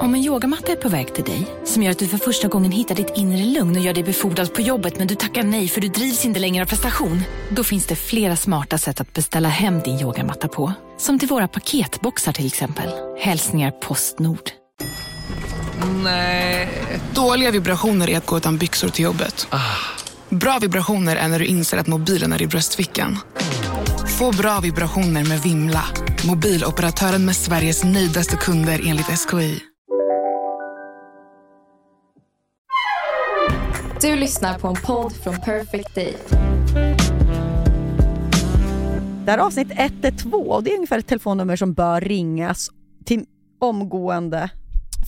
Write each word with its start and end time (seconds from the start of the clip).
Om 0.00 0.14
en 0.14 0.20
yogamatta 0.20 0.72
är 0.72 0.76
på 0.76 0.88
väg 0.88 1.14
till 1.14 1.24
dig, 1.24 1.46
som 1.64 1.82
gör 1.82 1.90
att 1.90 1.98
du 1.98 2.08
för 2.08 2.18
första 2.18 2.48
gången 2.48 2.72
hittar 2.72 2.94
ditt 2.94 3.12
inre 3.16 3.44
lugn 3.44 3.76
och 3.76 3.82
gör 3.82 3.94
dig 3.94 4.04
befordrad 4.04 4.54
på 4.54 4.60
jobbet 4.60 4.98
men 4.98 5.06
du 5.06 5.14
tackar 5.14 5.42
nej 5.42 5.68
för 5.68 5.80
du 5.80 5.88
drivs 5.88 6.24
inte 6.24 6.40
längre 6.40 6.62
av 6.64 6.68
prestation. 6.68 7.22
Då 7.50 7.64
finns 7.64 7.86
det 7.86 7.96
flera 7.96 8.36
smarta 8.36 8.78
sätt 8.78 9.00
att 9.00 9.12
beställa 9.12 9.48
hem 9.48 9.80
din 9.80 10.00
yogamatta 10.00 10.48
på. 10.48 10.72
Som 10.98 11.18
till 11.18 11.28
våra 11.28 11.48
paketboxar 11.48 12.32
till 12.32 12.46
exempel. 12.46 12.90
Hälsningar 13.20 13.70
Postnord. 13.70 14.50
Nej. 16.04 16.68
Dåliga 17.14 17.50
vibrationer 17.50 18.10
är 18.10 18.18
att 18.18 18.26
gå 18.26 18.36
utan 18.36 18.58
byxor 18.58 18.88
till 18.88 19.04
jobbet. 19.04 19.46
Bra 20.28 20.58
vibrationer 20.58 21.16
är 21.16 21.28
när 21.28 21.38
du 21.38 21.44
inser 21.44 21.78
att 21.78 21.86
mobilen 21.86 22.32
är 22.32 22.42
i 22.42 22.46
bröstfickan. 22.46 23.18
Få 24.18 24.32
bra 24.32 24.60
vibrationer 24.60 25.24
med 25.24 25.42
Vimla. 25.42 25.84
Mobiloperatören 26.26 27.24
med 27.24 27.36
Sveriges 27.36 27.84
nöjdaste 27.84 28.36
kunder 28.36 28.80
enligt 28.86 29.06
SKI. 29.06 29.62
Du 34.02 34.16
lyssnar 34.16 34.58
på 34.58 34.68
en 34.68 34.74
podd 34.74 35.12
från 35.12 35.40
Perfect 35.40 35.94
Day. 35.94 36.16
Det 39.24 39.30
här 39.30 39.38
är 39.38 39.42
avsnitt 39.42 39.68
112 39.76 40.34
och 40.34 40.62
det 40.62 40.70
är 40.72 40.74
ungefär 40.76 40.98
ett 40.98 41.06
telefonnummer 41.06 41.56
som 41.56 41.74
bör 41.74 42.00
ringas 42.00 42.68
till 43.06 43.24
omgående. 43.60 44.50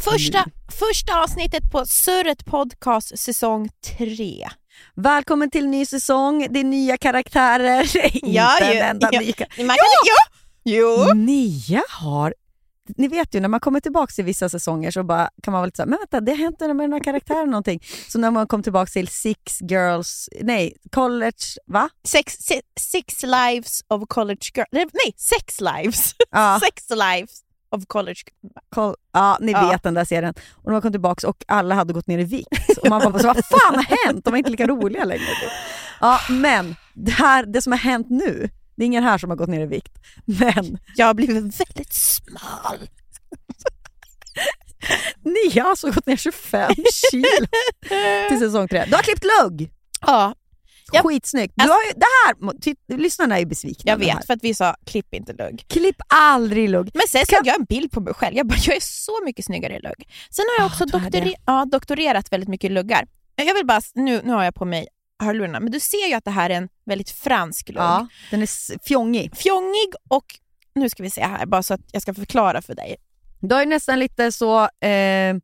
Första, 0.05 0.45
första 0.81 1.23
avsnittet 1.23 1.71
på 1.73 1.87
Surret 1.87 2.45
Podcast 2.45 3.19
säsong 3.19 3.69
3. 3.99 4.49
Välkommen 4.95 5.51
till 5.51 5.69
ny 5.69 5.87
säsong, 5.87 6.47
det 6.51 6.61
är 6.61 6.65
nya 6.65 6.97
karaktärer. 6.97 7.91
Ja, 8.23 8.59
Inte 8.61 8.73
ju- 8.75 8.79
en 8.81 8.91
enda 8.91 9.09
ja. 9.13 9.21
ny 9.21 9.33
kar- 9.33 9.49
Man 9.59 9.67
kan, 9.77 9.77
ja! 10.07 10.37
Jo! 10.65 11.15
Nya 11.15 11.83
har... 11.91 12.35
Ni 12.97 13.09
vet 13.09 13.35
ju 13.35 13.41
när 13.41 13.49
man 13.49 13.61
kommer 13.61 13.81
tillbaka 13.81 14.11
till 14.13 14.25
vissa 14.25 14.49
säsonger 14.49 14.91
så 14.91 15.03
bara, 15.05 15.31
kan 15.43 15.53
man 15.53 15.59
vara 15.61 15.67
lite 15.67 15.77
såhär, 15.77 15.89
men 15.89 15.99
vänta 15.99 16.21
det 16.21 16.33
har 16.33 16.37
hänt 16.39 16.61
med 16.61 16.69
den 16.79 16.93
här 16.93 17.01
karaktären 17.05 17.51
någonting. 17.51 17.81
Så 18.09 18.19
när 18.19 18.31
man 18.31 18.47
kom 18.47 18.63
tillbaka 18.63 18.87
till 18.91 19.09
Six 19.09 19.63
Girls, 19.63 20.29
nej, 20.41 20.77
College, 20.93 21.37
va? 21.67 21.89
Sex, 22.09 22.33
se, 22.39 22.61
six 22.81 23.23
lives 23.23 23.81
of 23.89 24.03
college 24.09 24.41
girl. 24.55 24.67
Nej, 24.73 25.15
sex 25.17 25.61
lives. 25.61 26.15
Ja. 26.31 26.61
Sex 26.65 26.91
lives 26.91 27.41
of 27.71 27.83
college 27.87 28.21
Koll, 28.75 28.95
ja, 29.13 29.39
ni 29.41 29.53
Ja. 29.53 29.69
vet 29.71 29.83
den 29.83 29.95
där 29.95 30.05
serien. 30.05 30.35
Och 30.53 30.65
när 30.65 30.73
man 30.73 30.83
kom 30.83 30.91
tillbaka 30.93 31.29
och 31.29 31.45
alla 31.49 31.75
hade 31.75 31.93
gått 31.93 32.07
ner 32.07 32.19
i 32.19 32.25
vikt. 32.25 32.79
Och 32.83 32.89
man 32.89 33.13
bara, 33.13 33.19
så, 33.19 33.27
vad 33.27 33.45
fan 33.47 33.75
har 33.75 34.07
hänt? 34.07 34.25
De 34.25 34.35
är 34.35 34.39
inte 34.39 34.51
lika 34.51 34.67
roliga 34.67 35.05
längre. 35.05 35.23
Ja, 36.01 36.21
men 36.31 36.77
det, 36.95 37.11
här, 37.11 37.47
det 37.47 37.63
som 37.63 37.73
har 37.73 37.79
hänt 37.79 38.07
nu, 38.11 38.51
det 38.77 38.85
är 38.85 38.87
ingen 38.87 39.05
här 39.05 39.19
som 39.19 39.31
har 39.31 39.37
gått 39.37 39.49
ner 39.49 39.61
i 39.61 39.67
vikt. 39.67 39.93
Men 40.25 40.79
Jag 40.97 41.07
har 41.07 41.15
blivit 41.15 41.37
väldigt 41.37 41.93
smal. 41.95 42.79
ni 45.25 45.61
har 45.61 45.71
alltså 45.71 45.91
gått 45.91 46.07
ner 46.07 46.17
25 46.17 46.73
kilo 47.11 47.47
till 48.29 48.39
säsong 48.39 48.69
tre. 48.69 48.85
Du 48.89 48.95
har 48.97 49.03
klippt 49.03 49.25
lugg! 49.41 49.71
Ja, 50.07 50.35
Ja. 50.93 51.03
Skitsnyggt. 51.03 51.55
Du 51.57 51.63
Alltså- 51.63 51.75
har 51.75 51.83
ju, 51.85 51.93
det 51.97 52.07
här, 52.27 52.61
ty- 52.61 52.97
lyssnarna 53.03 53.35
är 53.35 53.39
ju 53.41 53.47
besvikna. 53.47 53.91
jag 53.93 53.97
vet 53.99 54.27
för 54.27 54.35
att 54.35 54.45
vi 54.45 54.55
sa 54.55 54.77
klipp 54.87 55.15
inte 55.15 55.33
lugg. 55.33 55.65
Klipp 55.69 55.97
aldrig 56.09 56.69
lugg. 56.71 56.91
Men 56.95 57.03
sen 57.09 57.27
såg 57.27 57.47
jag 57.47 57.59
en 57.61 57.65
bild 57.65 57.93
på 57.93 58.01
mig 58.01 58.15
själv. 58.15 58.37
Jag 58.37 58.47
bara, 58.47 58.59
jag 58.67 58.77
är 58.77 58.81
så 58.81 59.13
mycket 59.25 59.45
snyggare 59.45 59.77
i 59.77 59.81
lugg. 59.81 60.09
Sen 60.31 60.45
har 60.49 60.65
jag 60.65 60.71
Ah, 60.71 60.73
också 60.73 60.85
det. 60.85 60.99
doktori- 60.99 61.35
ja, 61.47 61.65
doktorerat 61.73 62.33
väldigt 62.33 62.49
mycket 62.49 62.71
i 62.71 62.75
luggar. 62.75 63.07
Jag 63.37 63.55
vill 63.55 63.67
bara, 63.67 63.81
nu, 63.95 64.21
nu 64.25 64.33
har 64.33 64.45
jag 64.45 64.55
på 64.55 64.65
mig 64.65 64.87
hörlurarna, 65.23 65.61
men 65.61 65.73
du 65.73 65.81
ser 65.81 66.09
ju 66.09 66.15
att 66.15 66.25
det 66.25 66.31
här 66.31 66.51
är 66.51 66.55
en 66.55 66.69
väldigt 66.85 67.11
fransk 67.11 67.69
lugg. 67.69 67.77
Ja, 67.77 68.09
den 68.31 68.43
är 68.43 68.79
fjongig. 68.85 69.37
Fjongig 69.37 69.93
och, 70.09 70.25
nu 70.75 70.89
ska 70.91 71.03
vi 71.03 71.11
se 71.11 71.23
här, 71.25 71.47
bara 71.47 71.63
så 71.63 71.75
att 71.75 71.81
jag 71.93 72.03
ska 72.03 72.15
förklara 72.15 72.63
för 72.63 72.75
dig. 72.75 72.97
Du 73.41 73.55
har 73.55 73.63
ju 73.63 73.69
nästan 73.69 73.99
lite 73.99 74.33
så, 74.33 74.69
eh, 74.87 75.37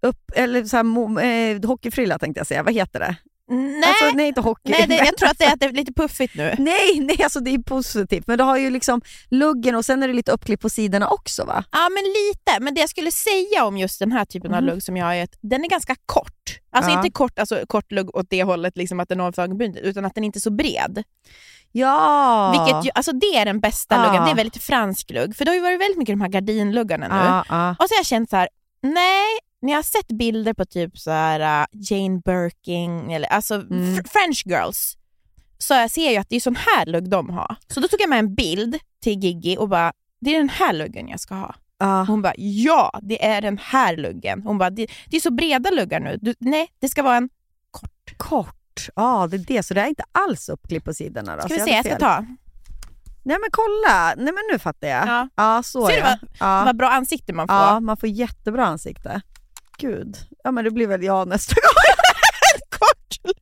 upp, 0.00 0.30
eller 0.34 0.64
så 0.64 0.76
här, 0.76 1.22
eh, 1.24 1.68
hockeyfrilla 1.68 2.18
tänkte 2.18 2.40
jag 2.40 2.46
säga. 2.46 2.62
Vad 2.62 2.74
heter 2.74 3.00
det? 3.00 3.16
Nej, 3.50 3.84
Alltså, 3.88 4.16
nej 4.16 4.28
inte 4.28 4.40
hockey. 4.40 4.70
nej 4.70 4.86
det, 4.88 4.94
jag 4.96 5.16
tror 5.16 5.28
att 5.28 5.38
det, 5.38 5.44
är, 5.44 5.52
att 5.52 5.60
det 5.60 5.66
är 5.66 5.72
lite 5.72 5.92
puffigt 5.92 6.34
nu. 6.34 6.54
Nej, 6.58 7.00
nej 7.00 7.22
alltså 7.22 7.40
det 7.40 7.50
är 7.54 7.58
positivt. 7.58 8.26
Men 8.26 8.38
du 8.38 8.44
har 8.44 8.56
ju 8.56 8.70
liksom 8.70 9.00
luggen 9.30 9.74
och 9.74 9.84
sen 9.84 10.02
är 10.02 10.08
det 10.08 10.14
lite 10.14 10.32
uppklipp 10.32 10.60
på 10.60 10.68
sidorna 10.70 11.08
också 11.08 11.44
va? 11.44 11.64
Ja, 11.72 11.88
men 11.88 12.02
lite. 12.04 12.60
Men 12.64 12.74
det 12.74 12.80
jag 12.80 12.90
skulle 12.90 13.10
säga 13.10 13.64
om 13.64 13.76
just 13.78 13.98
den 13.98 14.12
här 14.12 14.24
typen 14.24 14.54
av 14.54 14.62
Mhm. 14.62 14.70
lugg 14.70 14.82
som 14.82 14.96
jag 14.96 15.06
har 15.06 15.14
är 15.14 15.24
att 15.24 15.36
den 15.40 15.64
är 15.64 15.68
ganska 15.68 15.94
kort. 16.06 16.32
Alltså 16.72 16.90
Ja. 16.90 16.96
inte 16.98 17.10
kort, 17.10 17.38
alltså 17.38 17.60
kort 17.66 17.92
lugg 17.92 18.16
åt 18.16 18.26
det 18.30 18.42
hållet 18.42 18.76
liksom 18.76 19.00
att 19.00 19.08
den 19.08 19.20
har 19.20 19.40
ögonbrynet, 19.40 19.82
utan 19.82 20.04
att 20.04 20.14
den 20.14 20.24
inte 20.24 20.38
är 20.38 20.40
så 20.40 20.50
bred. 20.50 21.02
Ja! 21.72 22.50
Vilket 22.50 22.84
ju, 22.86 22.90
alltså 22.94 23.12
det 23.12 23.26
är 23.36 23.44
den 23.44 23.60
bästa 23.60 23.94
Ja. 23.94 24.06
luggen. 24.06 24.24
Det 24.24 24.30
är 24.30 24.34
väldigt 24.34 24.62
fransk 24.62 25.10
lugg. 25.10 25.36
För 25.36 25.44
det 25.44 25.50
har 25.50 25.56
ju 25.56 25.60
varit 25.62 25.80
väldigt 25.80 25.98
mycket 25.98 26.12
de 26.12 26.20
här 26.20 26.28
gardinluggarna 26.28 27.08
nu. 27.08 27.14
ja, 27.14 27.44
ja. 27.48 27.70
Och 27.70 27.88
så 27.88 27.94
har 27.94 27.98
jag 27.98 28.06
känt 28.06 28.30
så 28.30 28.36
här: 28.36 28.48
nej, 28.82 29.26
när 29.62 29.70
jag 29.72 29.78
har 29.78 29.82
sett 29.82 30.08
bilder 30.08 30.54
på 30.54 30.64
typ 30.64 30.98
så 30.98 31.10
här 31.10 31.40
uh, 31.62 31.66
Jane 31.72 32.20
Birkin, 32.24 33.10
eller 33.10 33.28
alltså 33.28 33.54
Mm. 33.54 33.94
fr- 33.96 34.08
French 34.08 34.42
girls, 34.46 34.96
så 35.58 35.74
jag 35.74 35.90
ser 35.90 36.10
ju 36.10 36.16
att 36.16 36.28
det 36.28 36.36
är 36.36 36.40
sån 36.40 36.56
här 36.56 36.86
lugg 36.86 37.10
de 37.10 37.30
har. 37.30 37.56
Så 37.68 37.80
då 37.80 37.88
tog 37.88 38.00
jag 38.00 38.08
med 38.10 38.18
en 38.18 38.34
bild 38.34 38.78
till 39.02 39.18
Gigi 39.24 39.56
och 39.58 39.68
bara, 39.68 39.92
det 40.20 40.34
är 40.34 40.38
den 40.38 40.48
här 40.48 40.72
luggen 40.72 41.08
jag 41.08 41.20
ska 41.20 41.34
ha. 41.34 41.54
ja. 41.78 42.04
Hon 42.08 42.22
bara, 42.22 42.32
ja 42.36 43.00
det 43.02 43.26
är 43.26 43.40
den 43.42 43.58
här 43.62 43.96
luggen. 43.96 44.42
Hon 44.42 44.58
bara, 44.58 44.70
det, 44.70 44.86
det 45.10 45.16
är 45.16 45.20
så 45.20 45.30
breda 45.30 45.70
luggar 45.70 46.00
nu. 46.00 46.18
Du, 46.22 46.34
nej, 46.38 46.68
det 46.78 46.88
ska 46.88 47.02
vara 47.02 47.16
en 47.16 47.28
kort. 47.70 48.14
Kort. 48.16 48.88
Ja, 48.96 49.26
det 49.30 49.36
är 49.36 49.38
det. 49.38 49.62
Så 49.62 49.74
det 49.74 49.80
är 49.80 49.86
inte 49.86 50.04
alls 50.12 50.48
uppklipp 50.48 50.84
på 50.84 50.94
sidorna 50.94 51.36
då? 51.36 51.42
Ska 51.42 51.48
vi 51.54 51.54
se, 51.54 51.60
hade 51.60 51.72
jag 51.76 51.84
ska 51.84 51.96
ta. 51.98 52.26
Nej 53.22 53.36
men 53.40 53.50
kolla! 53.52 54.14
Nej 54.16 54.24
men 54.34 54.42
nu 54.52 54.58
fattar 54.58 54.88
jag. 54.88 55.08
Ja. 55.08 55.28
Ja, 55.36 55.62
så 55.62 55.86
Ser 55.86 55.96
du 55.96 56.02
vad, 56.02 56.18
ja. 56.40 56.62
vad 56.64 56.76
bra 56.76 56.88
ansikte 56.90 57.32
man 57.32 57.48
får? 57.48 57.56
Ja, 57.56 57.80
man 57.80 57.96
får 57.96 58.08
jättebra 58.08 58.66
ansikte. 58.66 59.20
Gud. 59.80 60.16
Ja 60.44 60.50
men 60.50 60.64
det 60.64 60.70
blir 60.70 60.86
väl 60.86 61.02
jag 61.02 61.28
nästa 61.28 61.54
gång. 61.54 61.62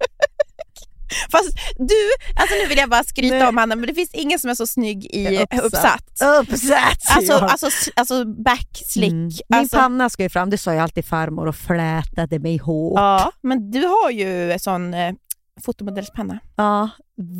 Fast 1.30 1.48
du, 1.78 1.94
alltså 2.36 2.54
nu 2.62 2.66
vill 2.68 2.78
jag 2.78 2.90
bara 2.90 3.04
skryta 3.04 3.36
Nej. 3.38 3.48
om 3.48 3.56
Hanna, 3.56 3.76
men 3.76 3.86
det 3.86 3.94
finns 3.94 4.10
ingen 4.14 4.38
som 4.38 4.50
är 4.50 4.54
så 4.54 4.66
snygg 4.66 5.04
i 5.04 5.38
Uppsatt. 5.42 5.64
uppsatt. 5.64 6.02
Uppsatt! 6.40 6.98
Alltså, 7.16 7.32
ja. 7.32 7.48
alltså, 7.48 7.66
alltså 7.96 8.24
backslick. 8.24 9.12
Mm. 9.12 9.24
Min 9.24 9.40
Alltså, 9.48 9.76
panna 9.76 10.10
ska 10.10 10.22
ju 10.22 10.28
fram, 10.28 10.50
det 10.50 10.58
sa 10.58 10.72
ju 10.72 10.78
alltid 10.78 11.04
farmor 11.04 11.46
och 11.46 11.56
flätade 11.56 12.38
mig 12.38 12.56
hårt. 12.58 12.98
ja, 12.98 13.32
men 13.42 13.70
du 13.70 13.86
har 13.86 14.10
ju 14.10 14.52
en 14.52 14.58
sån 14.60 14.94
eh, 14.94 15.14
fotomodellspenna. 15.64 16.38
Ja, 16.56 16.90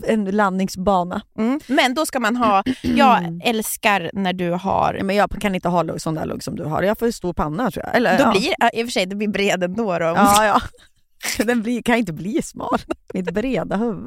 en 0.07 0.25
landningsbana. 0.25 1.23
Mm. 1.39 1.61
Men 1.67 1.95
då 1.95 2.07
ska 2.07 2.21
man 2.21 2.37
ha, 2.37 2.63
jag 2.83 3.41
älskar 3.45 4.11
när 4.13 4.33
du 4.33 4.51
har, 4.51 5.01
Men 5.03 5.17
jag 5.17 5.41
kan 5.41 5.55
inte 5.55 5.69
ha 5.69 5.83
lugg, 5.83 6.01
sån 6.01 6.15
där 6.15 6.27
lugg 6.27 6.43
som 6.43 6.57
du 6.57 6.65
har. 6.65 6.83
Jag 6.83 6.99
får 6.99 7.11
stor 7.11 7.33
panna 7.33 7.71
tror 7.71 7.85
jag. 7.85 7.97
Eller, 7.97 8.19
då 8.19 8.25
ja. 8.25 8.31
blir 8.31 8.81
i 8.81 8.83
och 8.83 8.87
för 8.87 8.93
sig 8.93 9.07
det 9.07 9.17
blir 9.17 9.29
bred 9.29 9.63
ändå. 9.65 9.99
Då. 9.99 10.05
Ja, 10.05 10.47
ja. 10.47 10.61
Den 11.45 11.63
blir, 11.63 11.83
kan 11.83 11.97
inte 11.97 12.13
bli 12.13 12.43
smal. 12.43 12.79
Mitt 13.15 13.31
breda 13.35 13.77
huvud. 13.77 14.07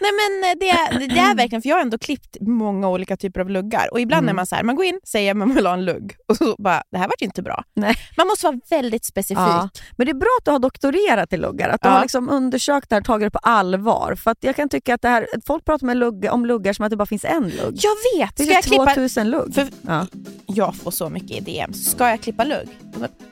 Nej 0.00 0.10
men 0.12 0.50
eh, 0.50 0.58
det, 0.60 0.98
det, 0.98 1.14
det 1.14 1.20
är 1.20 1.34
verkligen, 1.34 1.62
för 1.62 1.68
jag 1.68 1.76
har 1.76 1.82
ändå 1.82 1.98
klippt 1.98 2.36
många 2.40 2.88
olika 2.88 3.16
typer 3.16 3.40
av 3.40 3.50
luggar 3.50 3.88
och 3.92 4.00
ibland 4.00 4.16
Mm. 4.22 4.26
när 4.26 4.32
man 4.34 4.46
så 4.46 4.54
här, 4.54 4.62
man 4.62 4.76
går 4.76 4.84
in, 4.84 5.00
säger 5.04 5.34
man 5.34 5.54
vill 5.54 5.66
ha 5.66 5.74
en 5.74 5.84
lugg 5.84 6.16
och 6.28 6.36
så 6.36 6.54
bara, 6.58 6.82
det 6.90 6.98
här 6.98 7.08
vart 7.08 7.20
inte 7.20 7.42
bra. 7.42 7.64
Nej. 7.74 7.94
Man 8.16 8.26
måste 8.26 8.46
vara 8.46 8.60
väldigt 8.70 9.04
specifik. 9.04 9.38
Ja. 9.38 9.68
Men 9.96 10.06
det 10.06 10.10
är 10.12 10.14
bra 10.14 10.28
att 10.40 10.44
du 10.44 10.50
har 10.50 10.58
doktorerat 10.58 11.32
i 11.32 11.36
luggar, 11.36 11.68
att 11.68 11.82
du 11.82 11.88
Ja. 11.88 11.92
har 11.94 12.02
liksom 12.02 12.28
undersökt 12.28 12.88
det 12.88 12.94
här 12.94 13.00
och 13.00 13.06
tagit 13.06 13.26
det 13.26 13.30
på 13.30 13.38
allvar. 13.38 14.14
För 14.14 14.30
att 14.30 14.38
jag 14.40 14.56
kan 14.56 14.68
tycka 14.68 14.94
att 14.94 15.02
det 15.02 15.08
här, 15.08 15.26
att 15.36 15.46
folk 15.46 15.64
pratar 15.64 15.86
med 15.86 15.96
lugg, 15.96 16.26
om 16.30 16.46
luggar 16.46 16.72
som 16.72 16.84
att 16.84 16.90
det 16.90 16.96
bara 16.96 17.06
finns 17.06 17.24
en 17.24 17.42
lugg. 17.48 17.78
Jag 17.82 18.18
vet! 18.18 18.36
Det 18.36 18.44
Ska 18.44 18.52
jag 18.52 18.58
är 18.58 18.62
klippa? 18.62 18.84
2000 18.94 19.30
lugg. 19.30 19.54
För- 19.54 19.68
Ja. 19.82 20.06
Jag 20.46 20.76
får 20.76 20.90
så 20.90 21.08
mycket 21.08 21.30
i 21.30 21.40
DM. 21.40 21.72
Ska 21.72 22.08
jag 22.08 22.20
klippa 22.20 22.44
lugg? 22.44 22.68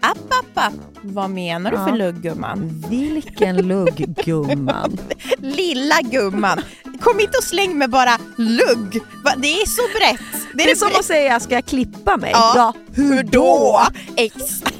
App, 0.01 0.19
app, 0.31 0.47
app. 0.67 0.75
Vad 1.03 1.31
menar 1.31 1.71
du 1.71 1.77
för 1.77 1.93
lugg 1.97 2.21
gumman? 2.23 2.85
Vilken 3.01 3.57
lugg 3.57 4.15
gumman. 4.25 4.99
Lilla 5.39 6.01
gumman! 6.03 6.61
Kom 7.01 7.21
inte 7.21 7.39
och 7.39 7.45
släng 7.45 7.79
med 7.79 7.91
bara 7.91 8.19
lugg! 8.37 9.03
Det 9.37 9.53
är 9.61 9.67
så 9.67 9.99
brett! 9.99 10.47
Det 10.55 10.71
är 10.71 10.77
som 10.77 10.89
brett. 10.89 10.99
att 10.99 11.05
säga, 11.05 11.41
ska 11.41 11.55
jag 11.55 11.65
klippa 11.65 12.17
mig? 12.17 12.31
Ja. 12.35 12.75
hur 12.95 13.23
då? 13.23 13.81
Exakt! 14.17 14.74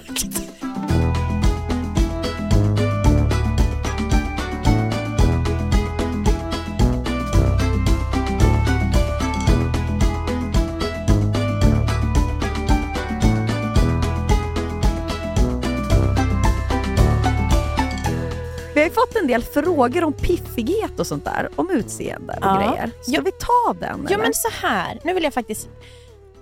Fått 19.07 19.17
en 19.17 19.27
del 19.27 19.43
frågor 19.43 20.05
om 20.05 20.13
piffighet 20.13 21.01
och 21.01 21.07
sånt 21.07 21.25
där, 21.25 21.49
om 21.57 21.71
utseende 21.71 22.33
och 22.33 22.39
Ja. 22.47 22.57
grejer. 22.57 22.91
Ska 23.03 23.13
Ja. 23.13 23.21
vi 23.25 23.31
ta 23.33 23.73
den? 23.81 24.01
Ja 24.03 24.15
eller? 24.15 24.25
men 24.25 24.35
så 24.35 24.49
här. 24.67 25.01
nu 25.05 25.15
vill 25.15 25.25
jag 25.25 25.35
faktiskt... 25.35 25.69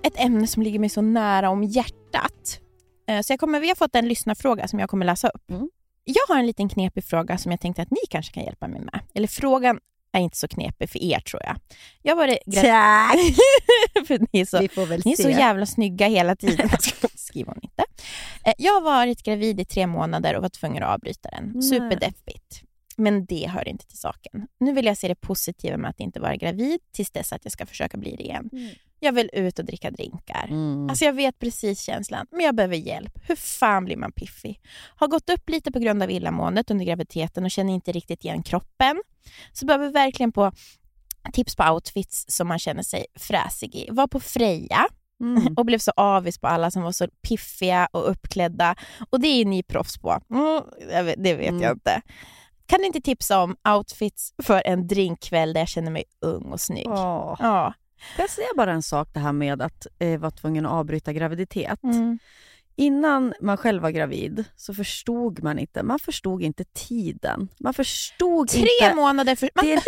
Ett 0.04 0.14
ämne 0.20 0.46
som 0.46 0.62
ligger 0.62 0.78
mig 0.78 0.88
så 0.88 1.00
nära 1.00 1.50
om 1.50 1.62
hjärtat. 1.64 2.60
Eh, 3.08 3.20
Så 3.20 3.32
jag 3.32 3.40
kommer, 3.40 3.60
vi 3.60 3.68
har 3.68 3.74
fått 3.74 3.94
en 3.94 4.08
lyssnarfråga 4.08 4.68
som 4.68 4.78
jag 4.78 4.90
kommer 4.90 5.06
läsa 5.06 5.28
upp. 5.28 5.50
Mm. 5.50 5.68
Jag 6.04 6.34
har 6.34 6.38
en 6.40 6.46
liten 6.46 6.68
knepig 6.68 7.04
fråga 7.04 7.38
som 7.38 7.50
jag 7.50 7.60
tänkte 7.60 7.82
att 7.82 7.90
ni 7.90 7.98
kanske 8.10 8.32
kan 8.32 8.44
hjälpa 8.44 8.68
mig 8.68 8.80
med. 8.80 9.00
Eller 9.14 9.28
frågan 9.28 9.78
är 10.12 10.20
inte 10.20 10.36
så 10.36 10.48
knepig 10.48 10.90
för 10.90 11.02
er 11.02 11.20
tror 11.20 11.42
jag. 11.42 11.56
Jag 12.02 12.16
var 12.16 12.26
Tack! 12.54 13.36
för 14.06 14.18
ni 14.32 14.40
är 14.40 14.44
så, 14.44 14.58
Vi 14.60 14.68
får 14.68 14.86
väl 14.86 15.02
ni 15.04 15.12
är 15.12 15.16
se. 15.16 15.22
så 15.22 15.30
jävla 15.30 15.66
snygga 15.66 16.08
hela 16.08 16.36
tiden. 16.36 16.68
Skriva 17.14 17.52
om 17.52 17.58
inte. 17.62 17.84
Eh, 18.46 18.52
Jag 18.58 18.72
har 18.72 18.80
varit 18.80 19.22
gravid 19.22 19.60
i 19.60 19.64
tre 19.64 19.86
månader 19.86 20.36
och 20.36 20.42
var 20.42 20.48
tvungen 20.48 20.82
att 20.82 20.94
avbryta 20.94 21.28
den. 21.30 21.62
Superdeppigt. 21.62 22.62
Men 22.96 23.24
det 23.24 23.46
hör 23.48 23.68
inte 23.68 23.86
till 23.86 23.98
saken. 23.98 24.46
Nu 24.60 24.72
vill 24.72 24.86
jag 24.86 24.96
se 24.98 25.08
det 25.08 25.14
positiva 25.14 25.76
med 25.76 25.90
att 25.90 26.00
inte 26.00 26.20
vara 26.20 26.36
gravid 26.36 26.80
tills 26.92 27.10
dess 27.10 27.32
att 27.32 27.40
jag 27.44 27.52
ska 27.52 27.66
försöka 27.66 27.96
bli 27.98 28.16
det 28.16 28.22
igen. 28.22 28.50
Jag 29.00 29.12
vill 29.12 29.30
ut 29.32 29.58
och 29.58 29.64
dricka 29.64 29.90
drinkar. 29.90 30.46
Mm. 30.50 30.88
Alltså 30.90 31.04
jag 31.04 31.12
vet 31.12 31.38
precis 31.38 31.80
känslan, 31.80 32.26
men 32.30 32.40
jag 32.40 32.54
behöver 32.54 32.76
hjälp. 32.76 33.18
Hur 33.28 33.36
fan 33.36 33.84
blir 33.84 33.96
man 33.96 34.12
piffig? 34.12 34.60
Har 34.96 35.08
gått 35.08 35.30
upp 35.30 35.48
lite 35.48 35.72
på 35.72 35.78
grund 35.78 36.02
av 36.02 36.10
illamåendet 36.10 36.70
under 36.70 36.84
graviditeten 36.84 37.44
och 37.44 37.50
känner 37.50 37.72
inte 37.74 37.92
riktigt 37.92 38.24
igen 38.24 38.42
kroppen. 38.42 39.02
Så 39.52 39.66
behöver 39.66 39.90
verkligen 39.90 40.32
på 40.32 40.52
tips 41.32 41.56
på 41.56 41.64
outfits 41.64 42.24
som 42.28 42.48
man 42.48 42.58
känner 42.58 42.82
sig 42.82 43.06
fräsig 43.18 43.74
i. 43.74 43.88
Var 43.90 44.06
på 44.06 44.20
Freja 44.20 44.86
Mm. 45.20 45.54
och 45.56 45.66
blev 45.66 45.78
så 45.78 45.92
avis 45.96 46.38
på 46.38 46.46
alla 46.48 46.70
som 46.70 46.82
var 46.82 46.92
så 46.92 47.06
piffiga 47.28 47.88
och 47.92 48.10
uppklädda. 48.10 48.74
Och 49.10 49.20
det 49.20 49.28
är 49.28 49.38
ju 49.38 49.44
ni 49.44 49.62
proffs 49.62 49.98
på. 49.98 50.20
Mm, 50.30 50.62
det 51.16 51.34
vet 51.34 51.48
Mm. 51.48 51.62
jag 51.62 51.72
inte. 51.72 52.02
Kan 52.66 52.78
du 52.80 52.86
inte 52.86 53.00
tipsa 53.00 53.42
om 53.42 53.56
outfits 53.76 54.34
för 54.42 54.62
en 54.66 54.86
drinkkväll 54.86 55.52
där 55.52 55.60
jag 55.60 55.68
känner 55.68 55.90
mig 55.90 56.04
ung 56.20 56.42
och 56.52 56.60
snygg? 56.60 56.88
Åh. 56.88 57.36
Ja. 57.38 57.74
Får 58.16 58.22
jag 58.22 58.30
säga 58.30 58.46
bara 58.56 58.72
en 58.72 58.82
sak 58.82 59.08
det 59.12 59.20
här 59.20 59.32
med 59.32 59.62
att 59.62 59.86
eh, 59.98 60.20
vara 60.20 60.30
tvungen 60.30 60.66
att 60.66 60.72
avbryta 60.72 61.12
graviditet. 61.12 61.82
Mm. 61.82 62.18
Innan 62.76 63.34
man 63.40 63.56
själv 63.56 63.82
var 63.82 63.90
gravid 63.90 64.44
så 64.56 64.74
förstod 64.74 65.42
man 65.42 65.58
inte, 65.58 65.82
man 65.82 65.98
förstod 65.98 66.42
inte 66.42 66.64
tiden. 66.64 67.48
Man 67.60 67.74
förstod 67.74 68.48
Tre 68.48 68.60
inte... 68.60 68.94
månader 68.94 69.36
för... 69.36 69.50
Man, 69.54 69.66
Det 69.66 69.82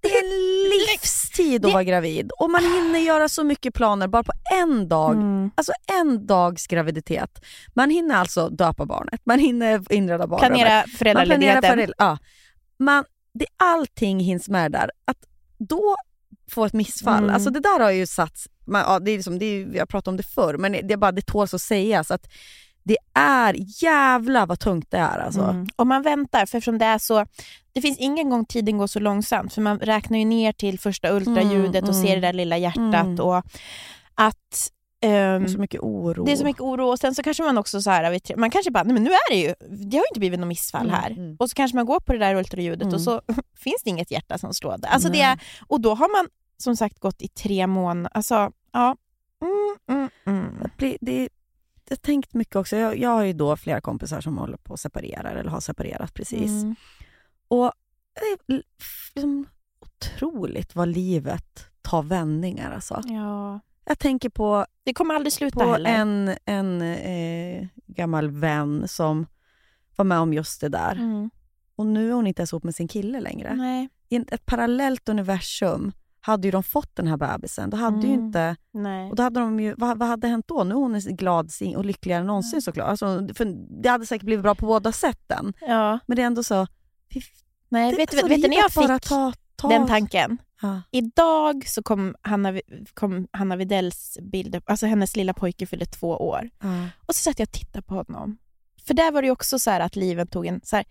det 0.00 0.08
är 0.08 0.24
en 0.24 0.30
livstid 0.90 1.66
att 1.66 1.72
vara 1.72 1.84
gravid 1.84 2.30
och 2.38 2.50
man 2.50 2.64
hinner 2.64 2.98
göra 2.98 3.28
så 3.28 3.44
mycket 3.44 3.74
planer 3.74 4.08
bara 4.08 4.22
på 4.22 4.32
en 4.52 4.88
dag. 4.88 5.14
Mm. 5.14 5.50
Alltså 5.54 5.72
en 6.00 6.26
dags 6.26 6.66
graviditet. 6.66 7.44
Man 7.74 7.90
hinner 7.90 8.14
alltså 8.14 8.48
döpa 8.48 8.86
barnet, 8.86 9.20
man 9.24 9.38
hinner 9.38 9.92
inreda 9.92 10.26
barnet. 10.26 10.48
Planera 10.48 10.74
man 10.74 10.84
planerar 10.84 10.96
föräldraledigheten. 10.98 11.70
föräldrar, 11.70 11.94
ja. 11.98 12.18
man, 12.78 13.04
det, 13.34 13.46
Allting 13.56 14.20
hinns 14.20 14.48
med 14.48 14.72
där. 14.72 14.90
Att 15.04 15.18
då 15.58 15.96
få 16.50 16.64
ett 16.64 16.72
missfall, 16.72 17.22
Mm. 17.24 17.34
alltså 17.34 17.50
det 17.50 17.60
där 17.60 17.80
har 17.80 17.90
ju 17.90 18.06
satts, 18.06 18.48
man, 18.66 18.80
ja, 18.80 18.98
det 18.98 19.10
är 19.10 19.16
liksom, 19.16 19.38
det 19.38 19.44
är, 19.46 19.64
vi 19.64 19.78
har 19.78 19.86
pratat 19.86 20.08
om 20.08 20.16
det 20.16 20.22
förr, 20.22 20.56
men 20.56 20.72
det, 20.72 20.92
är 20.92 20.96
bara, 20.96 21.12
det 21.12 21.26
tåls 21.26 21.54
att 21.54 21.60
sägas 21.60 22.10
att 22.10 22.26
det 22.82 22.96
är 23.14 23.56
jävla 23.82 24.46
vad 24.46 24.60
tungt 24.60 24.90
det 24.90 24.98
är. 24.98 25.18
Alltså. 25.18 25.40
Mm. 25.40 25.66
Och 25.76 25.86
man 25.86 26.02
väntar, 26.02 26.46
för 26.46 26.58
eftersom 26.58 26.78
det 26.78 26.84
är 26.84 26.98
så... 26.98 27.26
Det 27.72 27.80
finns 27.80 27.98
ingen 27.98 28.30
gång 28.30 28.44
tiden 28.44 28.78
går 28.78 28.86
så 28.86 29.00
långsamt, 29.00 29.54
för 29.54 29.62
man 29.62 29.78
räknar 29.78 30.18
ju 30.18 30.24
ner 30.24 30.52
till 30.52 30.78
första 30.78 31.10
ultraljudet 31.10 31.82
och 31.82 31.94
mm. 31.94 32.02
ser 32.02 32.14
det 32.14 32.20
där 32.20 32.32
lilla 32.32 32.58
hjärtat. 32.58 33.06
Mm. 33.06 33.20
och 33.20 33.42
att... 34.14 34.70
Det 35.00 35.06
är 35.08 35.46
så 35.46 35.58
mycket 35.58 35.80
oro. 35.80 36.24
det 36.24 36.32
är 36.32 36.36
så 36.36 36.44
mycket 36.44 36.62
oro 36.62 36.86
och 36.86 36.98
sen 36.98 37.14
så 37.14 37.22
kanske 37.22 37.42
man 37.42 37.58
också 37.58 37.82
så 37.82 37.90
här, 37.90 38.36
man 38.36 38.50
kanske 38.50 38.70
bara, 38.70 38.84
nej 38.84 38.94
men 38.94 39.02
nu 39.02 39.10
är 39.10 39.30
det 39.30 39.36
ju, 39.36 39.54
det 39.76 39.96
har 39.96 40.02
ju 40.04 40.08
inte 40.10 40.20
blivit 40.20 40.40
något 40.40 40.48
missfall 40.48 40.86
Mm, 40.88 40.94
här. 41.00 41.10
mm. 41.10 41.36
Och 41.38 41.50
så 41.50 41.54
kanske 41.54 41.76
man 41.76 41.86
går 41.86 42.00
på 42.00 42.12
det 42.12 42.18
där 42.18 42.34
ultraljudet 42.34 42.82
Mm. 42.82 42.94
och 42.94 43.00
så 43.00 43.22
finns 43.56 43.82
det 43.84 43.90
inget 43.90 44.10
hjärta 44.10 44.38
som 44.38 44.54
slår. 44.54 44.76
Alltså 44.82 45.08
det 45.08 45.20
är, 45.20 45.40
och 45.68 45.80
då 45.80 45.94
har 45.94 46.08
man 46.22 46.28
som 46.56 46.76
sagt 46.76 46.98
gått 46.98 47.22
i 47.22 47.28
tre 47.28 47.66
månader. 47.66 48.10
Alltså, 48.16 48.52
ja. 48.72 48.96
Mm, 49.88 50.08
mm. 50.26 50.70
Det 50.78 50.98
det, 51.00 51.28
jag 51.88 51.96
har 51.96 51.96
tänkt 51.96 52.34
mycket 52.34 52.56
också. 52.56 52.76
Jag, 52.76 52.98
jag 52.98 53.10
har 53.10 53.22
ju 53.22 53.32
då 53.32 53.56
flera 53.56 53.80
kompisar 53.80 54.20
som 54.20 54.38
håller 54.38 54.56
på 54.56 54.74
att 54.74 54.80
separera 54.80 55.30
eller 55.30 55.50
har 55.50 55.60
separerat 55.60 56.14
precis. 56.14 56.50
Och 57.48 57.72
det 58.14 58.52
är 58.54 58.62
liksom 59.14 59.46
otroligt 59.80 60.74
vad 60.74 60.88
livet 60.88 61.64
tar 61.82 62.02
vändningar. 62.02 62.70
Alltså. 62.74 63.02
Ja. 63.04 63.60
Jag 63.90 63.98
tänker 63.98 64.28
på, 64.28 64.66
Det 64.84 64.94
kommer 64.94 65.14
aldrig 65.14 65.32
sluta 65.32 65.60
på 65.64 65.72
heller. 65.72 65.90
en, 65.90 66.36
en 66.44 66.82
eh, 66.82 67.66
gammal 67.86 68.30
vän 68.30 68.88
som 68.88 69.26
var 69.96 70.04
med 70.04 70.18
om 70.18 70.32
just 70.32 70.60
det 70.60 70.68
där. 70.68 70.92
Mm. 70.92 71.30
Och 71.76 71.86
nu 71.86 72.08
är 72.08 72.12
hon 72.12 72.26
inte 72.26 72.40
ens 72.40 72.52
ihop 72.52 72.64
med 72.64 72.74
sin 72.74 72.88
kille 72.88 73.20
längre. 73.20 73.54
Nej. 73.54 73.88
I 74.08 74.16
ett 74.16 74.46
parallellt 74.46 75.08
universum 75.08 75.92
hade 76.20 76.48
ju 76.48 76.50
de 76.52 76.62
fått 76.62 76.96
den 76.96 77.06
här 77.06 77.16
bebisen. 77.16 77.70
Då 77.70 77.76
hade 77.76 78.06
ju 78.06 78.12
Mm. 78.12 78.26
inte... 78.26 78.56
Nej. 78.72 79.10
Och 79.10 79.16
då 79.16 79.22
hade 79.22 79.40
de 79.40 79.60
ju, 79.60 79.74
vad, 79.78 79.98
vad 79.98 80.08
hade 80.08 80.28
hänt 80.28 80.48
då? 80.48 80.64
Nu 80.64 80.70
är 80.70 80.78
hon 80.78 81.00
glad 81.00 81.50
och 81.76 81.84
lyckligare 81.84 82.20
än 82.20 82.26
någonsin 82.26 82.62
såklart. 82.62 82.88
Alltså, 82.88 83.28
för 83.34 83.44
det 83.82 83.88
hade 83.88 84.06
säkert 84.06 84.24
blivit 84.24 84.42
bra 84.42 84.54
på 84.54 84.66
båda 84.66 84.92
sätten. 84.92 85.52
Ja. 85.60 85.98
Men 86.06 86.16
det 86.16 86.22
är 86.22 86.26
ändå 86.26 86.42
så... 86.42 86.66
Nej, 87.68 87.90
det, 87.90 87.96
vet, 87.96 88.10
alltså, 88.14 88.28
vet, 88.28 88.36
vet 88.38 88.42
du 88.42 88.48
när 88.48 88.56
jag 88.56 88.72
fick 88.72 88.88
ta, 89.60 89.68
den 89.68 89.86
tanken? 89.86 90.38
Ja. 90.62 90.82
Idag 90.90 91.68
så 91.68 91.82
kom 91.82 92.14
Hanna, 92.22 92.60
kom 92.94 93.28
Hanna 93.32 93.56
Widells 93.56 94.18
bild 94.22 94.54
upp, 94.54 94.70
alltså 94.70 94.86
hennes 94.86 95.16
lilla 95.16 95.34
pojke 95.34 95.66
fyllde 95.66 95.86
två 95.86 96.08
år. 96.08 96.50
Ja. 96.62 96.88
Och 97.06 97.14
så 97.14 97.20
satt 97.20 97.38
jag 97.38 97.46
och 97.46 97.52
tittade 97.52 97.82
på 97.82 97.94
honom. 97.94 98.38
För 98.86 98.94
där 98.94 99.12
var 99.12 99.22
det 99.22 99.30
också 99.30 99.58
så 99.58 99.70
här 99.70 99.80
att 99.80 99.96
livet 99.96 100.30
tog 100.30 100.46
en... 100.46 100.60
Så 100.64 100.76
här, 100.76 100.84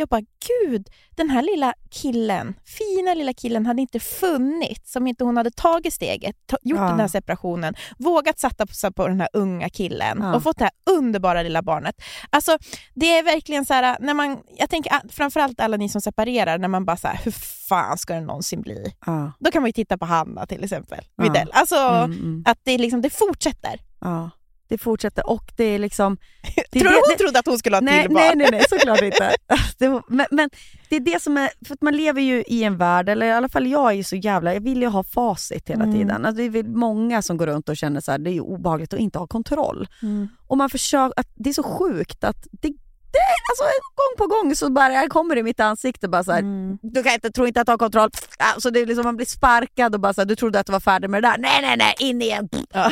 jag 0.00 0.08
bara, 0.08 0.20
gud, 0.66 0.88
den 1.10 1.30
här 1.30 1.42
lilla 1.42 1.74
killen, 1.90 2.54
fina 2.64 3.14
lilla 3.14 3.32
killen 3.32 3.66
hade 3.66 3.80
inte 3.82 4.00
funnits 4.00 4.96
om 4.96 5.06
inte 5.06 5.24
hon 5.24 5.36
hade 5.36 5.50
tagit 5.50 5.94
steget, 5.94 6.36
ta, 6.46 6.56
gjort 6.62 6.78
Ja. 6.80 6.84
den 6.88 7.00
här 7.00 7.08
separationen, 7.08 7.74
vågat 7.98 8.38
satsa 8.38 8.90
på, 8.92 9.08
den 9.08 9.20
här 9.20 9.28
unga 9.32 9.68
killen 9.68 10.18
Ja. 10.22 10.34
och 10.34 10.42
fått 10.42 10.58
det 10.58 10.64
här 10.64 10.72
underbara 10.98 11.42
lilla 11.42 11.62
barnet. 11.62 11.94
Alltså, 12.30 12.58
det 12.94 13.18
är 13.18 13.22
verkligen 13.22 13.64
så 13.66 13.74
här, 13.74 13.96
när 14.00 14.14
man, 14.14 14.38
jag 14.56 14.70
tänker 14.70 14.92
ah, 14.94 15.00
framförallt 15.10 15.60
alla 15.60 15.76
ni 15.76 15.88
som 15.88 16.00
separerar, 16.00 16.58
när 16.58 16.68
man 16.68 16.84
bara 16.84 16.96
så 16.96 17.08
här, 17.08 17.20
hur 17.24 17.32
fan 17.68 17.98
ska 17.98 18.14
det 18.14 18.20
någonsin 18.20 18.62
bli? 18.62 18.94
Ja. 19.06 19.32
Då 19.38 19.50
kan 19.50 19.62
man 19.62 19.68
ju 19.68 19.72
titta 19.72 19.98
på 19.98 20.04
Hanna 20.04 20.46
till 20.46 20.64
exempel. 20.64 21.04
Widell. 21.16 21.50
Alltså, 21.52 21.76
Mm, 21.76 22.12
mm. 22.18 22.42
att 22.46 22.58
det, 22.62 22.78
liksom, 22.78 23.00
det 23.02 23.10
fortsätter. 23.10 23.80
ja. 24.00 24.30
Det 24.70 24.78
fortsätter 24.78 25.30
och 25.30 25.52
det 25.56 25.64
är 25.64 25.78
liksom... 25.78 26.16
Det 26.70 26.80
Tror 26.80 26.88
du 26.90 26.94
det- 26.94 26.94
hon 26.94 27.02
det- 27.08 27.16
trodde 27.24 27.38
att 27.38 27.46
hon 27.46 27.58
skulle 27.58 27.76
ha 27.76 27.80
nej, 27.80 28.02
till 28.02 28.10
barn? 28.14 28.22
nej, 28.24 28.36
nej, 28.36 28.48
nej, 28.50 28.64
såklart 28.68 29.02
inte. 29.02 29.34
Det 29.78 29.88
var, 29.88 30.02
men, 30.08 30.26
men 30.30 30.50
det 30.88 30.96
är 30.96 31.00
det 31.00 31.22
som 31.22 31.36
är, 31.36 31.50
för 31.66 31.74
att 31.74 31.82
man 31.82 31.96
lever 31.96 32.20
ju 32.22 32.44
i 32.46 32.64
en 32.64 32.76
värld, 32.76 33.08
eller 33.08 33.26
i 33.26 33.30
alla 33.32 33.48
fall 33.48 33.66
jag 33.66 33.90
är 33.90 33.94
ju 33.94 34.04
så 34.04 34.16
jävla, 34.16 34.54
jag 34.54 34.60
vill 34.60 34.80
ju 34.82 34.88
ha 34.88 35.04
facit 35.04 35.68
hela 35.70 35.84
Mm. 35.84 35.96
tiden. 35.96 36.26
Alltså 36.26 36.36
det 36.42 36.42
är 36.46 36.50
väl 36.50 36.68
många 36.68 37.22
som 37.22 37.36
går 37.36 37.46
runt 37.46 37.68
och 37.68 37.76
känner 37.76 38.00
så 38.00 38.10
här, 38.10 38.18
det 38.18 38.30
är 38.30 38.40
obehagligt 38.40 38.94
att 38.94 39.00
inte 39.00 39.18
ha 39.18 39.26
kontroll. 39.26 39.88
Mm. 40.02 40.28
Och 40.46 40.56
man 40.58 40.70
försöker, 40.70 41.20
att 41.20 41.28
det 41.34 41.50
är 41.50 41.54
så 41.54 41.62
sjukt 41.62 42.24
att 42.24 42.46
det, 42.52 42.72
det 43.12 43.18
alltså 43.50 43.64
gång 43.94 44.16
på 44.18 44.26
gång 44.34 44.56
så 44.56 44.70
bara 44.70 45.08
kommer 45.08 45.34
det 45.34 45.40
i 45.40 45.42
mitt 45.42 45.60
ansikte 45.60 46.08
bara 46.08 46.24
så 46.24 46.32
här, 46.32 46.38
Mm. 46.38 46.78
du 46.82 47.02
kan 47.02 47.12
inte, 47.12 47.30
tro 47.30 47.46
inte 47.46 47.60
att 47.60 47.66
du 47.66 47.72
har 47.72 47.78
kontroll. 47.78 48.10
Alltså 48.38 48.70
det 48.70 48.80
är 48.80 48.86
liksom, 48.86 49.04
man 49.04 49.16
blir 49.16 49.26
sparkad 49.26 49.94
och 49.94 50.00
bara 50.00 50.14
så 50.14 50.20
här, 50.20 50.26
du 50.26 50.36
trodde 50.36 50.60
att 50.60 50.66
du 50.66 50.72
var 50.72 50.80
färdig 50.80 51.10
med 51.10 51.22
det 51.22 51.28
där. 51.28 51.38
Nej, 51.38 51.62
nej, 51.62 51.76
nej, 51.76 51.94
in 51.98 52.22
igen. 52.22 52.48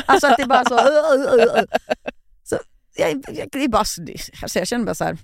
Alltså 0.07 0.27
att 0.27 0.37
det 0.37 0.43
är 0.43 0.47
bara 0.47 0.65
så... 0.65 0.75
Uh, 0.79 1.35
uh, 1.35 1.59
uh, 1.59 1.65
så 2.45 2.59
jag, 2.97 3.25
jag, 3.29 3.49
det 3.53 3.65
är 3.65 3.69
bara, 3.69 3.79
alltså 4.43 4.59
jag 4.59 4.69
känner 4.69 4.85
bara 4.85 4.95
så 4.95 5.05
här, 5.05 5.19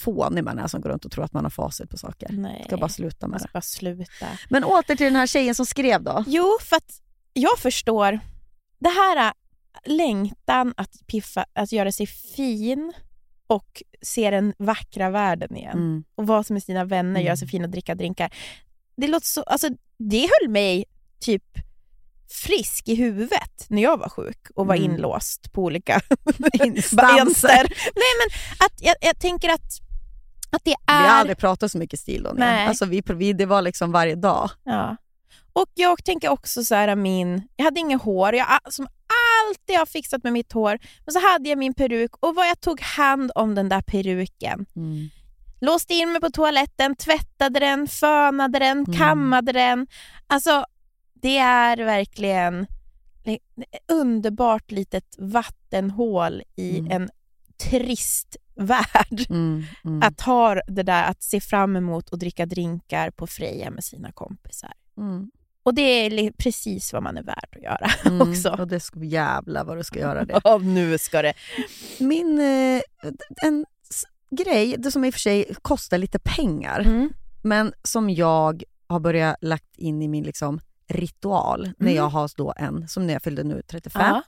fånig 0.00 0.44
man 0.44 0.58
är 0.58 0.66
som 0.66 0.80
går 0.80 0.90
runt 0.90 1.04
och 1.04 1.10
tror 1.12 1.24
att 1.24 1.32
man 1.32 1.44
har 1.44 1.50
facit 1.50 1.90
på 1.90 1.98
saker. 1.98 2.28
Nej. 2.32 2.64
Ska 2.66 2.76
bara 2.76 2.88
sluta 2.88 3.26
med 3.26 3.40
det. 3.40 3.48
bara 3.52 3.60
sluta. 3.60 4.26
Men 4.48 4.64
åter 4.64 4.96
till 4.96 5.06
den 5.06 5.16
här 5.16 5.26
tjejen 5.26 5.54
som 5.54 5.66
skrev 5.66 6.02
då. 6.02 6.24
Jo, 6.26 6.58
för 6.60 6.76
att 6.76 7.00
jag 7.32 7.58
förstår. 7.58 8.20
Det 8.80 8.88
här 8.88 9.16
äh, 9.26 9.32
längtan 9.84 10.74
att 10.76 10.90
piffa, 11.06 11.44
att 11.52 11.72
göra 11.72 11.92
sig 11.92 12.06
fin 12.06 12.92
och 13.50 13.82
se 14.02 14.30
den 14.30 14.54
vackra 14.58 15.10
världen 15.10 15.56
igen. 15.56 15.78
Mm. 15.78 16.04
Och 16.14 16.26
vara 16.26 16.42
som 16.42 16.54
med 16.54 16.62
sina 16.62 16.84
vänner, 16.84 17.10
Mm. 17.10 17.22
göra 17.26 17.36
sig 17.36 17.48
fin 17.48 17.64
och 17.64 17.70
dricka 17.70 17.94
drinkar. 17.94 18.34
Det 18.96 19.08
låter 19.08 19.26
så, 19.26 19.42
alltså 19.42 19.68
det 19.98 20.28
höll 20.40 20.50
mig 20.50 20.84
typ 21.20 21.44
frisk 22.30 22.88
i 22.88 22.94
huvudet 22.94 23.66
när 23.68 23.82
jag 23.82 23.96
var 23.98 24.08
sjuk 24.08 24.46
och 24.54 24.66
var 24.66 24.74
Mm. 24.76 24.90
inlåst 24.90 25.52
på 25.52 25.62
olika 25.62 26.00
Instanser. 26.64 27.64
Nej 27.94 28.12
men 28.18 28.28
att, 28.66 28.82
jag, 28.82 28.94
jag 29.00 29.18
tänker 29.18 29.48
att, 29.48 29.72
att 30.50 30.64
det 30.64 30.70
Vi 30.86 30.92
är... 30.92 31.00
har 31.00 31.08
aldrig 31.08 31.38
pratat 31.38 31.72
så 31.72 31.78
mycket 31.78 32.00
stil 32.00 32.22
då. 32.22 32.32
Nej. 32.36 32.66
Alltså 32.66 32.84
vi, 32.84 33.02
vi, 33.06 33.32
det 33.32 33.46
var 33.46 33.62
liksom 33.62 33.92
varje 33.92 34.14
dag. 34.14 34.50
Ja. 34.64 34.96
Och 35.52 35.68
jag 35.74 36.04
tänker 36.04 36.28
också 36.28 36.64
så 36.64 36.74
här 36.74 36.96
min, 36.96 37.48
jag 37.56 37.64
hade 37.64 37.80
inget 37.80 38.02
hår, 38.02 38.34
jag 38.34 38.46
som 38.68 38.88
alltid 39.48 39.76
har 39.78 39.86
fixat 39.86 40.24
med 40.24 40.32
mitt 40.32 40.52
hår, 40.52 40.78
men 41.06 41.12
så 41.12 41.20
hade 41.32 41.48
jag 41.48 41.58
min 41.58 41.74
peruk 41.74 42.10
och 42.20 42.34
vad 42.34 42.48
jag 42.48 42.60
tog 42.60 42.80
hand 42.80 43.30
om 43.34 43.54
den 43.54 43.68
där 43.68 43.82
peruken. 43.82 44.66
Låste 45.60 45.94
in 45.94 46.12
mig 46.12 46.20
på 46.20 46.30
toaletten, 46.30 46.96
tvättade 46.96 47.60
den, 47.60 47.88
fönade 47.88 48.58
den, 48.58 48.78
Mm. 48.78 48.92
kammade 48.98 49.52
den. 49.52 49.86
Alltså 50.26 50.64
det 51.14 51.38
är 51.38 51.76
verkligen 51.76 52.66
ett 53.24 53.38
underbart 53.92 54.70
litet 54.70 55.14
vattenhål 55.18 56.42
i 56.56 56.78
Mm. 56.78 56.90
en 56.90 57.08
trist 57.70 58.36
värld. 58.54 59.26
Mm. 59.30 59.64
Mm. 59.84 60.02
Att 60.02 60.20
ha 60.20 60.54
det 60.54 60.82
där 60.82 61.04
att 61.04 61.22
se 61.22 61.40
fram 61.40 61.76
emot 61.76 62.08
och 62.08 62.18
dricka 62.18 62.46
drinkar 62.46 63.10
på 63.10 63.26
Freja 63.26 63.70
med 63.70 63.84
sina 63.84 64.12
kompisar. 64.12 64.72
Mm. 64.98 65.30
Och 65.68 65.74
det 65.74 65.82
är 65.82 66.30
precis 66.32 66.92
vad 66.92 67.02
man 67.02 67.16
är 67.16 67.22
värd 67.22 67.48
att 67.56 67.62
göra 67.62 67.90
Mm. 68.04 68.30
också. 68.30 68.50
Och 68.50 68.68
det 68.68 68.80
ska, 68.80 69.04
jävlar 69.04 69.64
vad 69.64 69.76
du 69.76 69.84
ska 69.84 69.98
göra 69.98 70.24
det. 70.24 70.40
Ja, 70.44 70.58
nu 70.58 70.98
ska 70.98 71.22
det. 71.22 71.34
Min, 72.00 72.38
eh, 72.40 72.82
en 73.42 73.66
grej, 74.30 74.74
det 74.78 74.90
som 74.90 75.04
i 75.04 75.10
och 75.10 75.14
för 75.14 75.20
sig 75.20 75.54
kostar 75.62 75.98
lite 75.98 76.18
pengar, 76.18 76.80
Mm. 76.80 77.10
men 77.42 77.72
som 77.82 78.10
jag 78.10 78.62
har 78.86 79.00
börjat 79.00 79.36
lagt 79.40 79.76
in 79.78 80.02
i 80.02 80.08
min 80.08 80.24
liksom 80.24 80.60
ritual 80.88 81.62
när 81.78 81.86
Mm. 81.86 81.96
jag 81.96 82.08
har 82.08 82.30
då 82.36 82.54
en, 82.56 82.88
som 82.88 83.06
när 83.06 83.12
jag 83.12 83.22
fyllde 83.22 83.42
nu 83.44 83.62
35, 83.70 84.02
Ja. 84.06 84.22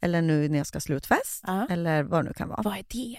eller 0.00 0.22
nu 0.22 0.48
när 0.48 0.58
jag 0.58 0.66
ska 0.66 0.80
slutfest 0.80 1.44
Ja. 1.46 1.66
eller 1.70 2.02
vad 2.02 2.24
det 2.24 2.28
nu 2.28 2.34
kan 2.34 2.48
vara. 2.48 2.62
Vad 2.62 2.74
är 2.78 2.84
det? 2.88 3.18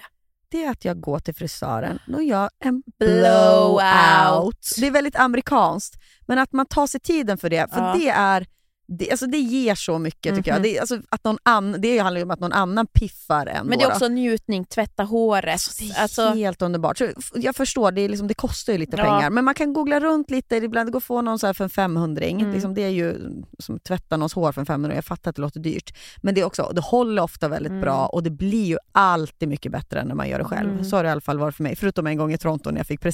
Det 0.51 0.63
är 0.63 0.71
att 0.71 0.85
jag 0.85 0.99
går 1.01 1.19
till 1.19 1.35
frisören 1.35 1.99
och 2.13 2.23
gör 2.23 2.49
en 2.59 2.83
Blowout. 2.99 3.81
blowout. 3.81 4.69
Det 4.79 4.87
är 4.87 4.91
väldigt 4.91 5.15
amerikanskt, 5.15 5.95
men 6.29 6.39
att 6.39 6.53
man 6.53 6.65
tar 6.65 6.87
sig 6.87 6.99
tiden 6.99 7.37
för 7.37 7.49
det, 7.49 7.73
för 7.73 7.79
Ja. 7.81 7.95
det 7.99 8.09
är 8.09 8.45
det, 8.91 9.11
alltså 9.11 9.25
det 9.27 9.37
ger 9.37 9.75
så 9.75 9.97
mycket 9.99 10.35
tycker 10.35 10.51
Mhm. 10.51 10.55
jag. 10.55 10.63
Det, 10.63 10.77
är- 10.77 10.81
alltså 10.81 10.99
att 11.09 11.23
någon 11.23 11.37
annan, 11.43 11.81
det 11.81 11.97
handlar 11.99 12.19
ju 12.19 12.23
om 12.23 12.31
att 12.31 12.39
någon 12.39 12.51
annan 12.53 12.87
piffar 12.87 13.45
en. 13.45 13.67
Men 13.67 13.77
det 13.79 13.83
är 13.85 13.91
också 13.91 14.07
njutning, 14.07 14.65
tvätta 14.65 15.03
håret. 15.03 15.51
Alltså, 15.53 15.83
det 15.83 15.89
är 15.91 16.01
Alltså, 16.01 16.29
helt 16.29 16.61
underbart. 16.61 16.97
Så, 16.97 17.07
jag 17.35 17.55
förstår, 17.55 17.91
det, 17.91 18.01
är 18.01 18.09
liksom, 18.09 18.27
det 18.27 18.33
kostar 18.33 18.73
ju 18.73 18.79
lite 18.79 18.97
Ja. 18.97 19.03
pengar. 19.03 19.29
Men 19.29 19.45
man 19.45 19.53
kan 19.53 19.73
googla 19.73 19.99
runt 19.99 20.29
lite. 20.31 20.55
Ibland 20.55 20.87
det 20.87 20.91
går 20.91 20.99
få 20.99 21.21
någon 21.21 21.39
så 21.39 21.45
här 21.47 21.53
för 21.53 21.63
en 21.63 21.69
500 21.69 22.25
Mm. 22.25 22.51
liksom, 22.51 22.73
Det 22.73 22.81
är 22.81 22.89
ju 22.89 23.15
som 23.59 23.75
att 23.75 23.83
tvätta 23.83 24.17
någons 24.17 24.33
hår 24.33 24.51
för 24.51 24.61
en 24.61 24.65
500 24.65 24.95
Jag 24.95 25.05
fattar 25.05 25.29
att 25.29 25.35
det 25.35 25.41
låter 25.41 25.59
dyrt. 25.59 25.93
Men 26.17 26.35
det, 26.35 26.41
är 26.41 26.45
också, 26.45 26.71
det 26.75 26.81
håller 26.81 27.21
ofta 27.21 27.47
väldigt 27.47 27.69
Mm. 27.69 27.81
bra 27.81 28.05
och 28.07 28.23
det 28.23 28.29
blir 28.29 28.65
ju 28.65 28.77
alltid 28.91 29.49
mycket 29.49 29.71
bättre 29.71 29.99
än 30.01 30.07
när 30.07 30.15
man 30.15 30.29
gör 30.29 30.37
det 30.39 30.45
själv. 30.45 30.69
Mm. 30.71 30.83
Så 30.85 30.95
har 30.95 31.03
det 31.03 31.07
i 31.07 31.11
alla 31.11 31.21
fall 31.21 31.39
varit 31.39 31.55
för 31.55 31.63
mig. 31.63 31.75
Förutom 31.75 32.07
en 32.07 32.17
gång 32.17 32.33
i 32.33 32.37
Toronto 32.37 32.71
när 32.71 32.77
jag 32.79 32.87
fick 32.87 32.99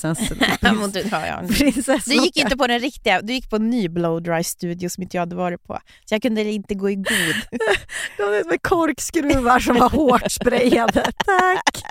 ja. 1.28 1.42
prinsesslockar. 1.50 2.04
Du 2.06 2.24
gick 2.24 2.38
inte 2.38 2.58
på 2.58 2.68
den 2.68 2.80
riktiga, 2.80 3.22
du 3.22 3.34
gick 3.34 3.50
på 3.50 3.56
en 3.56 3.70
ny 3.70 3.90
blow 3.90 4.22
dry 4.22 4.44
studio 4.44 4.90
som 4.90 5.04
inte 5.04 5.18
jag 5.18 5.22
hade 5.22 5.36
varit 5.36 5.64
på. 5.68 5.80
Så 6.06 6.16
jag 6.16 6.22
kunde 6.22 6.44
inte 6.44 6.76
gå 6.76 6.90
i 6.90 6.96
god. 6.96 7.06
De 8.18 8.24
är 8.24 8.50
med 8.50 8.62
korkskruvar 8.62 9.60
som 9.60 9.76
var 9.80 9.90
hårt 9.90 10.32
sprayade. 10.32 11.12
Tack! 11.26 11.84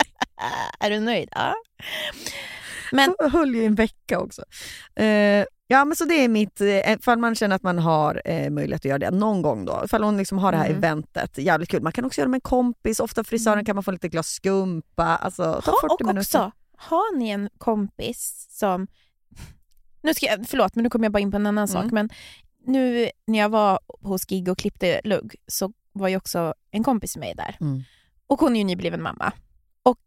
är 0.79 0.89
du 0.89 0.99
nöjd? 0.99 1.29
Ja. 1.31 1.55
Men 2.91 3.15
Jag 3.19 3.29
höll 3.29 3.55
ju 3.55 3.65
en 3.65 3.75
vecka 3.75 4.19
också. 4.19 4.43
Eh, 4.95 5.45
ja 5.67 5.85
men 5.85 5.95
så 5.95 6.05
det 6.05 6.13
är 6.23 6.27
mitt, 6.27 6.61
uh, 6.61 6.91
ifall 6.93 7.19
man 7.19 7.35
känner 7.35 7.55
att 7.55 7.63
man 7.63 7.79
har 7.79 8.21
eh, 8.25 8.49
möjlighet 8.49 8.81
att 8.81 8.85
göra 8.85 8.97
det 8.99 9.11
någon 9.11 9.41
gång 9.41 9.65
då. 9.65 9.81
Ifall 9.85 10.03
hon 10.03 10.17
liksom 10.17 10.37
har 10.37 10.51
det 10.51 10.57
här 10.57 10.65
Mm. 10.65 10.77
eventet, 10.77 11.37
jävligt 11.37 11.69
kul. 11.69 11.81
Man 11.81 11.91
kan 11.91 12.05
också 12.05 12.21
göra 12.21 12.27
det 12.27 12.31
med 12.31 12.37
en 12.37 12.41
kompis, 12.41 12.99
ofta 12.99 13.23
frisören 13.23 13.53
Mm. 13.53 13.65
kan 13.65 13.75
man 13.75 13.83
få 13.83 13.91
lite 13.91 14.09
glas 14.09 14.27
skumpa. 14.27 15.03
Alltså, 15.03 15.43
ta 15.43 15.71
ha, 15.71 15.77
40 15.81 15.93
och 15.93 16.07
minuter. 16.07 16.19
också, 16.39 16.51
har 16.77 17.17
ni 17.17 17.29
en 17.29 17.49
kompis 17.57 18.47
som... 18.49 18.87
Nu 20.03 20.13
ska 20.13 20.25
jag, 20.25 20.45
förlåt, 20.47 20.75
men 20.75 20.83
nu 20.83 20.89
kommer 20.89 21.05
jag 21.05 21.11
bara 21.11 21.19
in 21.19 21.31
på 21.31 21.37
en 21.37 21.45
annan 21.45 21.67
Mm. 21.69 21.83
sak. 21.83 21.91
Men 21.91 22.09
nu 22.67 23.09
när 23.27 23.39
jag 23.39 23.49
var 23.49 23.79
hos 24.01 24.25
Gig 24.25 24.49
och 24.49 24.57
klippte 24.57 25.01
lugg 25.03 25.35
så 25.47 25.71
var 25.91 26.07
ju 26.07 26.17
också 26.17 26.53
en 26.71 26.83
kompis 26.83 27.17
med 27.17 27.27
mig 27.27 27.35
där. 27.35 27.57
Mm. 27.61 27.83
Och 28.27 28.39
hon 28.39 28.55
är 28.55 28.59
ju 28.59 28.63
nybliven 28.63 29.01
mamma. 29.01 29.31
Och 29.83 30.01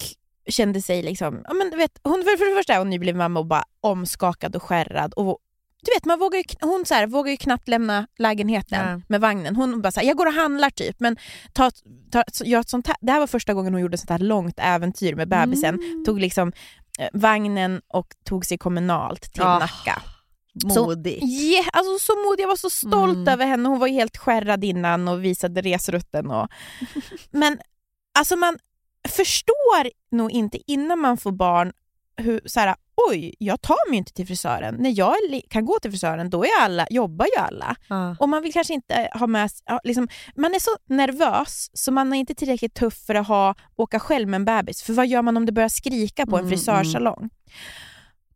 kände 0.49 0.83
sig 0.83 1.03
liksom, 1.03 1.41
ja 1.49 1.55
men 1.55 1.71
du 1.71 1.77
vet, 1.77 2.01
hon, 2.03 2.23
för, 2.25 2.37
för 2.37 2.51
det 2.51 2.57
första 2.59 2.75
är 2.75 2.79
hon 2.79 2.91
nybliven 2.91 3.19
mamma 3.19 3.41
och 3.41 3.47
bara 3.47 3.65
omskakad 3.81 4.57
och 4.57 4.63
skärrad. 4.63 5.13
Och, 5.15 5.39
du 5.83 5.91
vet, 5.97 6.05
man 6.05 6.19
vågar 6.19 6.39
ju, 6.39 6.45
hon 6.61 6.85
så 6.87 6.95
här, 6.95 7.07
vågar 7.07 7.31
ju 7.31 7.37
knappt 7.37 7.69
lämna 7.69 8.07
lägenheten 8.19 8.87
Nej. 8.87 9.03
med 9.09 9.21
vagnen. 9.21 9.57
Hon 9.57 9.83
bara 9.83 9.93
så 9.93 10.01
här, 10.01 10.07
jag 10.07 10.17
går 10.17 10.27
och 10.27 10.33
handlar 10.33 10.71
typ, 10.71 11.01
men 11.01 11.17
ta, 11.53 11.71
ta, 12.11 12.25
gör 12.45 12.61
ett 12.61 12.69
sånt 12.69 12.87
här. 12.87 12.97
det 13.01 13.13
här 13.13 13.21
var 13.21 13.27
första 13.27 13.55
gången 13.55 13.73
hon 13.73 13.83
gjorde 13.83 13.95
ett 13.95 14.01
sånt 14.01 14.11
här 14.11 14.19
långt 14.19 14.59
äventyr 14.59 15.15
med 15.15 15.29
bebisen. 15.29 15.75
Mm. 15.75 16.05
Tog 16.05 16.21
liksom 16.21 16.53
eh, 16.99 17.09
vagnen 17.13 17.81
och 17.89 18.15
tog 18.25 18.47
sig 18.47 18.59
kommunalt 18.59 19.33
till 19.33 19.43
Ah, 19.43 19.59
Nacka. 19.59 20.03
Så- 20.75 20.85
Modigt. 20.87 21.23
Yeah, 21.25 21.67
alltså 21.73 21.99
så 21.99 22.13
modig, 22.29 22.43
jag 22.43 22.49
var 22.49 22.57
så 22.57 22.71
stolt 22.71 23.17
Mm. 23.17 23.29
över 23.29 23.47
henne. 23.47 23.69
Hon 23.69 23.79
var 23.79 23.87
ju 23.87 23.93
helt 23.95 24.17
skärrad 24.17 24.65
innan 24.65 25.09
och 25.09 25.25
visade 25.25 25.61
resrutten. 25.61 26.31
Och... 26.31 26.49
Men 27.31 27.59
alltså 28.19 28.37
man 28.37 28.59
förstår 29.09 29.91
nog 30.17 30.31
inte 30.31 30.59
innan 30.73 30.99
man 30.99 31.17
får 31.19 31.33
barn 31.33 31.73
hur 32.17 32.41
så 32.45 32.61
här, 32.61 32.75
oj, 33.11 33.35
jag 33.39 33.61
tar 33.63 33.91
mig 33.91 33.99
inte 33.99 34.13
till 34.13 34.27
frisören. 34.27 34.75
När 34.79 34.99
jag 34.99 35.15
kan 35.51 35.65
gå 35.65 35.79
till 35.83 35.91
frisören 35.91 36.31
då 36.31 36.45
är 36.45 36.49
alla, 36.61 36.87
jobbar 36.91 37.27
ju 37.37 37.43
alla. 37.43 37.77
Ja. 37.89 38.17
Och 38.21 38.29
man 38.29 38.43
vill 38.43 38.53
kanske 38.53 38.75
inte 38.75 39.11
ha 39.15 39.27
med 39.27 39.51
liksom, 39.85 40.09
Man 40.37 40.55
är 40.55 40.59
så 40.59 40.71
nervös 40.87 41.71
så 41.73 41.93
man 41.93 42.13
är 42.13 42.19
inte 42.19 42.35
tillräckligt 42.35 42.75
tuff 42.75 42.95
för 43.07 43.15
att 43.15 43.27
ha, 43.29 43.55
åka 43.77 44.01
själv 44.01 44.29
med 44.29 44.39
en 44.39 44.45
bebis. 44.45 44.83
För 44.83 44.93
vad 44.93 45.07
gör 45.07 45.23
man 45.23 45.37
om 45.37 45.47
det 45.47 45.53
börjar 45.53 45.69
skrika 45.69 46.27
på 46.27 46.37
en 46.37 46.45
Mm, 46.45 46.51
frisörsalong? 46.51 47.31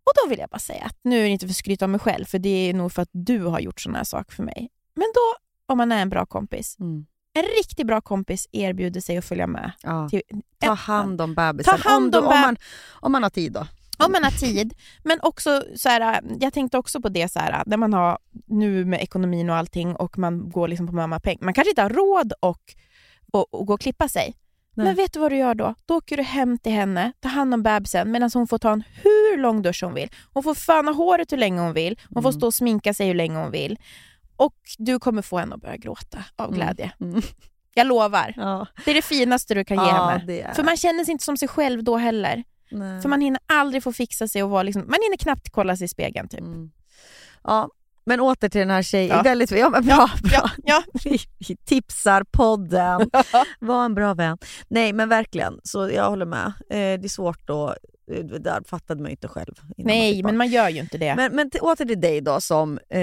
Och 0.04 0.12
då 0.24 0.30
vill 0.30 0.38
jag 0.38 0.48
bara 0.48 0.58
säga 0.58 0.84
att 0.84 0.96
nu 1.02 1.18
är 1.18 1.22
det 1.22 1.28
inte 1.28 1.46
för 1.46 1.50
att 1.52 1.56
skryta 1.56 1.84
om 1.84 1.90
mig 1.90 2.00
själv, 2.00 2.24
för 2.24 2.38
det 2.38 2.48
är 2.70 2.74
nog 2.74 2.92
för 2.92 3.02
att 3.02 3.08
du 3.12 3.38
har 3.44 3.60
gjort 3.60 3.80
sådana 3.80 3.98
här 3.98 4.04
saker 4.04 4.32
för 4.34 4.42
mig. 4.42 4.68
Men 4.94 5.06
då, 5.14 5.36
om 5.72 5.78
man 5.78 5.92
är 5.92 6.02
en 6.02 6.10
bra 6.10 6.26
kompis, 6.26 6.76
Mm. 6.80 7.06
en 7.34 7.42
riktigt 7.42 7.86
bra 7.86 8.00
kompis 8.00 8.48
erbjuder 8.52 9.00
sig 9.00 9.18
att 9.18 9.24
följa 9.24 9.46
med. 9.46 9.72
Ja. 9.82 10.08
Till, 10.08 10.22
Ta 10.58 10.72
hand 10.72 11.20
om 11.20 11.34
bebisen. 11.34 11.78
Ta 11.78 11.88
hand 11.88 12.16
om, 12.16 12.24
om 12.24 12.32
om, 12.32 12.40
man, 12.40 12.56
om 12.90 13.12
man 13.12 13.22
har 13.22 13.30
tid 13.30 13.52
då. 13.52 13.66
Om 13.98 14.12
man 14.12 14.24
har 14.24 14.30
tid. 14.30 14.74
Men 15.04 15.18
också, 15.22 15.62
så 15.76 15.88
här, 15.88 16.20
jag 16.40 16.52
tänkte 16.52 16.78
också 16.78 17.00
på 17.00 17.08
det 17.08 17.32
så 17.32 17.38
här, 17.38 17.62
när 17.66 17.76
man 17.76 17.92
har 17.92 18.18
nu 18.46 18.84
med 18.84 19.00
ekonomin 19.02 19.50
och 19.50 19.56
allting 19.56 19.96
och 19.96 20.18
man 20.18 20.50
går 20.50 20.68
liksom 20.68 20.86
på 20.86 20.92
mammapeng. 20.92 21.38
Man 21.40 21.54
kanske 21.54 21.70
inte 21.70 21.82
har 21.82 21.90
råd 21.90 22.32
och, 22.40 22.60
och, 23.32 23.54
och 23.54 23.66
gå 23.66 23.74
och 23.74 23.80
klippa 23.80 24.08
sig. 24.08 24.34
Nej. 24.74 24.86
Men 24.86 24.94
vet 24.96 25.12
du 25.12 25.20
vad 25.20 25.32
du 25.32 25.36
gör 25.36 25.54
då? 25.54 25.74
Då 25.86 25.96
åker 25.96 26.16
du 26.16 26.22
hem 26.22 26.58
till 26.58 26.72
henne, 26.72 27.12
tar 27.20 27.30
hand 27.30 27.54
om 27.54 27.62
bebisen 27.62 28.10
medan 28.10 28.30
hon 28.34 28.48
får 28.48 28.58
ta 28.58 28.72
en 28.72 28.84
hur 29.02 29.36
lång 29.38 29.62
dusch 29.62 29.82
hon 29.82 29.94
vill. 29.94 30.08
Hon 30.32 30.42
får 30.42 30.54
föna 30.54 30.92
håret 30.92 31.32
hur 31.32 31.36
länge 31.36 31.60
hon 31.60 31.72
vill. 31.72 31.98
Hon 32.10 32.22
får 32.22 32.30
Mm. 32.30 32.40
stå 32.40 32.46
och 32.46 32.54
sminka 32.54 32.94
sig 32.94 33.06
hur 33.06 33.14
länge 33.14 33.38
hon 33.38 33.50
vill. 33.50 33.78
Och 34.36 34.54
du 34.78 34.98
kommer 34.98 35.22
få 35.22 35.38
henne 35.38 35.54
att 35.54 35.60
börja 35.60 35.76
gråta 35.76 36.18
av 36.36 36.46
Mm. 36.48 36.56
glädje. 36.58 36.92
Mm. 37.00 37.22
Jag 37.74 37.86
lovar. 37.86 38.34
Ja. 38.36 38.66
Det 38.84 38.90
är 38.90 38.94
det 38.94 39.02
finaste 39.02 39.54
du 39.54 39.64
kan 39.64 39.76
ge 39.76 39.82
Ja, 39.82 40.08
henne. 40.08 40.52
För 40.54 40.62
man 40.62 40.76
känner 40.76 41.04
sig 41.04 41.12
inte 41.12 41.24
som 41.24 41.36
sig 41.36 41.48
själv 41.48 41.84
då 41.84 41.96
heller. 41.96 42.44
Nej. 42.70 43.02
För 43.02 43.08
man 43.08 43.20
hinner 43.20 43.40
aldrig 43.46 43.82
få 43.82 43.92
fixa 43.92 44.28
sig 44.28 44.42
och 44.42 44.50
vara 44.50 44.62
liksom, 44.62 44.82
man 44.82 44.98
hinner 45.02 45.16
knappt 45.16 45.50
kolla 45.50 45.76
sig 45.76 45.84
i 45.84 45.88
spegeln 45.88 46.28
typ. 46.28 46.40
Mm. 46.40 46.70
Ja, 47.44 47.68
men 48.04 48.20
åter 48.20 48.48
till 48.48 48.58
den 48.58 48.70
här 48.70 48.82
tjejen. 48.82 49.16
Ja. 49.16 49.22
Väldigt, 49.22 49.50
ja, 49.50 49.70
men 49.70 49.86
bra, 49.86 50.10
bra. 50.22 50.50
Ja, 50.64 50.82
vi 51.04 51.18
tipsar 51.64 52.24
podden. 52.30 53.10
Var 53.60 53.84
en 53.84 53.94
bra 53.94 54.14
vän. 54.14 54.38
Nej 54.68 54.92
men 54.92 55.08
verkligen, 55.08 55.60
så 55.64 55.90
jag 55.90 56.10
håller 56.10 56.26
med. 56.26 56.46
Eh, 56.46 56.76
det 57.00 57.04
är 57.04 57.08
svårt 57.08 57.46
då. 57.46 57.74
Eh, 58.12 58.24
där 58.24 58.62
fattade 58.68 59.00
man 59.02 59.10
ju 59.10 59.12
inte 59.12 59.28
själv. 59.28 59.54
man 59.62 59.74
Nej, 59.78 60.14
fick 60.14 60.24
men 60.24 60.36
man 60.36 60.48
gör 60.48 60.68
ju 60.68 60.80
inte 60.80 60.98
det. 60.98 61.14
men, 61.16 61.36
men 61.36 61.50
till, 61.50 61.60
åter 61.60 61.84
till 61.84 62.00
dig 62.00 62.20
då 62.20 62.40
som 62.40 62.78
eh, 62.88 63.00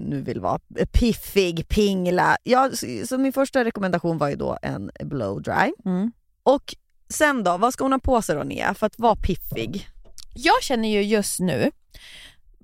nu 0.00 0.22
vill 0.26 0.40
vara 0.40 0.58
piffig, 0.92 1.68
pingla. 1.68 2.36
Ja, 2.42 2.70
så, 2.72 2.86
så 3.06 3.18
min 3.18 3.32
första 3.32 3.64
rekommendation 3.64 4.18
var 4.18 4.28
ju 4.28 4.36
då 4.36 4.58
en 4.62 4.90
blow 5.04 5.42
dry. 5.42 5.72
Mm. 5.84 6.12
Och 6.42 6.74
sen 7.08 7.44
då, 7.44 7.56
vad 7.56 7.72
ska 7.72 7.84
hon 7.84 7.92
ha 7.92 7.98
på 7.98 8.22
sig 8.22 8.36
då 8.36 8.42
Nia 8.42 8.74
för 8.74 8.86
att 8.86 8.98
vara 8.98 9.16
piffig? 9.16 9.88
Jag 10.34 10.62
känner 10.62 10.88
ju 10.88 11.02
just 11.02 11.40
nu, 11.40 11.70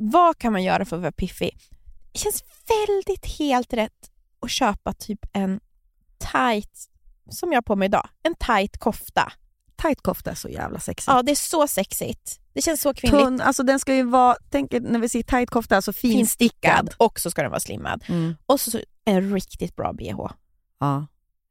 vad 0.03 0.39
kan 0.39 0.53
man 0.53 0.63
göra 0.63 0.85
för 0.85 0.97
att 0.97 1.03
vara 1.03 1.13
piffig? 1.13 1.59
Det 2.13 2.19
känns 2.19 2.45
väldigt 2.69 3.39
helt 3.39 3.73
rätt 3.73 4.11
att 4.41 4.51
köpa 4.51 4.93
typ 4.93 5.27
en 5.33 5.61
tight, 6.19 6.89
som 7.31 7.53
jag 7.53 7.57
har 7.57 7.63
på 7.63 7.77
mig 7.77 7.87
idag, 7.87 8.09
en 8.23 8.35
tight 8.35 8.79
kofta. 8.79 9.33
Tight 9.83 10.03
kofta 10.03 10.31
är 10.31 10.35
så 10.35 10.49
jävla 10.49 10.81
sexigt. 10.81 11.09
Ja, 11.09 11.23
det 11.23 11.31
är 11.31 11.37
så 11.37 11.67
sexigt. 11.69 12.41
Det 12.53 12.63
känns 12.63 12.83
så 12.83 12.95
kvinnligt. 12.95 13.25
Tunn, 13.25 13.41
alltså 13.41 13.63
den 13.63 13.81
ska 13.81 13.95
ju 13.95 14.03
vara, 14.03 14.37
tänk 14.51 14.73
när 14.73 14.99
vi 14.99 15.09
säger 15.09 15.23
tight 15.23 15.51
kofta, 15.51 15.77
alltså 15.77 15.93
finstickad. 15.93 16.95
Och 16.97 17.21
så 17.21 17.31
ska 17.31 17.43
den 17.43 17.51
vara 17.51 17.61
slimmad. 17.61 18.05
Mm. 18.09 18.37
Och 18.47 18.61
så 18.61 18.81
en 19.05 19.35
riktigt 19.35 19.77
bra 19.77 19.93
bh. 19.93 20.31
Ja. 20.81 21.07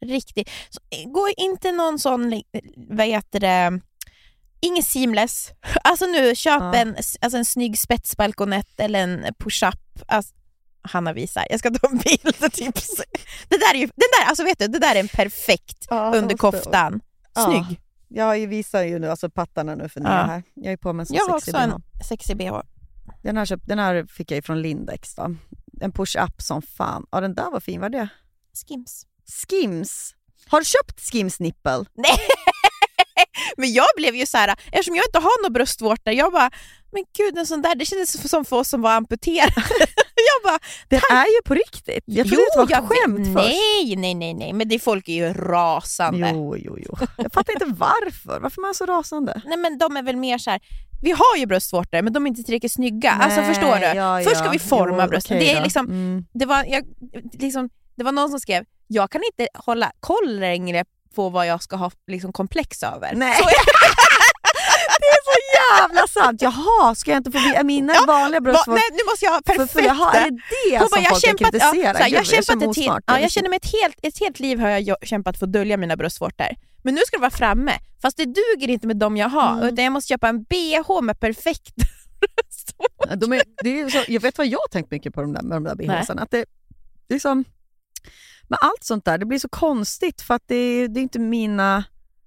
Riktigt. 0.06 0.50
Så, 0.70 0.80
gå 1.06 1.28
inte 1.38 1.72
någon 1.72 2.00
sån, 2.00 2.42
vad 2.76 3.08
heter 3.08 3.40
det, 3.40 3.82
inget 4.62 4.86
seamless. 4.86 5.52
Alltså 5.84 6.06
nu, 6.06 6.36
köp 6.36 6.62
Ja. 6.62 6.76
en, 6.76 6.96
alltså 7.22 7.38
en 7.38 7.46
snygg 7.46 7.80
spetsbalkonett 7.80 8.80
eller 8.80 9.00
en 9.00 9.26
push-up. 9.40 9.80
Alltså, 10.08 10.34
Hanna 10.82 11.14
visar, 11.14 11.46
jag 11.50 11.60
ska 11.60 11.70
ta 11.72 11.88
en 11.88 11.98
bild. 11.98 12.52
Typ. 12.54 12.76
Det 13.50 13.58
där 13.58 13.74
är 13.76 13.80
ju, 13.80 13.86
den 13.86 14.10
där, 14.20 14.28
alltså 14.30 14.44
vet 14.44 14.60
du, 14.60 14.68
det 14.68 14.80
där 14.80 14.96
är 14.96 15.00
en 15.00 15.08
perfekt 15.08 15.88
under 15.92 16.38
koftan. 16.38 17.02
Ja. 17.36 17.46
Snygg. 17.46 17.80
Jag 18.08 18.48
visar 18.48 18.84
ju 18.84 19.00
nu 19.00 19.10
alltså 19.10 19.30
pattarna 19.30 19.76
nu 19.76 19.90
för 19.90 20.00
Nia 20.00 20.10
Ja. 20.10 20.24
här. 20.26 20.44
Jag 20.54 20.74
är 20.74 20.78
på 20.78 20.94
mig 20.94 21.04
en 21.04 21.08
sån 21.08 21.18
Jag 21.18 21.26
har 21.26 21.40
sexig 21.40 21.56
också 21.56 21.68
bh. 21.68 21.74
en 21.74 21.82
sexig 22.08 22.38
bh. 22.38 22.60
Den 23.24 23.38
här, 23.38 23.46
köpt, 23.46 23.68
den 23.68 23.80
här 23.80 24.06
fick 24.06 24.32
jag 24.32 24.36
ju 24.36 24.42
från 24.42 24.62
Lindex 24.62 25.16
då. 25.16 25.36
En 25.82 25.92
push-up 25.92 26.42
som 26.42 26.62
fan. 26.62 27.06
Ja 27.12 27.22
den 27.22 27.36
där 27.36 27.52
var 27.52 27.60
fin, 27.60 27.82
var 27.82 27.90
det? 27.90 28.08
Skims. 28.68 29.06
Skims. 29.50 30.16
Har 30.48 30.60
du 30.60 30.66
köpt 30.66 31.00
Skims 31.12 31.40
nippel? 31.40 31.86
Nej! 31.94 32.18
Men 33.60 33.74
jag 33.74 33.88
blev 33.98 34.16
ju 34.16 34.26
så 34.26 34.38
här, 34.38 34.56
eftersom 34.72 34.96
jag 34.96 35.06
inte 35.08 35.20
har 35.20 35.42
några 35.42 35.50
bröstvårtor, 35.54 36.14
jag 36.14 36.32
bara, 36.34 36.52
men 36.92 37.04
gud 37.18 37.38
en 37.38 37.46
sån 37.46 37.62
där, 37.62 37.76
det 37.76 37.86
kändes 37.86 38.30
som 38.30 38.46
för 38.46 38.56
oss 38.58 38.70
som 38.70 38.82
var 38.82 38.92
amputerade. 38.92 39.54
jag 40.30 40.44
bara, 40.44 40.60
Den 40.88 41.02
är 41.12 41.26
ju 41.26 41.42
på 41.46 41.54
riktigt. 41.54 42.04
Jag 42.06 42.28
trodde 42.28 42.44
det 42.54 42.58
var 42.58 42.64
ett 42.64 42.70
vet- 42.72 42.78
skämt 42.90 43.38
först. 43.38 43.48
Nej, 43.50 43.96
nej, 43.96 44.14
nej, 44.16 44.34
nej, 44.34 44.54
men 44.54 44.70
det 44.70 44.80
folk 44.80 45.10
är 45.10 45.14
ju 45.14 45.34
rasande. 45.34 46.30
Jo, 46.34 46.58
jo, 46.58 46.78
jo. 46.80 46.98
Jag 47.18 47.34
fattar 47.34 47.54
inte 47.54 47.66
varför. 47.66 48.40
Varför 48.40 48.62
är 48.62 48.66
man 48.66 48.76
så 48.76 48.86
rasande? 48.86 49.42
Nej 49.46 49.58
men 49.58 49.78
de 49.78 49.98
är 49.98 50.04
väl 50.04 50.16
mer 50.18 50.38
så 50.38 50.50
här. 50.52 50.60
vi 51.02 51.12
har 51.12 51.38
ju 51.38 51.46
bröstvårtor 51.46 52.02
men 52.02 52.14
de 52.14 52.26
är 52.26 52.28
inte 52.30 52.44
tillräckligt 52.44 52.72
snygga. 52.72 53.12
alltså 53.12 53.42
förstår 53.42 53.74
du? 53.74 53.80
Nej, 53.80 53.96
ja, 53.96 54.22
Först 54.24 54.36
ska 54.36 54.46
ja. 54.46 54.52
vi 54.52 54.60
forma 54.60 55.04
Jo, 55.04 55.10
brösten. 55.10 55.38
okej 55.38 55.48
det, 55.54 55.60
är 55.60 55.64
liksom, 55.64 55.86
Mm. 55.86 56.26
det, 56.34 56.46
var, 56.46 56.66
jag, 56.68 56.84
liksom, 57.34 57.70
det 57.96 58.04
var 58.04 58.12
någon 58.12 58.30
som 58.30 58.40
skrev, 58.40 58.64
jag 58.88 59.12
kan 59.12 59.22
inte 59.32 59.48
hålla 59.54 59.92
koll 60.00 60.40
längre 60.40 60.86
på 61.20 61.30
vad 61.30 61.48
jag 61.48 61.64
ska 61.64 61.76
ha 61.76 61.92
liksom, 62.08 62.34
komplex 62.34 62.84
över. 62.84 63.14
Nej. 63.16 63.36
Så, 63.38 63.44
Det 65.02 65.06
är 65.18 65.22
så 65.32 65.38
jävla 65.60 66.08
sant! 66.08 66.42
Jaha, 66.42 66.96
ska 66.96 67.12
jag 67.12 67.20
inte 67.20 67.32
få 67.32 67.38
är 67.38 67.64
mina 67.64 67.94
Ja, 67.94 68.04
vanliga 68.08 68.40
Va, 68.40 68.44
bröstvårtor... 68.44 68.74
nej, 68.74 68.84
nu 68.92 69.00
måste 69.12 69.26
jag 69.26 69.32
ha 69.32 69.42
perfekta. 69.42 69.68
för 69.74 69.82
jaha, 69.82 70.14
är 70.14 70.30
det 70.32 70.38
det 70.72 70.78
Hon 70.78 70.90
som 70.90 70.96
bara, 70.96 71.02
jag 71.02 71.12
folk 71.12 71.24
kämpat, 71.26 71.42
ja, 71.42 71.72
kritisera? 71.72 71.94
så 71.94 72.04
här, 72.04 72.10
jag, 72.10 72.24
Gud, 72.24 72.28
kämpat 72.28 72.46
känner 72.46 72.70
ett, 72.70 72.78
helt, 72.78 72.88
osmart. 72.88 73.04
ja, 73.08 73.20
jag 73.20 73.32
känner 73.32 73.50
mig 73.50 73.58
ett 73.64 73.72
helt, 73.82 73.96
ett 74.02 74.20
helt 74.20 74.40
liv 74.40 74.60
har 74.60 74.70
jag 74.70 75.08
kämpat 75.08 75.40
för 75.40 75.46
att 75.46 75.54
dölja 75.54 75.78
mina 75.78 75.96
bröstvårtor. 75.96 76.48
Men 76.84 76.96
nu 76.96 77.02
ska 77.08 77.18
det 77.18 77.22
vara 77.22 77.32
framme. 77.32 77.74
Fast 78.02 78.18
det 78.18 78.26
duger 78.26 78.68
inte 78.70 78.88
med 78.88 78.98
dem 78.98 79.18
jag 79.18 79.30
har. 79.30 79.52
Mm. 79.54 79.68
Utan 79.68 79.84
jag 79.84 79.94
måste 79.94 80.08
köpa 80.14 80.30
en 80.30 80.44
bh 80.44 81.02
med 81.02 81.20
perfekt 81.20 81.76
bröstvårtor. 82.22 83.08
Ja, 83.10 83.16
De 83.16 83.34
är, 83.34 83.42
det 83.64 83.70
är 83.70 83.78
ju 83.78 83.90
så, 83.92 84.04
jag 84.08 84.22
vet 84.22 84.38
vad 84.38 84.48
jag 84.48 84.60
har 84.60 84.68
tänkt 84.72 84.92
mycket 84.92 85.14
på 85.14 85.22
de 85.22 85.34
där, 85.34 85.42
med 85.42 85.58
de 85.58 85.64
där 85.64 85.76
bhsarna. 85.76 86.22
Att 86.22 86.32
det, 86.32 86.46
det 87.10 87.20
med 88.50 88.60
allt 88.62 88.84
sånt 88.84 89.06
där, 89.06 89.18
det 89.18 89.26
blir 89.26 89.40
så 89.40 89.50
konstigt 89.50 90.22
för 90.22 90.34
att 90.34 90.44
det, 90.46 90.88
det 90.88 91.00
är 91.00 91.02
inte 91.02 91.20
mina 91.20 91.84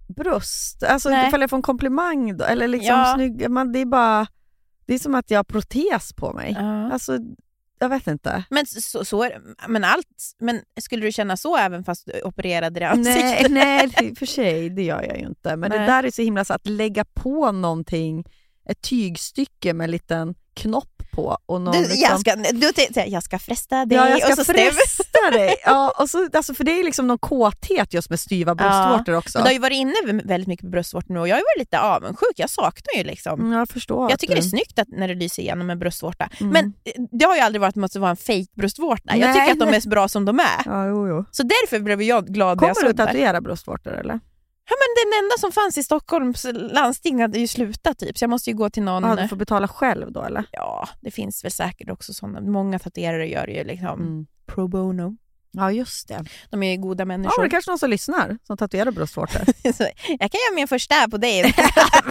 bröst. 0.09 0.83
Alltså 0.83 1.09
Nej. 1.11 1.29
ifall 1.29 1.41
jag 1.41 1.51
får 1.51 1.57
en 1.57 1.63
komplimang 1.63 2.37
då, 2.37 2.45
eller 2.45 2.69
liksom 2.69 2.97
Ja. 2.97 3.13
snygg, 3.17 3.51
man, 3.51 3.73
det 3.73 3.79
är 3.79 3.87
bara, 3.87 4.27
det 4.87 4.95
är 4.95 4.99
som 4.99 5.15
att 5.15 5.31
jag 5.31 5.39
har 5.39 5.45
protes 5.45 6.13
på 6.13 6.33
mig. 6.33 6.57
Ja. 6.59 6.93
Alltså, 6.93 7.19
jag 7.79 7.89
vet 7.89 8.07
inte. 8.07 8.45
Men, 8.51 8.67
så, 8.67 9.05
så 9.05 9.23
det. 9.23 9.41
men, 9.69 9.85
allt, 9.85 10.07
men 10.39 10.61
skulle 10.81 11.07
du 11.07 11.13
känna 11.13 11.37
så 11.37 11.57
även 11.57 11.85
fast 11.85 12.07
du 12.07 12.23
opererade 12.23 12.81
det 12.81 12.95
Nej, 12.95 13.23
ansiktet? 13.23 13.53
nej, 13.97 14.11
och 14.13 14.19
för 14.19 14.27
sig, 14.27 14.71
det 14.71 14.83
gör 14.83 15.03
jag 15.03 15.19
ju 15.19 15.27
inte. 15.27 15.57
Men 15.57 15.71
det 15.71 15.77
Nej. 15.79 15.87
där 15.87 16.05
är 16.05 16.11
så 16.11 16.23
himla 16.23 16.45
så 16.45 16.55
att 16.55 16.67
lägga 16.67 17.05
på 17.05 17.53
någonting, 17.53 18.25
ett 18.69 18.83
tygstycke 18.83 19.75
med 19.75 19.85
en 19.85 19.91
liten 19.91 20.35
knopp 20.55 20.92
på. 21.13 21.39
Och 21.47 21.61
någon 21.61 21.73
Du, 21.73 21.81
liksom, 21.81 21.99
jag, 22.01 22.21
ska, 22.21 22.37
du 22.37 22.73
jag 23.07 23.23
ska 23.23 23.39
fresta 23.39 23.85
dig 23.87 23.99
Ja, 23.99 24.09
jag 24.09 24.17
och 24.17 24.23
ska 24.23 24.37
så 24.37 24.45
stämmer 24.45 24.71
fresta 24.71 25.31
dig. 25.33 25.55
Ja, 25.65 25.95
och 25.99 26.11
så, 26.11 26.29
alltså, 26.33 26.55
för 26.55 26.65
det 26.65 26.81
är 26.81 26.85
liksom 26.85 27.07
någon 27.07 27.19
kåthet 27.19 27.95
just 27.95 28.11
med 28.11 28.21
styva 28.21 28.55
bröstvårtor 28.55 29.15
också. 29.15 29.39
Men 29.39 29.45
du 29.45 29.49
har 29.49 29.53
ju 29.53 29.59
varit 29.59 29.77
inne 29.77 30.23
väldigt 30.25 30.49
mycket 30.49 30.65
på 30.65 30.71
bröstvårtor 30.71 31.15
nu 31.15 31.21
och 31.21 31.29
jag 31.29 31.37
har 31.37 31.41
varit 31.41 31.59
lite 31.59 31.81
avundsjuk. 31.81 32.33
Jag 32.37 32.51
saknar 32.51 32.99
ju 32.99 33.05
liksom. 33.05 33.41
Mm, 33.41 33.53
jag 33.53 33.69
förstår. 33.69 34.11
Jag 34.11 34.19
tycker 34.19 34.35
du... 34.35 34.41
det 34.41 34.47
är 34.47 34.51
snyggt 34.51 34.79
att, 34.79 34.89
när 34.89 35.09
det 35.09 35.15
lyser 35.15 35.43
igenom 35.43 35.71
en 35.71 35.79
bröstvårta. 35.79 36.29
Mm. 36.41 36.53
Men 36.53 36.65
eh, 36.85 37.03
det 37.13 37.25
har 37.25 37.37
ju 37.37 37.41
aldrig 37.41 37.61
varit 37.61 37.77
att 37.77 37.93
det 37.93 38.07
en 38.07 38.17
fake 38.17 38.47
bröstvårta. 38.57 39.17
Jag 39.17 39.35
tycker 39.35 39.53
att 39.53 39.59
de 39.59 39.77
är 39.77 39.81
så 39.81 39.89
bra 39.89 40.09
som 40.09 40.25
de 40.25 40.41
är. 40.41 40.63
Ja, 40.65 40.87
jo, 40.87 41.09
jo. 41.09 41.25
Så 41.31 41.43
därför 41.43 41.81
blev 41.81 42.03
jag 42.03 42.27
glad 42.27 42.61
när 42.61 42.69
jag 42.69 42.77
Kommer 42.77 42.89
du 42.89 42.97
såg 42.97 43.07
det. 43.07 43.07
tatuera 43.07 43.41
bröstvårtor 43.41 43.93
eller? 43.93 44.21
Ja, 44.73 44.77
men 44.81 45.13
den 45.13 45.25
enda 45.25 45.35
som 45.39 45.53
fanns 45.53 45.79
i 45.79 45.83
Stockholms 45.83 46.47
landsting 46.55 47.21
hade 47.23 47.39
ju 47.39 47.49
slutat 47.49 47.99
typ, 47.99 48.19
så 48.19 48.23
jag 48.23 48.31
måste 48.31 48.51
ju 48.51 48.57
gå 48.57 48.71
till 48.71 48.83
någon... 48.83 49.03
Ja, 49.05 49.17
du 49.23 49.29
får 49.29 49.37
betala 49.37 49.69
själv 49.69 50.13
då 50.13 50.23
eller? 50.23 50.45
Ja, 50.53 50.89
det 51.01 51.11
finns 51.11 51.45
väl 51.45 51.51
säkert 51.53 51.91
också 51.91 52.15
sådana. 52.15 52.41
Många 52.41 52.79
tatuerare 52.79 53.29
gör 53.29 53.47
ju 53.47 53.65
liksom 53.65 54.01
Mm. 54.01 54.27
pro 54.47 54.69
bono. 54.69 55.17
Ja, 55.55 55.73
just 55.73 56.09
det. 56.09 56.25
De 56.51 56.63
är 56.63 56.77
goda 56.77 57.03
Ja, 57.03 57.07
människor. 57.07 57.35
men 57.39 57.45
det 57.45 57.49
är 57.49 57.51
kanske 57.51 57.71
någon 57.71 57.79
som 57.79 57.91
lyssnar 57.91 58.39
som 58.47 58.57
tatuerar 58.57 58.91
bröstvårtor. 58.91 59.43
Jag 60.09 60.31
kan 60.31 60.41
göra 60.47 60.55
min 60.55 60.69
första 60.69 61.09
på 61.11 61.17
dig. 61.17 61.43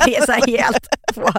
Vi 0.05 0.15
är 0.15 0.25
så 0.25 0.31
här 0.31 0.47
helt 0.47 0.87
på 1.15 1.21
Men 1.21 1.33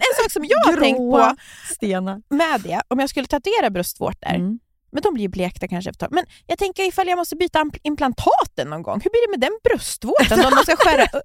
en 0.00 0.22
sak 0.22 0.30
som 0.32 0.44
jag 0.44 0.58
har 0.58 0.76
tänkt 0.80 0.98
på 0.98 1.36
stenar. 1.74 2.22
med 2.28 2.60
det, 2.60 2.82
om 2.88 2.98
jag 2.98 3.10
skulle 3.10 3.26
tatuera 3.26 3.70
bröstvårtor, 3.70 4.28
Mm. 4.34 4.58
Men 4.92 5.02
de 5.02 5.14
blir 5.14 5.22
ju 5.24 5.28
blekta 5.28 5.68
kanske 5.68 5.90
efter. 5.90 6.08
Men 6.10 6.24
jag 6.46 6.58
tänker 6.58 6.82
ifall 6.82 7.08
jag 7.08 7.16
måste 7.16 7.36
byta 7.36 7.58
impl- 7.58 7.80
implantaten 7.82 8.70
någon 8.70 8.82
gång, 8.82 9.00
hur 9.04 9.10
blir 9.10 9.26
det 9.26 9.30
med 9.38 9.40
den 9.40 9.58
bröstvårtan? 9.64 10.38
De 10.38 10.62
ska 10.62 10.76
skära 10.76 11.06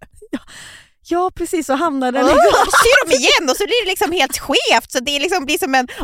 Ja, 1.07 1.31
precis. 1.35 1.65
Så 1.65 1.73
hamnar 1.73 2.11
den 2.11 2.25
liksom... 2.25 2.39
så 2.65 2.71
syr 2.83 3.05
de 3.05 3.15
igen 3.15 3.49
och 3.49 3.57
så 3.57 3.63
blir 3.65 3.85
det 3.85 3.89
liksom 3.89 4.11
helt 4.11 4.37
skevt 4.37 4.91
så 4.91 4.99
det 4.99 5.19
liksom 5.19 5.45
blir 5.45 5.57
som 5.57 5.75
en 5.75 5.87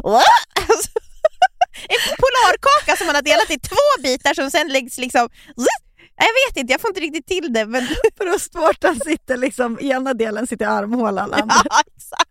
en 1.95 2.15
polarkaka 2.23 2.97
som 2.97 3.07
man 3.07 3.15
har 3.15 3.21
delat 3.21 3.51
i 3.51 3.59
två 3.59 3.85
bitar 4.03 4.33
som 4.33 4.51
sen 4.51 4.67
läggs 4.67 4.97
liksom 4.97 5.29
jag 6.15 6.33
vet 6.49 6.57
inte, 6.57 6.73
jag 6.73 6.81
får 6.81 6.89
inte 6.89 6.99
riktigt 7.01 7.27
till 7.27 7.53
det 7.53 7.65
men 7.65 7.87
Bröstvårtan 8.19 8.99
sitter 9.05 9.37
liksom, 9.37 9.79
ena 9.81 10.13
delen 10.13 10.47
sitter 10.47 10.65
i 10.65 10.67
armhålan, 10.67 11.33
andra. 11.33 11.55
ja, 11.69 11.81
exakt. 11.95 12.30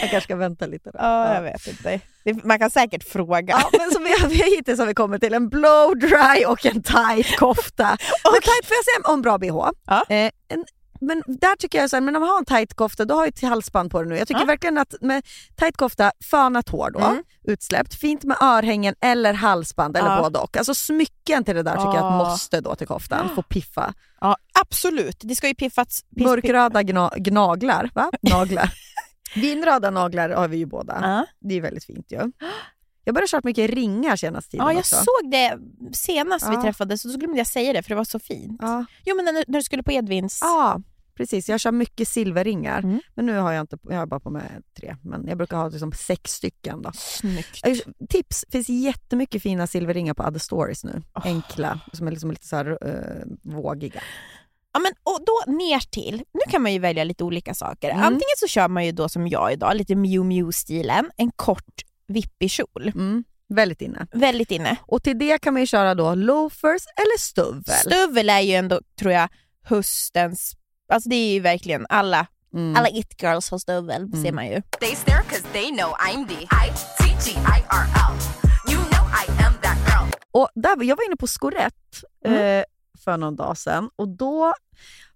Jag 0.00 0.10
kanske 0.10 0.20
ska 0.26 0.36
vänta 0.36 0.66
lite 0.66 0.90
då. 0.90 0.98
Ja, 1.02 1.34
jag 1.34 1.42
vet 1.42 1.66
inte. 1.66 2.00
Man 2.44 2.58
kan 2.58 2.70
säkert 2.70 3.04
fråga. 3.12 3.58
Ja, 3.72 3.78
men 3.78 3.90
så 3.90 3.98
vi, 3.98 4.08
har- 4.20 4.28
vi 4.28 4.42
har 4.42 4.56
hittills 4.56 4.78
har 4.78 4.86
vi 4.86 4.94
kommit 4.94 5.22
till 5.22 5.34
en 5.34 5.48
blow 5.48 5.98
dry 5.98 6.44
och 6.46 6.66
en 6.66 6.82
tight 6.82 7.36
kofta. 7.38 7.84
Men 8.32 8.42
tight 8.42 8.66
får 8.66 8.76
jag 8.76 8.84
säga 8.84 9.12
om 9.14 9.22
bra 9.22 9.38
bh. 9.38 9.70
Ja. 9.86 10.04
Eh, 10.08 10.30
en, 10.48 10.64
men 11.00 11.22
där 11.26 11.56
tycker 11.56 11.78
jag 11.80 11.90
så 11.90 11.96
här, 11.96 12.00
men 12.00 12.16
om 12.16 12.20
man 12.22 12.30
har 12.30 12.38
en 12.38 12.44
tight 12.44 12.74
kofta, 12.74 13.04
då 13.04 13.14
har 13.14 13.22
jag 13.22 13.28
ett 13.28 13.42
halsband 13.42 13.90
på 13.90 14.02
det 14.02 14.08
nu. 14.08 14.18
Jag 14.18 14.28
tycker 14.28 14.40
Ja. 14.40 14.46
verkligen 14.46 14.78
att 14.78 14.94
med 15.00 15.22
tight 15.56 15.76
kofta, 15.76 16.12
fönat 16.30 16.68
hår 16.68 16.90
då, 16.90 16.98
Mm. 17.00 17.22
utsläppt, 17.44 17.94
fint 17.94 18.24
med 18.24 18.36
örhängen 18.40 18.94
eller 19.00 19.32
halsband 19.34 19.96
eller 19.96 20.10
Ja. 20.16 20.22
både 20.22 20.38
och. 20.38 20.56
Alltså 20.56 20.74
smycken 20.74 21.44
till 21.44 21.54
det 21.56 21.62
där 21.62 21.72
tycker 21.72 21.86
jag 21.86 21.94
Ja. 21.96 22.08
att 22.22 22.28
måste 22.28 22.60
då 22.60 22.74
till 22.74 22.86
koftan, 22.86 23.30
få 23.34 23.42
piffa. 23.42 23.94
Ja, 24.20 24.36
absolut, 24.60 25.16
det 25.20 25.34
ska 25.34 25.48
ju 25.48 25.54
piffats. 25.54 26.04
piss- 26.16 26.24
Mörkröda 26.24 26.82
gna, 26.82 27.10
gnaglar, 27.16 27.90
va? 27.94 28.10
Naglar. 28.22 28.70
Vinröda 29.36 29.90
naglar 29.90 30.30
har 30.30 30.48
vi 30.48 30.56
ju 30.56 30.66
båda. 30.66 30.98
Ja. 31.02 31.26
Det 31.40 31.54
är 31.54 31.60
väldigt 31.60 31.84
fint 31.84 32.12
ju. 32.12 32.32
Jag 33.04 33.14
började 33.14 33.28
köra 33.28 33.40
mycket 33.44 33.70
ringar 33.70 34.16
senaste 34.16 34.50
tiden 34.50 34.66
Ja, 34.66 34.72
jag 34.72 34.78
också. 34.78 34.96
såg 34.96 35.30
det 35.30 35.58
senast 35.92 36.48
vi 36.50 36.54
Ja. 36.54 36.62
träffades 36.62 37.04
och 37.04 37.10
så 37.10 37.18
glömde 37.18 37.38
jag 37.38 37.46
säga 37.46 37.72
det 37.72 37.82
för 37.82 37.88
det 37.88 37.94
var 37.94 38.04
så 38.04 38.18
fint. 38.18 38.58
Ja. 38.62 38.84
Jo 39.04 39.16
men 39.16 39.24
när, 39.24 39.32
när 39.32 39.58
du 39.58 39.62
skulle 39.62 39.82
på 39.82 39.92
Edvins... 39.92 40.38
Ja, 40.42 40.80
precis. 41.16 41.48
Jag 41.48 41.60
kör 41.60 41.72
mycket 41.72 42.08
silverringar. 42.08 42.78
Mm. 42.78 43.00
Men 43.14 43.26
nu 43.26 43.38
har 43.38 43.52
jag 43.52 43.60
inte, 43.60 43.78
jag 43.82 43.96
har 43.96 44.06
bara 44.06 44.20
på 44.20 44.30
med 44.30 44.62
tre. 44.80 44.96
Men 45.02 45.26
jag 45.28 45.38
brukar 45.38 45.56
ha 45.56 45.68
liksom 45.68 45.92
sex 45.92 46.32
stycken. 46.32 46.82
Då. 46.82 46.90
Snyggt. 46.94 47.64
Tips, 48.08 48.44
det 48.48 48.52
finns 48.64 48.68
jättemycket 48.68 49.42
fina 49.42 49.66
silverringar 49.66 50.14
på 50.14 50.22
Other 50.22 50.38
Stories 50.38 50.84
nu. 50.84 51.02
Åh. 51.14 51.26
Enkla, 51.26 51.80
som 51.92 52.06
är 52.06 52.10
liksom 52.10 52.30
lite 52.30 52.46
så 52.46 52.56
här, 52.56 52.78
eh, 52.88 53.52
vågiga. 53.54 54.00
Ja, 54.76 54.80
men, 54.80 54.92
och 55.02 55.20
då 55.26 55.52
ner 55.52 55.80
till, 55.90 56.16
nu 56.34 56.40
kan 56.50 56.62
man 56.62 56.72
ju 56.72 56.78
välja 56.78 57.04
lite 57.04 57.24
olika 57.24 57.54
saker. 57.54 57.90
Mm. 57.90 58.02
Antingen 58.02 58.36
så 58.36 58.46
kör 58.46 58.68
man 58.68 58.84
ju 58.86 58.92
då 58.92 59.08
som 59.08 59.28
jag 59.28 59.52
idag, 59.52 59.76
lite 59.76 59.94
Miu 59.94 60.22
Miu-stilen, 60.24 61.10
en 61.16 61.30
kort 61.36 61.82
vippig 62.08 62.50
kjol. 62.50 62.92
Mm. 62.94 63.24
Väldigt 63.48 63.80
inne. 63.82 64.06
Väldigt 64.12 64.50
inne. 64.50 64.76
Och 64.82 65.02
till 65.02 65.18
det 65.18 65.38
kan 65.38 65.52
man 65.54 65.62
ju 65.62 65.66
köra 65.66 65.94
då 65.94 66.14
loafers 66.14 66.82
eller 66.96 67.18
stuvel. 67.18 67.64
Stuvel 67.64 68.30
är 68.30 68.40
ju 68.40 68.52
ändå, 68.54 68.80
tror 69.00 69.12
jag, 69.12 69.28
höstens... 69.64 70.52
Alltså 70.92 71.08
det 71.08 71.16
är 71.16 71.32
ju 71.32 71.40
verkligen 71.40 71.86
alla, 71.88 72.26
Mm. 72.54 72.76
alla 72.76 72.88
it-girls 72.88 73.50
har 73.50 73.58
stuvel, 73.58 74.10
ser 74.24 74.32
man 74.32 74.46
ju. 74.46 74.62
They 74.80 74.94
stare 74.94 75.22
cause 75.22 75.42
they 75.52 75.66
know 75.70 75.90
I'm 75.90 76.28
the 76.28 76.34
I-T-G-I-R-L. 76.44 78.14
You 78.72 78.80
know 78.84 79.04
I 79.22 79.44
am 79.46 79.52
that 79.62 79.78
girl. 79.88 80.12
Och 80.30 80.48
där, 80.54 80.84
jag 80.84 80.96
var 80.96 81.06
inne 81.06 81.16
på 81.16 81.26
Skorett 81.26 81.74
Mm. 82.24 82.38
eh, 82.58 82.64
för 83.06 83.16
någon 83.16 83.36
dag 83.36 83.58
sedan. 83.58 83.90
Och 83.96 84.08
då 84.08 84.54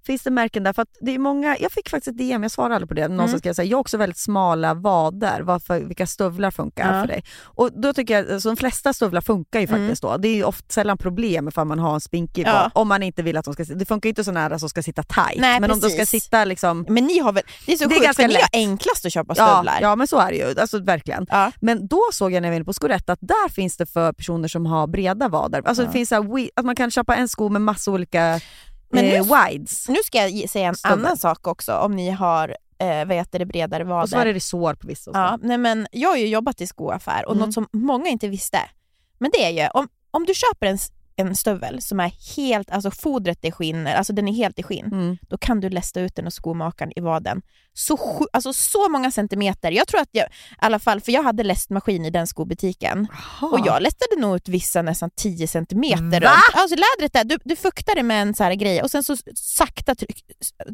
finns 0.06 0.22
det 0.22 0.30
märken 0.30 0.62
där, 0.62 0.72
för 0.72 0.86
det 1.00 1.14
är 1.14 1.18
många, 1.18 1.56
jag 1.60 1.72
fick 1.72 1.88
faktiskt 1.88 2.08
ett 2.08 2.18
DM, 2.18 2.42
jag 2.42 2.52
svarade 2.52 2.74
aldrig 2.74 2.88
på 2.88 2.94
det, 2.94 3.08
någon 3.08 3.18
Mm. 3.18 3.28
som 3.28 3.38
skrev 3.38 3.52
säga 3.54 3.66
jag 3.70 3.76
har 3.76 3.80
också 3.80 3.96
väldigt 3.96 4.18
smala 4.18 4.74
vader, 4.74 5.40
varför, 5.40 5.80
vilka 5.80 6.06
stövlar 6.06 6.50
funkar 6.50 6.94
Ja. 6.94 7.00
för 7.00 7.08
dig? 7.08 7.24
Och 7.44 7.70
då 7.80 7.92
tycker 7.92 8.14
jag, 8.14 8.32
alltså, 8.32 8.48
de 8.48 8.56
flesta 8.56 8.92
stövlar 8.92 9.20
funkar 9.20 9.60
ju 9.60 9.66
Mm. 9.66 9.80
faktiskt 9.86 10.02
då. 10.02 10.16
Det 10.16 10.28
är 10.28 10.34
ju 10.34 10.44
ofta 10.44 10.64
sällan 10.72 10.98
problem 10.98 11.48
ifall 11.48 11.66
man 11.66 11.78
har 11.78 11.94
en 11.94 12.00
spinkig 12.00 12.46
Ja. 12.46 12.52
vad, 12.74 12.82
om 12.82 12.88
man 12.88 13.02
inte 13.02 13.22
vill 13.22 13.36
att 13.36 13.44
de 13.44 13.54
ska 13.54 13.64
sitta, 13.64 13.78
det 13.78 13.86
funkar 13.86 14.06
ju 14.06 14.10
inte 14.10 14.24
så 14.24 14.32
nära 14.32 14.58
som 14.58 14.68
ska 14.68 14.82
sitta 14.82 15.02
tight, 15.02 15.40
Nej, 15.40 15.60
men 15.60 15.70
om 15.70 15.80
de 15.80 15.90
ska 15.90 15.98
precis. 15.98 16.22
sitta 16.24 16.44
liksom 16.44 16.84
Men 16.88 17.04
ni 17.04 17.18
har 17.18 17.32
väl, 17.32 17.42
det 17.66 17.72
är 17.72 17.76
så 17.76 17.84
Det 17.88 17.94
är 17.94 17.96
sjukt 17.96 18.04
ganska 18.04 18.22
för 18.22 18.28
ni 18.28 18.34
har 18.34 18.48
enklast 18.52 19.06
att 19.06 19.12
köpa 19.12 19.34
Ja, 19.36 19.46
stövlar. 19.54 19.78
ja 19.80 19.96
men 19.96 20.06
så 20.06 20.18
är 20.18 20.28
det 20.30 20.36
ju, 20.36 20.60
alltså, 20.60 20.78
verkligen. 20.78 21.26
Ja. 21.30 21.52
Men 21.60 21.86
då 21.86 22.00
såg 22.12 22.32
jag 22.32 22.40
när 22.42 22.48
jag 22.48 22.52
var 22.52 22.56
inne 22.56 22.64
på 22.64 22.72
Skorett 22.72 23.10
att 23.10 23.18
där 23.22 23.48
finns 23.48 23.76
det 23.76 23.86
för 23.86 24.12
personer 24.12 24.48
som 24.48 24.66
har 24.66 24.86
breda 24.86 25.28
vader. 25.28 25.62
Alltså 25.64 25.82
Ja. 25.82 25.86
det 25.86 25.92
finns 25.92 26.08
så 26.08 26.14
här, 26.14 26.48
att 26.56 26.64
man 26.64 26.76
kan 26.76 26.90
köpa 26.90 27.16
en 27.16 27.28
sko 27.28 27.48
med 27.48 27.62
massa 27.62 27.90
olika 27.90 28.40
Men 28.90 29.04
eh, 29.04 29.12
nu- 29.26 29.34
wides. 29.50 29.88
Nu 29.88 29.96
ska 30.04 30.28
jag 30.28 30.50
säga 30.50 30.68
en 30.68 30.74
Stövel. 30.74 30.98
annan 30.98 31.16
sak 31.16 31.46
också 31.46 31.74
om 31.76 31.96
ni 31.96 32.10
har 32.10 32.56
eh, 32.78 33.04
vad 33.04 33.16
heter 33.16 33.38
det, 33.38 33.46
bredare 33.46 33.84
vader. 33.84 34.02
Och 34.02 34.08
så 34.08 34.16
var 34.16 34.24
det 34.24 34.32
resår 34.32 34.74
på 34.74 34.86
vissa. 34.86 35.10
Ja, 35.14 35.38
nej 35.42 35.58
men 35.58 35.86
jag 35.92 36.08
har 36.08 36.16
ju 36.16 36.26
jobbat 36.26 36.60
i 36.60 36.66
skoaffär 36.66 37.24
och 37.26 37.32
Mm. 37.34 37.44
något 37.46 37.54
som 37.54 37.68
många 37.72 38.08
inte 38.08 38.28
visste, 38.28 38.58
men 39.18 39.30
det 39.30 39.44
är 39.44 39.50
ju 39.64 39.68
om, 39.70 39.88
om 40.10 40.24
du 40.26 40.34
köper 40.34 40.66
en, 40.66 40.78
en 41.20 41.36
stövel 41.36 41.82
som 41.82 42.00
är 42.00 42.12
helt, 42.36 42.70
alltså 42.70 42.90
fodret 42.90 43.44
är 43.44 43.50
skinn, 43.50 43.86
alltså 43.86 44.12
den 44.12 44.28
är 44.28 44.32
helt 44.32 44.58
i 44.58 44.62
skinn, 44.62 44.86
Mm. 44.86 45.18
då 45.28 45.38
kan 45.38 45.60
du 45.60 45.68
lästa 45.68 46.00
ut 46.00 46.14
den 46.16 46.26
och 46.26 46.32
skomakaren 46.32 46.92
i 46.96 47.00
vaden. 47.00 47.42
Så, 47.72 48.26
alltså 48.32 48.52
så 48.52 48.88
många 48.88 49.10
centimeter. 49.10 49.70
Jag 49.70 49.88
tror 49.88 50.00
att 50.00 50.08
jag, 50.12 50.26
i 50.26 50.28
alla 50.58 50.78
fall, 50.78 51.00
för 51.00 51.12
jag 51.12 51.22
hade 51.22 51.42
lästmaskin 51.42 52.04
i 52.04 52.10
den 52.10 52.26
skobutiken 52.26 53.06
Jaha. 53.40 53.50
och 53.50 53.66
jag 53.66 53.82
lästade 53.82 54.16
nog 54.20 54.36
ut 54.36 54.48
vissa 54.48 54.82
nästan 54.82 55.10
10 55.16 55.48
centimeter 55.48 56.20
Va? 56.20 56.30
runt. 56.30 56.54
Alltså 56.54 56.76
lädret 56.76 57.12
där, 57.12 57.24
du, 57.24 57.38
du 57.44 57.56
fuktar 57.56 57.94
det 57.94 58.02
med 58.02 58.22
en 58.22 58.34
så 58.34 58.44
här 58.44 58.54
grej 58.54 58.82
och 58.82 58.90
sen 58.90 59.04
så 59.04 59.16
sakta 59.34 59.94
tryck, 59.94 60.24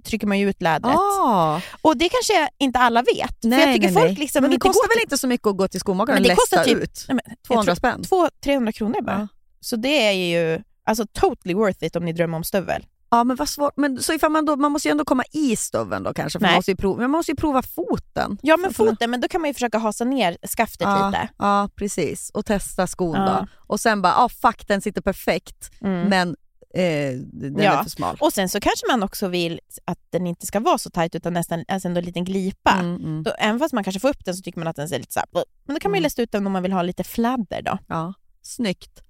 trycker 0.05 0.27
man 0.27 0.39
ju 0.39 0.49
ut 0.51 0.63
lädret. 0.63 0.95
Ah, 0.97 1.61
Och 1.83 1.97
det 1.97 2.09
kanske 2.09 2.49
inte 2.59 2.79
alla 2.79 3.03
vet. 3.03 3.37
nej, 3.43 3.61
för 3.61 3.67
jag 3.67 3.75
tycker 3.75 3.91
nej, 3.95 4.07
folk 4.09 4.19
liksom 4.19 4.43
Men 4.43 4.51
det 4.51 4.59
kostar 4.59 4.89
väl 4.89 4.95
till- 4.97 5.03
inte 5.03 5.19
så 5.19 5.27
mycket 5.27 5.47
att 5.47 5.57
gå 5.57 5.69
till 5.69 5.81
skomakaren 5.81 6.21
och 6.23 6.27
lästa 6.29 6.65
typ- 6.65 6.79
ut? 6.79 7.05
Nej, 7.09 7.15
men, 7.27 7.37
200 7.47 7.71
jag 7.73 7.79
tror, 7.81 7.91
spänn? 7.91 8.03
två- 8.05 8.29
300 8.45 8.73
kronor 8.73 9.03
bara. 9.03 9.19
Ja. 9.21 9.29
Så 9.67 9.77
det 9.77 10.07
är 10.07 10.13
ju 10.13 10.63
alltså 10.85 11.07
totally 11.13 11.55
worth 11.55 11.85
it 11.85 11.97
om 11.97 12.05
ni 12.05 12.13
drömmer 12.13 12.37
om 12.37 12.45
stövel. 12.45 12.87
Ja 13.11 13.25
men 13.25 13.37
vad 13.37 13.49
svårt, 13.49 13.73
men 13.77 14.03
så 14.03 14.13
ifall 14.13 14.31
man, 14.33 14.45
då, 14.45 14.57
man 14.57 14.73
måste 14.73 14.89
ju 14.89 14.91
ändå 14.91 15.05
komma 15.05 15.25
i 15.33 15.57
stöveln 15.57 16.03
då 16.03 16.13
kanske, 16.15 16.39
för 16.39 16.47
man 16.47 16.55
måste, 16.55 16.71
ju 16.71 16.77
prova, 16.77 17.01
man 17.01 17.11
måste 17.11 17.33
ju 17.33 17.37
prova 17.37 17.63
foten. 17.63 18.39
Ja 18.43 18.57
men 18.57 18.71
Så 18.71 18.75
får- 18.75 18.87
foten, 18.91 19.11
men 19.11 19.21
då 19.21 19.29
kan 19.29 19.41
man 19.41 19.49
ju 19.51 19.55
försöka 19.55 19.79
hasa 19.79 20.05
ner 20.05 20.37
skaftet 20.57 20.81
ja, 20.89 21.07
lite. 21.09 21.29
Ja 21.39 21.69
precis, 21.77 22.31
och 22.31 22.47
testa 22.47 22.87
skon 22.87 23.15
Ja. 23.17 23.27
då. 23.27 23.47
Och 23.67 23.81
sen 23.81 24.03
bara, 24.03 24.15
ah, 24.17 24.29
fuck 24.29 24.69
den 24.69 24.81
sitter 24.81 25.01
perfekt, 25.01 25.71
Mm. 25.81 26.09
men 26.09 26.29
eh, 26.75 27.13
den 27.33 27.59
Ja. 27.59 27.73
är 27.73 27.83
för 27.83 27.91
smal. 27.91 28.17
Och 28.21 28.33
sen 28.33 28.49
så 28.49 28.61
kanske 28.61 28.87
man 28.91 29.03
också 29.03 29.29
vill 29.29 29.61
att 29.85 29.99
den 30.11 30.27
inte 30.27 30.47
ska 30.47 30.61
vara 30.61 30.79
så 30.79 30.91
tajt 30.91 31.15
utan 31.15 31.33
nästan 31.33 31.65
alltså 31.69 31.89
ändå 31.89 31.99
en 31.99 32.05
liten 32.05 32.25
glipa. 32.25 32.73
Mm, 32.73 32.97
mm. 32.97 33.23
Då, 33.23 33.31
även 33.39 33.59
fast 33.59 33.75
man 33.75 33.85
kanske 33.85 34.01
får 34.01 34.09
upp 34.09 34.25
den 34.25 34.35
så 34.35 34.43
tycker 34.43 34.59
man 34.59 34.69
att 34.69 34.77
den 34.77 34.89
ser 34.89 34.99
lite 34.99 35.13
så 35.13 35.21
här, 35.21 35.29
men 35.67 35.75
då 35.75 35.81
kan 35.81 35.91
man 35.91 35.97
ju 35.97 36.01
Mm. 36.01 36.03
läsa 36.03 36.23
ut 36.23 36.33
den 36.33 36.47
om 36.47 36.53
man 36.53 36.63
vill 36.63 36.73
ha 36.73 36.83
lite 36.83 37.05
fladder 37.05 37.63
då. 37.63 37.79
Ja, 37.87 38.15
snyggt. 38.47 39.03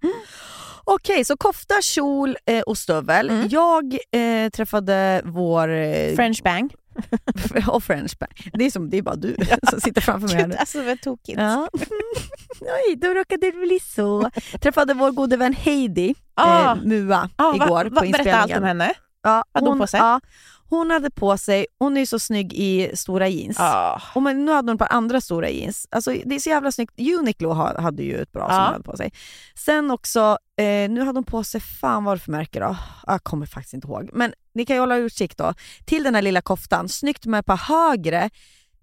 Okej, 0.84 1.24
så 1.24 1.36
kofta, 1.36 1.74
kjol 1.82 2.36
eh, 2.46 2.60
och 2.62 2.78
stövel. 2.78 3.30
Mm. 3.30 3.48
Jag 3.50 3.94
eh, 4.12 4.50
träffade 4.50 5.22
vår... 5.24 5.68
Eh, 5.68 6.14
French 6.16 6.42
bang. 6.42 6.74
och 7.68 7.84
French 7.84 8.18
bang. 8.18 8.50
Det 8.52 8.64
är, 8.66 8.70
som, 8.70 8.90
det 8.90 8.98
är 8.98 9.02
bara 9.02 9.16
du 9.16 9.36
som 9.70 9.80
sitter 9.80 10.00
framför 10.00 10.28
mig. 10.28 10.36
här 10.36 10.46
nu. 10.48 10.54
alltså 10.56 10.82
vad 10.82 11.00
tokigt. 11.00 11.38
Ja. 11.40 11.68
Oj, 12.60 12.96
då 12.96 13.08
råkade 13.08 13.46
det 13.46 13.52
bli 13.52 13.78
så. 13.94 14.30
Träffade 14.60 14.94
vår 14.94 15.10
gode 15.10 15.36
vän 15.36 15.52
Heidi, 15.54 16.14
Ah. 16.34 16.70
eh, 16.72 16.76
Mua, 16.84 17.30
Ah, 17.36 17.50
va- 17.50 17.54
igår 17.56 17.66
va, 17.66 17.82
på 17.84 17.90
berätta 17.90 18.06
inspelningen. 18.06 18.40
allt 18.40 18.56
om 18.56 18.64
henne. 18.64 18.94
Ja, 19.22 19.44
Hade 19.52 19.66
hon 19.68 19.78
på 19.78 19.86
sig? 19.86 20.00
Ja, 20.00 20.20
hon 20.68 20.90
hade 20.90 21.10
på 21.10 21.38
sig, 21.38 21.66
hon 21.78 21.96
är 21.96 22.00
ju 22.00 22.06
så 22.06 22.18
snygg 22.18 22.52
i 22.54 22.90
stora 22.96 23.28
jeans. 23.28 23.56
Ja. 23.58 24.02
Och 24.14 24.22
men, 24.22 24.44
nu 24.44 24.52
hade 24.52 24.68
hon 24.72 24.74
ett 24.74 24.88
par 24.88 24.96
andra 24.96 25.20
stora 25.20 25.50
jeans. 25.50 25.86
Alltså, 25.90 26.10
det 26.24 26.34
är 26.34 26.38
så 26.38 26.48
jävla 26.48 26.72
snyggt. 26.72 26.94
Uniqlo 27.18 27.52
ha- 27.52 27.80
hade 27.80 28.02
ju 28.02 28.22
ett 28.22 28.32
bra 28.32 28.48
som 28.48 28.54
Ja. 28.56 28.64
hon 28.64 28.72
hade 28.72 28.84
på 28.84 28.96
sig. 28.96 29.12
Sen 29.54 29.90
också, 29.90 30.38
eh, 30.58 30.90
nu 30.90 31.00
hade 31.00 31.16
hon 31.18 31.24
på 31.24 31.44
sig, 31.44 31.60
fan 31.60 32.04
vad 32.04 32.16
det 32.16 32.20
för 32.20 32.32
märke 32.32 32.60
då? 32.60 32.76
Jag 33.06 33.24
kommer 33.24 33.46
faktiskt 33.46 33.74
inte 33.74 33.88
ihåg. 33.88 34.10
Men 34.12 34.32
ni 34.54 34.64
kan 34.66 34.76
ju 34.76 34.80
hålla 34.80 34.96
utkik 34.96 35.36
då. 35.36 35.54
Till 35.84 36.02
den 36.02 36.14
här 36.14 36.22
lilla 36.22 36.40
koftan, 36.42 36.88
snyggt 36.88 37.26
med 37.26 37.40
ett 37.40 37.46
par 37.46 37.56
högre, 37.56 38.30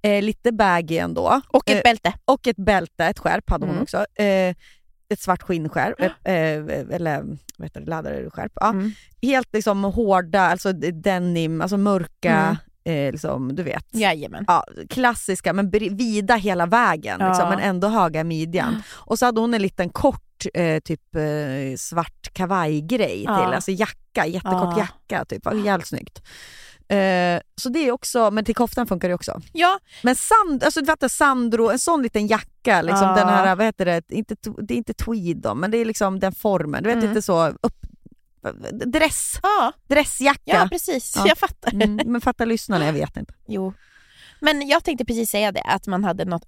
eh, 0.02 0.22
lite 0.24 0.52
baggy 0.52 0.98
ändå. 0.98 1.42
Och 1.48 1.70
ett 1.70 1.76
Eh, 1.78 1.82
bälte. 1.84 2.14
och 2.26 2.48
ett 2.48 2.58
bälte, 2.58 3.06
ett 3.06 3.20
skärp 3.20 3.50
hade 3.50 3.66
hon 3.66 3.72
Mm. 3.76 3.84
också. 3.84 4.06
Ett 5.10 5.20
svart 5.22 5.42
skinnskärp, 5.44 6.02
eh, 6.02 6.34
eller 6.96 7.24
vad 7.58 7.66
heter 7.66 7.82
det, 7.82 7.90
läderskärp. 7.90 8.52
Ja. 8.56 8.70
Mm. 8.70 8.92
Helt 9.22 9.50
liksom 9.54 9.84
hårda, 9.84 10.42
alltså 10.42 10.74
denim, 10.74 11.62
alltså 11.62 11.78
mörka, 11.78 12.58
eh, 12.84 13.12
liksom, 13.12 13.56
du 13.56 13.64
vet. 13.64 13.86
Jajamän. 13.92 14.46
Ja, 14.48 14.64
klassiska 14.90 15.54
men 15.54 15.70
vida 15.70 16.36
hela 16.36 16.66
vägen 16.66 17.18
Ja. 17.20 17.28
liksom, 17.28 17.50
men 17.50 17.60
ändå 17.60 17.88
höga 17.88 18.24
midjan. 18.24 18.84
Och 18.94 19.20
så 19.20 19.26
hade 19.26 19.40
hon 19.42 19.54
en 19.54 19.62
liten 19.62 19.90
kort 19.90 20.46
eh, 20.54 20.80
typ 20.80 21.16
eh, 21.16 21.76
svart 21.78 22.34
kavajgrej 22.34 23.20
till, 23.22 23.30
alltså 23.30 23.72
jacka, 23.72 24.26
jättekort 24.26 24.78
Ja. 24.78 24.88
jacka 25.10 25.26
typ, 25.26 25.46
var 25.46 25.54
jävligt 25.54 25.88
snyggt. 25.88 26.22
Eh, 26.88 27.42
så 27.56 27.70
det 27.70 27.80
är 27.88 27.92
också, 27.92 28.32
men 28.32 28.46
till 28.46 28.56
koftan 28.56 28.88
funkar 28.88 29.08
det 29.10 29.16
också. 29.16 29.42
Ja, 29.54 29.80
Men 30.04 30.16
Sand, 30.16 30.64
alltså 30.64 30.80
du 30.80 30.86
fattar 30.86 31.08
Sandro, 31.08 31.70
en 31.70 31.80
sån 31.80 32.04
liten 32.04 32.28
jacka, 32.28 32.82
liksom, 32.82 33.08
Ja. 33.08 33.16
den 33.16 33.28
här, 33.28 33.56
vad 33.56 33.66
heter 33.66 33.86
det, 33.86 34.02
inte, 34.10 34.36
det 34.62 34.74
är 34.74 34.78
inte 34.78 34.94
tweed 34.94 35.38
då, 35.38 35.56
men 35.56 35.72
det 35.72 35.78
är 35.78 35.86
liksom 35.86 36.20
den 36.20 36.32
formen, 36.32 36.84
du 36.84 36.90
vet 36.90 36.98
Mm. 36.98 37.10
lite 37.10 37.22
så 37.22 37.48
upp, 37.48 37.78
dress, 38.86 39.40
ja, 39.44 39.72
dressjacka. 39.88 40.42
ja 40.46 40.68
precis. 40.72 41.14
Ja. 41.16 41.28
Jag 41.28 41.38
fattar. 41.38 41.74
Mm, 41.74 42.00
men 42.06 42.22
fattar 42.22 42.46
lyssnarna, 42.46 42.86
jag 42.86 42.94
vet 42.94 43.18
inte. 43.18 43.34
Jo. 43.48 43.74
Men 44.40 44.68
jag 44.68 44.84
tänkte 44.84 45.06
precis 45.06 45.30
säga 45.30 45.52
det, 45.52 45.62
att 45.62 45.88
man 45.88 46.04
hade 46.04 46.26
något, 46.26 46.44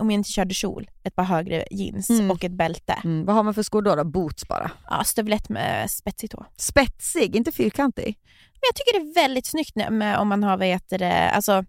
om 0.00 0.10
jag 0.10 0.12
inte 0.12 0.30
körde 0.30 0.54
kjol, 0.54 0.90
ett 1.02 1.16
par 1.16 1.24
högre 1.24 1.64
jeans 1.70 2.10
Mm. 2.10 2.30
och 2.30 2.44
ett 2.44 2.52
bälte. 2.52 2.92
Mm, 3.04 3.24
vad 3.24 3.34
har 3.36 3.42
man 3.42 3.54
för 3.54 3.62
skor 3.62 3.82
då? 3.82 3.94
då? 3.94 4.04
Boots 4.04 4.48
bara. 4.48 4.70
Ja, 4.90 5.04
stövlett 5.04 5.48
med 5.48 5.90
spetsig 5.90 6.30
tå. 6.30 6.46
Spetsig, 6.56 7.36
inte 7.36 7.52
fyrkantig. 7.52 8.18
Men 8.60 8.68
jag 8.68 8.74
tycker 8.74 9.00
det 9.00 9.10
är 9.20 9.22
väldigt 9.22 9.46
snyggt 9.46 9.76
med, 9.90 10.18
om 10.18 10.28
man 10.28 10.42
har 10.42 10.56
vad 10.56 10.66
heter 10.66 10.98
det, 10.98 11.30
alltså, 11.30 11.64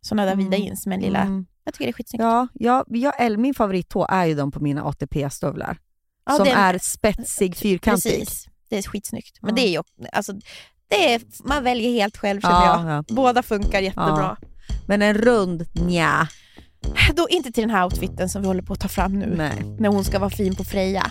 sådana 0.00 0.24
där 0.26 0.36
vida 0.36 0.56
Mm. 0.56 0.62
jeans 0.66 0.86
med 0.86 1.00
lilla... 1.02 1.20
Mm. 1.20 1.46
Jag 1.64 1.74
tycker 1.74 1.84
det 1.86 1.90
är 1.90 1.92
skitsnyggt. 1.92 2.22
Ja, 2.22 2.48
ja, 2.54 2.84
jag, 2.88 3.38
min 3.38 3.54
favorittå 3.54 4.06
är 4.10 4.24
ju 4.26 4.34
de 4.34 4.50
på 4.52 4.60
mina 4.60 4.82
ATP-stövlar. 4.84 5.78
Ja, 6.26 6.32
som 6.36 6.44
det- 6.44 6.50
är 6.52 6.78
spetsig, 6.78 7.56
fyrkantig. 7.56 8.18
Precis, 8.18 8.48
det 8.68 8.78
är 8.78 8.82
skitsnyggt. 8.82 9.38
Men 9.42 9.48
Ja. 9.48 9.54
det 9.62 9.68
är 9.68 9.70
ju, 9.72 9.82
alltså, 10.12 10.32
det 10.88 11.14
är, 11.14 11.22
man 11.44 11.64
väljer 11.64 11.90
helt 11.92 12.16
själv 12.16 12.40
känner 12.40 12.54
Ja, 12.66 12.90
jag. 12.90 12.92
ja. 13.08 13.14
Båda 13.14 13.42
funkar 13.42 13.80
jättebra. 13.80 14.36
Men 14.86 15.02
en 15.02 15.14
rund, 15.14 15.66
nja. 15.74 16.28
Då 17.14 17.28
inte 17.28 17.52
till 17.52 17.62
den 17.62 17.70
här 17.70 17.84
outfiten 17.84 18.28
som 18.28 18.42
vi 18.42 18.48
håller 18.48 18.62
på 18.62 18.72
att 18.72 18.80
ta 18.80 18.88
fram 18.88 19.18
nu. 19.18 19.34
Nej. 19.36 19.76
När 19.78 19.88
hon 19.88 20.04
ska 20.04 20.18
vara 20.18 20.30
fin 20.30 20.56
på 20.56 20.64
Freja. 20.64 21.10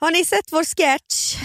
Har 0.00 0.10
ni 0.10 0.24
sett 0.24 0.52
vår 0.52 0.64
sketch? 0.64 1.36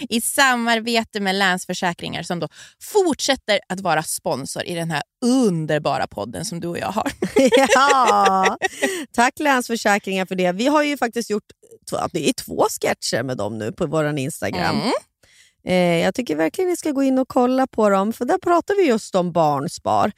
i 0.08 0.20
samarbete 0.20 1.20
med 1.20 1.34
Länsförsäkringar 1.34 2.22
som 2.22 2.40
då 2.40 2.48
fortsätter 2.82 3.60
att 3.68 3.80
vara 3.80 4.02
sponsor 4.02 4.64
i 4.64 4.74
den 4.74 4.90
här 4.90 5.02
underbara 5.24 6.06
podden 6.06 6.44
som 6.44 6.60
du 6.60 6.68
och 6.68 6.78
jag 6.78 6.92
har. 6.92 7.12
ja, 7.74 8.56
tack 9.14 9.38
Länsförsäkringar 9.38 10.26
för 10.26 10.34
det. 10.34 10.52
Vi 10.52 10.66
har 10.66 10.82
ju 10.82 10.96
faktiskt 10.96 11.30
gjort 11.30 11.46
två, 11.90 11.96
det 12.12 12.28
är 12.28 12.32
två 12.32 12.66
sketcher 12.80 13.22
med 13.22 13.36
dem 13.36 13.58
nu 13.58 13.72
på 13.72 13.86
vår 13.86 14.18
Instagram. 14.18 14.80
Mm. 14.80 14.92
Eh, 15.66 16.04
jag 16.04 16.14
tycker 16.14 16.36
verkligen 16.36 16.70
ni 16.70 16.76
ska 16.76 16.90
gå 16.90 17.02
in 17.02 17.18
och 17.18 17.28
kolla 17.28 17.66
på 17.66 17.88
dem, 17.88 18.12
för 18.12 18.24
där 18.24 18.38
pratar 18.38 18.74
vi 18.74 18.88
just 18.88 19.14
om 19.14 19.32
barnspar. 19.32 20.12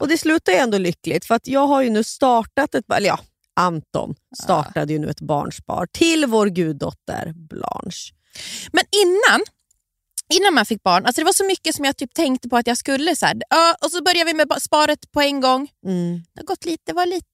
Och 0.00 0.08
det 0.08 0.18
slutar 0.18 0.52
ju 0.52 0.58
ändå 0.58 0.78
lyckligt, 0.78 1.24
för 1.24 1.34
att 1.34 1.46
jag 1.46 1.66
har 1.66 1.82
ju 1.82 1.90
nu 1.90 2.04
startat 2.04 2.74
ett, 2.74 2.92
eller 2.92 3.08
ja, 3.08 3.18
Anton 3.56 4.14
startade 4.42 4.92
ju 4.92 4.98
nu 4.98 5.10
ett 5.10 5.20
barnspar 5.20 5.86
till 5.92 6.26
vår 6.26 6.46
guddotter 6.46 7.32
Blanche. 7.36 8.12
Men 8.72 8.84
innan, 9.02 9.40
innan 10.34 10.54
man 10.54 10.66
fick 10.66 10.82
barn, 10.82 11.06
alltså 11.06 11.20
det 11.20 11.24
var 11.24 11.32
så 11.32 11.44
mycket 11.44 11.74
som 11.74 11.84
jag 11.84 11.96
typ 11.96 12.14
tänkte 12.14 12.48
på 12.48 12.56
att 12.56 12.66
jag 12.66 12.78
skulle. 12.78 13.16
Så 13.16 13.26
här, 13.26 13.36
och 13.84 13.90
så 13.90 14.02
började 14.02 14.32
vi 14.32 14.34
med 14.34 14.62
sparet 14.62 15.12
på 15.12 15.20
en 15.20 15.40
gång. 15.40 15.68
Mm. 15.86 16.22
Det 16.32 16.40
har 16.40 16.44
gått 16.46 16.64
lite, 16.64 16.92
var 16.92 17.06
lite, 17.06 17.26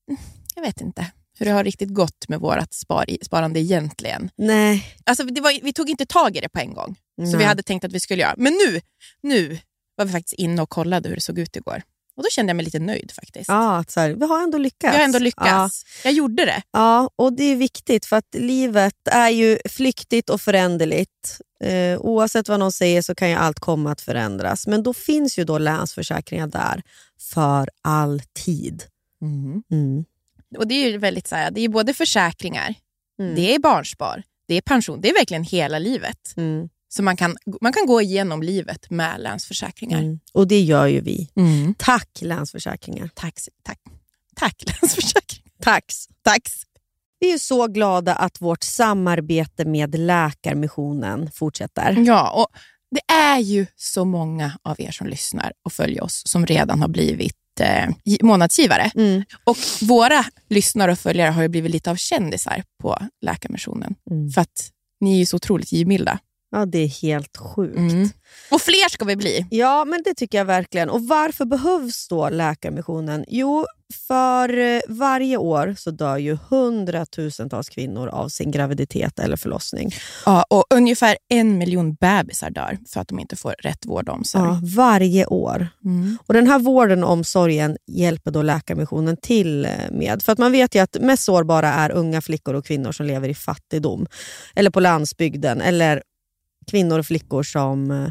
jag 0.54 0.62
vet 0.62 0.80
inte 0.80 1.06
hur 1.38 1.46
det 1.46 1.52
har 1.52 1.64
riktigt 1.64 1.94
gått 1.94 2.28
med 2.28 2.40
vårt 2.40 2.72
spar, 2.72 3.06
sparande 3.22 3.60
egentligen. 3.60 4.30
Nej. 4.36 4.96
Alltså 5.06 5.24
det 5.24 5.40
var, 5.40 5.62
vi 5.62 5.72
tog 5.72 5.90
inte 5.90 6.06
tag 6.06 6.36
i 6.36 6.40
det 6.40 6.48
på 6.48 6.60
en 6.60 6.74
gång, 6.74 6.96
Nej. 7.16 7.36
vi 7.36 7.44
hade 7.44 7.62
tänkt 7.62 7.84
att 7.84 7.92
vi 7.92 8.00
skulle 8.00 8.22
göra. 8.22 8.34
Men 8.36 8.52
nu, 8.52 8.80
nu 9.22 9.58
var 9.96 10.04
vi 10.04 10.12
faktiskt 10.12 10.34
inne 10.34 10.62
och 10.62 10.70
kollade 10.70 11.08
hur 11.08 11.16
det 11.16 11.22
såg 11.22 11.38
ut 11.38 11.56
igår. 11.56 11.82
Och 12.18 12.24
då 12.24 12.30
kände 12.30 12.50
jag 12.50 12.56
mig 12.56 12.64
lite 12.64 12.78
nöjd 12.78 13.12
faktiskt. 13.14 13.48
Ja, 13.48 13.76
att 13.76 13.90
så 13.90 14.00
här, 14.00 14.10
vi 14.10 14.26
har 14.26 14.42
ändå 14.42 14.58
lyckats. 14.58 14.92
Jag 14.94 15.00
har 15.00 15.04
ändå 15.04 15.18
Ja. 15.18 15.22
lyckats. 15.22 15.84
Jag 16.04 16.12
gjorde 16.12 16.44
det. 16.44 16.62
Ja, 16.72 17.10
och 17.16 17.32
det 17.32 17.44
är 17.44 17.56
viktigt 17.56 18.06
för 18.06 18.16
att 18.16 18.34
livet 18.34 18.94
är 19.10 19.28
ju 19.28 19.58
flyktigt 19.68 20.30
och 20.30 20.40
föränderligt. 20.40 21.40
Eh, 21.64 21.98
oavsett 22.00 22.48
vad 22.48 22.58
någon 22.58 22.72
säger 22.72 23.02
så 23.02 23.14
kan 23.14 23.28
ju 23.30 23.34
allt 23.34 23.60
komma 23.60 23.92
att 23.92 24.00
förändras. 24.00 24.66
Men 24.66 24.82
då 24.82 24.94
finns 24.94 25.38
ju 25.38 25.44
då 25.44 25.58
Länsförsäkringar 25.58 26.46
där 26.46 26.82
för 27.32 27.70
alltid. 27.82 28.82
Mm. 29.22 30.04
Och 30.58 30.66
det 30.68 30.74
är 30.74 30.90
ju 30.90 30.98
väldigt 30.98 31.26
så 31.26 31.34
här, 31.36 31.50
det 31.50 31.60
är 31.60 31.68
både 31.68 31.94
försäkringar, 31.94 32.74
Mm. 33.20 33.34
det 33.34 33.54
är 33.54 33.58
barnspar, 33.58 34.22
det 34.48 34.54
är 34.54 34.60
pension. 34.60 35.00
Det 35.00 35.08
är 35.10 35.14
verkligen 35.14 35.44
hela 35.44 35.78
livet. 35.78 36.34
Så 36.98 37.02
man 37.02 37.16
kan, 37.16 37.36
man 37.60 37.72
kan 37.72 37.86
gå 37.86 38.00
igenom 38.02 38.42
livet 38.42 38.90
med 38.90 39.20
Länsförsäkringar. 39.20 39.98
Mm. 39.98 40.18
Och 40.32 40.48
det 40.48 40.60
gör 40.60 40.86
ju 40.86 41.00
vi. 41.00 41.30
Mm. 41.36 41.74
Tack 41.78 42.08
Länsförsäkringar. 42.20 43.10
Tack, 43.14 43.34
tack. 43.62 43.78
Tack 44.36 44.54
Länsförsäkringar. 44.66 45.50
Tax. 45.62 46.06
Tack. 46.22 46.42
Vi 47.20 47.32
är 47.32 47.38
så 47.38 47.66
glada 47.66 48.14
att 48.14 48.40
vårt 48.40 48.62
samarbete 48.62 49.64
med 49.64 49.98
Läkarmissionen 49.98 51.30
fortsätter. 51.30 51.92
Ja, 52.06 52.30
och 52.30 52.46
det 52.90 53.12
är 53.14 53.38
ju 53.38 53.66
så 53.76 54.04
många 54.04 54.58
av 54.62 54.80
er 54.80 54.90
som 54.90 55.06
lyssnar 55.06 55.52
och 55.64 55.72
följer 55.72 56.04
oss 56.04 56.22
som 56.26 56.46
redan 56.46 56.80
har 56.80 56.88
blivit 56.88 57.36
eh, 57.60 57.88
gi- 58.04 58.22
månadsgivare. 58.24 58.90
Mm. 58.94 59.22
Och 59.44 59.56
våra 59.82 60.24
lyssnare 60.48 60.92
och 60.92 60.98
följare 60.98 61.30
har 61.30 61.42
ju 61.42 61.48
blivit 61.48 61.70
lite 61.72 61.90
av 61.90 61.96
kändisar 61.96 62.62
på 62.82 62.98
Läkarmissionen. 63.20 63.94
Mm. 64.10 64.30
För 64.30 64.40
att 64.40 64.70
ni 65.00 65.14
är 65.14 65.18
ju 65.18 65.26
så 65.26 65.36
otroligt 65.36 65.72
givmilda. 65.72 66.18
Ja, 66.50 66.66
det 66.66 66.78
är 66.78 67.02
helt 67.02 67.36
sjukt. 67.36 67.76
Mm. 67.76 68.08
Och 68.50 68.60
fler 68.60 68.90
ska 68.90 69.04
vi 69.04 69.16
bli. 69.16 69.46
Ja, 69.50 69.84
men 69.84 70.02
det 70.04 70.14
tycker 70.14 70.38
jag 70.38 70.44
verkligen. 70.44 70.90
Och 70.90 71.02
varför 71.08 71.44
behövs 71.44 72.08
då 72.08 72.28
Läkarmissionen? 72.28 73.24
Jo, 73.28 73.66
för 74.06 74.58
eh, 74.58 74.80
varje 74.88 75.36
år 75.36 75.74
så 75.78 75.90
dör 75.90 76.16
ju 76.16 76.38
hundratusentals 76.48 77.68
kvinnor 77.68 78.08
av 78.08 78.28
sin 78.28 78.50
graviditet 78.50 79.18
eller 79.18 79.36
förlossning. 79.36 79.90
Ja, 80.26 80.44
och 80.50 80.64
ungefär 80.70 81.16
en 81.28 81.58
miljon 81.58 81.94
bebisar 81.94 82.50
dör 82.50 82.78
för 82.88 83.00
att 83.00 83.08
de 83.08 83.18
inte 83.18 83.36
får 83.36 83.54
rätt 83.58 83.86
vård 83.86 84.08
och 84.08 84.14
omsorg. 84.14 84.44
Ja, 84.44 84.60
varje 84.76 85.26
år. 85.26 85.68
Mm. 85.84 86.18
Och 86.26 86.34
Den 86.34 86.46
här 86.46 86.58
vården 86.58 87.04
och 87.04 87.10
omsorgen 87.10 87.76
hjälper 87.86 88.30
då 88.30 88.42
Läkarmissionen 88.42 89.16
till 89.16 89.64
eh, 89.64 89.70
med. 89.90 90.22
För 90.22 90.32
att 90.32 90.38
man 90.38 90.52
vet 90.52 90.74
ju 90.74 90.78
att 90.78 90.96
mest 91.00 91.22
sårbara 91.22 91.72
är 91.72 91.90
unga 91.90 92.20
flickor 92.20 92.54
och 92.54 92.66
kvinnor 92.66 92.92
som 92.92 93.06
lever 93.06 93.28
i 93.28 93.34
fattigdom. 93.34 94.06
Eller 94.54 94.70
på 94.70 94.80
landsbygden. 94.80 95.60
Eller 95.60 96.02
kvinnor 96.68 96.98
och 96.98 97.06
flickor 97.06 97.42
som 97.42 97.90
eh, 97.90 98.08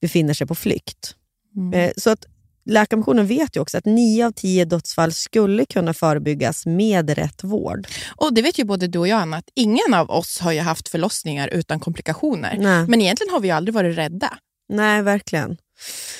befinner 0.00 0.34
sig 0.34 0.46
på 0.46 0.54
flykt. 0.54 1.14
Mm. 1.56 1.80
Eh, 1.80 1.92
Så 1.96 2.10
att 2.10 2.24
Läkarmissionen 2.64 3.26
vet 3.26 3.56
ju 3.56 3.60
också 3.60 3.78
att 3.78 3.84
nio 3.84 4.26
av 4.26 4.32
tio 4.32 4.64
dödsfall 4.64 5.12
skulle 5.12 5.64
kunna 5.64 5.94
förebyggas 5.94 6.66
med 6.66 7.10
rätt 7.10 7.44
vård. 7.44 7.86
Och 8.16 8.34
det 8.34 8.42
vet 8.42 8.58
ju 8.58 8.64
både 8.64 8.86
du 8.86 8.98
och 8.98 9.08
jag, 9.08 9.20
Anna, 9.20 9.36
att 9.36 9.48
ingen 9.54 9.94
av 9.94 10.10
oss 10.10 10.38
har 10.40 10.52
ju 10.52 10.60
haft 10.60 10.88
förlossningar 10.88 11.48
utan 11.48 11.80
komplikationer. 11.80 12.56
Nej, 12.58 12.86
Men 12.88 13.00
egentligen 13.00 13.32
har 13.32 13.40
vi 13.40 13.50
aldrig 13.50 13.74
varit 13.74 13.96
rädda. 13.98 14.38
Nej 14.68 15.02
verkligen. 15.02 15.50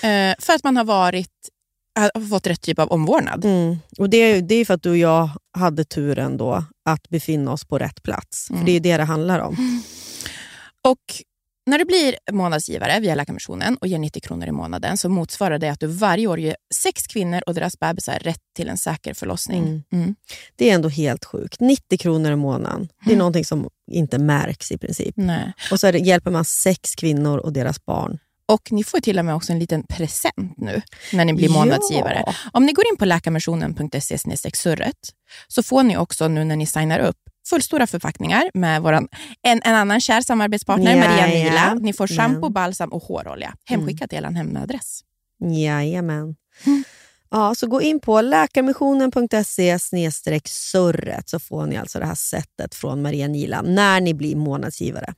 Eh, 0.02 0.34
för 0.38 0.52
att 0.52 0.64
man 0.64 0.76
har 0.76 0.84
varit 0.84 1.30
har 1.94 2.28
fått 2.28 2.46
rätt 2.46 2.60
typ 2.62 2.78
av 2.78 2.88
omvårdnad. 2.92 3.44
Mm. 3.44 3.76
Och 3.98 4.10
det, 4.10 4.16
är- 4.16 4.42
det 4.42 4.54
är 4.54 4.64
för 4.64 4.74
att 4.74 4.82
du 4.82 4.90
och 4.90 4.96
jag 4.96 5.28
hade 5.58 5.84
turen 5.84 6.36
då 6.36 6.64
att 6.84 7.08
befinna 7.08 7.52
oss 7.52 7.64
på 7.64 7.78
rätt 7.78 8.02
plats. 8.02 8.46
För 8.46 8.64
det 8.64 8.70
är 8.70 8.74
ju 8.74 8.80
det 8.80 8.96
det 8.96 9.04
handlar 9.04 9.38
om. 9.38 9.82
Och 10.88 10.98
när 11.66 11.78
du 11.78 11.84
blir 11.84 12.16
månadsgivare 12.32 13.00
via 13.00 13.14
Läkarmissionen 13.14 13.76
och 13.76 13.86
ger 13.86 13.98
90 13.98 14.20
kronor 14.20 14.48
i 14.48 14.52
månaden 14.52 14.96
så 14.96 15.08
motsvarar 15.08 15.58
det 15.58 15.68
att 15.68 15.80
du 15.80 15.86
varje 15.86 16.26
år 16.26 16.40
ger 16.40 16.56
sex 16.74 17.06
kvinnor 17.06 17.42
och 17.46 17.54
deras 17.54 17.78
bebisar 17.78 18.18
rätt 18.18 18.40
till 18.56 18.68
en 18.68 18.76
säker 18.76 19.14
förlossning. 19.14 19.62
Mm. 19.62 19.82
Mm. 19.92 20.14
Det 20.56 20.70
är 20.70 20.74
ändå 20.74 20.88
helt 20.88 21.24
sjukt. 21.24 21.60
90 21.60 21.98
kronor 21.98 22.32
i 22.32 22.36
månaden. 22.36 22.88
Det 23.06 23.12
är 23.12 23.16
någonting 23.16 23.44
som 23.44 23.68
inte 23.90 24.18
märks 24.18 24.72
i 24.72 24.78
princip. 24.78 25.14
Nej. 25.16 25.52
Och 25.70 25.80
så 25.80 25.90
det, 25.90 25.98
hjälper 25.98 26.30
man 26.30 26.44
sex 26.44 26.94
kvinnor 26.94 27.38
och 27.38 27.52
deras 27.52 27.84
barn. 27.84 28.18
Och 28.46 28.72
ni 28.72 28.84
får 28.84 29.00
till 29.00 29.18
och 29.18 29.24
med 29.24 29.34
också 29.34 29.52
en 29.52 29.58
liten 29.58 29.82
present 29.82 30.54
nu 30.56 30.82
när 31.12 31.24
ni 31.24 31.34
blir 31.34 31.48
månadsgivare. 31.48 32.22
Ja. 32.26 32.34
Om 32.52 32.66
ni 32.66 32.72
går 32.72 32.84
in 32.92 32.96
på 32.96 33.04
läkarmissionen.se 33.04 34.18
surret 34.54 34.96
så 35.48 35.62
får 35.62 35.82
ni 35.82 35.96
också 35.96 36.28
nu 36.28 36.44
när 36.44 36.56
ni 36.56 36.66
signar 36.66 36.98
upp 36.98 37.16
fullstora 37.46 37.86
förpackningar 37.86 38.50
med 38.54 38.82
våran, 38.82 39.08
en, 39.42 39.60
en 39.64 39.74
annan 39.74 40.00
kär 40.00 40.20
samarbetspartner, 40.20 40.96
Ja, 40.96 41.08
Maria 41.08 41.28
ja. 41.28 41.44
Nila. 41.44 41.74
Ni 41.74 41.92
får 41.92 42.06
shampoo, 42.06 42.40
Men. 42.40 42.52
balsam 42.52 42.92
och 42.92 43.02
hårolja 43.02 43.54
hemskickat 43.64 44.10
till 44.10 44.24
er 44.24 44.30
hemadress. 44.30 45.00
Jajamän. 45.44 46.36
Mm. 46.66 46.84
Ja, 47.30 47.54
så 47.54 47.66
gå 47.66 47.82
in 47.82 48.00
på 48.00 48.20
läkarmissionen.se 48.20 49.78
surret 50.46 51.28
så 51.28 51.38
får 51.38 51.66
ni 51.66 51.76
alltså 51.76 51.98
det 51.98 52.06
här 52.06 52.14
sättet 52.14 52.74
från 52.74 53.02
Maria 53.02 53.28
Nila 53.28 53.62
när 53.62 54.00
ni 54.00 54.14
blir 54.14 54.36
månadsgivare. 54.36 55.14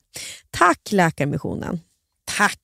Tack 0.51 0.93
Läkarmissionen. 0.93 1.81
Tack! 2.25 2.59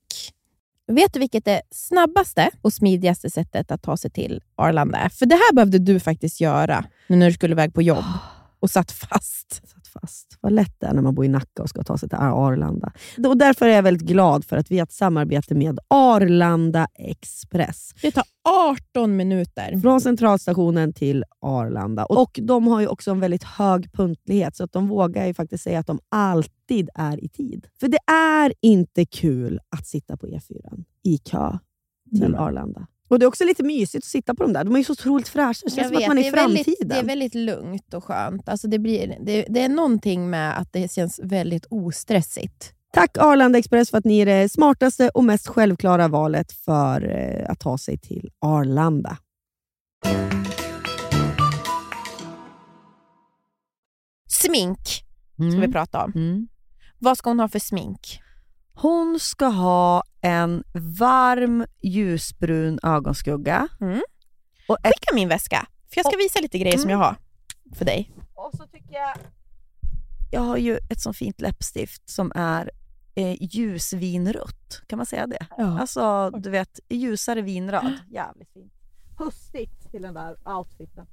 Vet 0.93 1.13
du 1.13 1.19
vilket 1.19 1.45
det 1.45 1.63
snabbaste 1.71 2.51
och 2.63 2.73
smidigaste 2.73 3.31
sättet 3.31 3.71
att 3.71 3.83
ta 3.83 3.97
sig 3.97 4.11
till 4.11 4.43
Arlanda 4.57 4.99
är? 4.99 5.09
För 5.09 5.27
det 5.27 5.35
här 5.35 5.53
behövde 5.55 5.79
du 5.79 6.01
faktiskt 6.01 6.41
göra 6.41 6.85
nu 7.07 7.17
när 7.17 7.27
du 7.27 7.33
skulle 7.33 7.53
iväg 7.53 7.75
på 7.75 7.83
jobb 7.83 8.05
och 8.61 8.71
satt 8.71 8.93
fast. 8.93 9.69
Satt 9.69 9.87
fast. 9.89 10.39
Vad 10.41 10.53
lätt 10.53 10.75
det 10.81 10.87
är 10.87 10.95
när 10.95 11.03
man 11.03 11.15
bor 11.15 11.25
i 11.25 11.29
Nacka 11.29 11.63
och 11.63 11.69
ska 11.69 11.83
ta 11.83 11.99
sig 11.99 12.09
till 12.09 12.19
Arlanda. 12.19 12.93
Och 13.27 13.37
därför 13.39 13.67
är 13.69 13.75
jag 13.75 13.83
väldigt 13.83 14.09
glad 14.09 14.45
för 14.45 14.57
att 14.57 14.71
vi 14.71 14.79
har 14.79 14.83
ett 14.87 14.93
samarbete 14.93 15.55
med 15.55 15.79
Arlanda 15.89 16.89
Express. 16.95 17.91
Det 18.03 18.11
tar 18.11 18.25
18 18.49 19.17
minuter. 19.17 19.81
Från 19.81 20.01
centralstationen 20.01 20.93
till 20.93 21.25
Arlanda. 21.41 22.05
Och 22.05 22.39
De 22.43 22.67
har 22.67 22.81
ju 22.81 22.87
också 22.87 23.11
en 23.11 23.21
väldigt 23.21 23.45
hög 23.45 23.93
punktlighet, 23.93 24.57
så 24.57 24.65
att 24.65 24.73
de 24.73 24.89
vågar 24.89 25.27
ju 25.27 25.35
faktiskt 25.35 25.65
säga 25.65 25.79
att 25.79 25.87
de 25.87 25.99
alltid 26.09 26.89
är 26.95 27.25
i 27.25 27.29
tid. 27.29 27.67
För 27.81 27.89
det 27.89 28.13
är 28.13 28.53
inte 28.61 29.05
kul 29.07 29.61
att 29.77 29.87
sitta 29.87 30.17
på 30.17 30.27
E4 30.27 30.85
i 31.05 31.19
kö 31.19 31.59
till 32.11 32.21
men- 32.21 32.35
Arlanda. 32.35 32.87
Och 33.09 33.19
Det 33.19 33.25
är 33.25 33.27
också 33.27 33.45
lite 33.45 33.63
mysigt 33.63 34.05
att 34.05 34.11
sitta 34.11 34.35
på 34.35 34.43
de 34.43 34.53
där. 34.53 34.65
De 34.65 34.75
är 34.75 34.79
ju 34.79 34.85
så 34.85 34.93
otroligt 34.93 35.29
fräscha. 35.29 35.61
Det 35.65 35.71
känns 35.71 35.89
som 35.89 35.97
att 35.97 36.09
man 36.09 36.19
är 36.19 36.23
i 36.23 36.27
är 36.27 36.33
väldigt, 36.33 36.65
framtiden. 36.65 36.89
det 36.89 36.99
är 36.99 37.05
väldigt 37.05 37.35
lugnt 37.35 37.95
och 37.95 38.05
skönt. 38.05 38.49
Alltså 38.49 38.69
det, 38.69 38.79
blir, 38.79 39.17
det, 39.21 39.47
det 39.49 39.61
är 39.61 39.69
någonting 39.69 40.31
med 40.31 40.59
att 40.59 40.73
det 40.73 40.93
känns 40.93 41.21
väldigt 41.23 41.67
ostressigt. 41.71 42.73
Tack 42.93 43.19
Arlanda 43.19 43.59
Express 43.59 43.91
för 43.91 43.99
att 43.99 44.05
ni 44.05 44.19
är 44.19 44.27
det 44.27 44.49
smartaste 44.49 45.09
och 45.09 45.25
mest 45.25 45.49
självklara 45.49 46.09
valet 46.09 46.53
för 46.53 47.11
eh, 47.11 47.51
att 47.51 47.61
ta 47.61 47.79
sig 47.79 47.99
till 47.99 48.31
Arlanda. 48.41 49.17
Smink 54.29 54.79
ska 55.53 55.61
vi 55.61 55.73
prata 55.73 56.05
om. 56.05 56.13
Mm. 56.15 56.49
Vad 56.99 57.19
ska 57.19 57.31
hon 57.31 57.41
ha 57.41 57.49
för 57.49 57.59
smink? 57.59 58.21
Hon 58.75 59.21
ska 59.21 59.47
ha 59.47 60.03
en 60.21 60.65
varm 60.99 61.67
ljusbrun 61.83 62.79
ögonskugga. 62.83 63.69
Mm. 63.81 64.03
Och 64.69 64.77
ett, 64.83 64.93
Skicka 64.95 65.15
min 65.15 65.29
väska, 65.29 65.67
för 65.89 65.99
jag 65.99 66.07
ska 66.07 66.17
visa 66.17 66.41
lite 66.41 66.59
grejer 66.59 66.79
som 66.79 66.91
jag 66.91 66.99
har 66.99 67.17
för 67.75 67.85
dig. 67.85 68.11
och 68.35 68.51
så 68.57 68.67
tycker 68.67 68.95
jag... 68.95 69.17
Jag 70.31 70.41
har 70.41 70.57
ju 70.57 70.79
ett 70.91 71.01
så 71.01 71.13
fint 71.13 71.41
läppstift 71.41 72.11
som 72.11 72.33
är 72.35 72.71
eh, 73.15 73.37
ljusvinrött. 73.41 74.83
Kan 74.87 74.97
man 74.97 75.07
säga 75.07 75.27
det? 75.27 75.47
Ja. 75.59 75.81
Alltså, 75.81 76.31
du 76.31 76.51
vet, 76.51 76.81
ljusare 76.89 77.43
vinröd. 77.43 77.93
Jävligt 78.11 78.53
fint. 78.53 78.73
Höstigt 79.19 79.91
till 79.91 80.03
den 80.03 80.15
där 80.15 80.37
outfiten. 80.59 81.07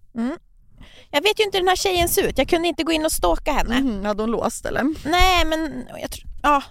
Jag 1.12 1.22
vet 1.22 1.40
ju 1.40 1.44
inte 1.44 1.58
hur 1.58 1.62
den 1.62 1.68
här 1.68 1.76
tjejen 1.76 2.10
ser 2.10 2.28
ut. 2.30 2.38
Jag 2.38 2.48
kunde 2.48 2.68
inte 2.68 2.84
gå 2.84 2.92
in 2.92 3.06
och 3.06 3.12
stalka 3.12 3.52
henne. 3.52 3.76
Mm, 3.76 4.06
hade 4.06 4.24
hon 4.24 4.32
låst 4.32 4.66
eller? 4.66 4.84
Nej, 5.10 5.46
men 5.46 5.86
jag 6.02 6.12
tror... 6.12 6.30
Ja, 6.44 6.64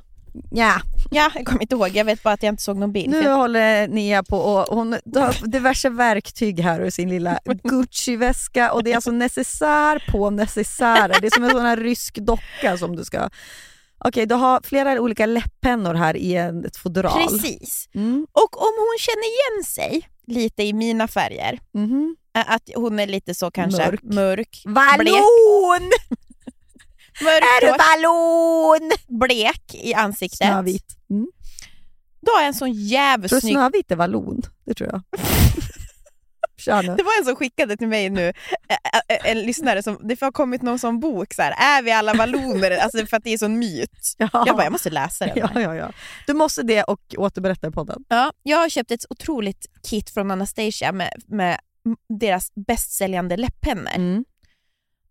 Ja. 0.50 0.80
ja, 1.10 1.30
jag 1.34 1.46
kommer 1.46 1.62
inte 1.62 1.74
ihåg. 1.74 1.88
Jag 1.88 2.04
vet 2.04 2.22
bara 2.22 2.34
att 2.34 2.42
jag 2.42 2.52
inte 2.52 2.62
såg 2.62 2.76
någon 2.76 2.92
bild. 2.92 3.10
Nu 3.10 3.28
håller 3.28 3.88
Nia 3.88 4.22
på 4.22 4.38
och 4.38 4.76
hon 4.76 4.92
har 4.92 5.50
diverse 5.50 5.88
verktyg 5.88 6.60
här 6.60 6.80
ur 6.80 6.90
sin 6.90 7.08
lilla 7.08 7.38
Gucci-väska 7.62 8.72
och 8.72 8.84
det 8.84 8.90
är 8.92 8.94
alltså 8.94 9.10
necessär 9.10 10.10
på 10.12 10.30
necessärer. 10.30 11.20
Det 11.20 11.26
är 11.26 11.30
som 11.34 11.44
en 11.44 11.50
sån 11.50 11.60
här 11.66 11.76
rysk 11.76 12.18
docka 12.18 12.76
som 12.78 12.96
du 12.96 13.04
ska... 13.04 13.30
Okej, 13.98 14.26
du 14.26 14.34
har 14.34 14.60
flera 14.64 15.00
olika 15.00 15.26
läpppennor 15.26 15.94
här 15.94 16.16
i 16.16 16.36
ett 16.36 16.76
fodral. 16.76 17.28
Precis. 17.28 17.88
Mm. 17.94 18.26
Och 18.32 18.62
om 18.62 18.72
hon 18.78 18.96
känner 18.98 19.24
igen 19.24 19.64
sig 19.64 20.08
lite 20.26 20.62
i 20.62 20.72
mina 20.72 21.08
färger, 21.08 21.58
ä, 22.36 22.42
att 22.46 22.62
hon 22.74 22.98
är 22.98 23.06
lite 23.06 23.34
så 23.34 23.50
kanske 23.50 23.82
Mörk. 23.86 24.02
mörk, 24.02 24.62
Vallon! 24.64 25.06
mörk 25.06 25.92
Är 27.20 27.60
du 27.60 27.70
och 27.70 27.78
vallon? 27.78 28.90
blek 29.08 29.74
i 29.74 29.94
ansiktet, 29.94 30.48
Snövit. 30.48 30.96
Mm. 31.10 31.26
då 32.20 32.32
jag 32.36 32.46
en 32.46 32.54
sån 32.54 32.72
jävligt 32.72 33.28
Tror 33.28 33.36
du 33.36 33.40
snygg... 33.40 33.54
Snövit 33.54 33.90
är 33.90 33.96
vallon? 33.96 34.42
Det 34.66 34.74
tror 34.74 34.90
jag. 34.90 35.02
Det 36.66 37.02
var 37.02 37.18
en 37.18 37.24
som 37.24 37.36
skickade 37.36 37.76
till 37.76 37.88
mig 37.88 38.10
nu, 38.10 38.32
en 39.08 39.40
lyssnare, 39.40 39.82
som, 39.82 39.98
det 40.02 40.20
har 40.20 40.32
kommit 40.32 40.62
någon 40.62 40.78
sån 40.78 41.00
bok, 41.00 41.34
så 41.34 41.42
här, 41.42 41.78
är 41.78 41.82
vi 41.82 41.92
alla 41.92 42.14
valloner? 42.14 42.70
Alltså 42.70 43.06
för 43.06 43.16
att 43.16 43.24
det 43.24 43.32
är 43.32 43.38
sån 43.38 43.58
myt. 43.58 44.14
Ja. 44.18 44.28
Jag 44.32 44.56
bara, 44.56 44.64
jag 44.64 44.72
måste 44.72 44.90
läsa 44.90 45.26
den 45.26 45.34
ja, 45.36 45.60
ja, 45.60 45.74
ja. 45.74 45.92
Du 46.26 46.34
måste 46.34 46.62
det 46.62 46.82
och 46.82 47.00
återberätta 47.18 47.66
i 47.66 47.70
podden. 47.70 48.04
Ja, 48.08 48.32
jag 48.42 48.58
har 48.58 48.68
köpt 48.68 48.90
ett 48.90 49.04
otroligt 49.10 49.66
kit 49.90 50.10
från 50.10 50.30
Anastasia 50.30 50.92
med, 50.92 51.22
med 51.26 51.58
deras 52.20 52.52
bästsäljande 52.66 53.36
läpppennor. 53.36 53.94
Mm. 53.94 54.24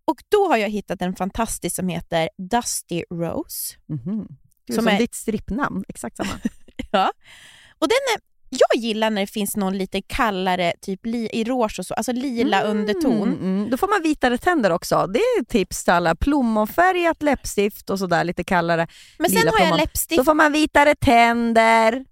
Och 0.05 0.17
då 0.29 0.47
har 0.47 0.57
jag 0.57 0.69
hittat 0.69 1.01
en 1.01 1.15
fantastisk 1.15 1.75
som 1.75 1.87
heter 1.87 2.29
Dusty 2.37 3.03
Rose. 3.11 3.75
Mhm. 3.89 4.27
Du, 4.65 4.73
Som 4.73 4.83
som 4.83 4.93
är- 4.93 4.97
ditt 4.99 5.15
strippnamn, 5.15 5.83
exakt 5.87 6.17
samma. 6.17 6.29
Och 7.79 7.87
den 7.87 7.97
är, 8.15 8.21
jag 8.49 8.81
gillar 8.83 9.09
när 9.09 9.21
det 9.21 9.27
finns 9.27 9.55
någon 9.57 9.77
lite 9.77 10.01
kallare, 10.01 10.73
typ 10.81 11.05
li, 11.05 11.29
i 11.33 11.43
rouge 11.43 11.79
och 11.79 11.85
så, 11.85 11.93
alltså 11.93 12.11
lila 12.11 12.61
underton. 12.63 13.21
Mm, 13.23 13.39
mm. 13.39 13.69
Då 13.69 13.77
får 13.77 13.87
man 13.87 14.01
vitare 14.03 14.37
tänder 14.37 14.69
också. 14.71 15.07
Det 15.07 15.19
är 15.19 15.43
tips 15.45 15.83
till 15.83 15.93
alla. 15.93 16.15
Plommonfärgat 16.15 17.21
läppstift 17.23 17.89
och 17.89 17.99
sådär 17.99 18.23
lite 18.23 18.43
kallare. 18.43 18.87
Men 19.19 19.29
sen 19.29 19.47
har 19.47 19.65
jag 19.65 19.77
läppstift 19.77 20.17
Då 20.17 20.23
får 20.23 20.33
man 20.33 20.51
vitare 20.51 20.95
tänder. 20.95 22.05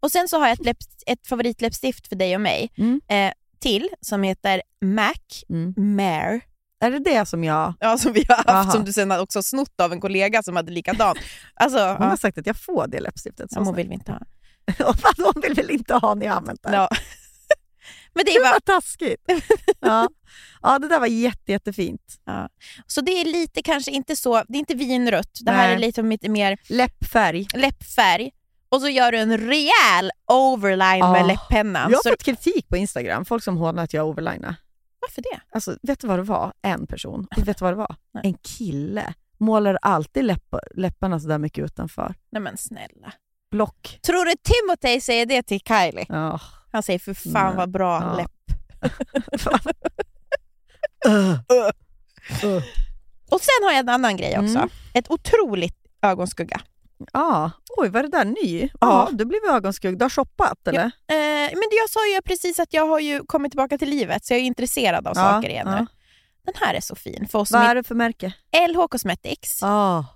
och 0.00 0.12
sen 0.12 0.28
så 0.28 0.38
har 0.38 0.46
jag 0.48 0.52
ett, 0.60 0.64
läpp, 0.66 0.78
ett 1.06 1.26
favoritläppstift 1.26 2.08
för 2.08 2.16
dig 2.16 2.34
och 2.34 2.40
mig 2.40 2.70
Mm. 2.78 3.00
eh, 3.08 3.32
till 3.60 3.88
som 4.00 4.22
heter 4.22 4.62
MAC 4.84 5.44
Mm. 5.48 5.74
Mare. 5.96 6.40
Är 6.80 6.90
det 6.90 6.98
det 6.98 7.26
som 7.26 7.44
jag... 7.44 7.74
Ja, 7.80 7.98
som 7.98 8.12
vi 8.12 8.24
har 8.28 8.36
haft, 8.36 8.48
Aha. 8.48 8.70
som 8.72 8.84
du 8.84 8.92
sen 8.92 9.12
också 9.12 9.42
snott 9.42 9.80
av 9.80 9.92
en 9.92 10.00
kollega 10.00 10.42
som 10.42 10.56
hade 10.56 10.72
likadant. 10.72 11.18
Alltså, 11.54 11.78
Hon 11.78 12.02
har 12.02 12.10
ja, 12.10 12.16
sagt 12.16 12.38
att 12.38 12.46
jag 12.46 12.56
får 12.56 12.86
det 12.86 13.00
läppstiftet. 13.00 13.54
Hon 13.54 13.74
vill 13.74 13.88
vi 13.88 13.94
inte 13.94 14.12
ha. 14.12 14.20
Hon 15.32 15.42
vill 15.42 15.54
väl 15.54 15.70
inte 15.70 15.94
ha, 15.94 16.14
ni 16.14 16.26
har 16.26 16.36
använt 16.36 16.62
det. 16.62 16.72
Ja. 16.72 16.88
Men 18.14 18.24
det 18.24 18.40
vad 18.42 18.64
taskigt. 18.64 19.24
ja. 19.80 20.08
ja, 20.62 20.78
det 20.78 20.88
där 20.88 21.00
var 21.00 21.06
jätte, 21.06 21.52
jättefint. 21.52 22.02
så 22.86 23.00
det 23.00 23.10
är 23.20 23.24
lite 23.24 23.62
kanske 23.62 23.90
inte 23.90 24.16
så, 24.16 24.42
det 24.48 24.56
är 24.56 24.58
inte 24.58 24.74
vinrött, 24.74 25.38
det 25.40 25.50
här 25.50 25.66
Nej. 25.66 25.74
är 25.74 25.78
lite, 25.78 26.02
lite 26.02 26.28
mer 26.28 26.58
Läppfärg. 26.68 27.46
läppfärg. 27.54 28.30
Och 28.68 28.80
så 28.80 28.88
gör 28.88 29.12
du 29.12 29.18
en 29.18 29.38
rejäl 29.38 30.10
overline 30.32 31.02
Ah. 31.02 31.12
med 31.12 31.26
läpppennan. 31.26 31.90
Jag 31.90 31.98
har 32.04 32.10
fått 32.10 32.22
kritik 32.22 32.68
på 32.68 32.76
Instagram, 32.76 33.24
folk 33.24 33.44
som 33.44 33.56
hånar 33.56 33.84
att 33.84 33.92
jag 33.94 34.06
overlinar. 34.08 34.54
Varför 35.08 35.22
det? 35.22 35.40
Alltså, 35.50 35.76
vet 35.82 36.00
du 36.00 36.06
vad 36.06 36.18
det 36.18 36.22
var? 36.22 36.52
En 36.62 36.86
person. 36.86 37.26
Vet 37.36 37.58
du 37.58 37.64
vad 37.64 37.72
det 37.72 37.76
var? 37.76 37.96
Nej. 38.14 38.22
En 38.26 38.34
kille. 38.34 39.14
Målar 39.38 39.78
alltid 39.82 40.24
läpp, 40.24 40.54
läpparna 40.74 41.20
så 41.20 41.28
där 41.28 41.38
mycket 41.38 41.64
utanför. 41.64 42.14
Nej 42.30 42.42
men 42.42 42.56
snälla. 42.56 43.12
Block. 43.50 43.98
Tror 44.02 44.24
du 44.24 44.32
Timothy 44.42 45.00
säger 45.00 45.26
det 45.26 45.42
till 45.42 45.60
Kylie? 45.60 46.06
Ja. 46.08 46.40
Han 46.72 46.82
säger 46.82 46.98
för 46.98 47.14
fan 47.14 47.46
Nej. 47.46 47.56
vad 47.56 47.70
bra 47.70 48.02
Ja. 48.02 48.16
läpp. 48.16 48.32
uh. 51.06 51.32
Uh. 52.44 52.56
Och 53.30 53.40
sen 53.40 53.64
har 53.64 53.70
jag 53.72 53.78
en 53.78 53.88
annan 53.88 54.16
grej 54.16 54.38
också. 54.38 54.56
Mm. 54.58 54.68
Ett 54.94 55.10
otroligt 55.10 55.76
ögonskugga. 56.02 56.60
Ja. 57.12 57.50
Oj, 57.76 57.88
var 57.88 58.02
det 58.02 58.08
där 58.08 58.24
ny? 58.24 58.60
Ja. 58.60 58.68
Ja, 58.80 59.08
du 59.12 59.24
blev 59.24 59.40
ögonskugg. 59.50 59.98
Du 59.98 60.04
har 60.04 60.10
shoppat 60.10 60.68
eller? 60.68 60.84
Eh, 60.84 60.90
men 61.52 61.62
jag 61.70 61.90
sa 61.90 62.06
ju 62.14 62.22
precis 62.22 62.58
att 62.58 62.72
jag 62.72 62.86
har 62.88 62.98
ju 63.00 63.24
kommit 63.26 63.52
tillbaka 63.52 63.78
till 63.78 63.90
livet 63.90 64.24
så 64.24 64.32
jag 64.32 64.40
är 64.40 64.44
intresserad 64.44 65.06
av 65.06 65.12
Ja, 65.16 65.22
saker 65.22 65.48
igen 65.48 65.66
ja. 65.70 65.80
nu. 65.80 65.86
Den 66.44 66.54
här 66.60 66.74
är 66.74 66.80
så 66.80 66.94
fin 66.94 67.28
för 67.30 67.38
oss 67.38 67.50
Vad 67.52 67.62
är 67.62 67.74
det 67.74 67.82
för 67.82 67.94
märke? 67.94 68.32
LH 68.68 68.86
Cosmetics. 68.90 69.58
Ja. 69.62 70.06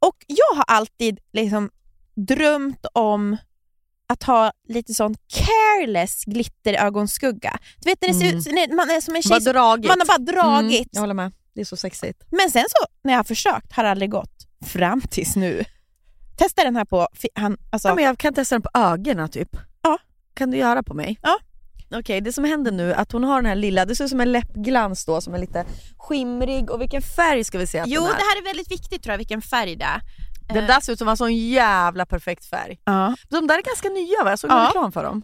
Och 0.00 0.16
jag 0.26 0.56
har 0.56 0.64
alltid 0.66 1.18
liksom 1.32 1.70
drömt 2.14 2.86
om 2.92 3.36
att 4.12 4.22
ha 4.22 4.52
lite 4.68 4.94
sån 4.94 5.14
careless 5.28 6.24
glitterögonskugga. 6.24 7.58
Du 7.78 7.90
vet 7.90 8.00
när 8.00 8.08
det 8.08 8.14
ser 8.14 8.24
Mm. 8.26 8.38
ut 8.38 8.68
när 8.68 8.76
man 8.76 8.90
är 8.90 9.00
som 9.00 9.16
en 9.16 9.22
tjej 9.22 9.54
man 9.54 9.56
har 9.56 10.06
bara 10.06 10.18
dragit. 10.18 10.70
Mm, 10.80 10.84
jag 10.92 11.00
håller 11.00 11.14
med. 11.14 11.32
Det 11.54 11.60
är 11.60 11.64
så 11.64 11.76
sexigt. 11.76 12.22
Men 12.30 12.50
sen 12.50 12.64
så 12.68 12.86
när 13.04 13.12
jag 13.12 13.18
har 13.18 13.24
försökt 13.24 13.72
har 13.72 13.84
det 13.84 13.90
aldrig 13.90 14.10
gått. 14.10 14.46
Fram 14.66 15.00
tills 15.00 15.36
nu. 15.36 15.64
Testa 16.38 16.64
den 16.64 16.76
här 16.76 16.84
på... 16.84 17.08
Han, 17.34 17.56
alltså, 17.70 17.88
Ja, 17.88 17.94
men 17.94 18.04
jag 18.04 18.18
kan 18.18 18.34
testa 18.34 18.54
den 18.54 18.62
på 18.62 18.70
ögonen 18.74 19.28
typ. 19.28 19.48
Ja. 19.82 19.98
Kan 20.34 20.50
du 20.50 20.56
göra 20.56 20.82
på 20.82 20.94
mig? 20.94 21.18
Ja. 21.22 21.38
Okej, 21.94 22.20
det 22.20 22.32
som 22.32 22.44
händer 22.44 22.72
nu 22.72 22.92
är 22.92 22.96
att 22.96 23.12
hon 23.12 23.24
har 23.24 23.36
den 23.36 23.46
här 23.46 23.54
lilla, 23.56 23.84
det 23.84 23.96
ser 23.96 24.04
ut 24.04 24.10
som 24.10 24.20
en 24.20 24.32
läppglans 24.32 25.04
då 25.04 25.20
som 25.20 25.34
är 25.34 25.38
lite 25.38 25.64
skimrig 25.98 26.70
och 26.70 26.80
vilken 26.80 27.02
färg 27.02 27.44
ska 27.44 27.58
vi 27.58 27.66
säga 27.66 27.82
att 27.82 27.88
jo, 27.88 28.00
den 28.00 28.10
det 28.10 28.14
är? 28.16 28.34
här 28.34 28.40
är 28.40 28.44
väldigt 28.44 28.70
viktigt 28.70 29.02
tror 29.02 29.12
jag, 29.12 29.18
vilken 29.18 29.42
färg 29.42 29.76
det 29.76 29.84
är. 29.84 30.00
Den 30.54 30.66
där 30.66 30.80
ser 30.80 30.92
ut 30.92 30.98
som 30.98 31.08
en 31.08 31.16
sån 31.16 31.36
jävla 31.36 32.06
perfekt 32.06 32.44
färg. 32.44 32.80
Ja. 32.84 33.14
De 33.28 33.46
där 33.46 33.58
är 33.58 33.62
ganska 33.62 33.88
nya 33.88 34.24
va? 34.24 34.30
Jag 34.30 34.38
såg 34.38 34.50
Ja. 34.50 34.60
en 34.60 34.66
reklam 34.66 34.92
för 34.92 35.04
dem. 35.04 35.22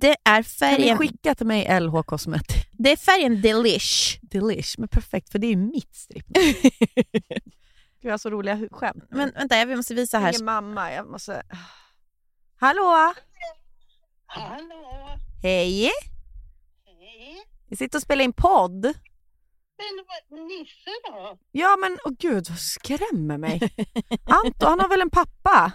Det 0.00 0.10
är 0.10 0.16
Kan 0.24 0.38
ni 0.38 0.44
färgen, 0.44 0.98
skicka 0.98 1.34
till 1.34 1.46
mig 1.46 1.80
LH 1.80 2.02
Cosmetic? 2.02 2.56
det 2.72 2.92
är 2.92 2.96
färgen 2.96 3.42
Delish. 3.42 4.18
Delish, 4.22 4.74
men 4.78 4.88
perfekt 4.88 5.32
för 5.32 5.38
det 5.38 5.46
är 5.46 5.50
ju 5.50 5.56
mitt 5.56 5.94
strippnamn. 5.96 6.46
Gud 8.04 8.08
jag 8.08 8.12
har 8.12 8.18
så 8.18 8.30
roliga 8.30 8.68
skämt. 8.70 9.04
Men 9.10 9.30
vänta, 9.30 9.56
jag 9.56 9.76
måste 9.76 9.94
visa 9.94 10.18
här. 10.18 10.28
Ingen 10.32 10.44
mamma, 10.44 10.92
jag 10.92 11.10
måste... 11.10 11.42
Hallå! 12.60 13.12
Hallå, 14.26 15.08
Hej! 15.42 15.90
hej. 16.86 17.44
Vi 17.68 17.76
sitter 17.76 17.98
och 17.98 18.02
spelar 18.02 18.24
in 18.24 18.32
podd. 18.32 18.84
Men 18.84 20.04
vad, 20.30 20.40
Nisse 20.40 20.90
då? 21.08 21.38
Ja 21.52 21.76
men 21.80 21.98
åh 22.04 22.12
gud 22.18 22.46
vad 22.48 22.58
skrämmer 22.58 23.38
mig. 23.38 23.60
Anton 24.24 24.68
han 24.68 24.80
har 24.80 24.88
väl 24.88 25.00
en 25.00 25.10
pappa? 25.10 25.72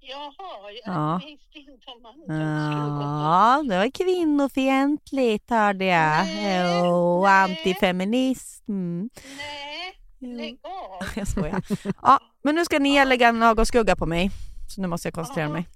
Jaha, 0.00 0.70
Ja. 0.84 1.20
jag 1.22 1.28
visste 1.30 1.58
inte 1.58 1.90
om 1.90 2.02
gå 2.02 2.34
Ja, 2.34 3.64
det 3.68 3.78
var 3.78 3.90
kvinnofientligt 3.90 5.50
hörde 5.50 5.84
jag. 5.84 6.24
Nej, 6.26 6.84
Jo, 6.84 7.22
nej. 7.22 7.32
antifeminist. 7.42 8.68
Mm. 8.68 9.10
Nej. 9.36 9.94
Lägg 10.20 10.58
av. 10.62 11.06
Jag 11.14 11.28
skojar. 11.28 11.62
Ja, 12.02 12.20
men 12.44 12.54
nu 12.54 12.64
ska 12.64 12.78
Nia 12.78 13.04
lägga 13.04 13.28
en 13.28 13.42
ögonskugga 13.42 13.96
på 13.96 14.06
mig. 14.06 14.30
Så 14.74 14.80
nu 14.80 14.88
måste 14.88 15.08
jag 15.08 15.14
koncentrera 15.14 15.46
Ja. 15.46 15.52
mig. 15.52 15.68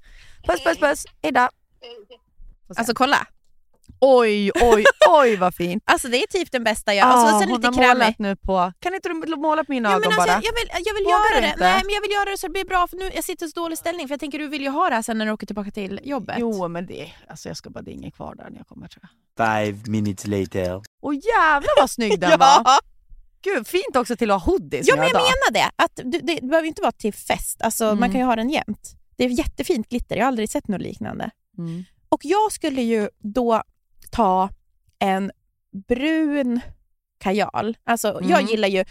Puss 0.47 0.65
puss 0.65 0.79
puss, 0.79 1.05
hejdå. 1.23 1.49
Alltså 2.77 2.95
kolla. 2.95 3.27
oj, 4.01 4.51
oj, 4.63 4.85
oj 5.11 5.37
vad 5.37 5.55
fint. 5.55 5.83
Alltså 5.87 6.09
det 6.09 6.17
är 6.23 6.27
typ 6.27 6.53
den 6.53 6.65
bästa 6.65 6.95
jag... 6.95 7.07
Alltså, 7.09 7.37
Ah, 7.37 7.41
sen 7.41 7.49
hon 7.51 7.57
lite 7.61 7.69
har 7.69 7.75
krämig. 7.75 7.97
målat 7.99 8.19
nu 8.19 8.37
på... 8.37 8.73
Kan 8.81 8.95
inte 8.95 9.09
du 9.09 9.37
måla 9.37 9.65
på 9.65 9.73
mina 9.73 9.89
Ja, 9.91 9.97
ögon 9.97 10.07
alltså, 10.07 10.21
bara? 10.21 10.27
jag, 10.33 10.45
jag 10.45 10.53
vill, 10.53 10.69
jag 10.87 10.95
vill 10.95 11.05
Vågar 11.05 11.19
göra 11.33 11.41
det. 11.41 11.47
inte? 11.49 11.61
Nej, 11.65 11.83
men 11.85 11.95
jag 11.95 12.01
vill 12.01 12.11
göra 12.11 12.31
det 12.31 12.39
så 12.39 12.47
det 12.47 12.53
blir 12.53 12.65
bra 12.65 12.87
för 12.89 12.97
nu 12.97 13.11
jag 13.15 13.25
sitter 13.25 13.47
i 13.47 13.49
så 13.51 13.61
dålig 13.61 13.79
ställning 13.79 14.09
för 14.09 14.13
jag 14.13 14.21
tänker 14.21 14.39
du 14.39 14.49
vill 14.49 14.63
ju 14.63 14.69
ha 14.69 14.89
det 14.89 14.95
här 14.95 15.03
sen 15.03 15.19
när 15.19 15.27
du 15.27 15.33
åker 15.33 15.47
tillbaka 15.47 15.71
till 15.71 16.01
jobbet. 16.03 16.37
Jo, 16.39 16.69
men 16.69 16.87
det... 16.87 17.13
Alltså 17.29 17.49
jag 17.49 17.57
ska 17.57 17.71
bara... 17.71 17.83
Det 17.83 17.91
är 17.91 17.95
ingen 17.95 18.11
kvar 18.13 18.35
där 18.35 18.51
när 18.51 18.57
jag 18.57 18.67
kommer 18.67 18.89
tror 18.89 19.03
jag. 19.37 19.47
Five 19.67 19.91
minutes 19.91 20.27
later. 20.27 20.83
Åh 21.03 21.15
jävlar 21.15 21.81
vad 21.81 21.91
snygg 21.91 22.21
den 22.21 22.39
var! 22.39 22.63
Ja, 22.65 22.79
Gud, 23.43 23.67
fint 23.67 23.97
också 23.97 24.17
till 24.17 24.31
att 24.31 24.43
ha 24.43 24.53
hoodies 24.53 24.89
ja 24.89 24.95
men 24.97 25.03
jag 25.03 25.11
idag. 25.11 25.23
menar 25.23 25.53
det. 25.53 25.71
Att 25.77 25.97
du, 25.97 26.03
det, 26.21 26.35
det 26.41 26.47
behöver 26.47 26.69
inte 26.69 26.83
vara 26.83 26.93
till 26.93 27.15
fest. 27.15 27.63
Alltså, 27.63 27.85
Mm. 27.85 28.01
Man 28.01 28.11
kan 28.11 28.21
ju 28.21 28.27
ha 28.27 28.37
den 28.37 28.51
jämt. 28.51 28.97
Det 29.17 29.25
är 29.25 29.29
jättefint 29.29 29.89
glitter. 29.89 30.17
Jag 30.17 30.25
har 30.25 30.29
aldrig 30.29 30.51
sett 30.51 30.69
något 30.69 30.81
liknande. 30.81 31.31
Mm. 31.59 31.85
Och 32.09 32.21
jag 32.25 32.53
skulle 32.53 32.83
ju 32.83 33.09
då 33.19 33.63
ta 34.11 34.49
en 34.99 35.31
brun 35.89 36.61
kajal. 37.21 37.77
Alltså, 37.85 38.09
Jag 38.23 38.41
Mm. 38.41 38.47
gillar 38.51 38.69
ju... 38.69 38.85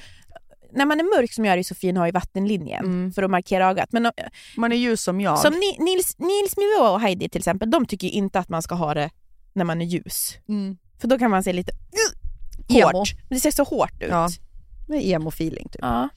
När 0.74 0.86
man 0.86 1.00
är 1.00 1.04
mörk 1.04 1.34
som 1.34 1.46
jag 1.46 1.60
är 1.60 1.64
så 1.64 1.76
fin 1.76 1.98
har 1.98 2.06
ju 2.06 2.12
vattenlinjen 2.12 2.86
Mm. 2.86 3.12
för 3.14 3.24
att 3.24 3.30
markera 3.32 3.70
ögat. 3.70 3.90
Men 3.92 4.06
eh, 4.06 4.12
Man 4.58 4.72
är 4.72 4.76
ljus 4.76 5.02
som 5.04 5.22
jag. 5.22 5.40
som 5.40 5.54
Ni, 5.54 5.78
Nils, 5.80 6.16
Nils 6.20 6.58
Mio 6.58 6.90
och 6.92 7.02
Heidi 7.02 7.30
till 7.30 7.40
exempel, 7.40 7.72
de 7.72 7.86
tycker 7.86 8.08
inte 8.08 8.40
att 8.40 8.50
man 8.50 8.62
ska 8.62 8.76
ha 8.76 8.94
det 8.94 9.10
när 9.54 9.66
man 9.66 9.82
är 9.82 9.86
ljus. 9.86 10.38
Mm. 10.50 10.78
För 11.02 11.08
då 11.08 11.20
kan 11.20 11.32
man 11.32 11.44
se 11.44 11.54
lite 11.54 11.72
Emo. 12.76 12.98
hårt. 12.98 13.10
Det 13.30 13.40
ser 13.40 13.52
så 13.52 13.64
hårt 13.64 14.02
ut. 14.02 14.10
Ja. 14.10 14.30
Med 14.88 15.02
emo-feeling 15.04 15.70
typ. 15.70 15.82
Ja. 15.82 16.10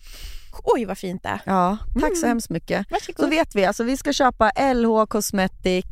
Oj 0.64 0.84
vad 0.84 0.98
fint 0.98 1.22
det 1.22 1.28
är. 1.28 1.40
Ja, 1.46 1.78
tack 2.00 2.10
så 2.16 2.18
Mm. 2.18 2.28
hemskt 2.28 2.50
mycket. 2.50 2.86
Varsågod. 2.90 3.24
Så 3.24 3.30
vet 3.30 3.54
vi, 3.54 3.64
alltså 3.64 3.84
vi 3.84 3.96
ska 3.96 4.12
köpa 4.12 4.50
LH 4.74 5.06
Cosmetic 5.08 5.84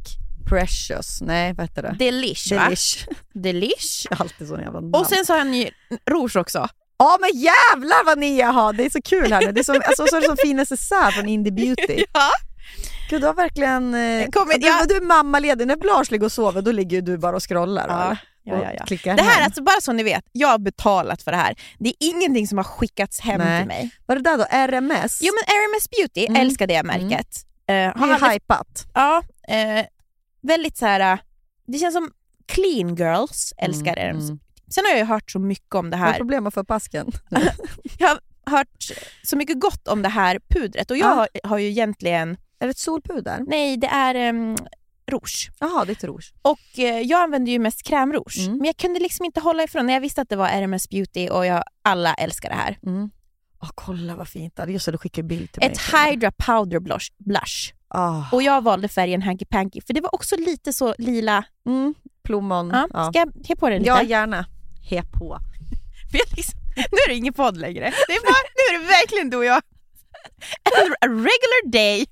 Precious. 0.49 1.21
Nej, 1.23 1.53
vad 1.53 1.67
heter 1.69 1.83
det? 1.83 1.97
Delish 1.99 2.53
va? 2.53 2.65
Delish. 2.65 3.07
Delish. 3.35 4.07
Jag 4.11 4.17
har 4.17 4.25
alltid 4.25 4.49
sån 4.49 4.61
jävla 4.61 4.81
namn. 4.81 4.95
Och 4.95 5.07
sen 5.07 5.25
så 5.25 5.33
har 5.33 5.39
han 5.39 5.55
ju 5.55 5.71
rouge 6.11 6.37
också. 6.37 6.69
Ja 6.99 7.19
men 7.21 7.31
jävlar 7.41 8.05
vad 8.05 8.19
Nia 8.19 8.51
har! 8.51 8.73
Det 8.73 8.85
är 8.87 8.91
så 8.91 9.03
kul 9.03 9.33
här 9.33 9.41
nu. 9.47 9.53
Det 9.53 9.61
är 9.61 9.65
som, 9.65 9.83
alltså, 9.87 10.07
så 10.07 10.17
är 10.17 10.21
det 10.21 10.27
som 10.27 10.37
fin 10.37 10.57
necessär 10.57 11.11
från 11.11 11.29
Indie 11.29 11.53
Beauty. 11.53 12.05
Ja. 12.15 12.31
Gud, 13.11 13.21
du 13.21 13.27
har 13.27 13.35
verkligen... 13.35 13.95
Eh, 13.95 14.27
Kommer- 14.29 14.57
ja. 14.61 14.85
du 14.89 14.97
är 14.97 15.01
mammaledig. 15.01 15.67
När 15.67 15.77
Lars 15.77 16.11
ligger 16.11 16.25
och 16.27 16.33
sover 16.33 16.63
då 16.63 16.73
ligger 16.73 17.03
du 17.03 17.19
bara 17.19 17.37
och 17.37 17.49
scrollar. 17.49 17.87
Ja. 17.89 18.17
Ja, 18.45 18.63
ja, 18.63 18.73
ja. 18.77 18.81
Och 18.83 18.87
klickar 18.89 19.17
Det 19.17 19.23
här 19.23 19.35
hem. 19.37 19.45
alltså, 19.45 19.63
bara 19.63 19.81
så 19.81 19.93
ni 19.93 20.03
vet, 20.03 20.25
jag 20.33 20.49
har 20.49 20.59
betalat 20.59 21.23
för 21.23 21.31
det 21.31 21.37
här. 21.37 21.55
Det 21.79 21.89
är 21.89 21.95
ingenting 21.99 22.49
som 22.49 22.59
har 22.59 22.65
skickats 22.65 23.21
hem 23.21 23.39
Nej. 23.39 23.61
till 23.61 23.69
mig. 23.69 23.91
Vad 24.07 24.17
är 24.19 24.23
det 24.23 24.31
där 24.31 24.39
då? 24.39 24.45
RMS? 24.79 25.19
Jo 25.23 25.33
men 25.35 25.55
RMS 25.57 25.89
Beauty, 25.91 26.27
Mm. 26.27 26.41
älskar 26.43 26.67
det 26.67 26.83
märket. 26.83 27.29
Eh, 27.67 27.75
det 27.75 27.93
har 27.97 28.09
är 28.09 28.13
aldrig, 28.13 28.33
hypat. 28.33 28.87
ja, 28.95 29.23
eh, 29.49 29.87
väldigt 30.43 30.77
så 30.77 30.87
här. 30.87 31.13
eh, 31.13 31.19
det 31.67 31.79
känns 31.79 31.95
som 31.95 32.11
clean 32.47 32.95
girls 32.95 33.53
älskar 33.59 33.97
Mm, 33.97 34.17
RMS. 34.17 34.29
mm. 34.29 34.41
Sen 34.71 34.85
har 34.85 34.91
jag 34.91 34.99
ju 34.99 35.05
hört 35.05 35.31
så 35.31 35.39
mycket 35.39 35.75
om 35.75 35.91
det 35.91 35.97
här. 35.97 36.13
problem 36.17 36.47
att 36.47 36.55
få 36.55 36.61
upp 36.61 36.71
asken? 36.71 37.13
Jag 37.99 38.09
har 38.09 38.19
hört 38.59 38.91
så 39.23 39.37
mycket 39.37 39.61
gott 39.61 39.89
om 39.89 40.03
det 40.03 40.09
här 40.09 40.41
pudret 40.51 40.91
och 40.91 40.97
jag 40.97 41.11
Ja. 41.11 41.15
har, 41.15 41.29
har 41.49 41.59
ju 41.59 41.69
egentligen, 41.69 42.31
är 42.59 42.67
det 42.67 42.71
ett 42.71 42.79
solpuder? 42.79 43.39
nej 43.47 43.77
det 43.77 43.87
är 43.87 44.29
um, 44.29 44.57
rouge. 45.11 45.51
Jaha, 45.61 45.85
det 45.85 45.93
är 45.93 45.97
ett 45.97 46.05
rouge. 46.05 46.33
Och 46.43 46.79
eh, 46.79 47.01
jag 47.01 47.21
använder 47.23 47.53
ju 47.53 47.59
mest 47.59 47.83
krämrouge, 47.83 48.39
Mm. 48.39 48.57
men 48.57 48.67
jag 48.67 48.77
kunde 48.77 49.01
liksom 49.01 49.27
inte 49.27 49.41
hålla 49.41 49.63
ifrån 49.63 49.87
när 49.87 49.93
jag 49.95 50.01
visste 50.01 50.21
att 50.23 50.29
det 50.29 50.37
var 50.37 50.49
RMS 50.49 50.89
Beauty 50.89 51.29
och 51.29 51.47
jag, 51.47 51.63
alla 51.83 52.15
älskar 52.15 52.49
det 52.49 52.55
här. 52.55 52.79
Mm. 52.87 53.11
Åh, 53.63 53.71
kolla 53.75 54.17
vad 54.17 54.29
fint 54.29 54.57
det. 54.57 54.73
Just 54.73 54.87
det, 54.87 54.93
du 54.93 54.99
skickade 54.99 55.29
bild 55.29 55.53
till 55.53 55.61
mig. 55.61 55.71
Ett 55.73 55.81
Hydra 55.95 56.33
Powder 56.33 56.81
Blush. 56.81 57.07
blush. 57.19 57.73
Ah. 57.89 58.23
Och 58.33 58.43
jag 58.43 58.63
valde 58.65 58.89
färgen 58.89 59.23
Hanky 59.23 59.45
Panky 59.45 59.81
för 59.87 59.95
det 59.95 60.01
var 60.01 60.15
också 60.15 60.37
lite 60.37 60.73
så 60.73 60.95
lila. 60.99 61.45
Mm. 61.67 61.95
Plommon. 62.25 62.71
Ja, 62.73 62.89
Ja. 62.93 63.11
Ska 63.11 63.19
jag 63.19 63.33
he 63.49 63.57
på 63.57 63.69
den 63.69 63.79
lite? 63.79 63.89
ja, 63.89 64.03
gärna. 64.03 64.47
He 64.91 65.03
på. 65.13 65.39
Liksom, 66.37 66.59
nu 66.77 66.97
är 67.07 67.09
det 67.09 67.15
ingen 67.15 67.33
podd 67.33 67.57
längre. 67.57 67.93
Det 68.09 68.13
är 68.13 68.21
bara, 68.21 68.43
nu 68.57 68.77
är 68.77 68.81
det 68.81 68.87
verkligen 68.87 69.31
du 69.31 69.37
och 69.37 69.45
jag. 69.45 69.57
A 71.01 71.07
regular 71.07 71.71
day. 71.73 72.07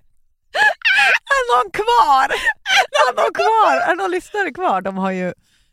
Är 1.36 1.64
någon 1.64 1.70
kvar? 1.70 2.28
Är 3.08 3.14
någon 3.22 3.32
kvar? 3.34 3.92
Är 3.92 3.96
någon 3.96 4.10
lyssnare 4.10 4.50
kvar? 4.52 4.80
De 4.82 4.96
har 4.98 5.10
ju, 5.10 5.32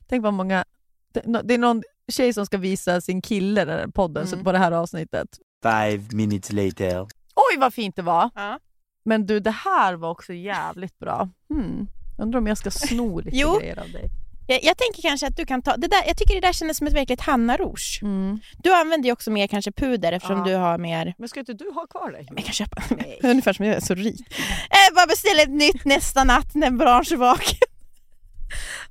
tänk 0.09 0.23
vad 0.23 0.33
många, 0.33 0.65
det- 1.13 1.53
är 1.53 1.57
någon 1.57 1.83
tjej 2.11 2.33
som 2.33 2.45
ska 2.45 2.57
visa 2.57 3.01
sin 3.01 3.21
kille 3.21 3.65
den 3.65 3.79
här 3.79 3.87
podden 3.87 4.27
Mm. 4.27 4.43
på 4.43 4.51
det 4.51 4.57
här 4.57 4.71
avsnittet. 4.71 5.27
Five 5.63 6.03
minutes 6.11 6.51
later. 6.51 7.01
Oj 7.35 7.57
vad 7.57 7.73
fint 7.73 7.95
det 7.95 8.01
var! 8.01 8.29
Ja. 8.35 8.59
Men 9.05 9.25
du 9.25 9.39
det 9.39 9.51
här 9.51 9.93
var 9.93 10.09
också 10.09 10.33
jävligt 10.33 10.99
bra. 10.99 11.29
Hmm. 11.49 11.87
Undrar 12.19 12.39
om 12.39 12.47
jag 12.47 12.57
ska 12.57 12.71
sno 12.71 13.19
lite 13.19 13.37
Jo. 13.37 13.57
grejer 13.59 13.79
av 13.79 13.91
dig. 13.91 14.09
Jag, 14.47 14.63
jag 14.63 14.77
tänker 14.77 15.01
kanske 15.01 15.27
att 15.27 15.37
du 15.37 15.45
kan 15.45 15.61
ta, 15.61 15.77
det 15.77 15.87
där, 15.87 16.03
jag 16.07 16.17
tycker 16.17 16.33
det 16.35 16.41
där 16.47 16.53
kändes 16.53 16.77
som 16.77 16.87
ett 16.87 16.93
verkligt 16.93 17.21
Hanna 17.21 17.57
Rouge. 17.57 17.99
Mm. 18.01 18.39
Du 18.57 18.73
använder 18.73 19.07
ju 19.07 19.13
också 19.13 19.31
mer 19.31 19.47
kanske 19.47 19.71
puder 19.71 20.11
eftersom 20.11 20.37
Ja. 20.37 20.43
du 20.43 20.55
har 20.55 20.77
mer 20.77 21.13
Men 21.17 21.29
ska 21.29 21.39
inte 21.39 21.53
du 21.53 21.71
ha 21.71 21.87
kvar 21.87 22.11
det? 22.11 22.25
jag 22.35 22.45
kan 22.45 22.53
köpa 22.53 22.83
Nej. 22.89 23.19
ungefär 23.23 23.53
som 23.53 23.65
jag 23.65 23.75
är 23.75 23.79
så 23.81 23.93
rik. 23.95 24.21
Eh, 24.69 24.95
bara 24.95 25.05
beställa 25.07 25.41
ett 25.41 25.49
nytt 25.49 25.85
nästa 25.85 26.23
natt 26.23 26.55
när 26.55 26.71
bransch 26.71 27.11
är 27.11 27.17
vaken. 27.17 27.57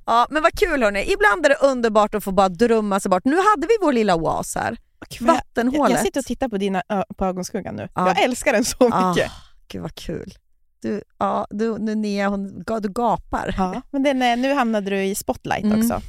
Ja 0.05 0.27
men 0.29 0.43
vad 0.43 0.59
kul 0.59 0.83
hörni. 0.83 1.11
Ibland 1.13 1.45
är 1.45 1.49
det 1.49 1.55
underbart 1.55 2.15
att 2.15 2.23
få 2.23 2.31
bara 2.31 2.49
drömma 2.49 2.99
sig 2.99 3.09
bort. 3.09 3.25
Nu 3.25 3.35
hade 3.35 3.67
vi 3.67 3.73
vår 3.81 3.93
lilla 3.93 4.15
oas 4.15 4.55
här. 4.55 4.77
Jag, 5.19 5.27
Vattenhålet. 5.27 5.91
jag 5.91 6.01
sitter 6.05 6.19
och 6.19 6.25
tittar 6.25 6.47
på 6.49 6.57
dina 6.57 6.83
på 7.17 7.25
ögonskuggan 7.25 7.75
nu. 7.75 7.89
Ja. 7.95 8.07
Jag 8.07 8.23
älskar 8.23 8.53
den 8.53 8.65
så 8.65 8.89
Ah, 8.91 9.09
mycket. 9.09 9.31
gud 9.67 9.81
vad 9.81 9.95
kul. 9.95 10.33
Du, 10.81 11.01
ja, 11.17 11.47
du, 11.49 11.77
nu 11.77 11.95
Nia, 11.95 12.27
hon, 12.29 12.63
du 12.81 12.89
gapar. 12.89 13.55
Ja, 13.57 13.81
men 13.91 14.03
den, 14.03 14.21
är- 14.21 14.35
nu 14.35 14.53
hamnade 14.53 14.89
du 14.89 15.03
i 15.03 15.15
spotlight 15.15 15.63
Mm. 15.63 15.79
också. 15.79 16.01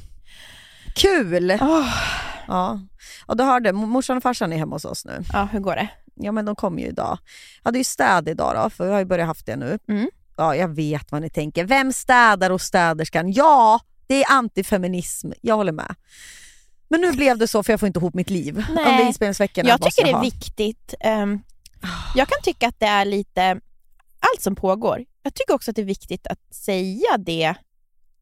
Kul! 0.95 1.51
Oh, 1.51 1.87
Ja. 2.47 2.79
Och 3.25 3.37
du 3.37 3.43
hörde, 3.43 3.71
morsan 3.73 4.17
och 4.17 4.23
farsan 4.23 4.53
är 4.53 4.57
hemma 4.57 4.75
hos 4.75 4.85
oss 4.85 5.05
nu. 5.05 5.23
ja, 5.33 5.47
hur 5.51 5.59
går 5.59 5.75
det? 5.75 5.87
Ja 6.15 6.31
men 6.31 6.45
de 6.45 6.55
kommer 6.55 6.81
ju 6.81 6.87
idag. 6.87 7.17
Jag 7.63 7.67
hade 7.67 7.77
ju 7.77 7.83
städ 7.83 8.29
idag 8.29 8.55
då, 8.55 8.69
för 8.69 8.85
vi 8.85 8.91
har 8.91 8.99
ju 8.99 9.05
börjat 9.05 9.27
haft 9.27 9.45
det 9.45 9.55
nu. 9.55 9.79
Mm. 9.89 10.09
Ja, 10.37 10.55
jag 10.55 10.67
vet 10.67 11.11
vad 11.11 11.21
ni 11.21 11.29
tänker. 11.29 11.65
Vem 11.65 11.93
städar 11.93 12.49
hos 12.49 12.63
städerskan? 12.63 13.31
Ja, 13.31 13.79
det 14.07 14.23
är 14.23 14.31
antifeminism. 14.31 15.31
Jag 15.41 15.55
håller 15.55 15.71
med. 15.71 15.95
Men 16.89 17.01
nu 17.01 17.11
blev 17.11 17.37
det 17.37 17.47
så 17.47 17.63
för 17.63 17.73
jag 17.73 17.79
får 17.79 17.87
inte 17.87 17.99
ihop 17.99 18.13
mitt 18.13 18.29
liv 18.29 18.65
Nej. 18.75 18.85
under 18.91 19.05
inspelningsveckorna. 19.07 19.69
Jag 19.69 19.81
tycker 19.81 20.03
det 20.03 20.09
är 20.09 20.13
ha. 20.13 20.21
viktigt. 20.21 20.93
ehm, 20.99 21.39
jag 22.15 22.27
kan 22.27 22.41
tycka 22.43 22.67
att 22.67 22.79
det 22.79 22.85
är 22.85 23.05
lite, 23.05 23.59
allt 24.19 24.41
som 24.41 24.55
pågår. 24.55 25.05
Jag 25.23 25.33
tycker 25.33 25.53
också 25.53 25.71
att 25.71 25.75
det 25.75 25.81
är 25.81 25.85
viktigt 25.85 26.27
att 26.27 26.53
säga 26.55 27.17
det, 27.17 27.53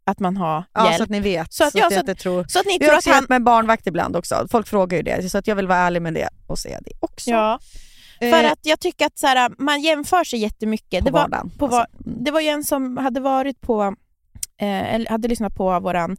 att 0.06 0.20
man 0.20 0.38
har 0.38 0.64
Ja, 0.74 0.84
så 0.86 0.91
hjälp. 0.91 1.02
att 1.02 1.10
ni 1.10 1.20
vet. 1.20 1.54
Så 1.54 1.64
att- 1.64 1.76
ja, 1.76 1.82
jag 1.82 1.93
så 1.93 2.00
inte 2.00 2.16
tror. 2.16 2.45
Så 2.50 2.60
att 2.60 2.66
ni 2.66 2.78
Vi 2.80 2.86
har 2.86 2.89
tror 2.89 2.98
att 2.98 3.02
också 3.08 3.12
han... 3.12 3.26
med 3.30 3.43
barnvakt 3.43 3.88
ibland 3.88 4.16
också. 4.16 4.48
Folk 4.52 4.68
frågar 4.68 4.98
ju 4.98 5.04
det, 5.04 5.30
så 5.30 5.38
att 5.38 5.48
jag 5.48 5.56
vill 5.56 5.68
vara 5.68 5.78
ärlig 5.80 6.02
med 6.02 6.14
det 6.14 6.30
och 6.48 6.60
säga 6.60 6.80
det 6.86 6.91
också. 7.00 7.30
Ja. 7.32 7.60
För 8.20 8.43
Eh, 8.43 8.52
att 8.52 8.60
jag 8.62 8.80
tycker 8.80 9.06
att 9.06 9.18
så 9.20 9.28
här, 9.28 9.52
man 9.58 9.82
jämför 9.82 10.24
sig 10.24 10.39
jättemycket. 10.39 11.00
på 11.00 11.06
det, 11.06 11.12
var, 11.12 11.22
vardagen. 11.22 11.50
på 11.58 11.68
var, 11.68 11.80
alltså. 11.80 11.98
Det 12.06 12.32
var 12.32 12.39
ju 12.41 12.48
en 12.48 12.64
som 12.64 12.98
hade 12.98 13.20
varit 13.20 13.62
på, 13.62 13.84
eh, 14.62 14.93
eller 14.95 15.10
hade 15.10 15.28
lyssnat 15.28 15.56
på 15.56 15.80
våran, 15.80 16.18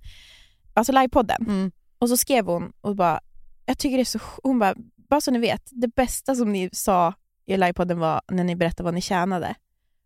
alltså 0.75 0.93
livepodden. 0.93 1.43
Mm. 1.47 1.71
Och 1.99 2.09
så 2.09 2.17
skrev 2.17 2.47
hon 2.47 2.73
och 2.81 2.97
bara, 2.97 3.21
jag 3.67 3.79
tycker 3.79 3.97
det 3.97 4.03
är 4.03 4.05
så, 4.05 4.19
hon 4.43 4.59
bara, 4.59 4.75
bara 5.11 5.21
så 5.21 5.31
ni 5.31 5.39
vet, 5.39 5.63
det 5.71 5.89
bästa 5.89 6.35
som 6.35 6.53
ni 6.53 6.71
sa 6.73 7.15
i 7.47 7.57
livepodden 7.57 7.99
var 7.99 8.21
när 8.31 8.45
ni 8.45 8.57
berättade 8.57 8.83
vad 8.85 8.95
ni 8.95 9.01
tjänade. 9.01 9.55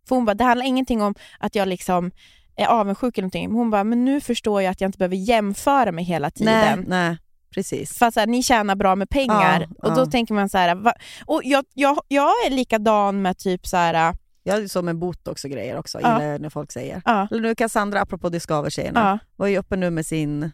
För 0.08 0.16
hon 0.16 0.24
bara, 0.24 0.34
det 0.34 0.44
handlar 0.44 0.66
ingenting 0.66 1.02
om 1.02 1.14
att 1.38 1.54
jag 1.54 1.68
liksom 1.68 2.10
är 2.56 2.66
avundsjuk 2.66 3.18
eller 3.18 3.22
någonting. 3.22 3.52
Hon 3.52 3.70
bara, 3.70 3.84
men 3.84 4.04
nu 4.04 4.20
förstår 4.20 4.62
jag 4.62 4.70
att 4.70 4.80
jag 4.80 4.88
inte 4.88 4.98
behöver 4.98 5.16
jämföra 5.16 5.92
mig 5.92 6.04
hela 6.04 6.30
tiden. 6.30 6.54
Nej, 6.78 6.84
nej, 6.86 7.16
precis. 7.54 7.98
För 7.98 8.06
att 8.06 8.14
så 8.14 8.20
här, 8.20 8.26
ni 8.26 8.42
tjänar 8.42 8.76
bra 8.76 8.96
med 8.96 9.10
pengar. 9.10 9.66
Ja, 9.70 9.88
och 9.88 9.94
då 9.94 10.00
ja. 10.02 10.06
tänker 10.06 10.34
man 10.34 10.48
så 10.48 10.58
här, 10.58 10.74
va? 10.74 10.92
och 11.26 11.40
jag, 11.44 11.64
jag, 11.74 12.00
jag 12.08 12.30
är 12.46 12.50
likadan 12.50 13.22
med 13.22 13.38
typ 13.38 13.66
så 13.66 13.76
här, 13.76 14.14
Jag 14.42 14.56
är 14.62 14.68
som 14.68 14.84
med 14.84 14.98
botox 14.98 15.44
och 15.44 15.50
grejer 15.50 15.78
också, 15.78 16.00
Ja. 16.00 16.22
gillar 16.22 16.38
när 16.38 16.50
folk 16.50 16.72
säger. 16.72 17.02
ja, 17.04 17.28
Eller 17.30 17.40
nu 17.42 17.54
Cassandra, 17.54 18.00
apropå 18.00 18.28
Discover-tjejerna, 18.28 19.00
ja, 19.00 19.18
var 19.36 19.46
ju 19.46 19.58
uppe 19.58 19.76
nu 19.76 19.90
med 19.90 20.06
sin, 20.06 20.50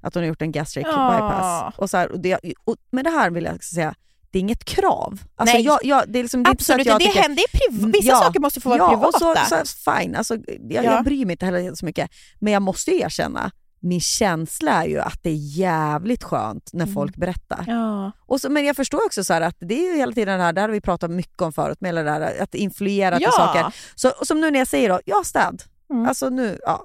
att 0.00 0.14
hon 0.14 0.22
har 0.22 0.28
gjort 0.28 0.42
en 0.42 0.52
gastric 0.52 0.86
Ja. 0.90 1.12
bypass. 1.12 1.74
Och 1.78 1.90
så 1.90 1.96
här, 1.96 2.12
och 2.12 2.20
det, 2.20 2.38
och, 2.64 2.76
men 2.90 3.04
det 3.04 3.10
här 3.10 3.30
vill 3.30 3.44
jag 3.44 3.64
säga, 3.64 3.94
det 4.36 4.38
är 4.38 4.40
inget 4.40 4.64
krav. 4.64 5.18
Alltså 5.36 5.56
Nej. 5.56 5.64
jag, 5.64 5.78
jag, 5.84 6.02
det 6.08 6.18
är 6.18 6.22
liksom, 6.22 6.42
det 6.42 6.50
absolut. 6.50 6.80
att 6.80 6.86
jag 6.86 7.00
det 7.00 7.04
tycker, 7.04 7.22
händer, 7.22 7.44
priv- 7.52 7.92
vissa 7.92 8.08
Ja, 8.08 8.16
saker 8.20 8.40
måste 8.40 8.60
få 8.60 8.68
vara 8.68 8.78
ja, 8.78 8.88
privata. 8.90 9.18
så, 9.18 9.66
så 9.66 9.90
fine, 9.92 10.14
alltså, 10.16 10.34
jag, 10.70 10.84
Ja. 10.84 10.92
jag 10.92 11.04
bryr 11.04 11.24
mig 11.26 11.32
inte 11.32 11.46
heller 11.46 11.74
så 11.74 11.84
mycket. 11.86 12.10
Men 12.38 12.52
jag 12.52 12.62
måste 12.62 12.90
ju 12.90 13.00
erkänna, 13.00 13.50
min 13.80 14.00
känsla 14.00 14.84
är 14.84 14.88
ju 14.88 14.98
att 15.00 15.22
det 15.22 15.30
är 15.30 15.58
jävligt 15.58 16.22
skönt 16.24 16.70
när 16.72 16.82
Mm. 16.84 16.94
folk 16.94 17.16
berättar. 17.16 17.64
ja. 17.66 18.12
Och 18.26 18.40
så, 18.40 18.50
men 18.50 18.64
jag 18.64 18.76
förstår 18.76 19.06
också 19.06 19.24
så 19.24 19.32
här 19.32 19.40
att 19.40 19.56
det 19.58 19.74
är 19.86 19.92
ju 19.92 19.96
hela 19.98 20.12
tiden 20.12 20.38
det 20.38 20.44
här, 20.44 20.52
det 20.52 20.60
här 20.60 20.68
har 20.68 20.72
vi 20.74 20.80
pratat 20.80 21.10
mycket 21.10 21.42
om 21.42 21.52
förut, 21.52 21.80
med 21.80 21.94
det 21.94 22.02
där 22.02 22.42
att 22.42 22.54
influera 22.54 23.16
till 23.16 23.24
Ja. 23.24 23.32
saker. 23.32 23.66
Så, 23.94 24.12
som 24.24 24.40
nu 24.40 24.50
när 24.50 24.58
jag 24.58 24.68
säger 24.68 24.88
då, 24.88 25.00
ja 25.04 25.22
städ. 25.24 25.62
Mm. 25.90 26.06
Alltså 26.08 26.28
nu, 26.28 26.58
ja, 26.62 26.84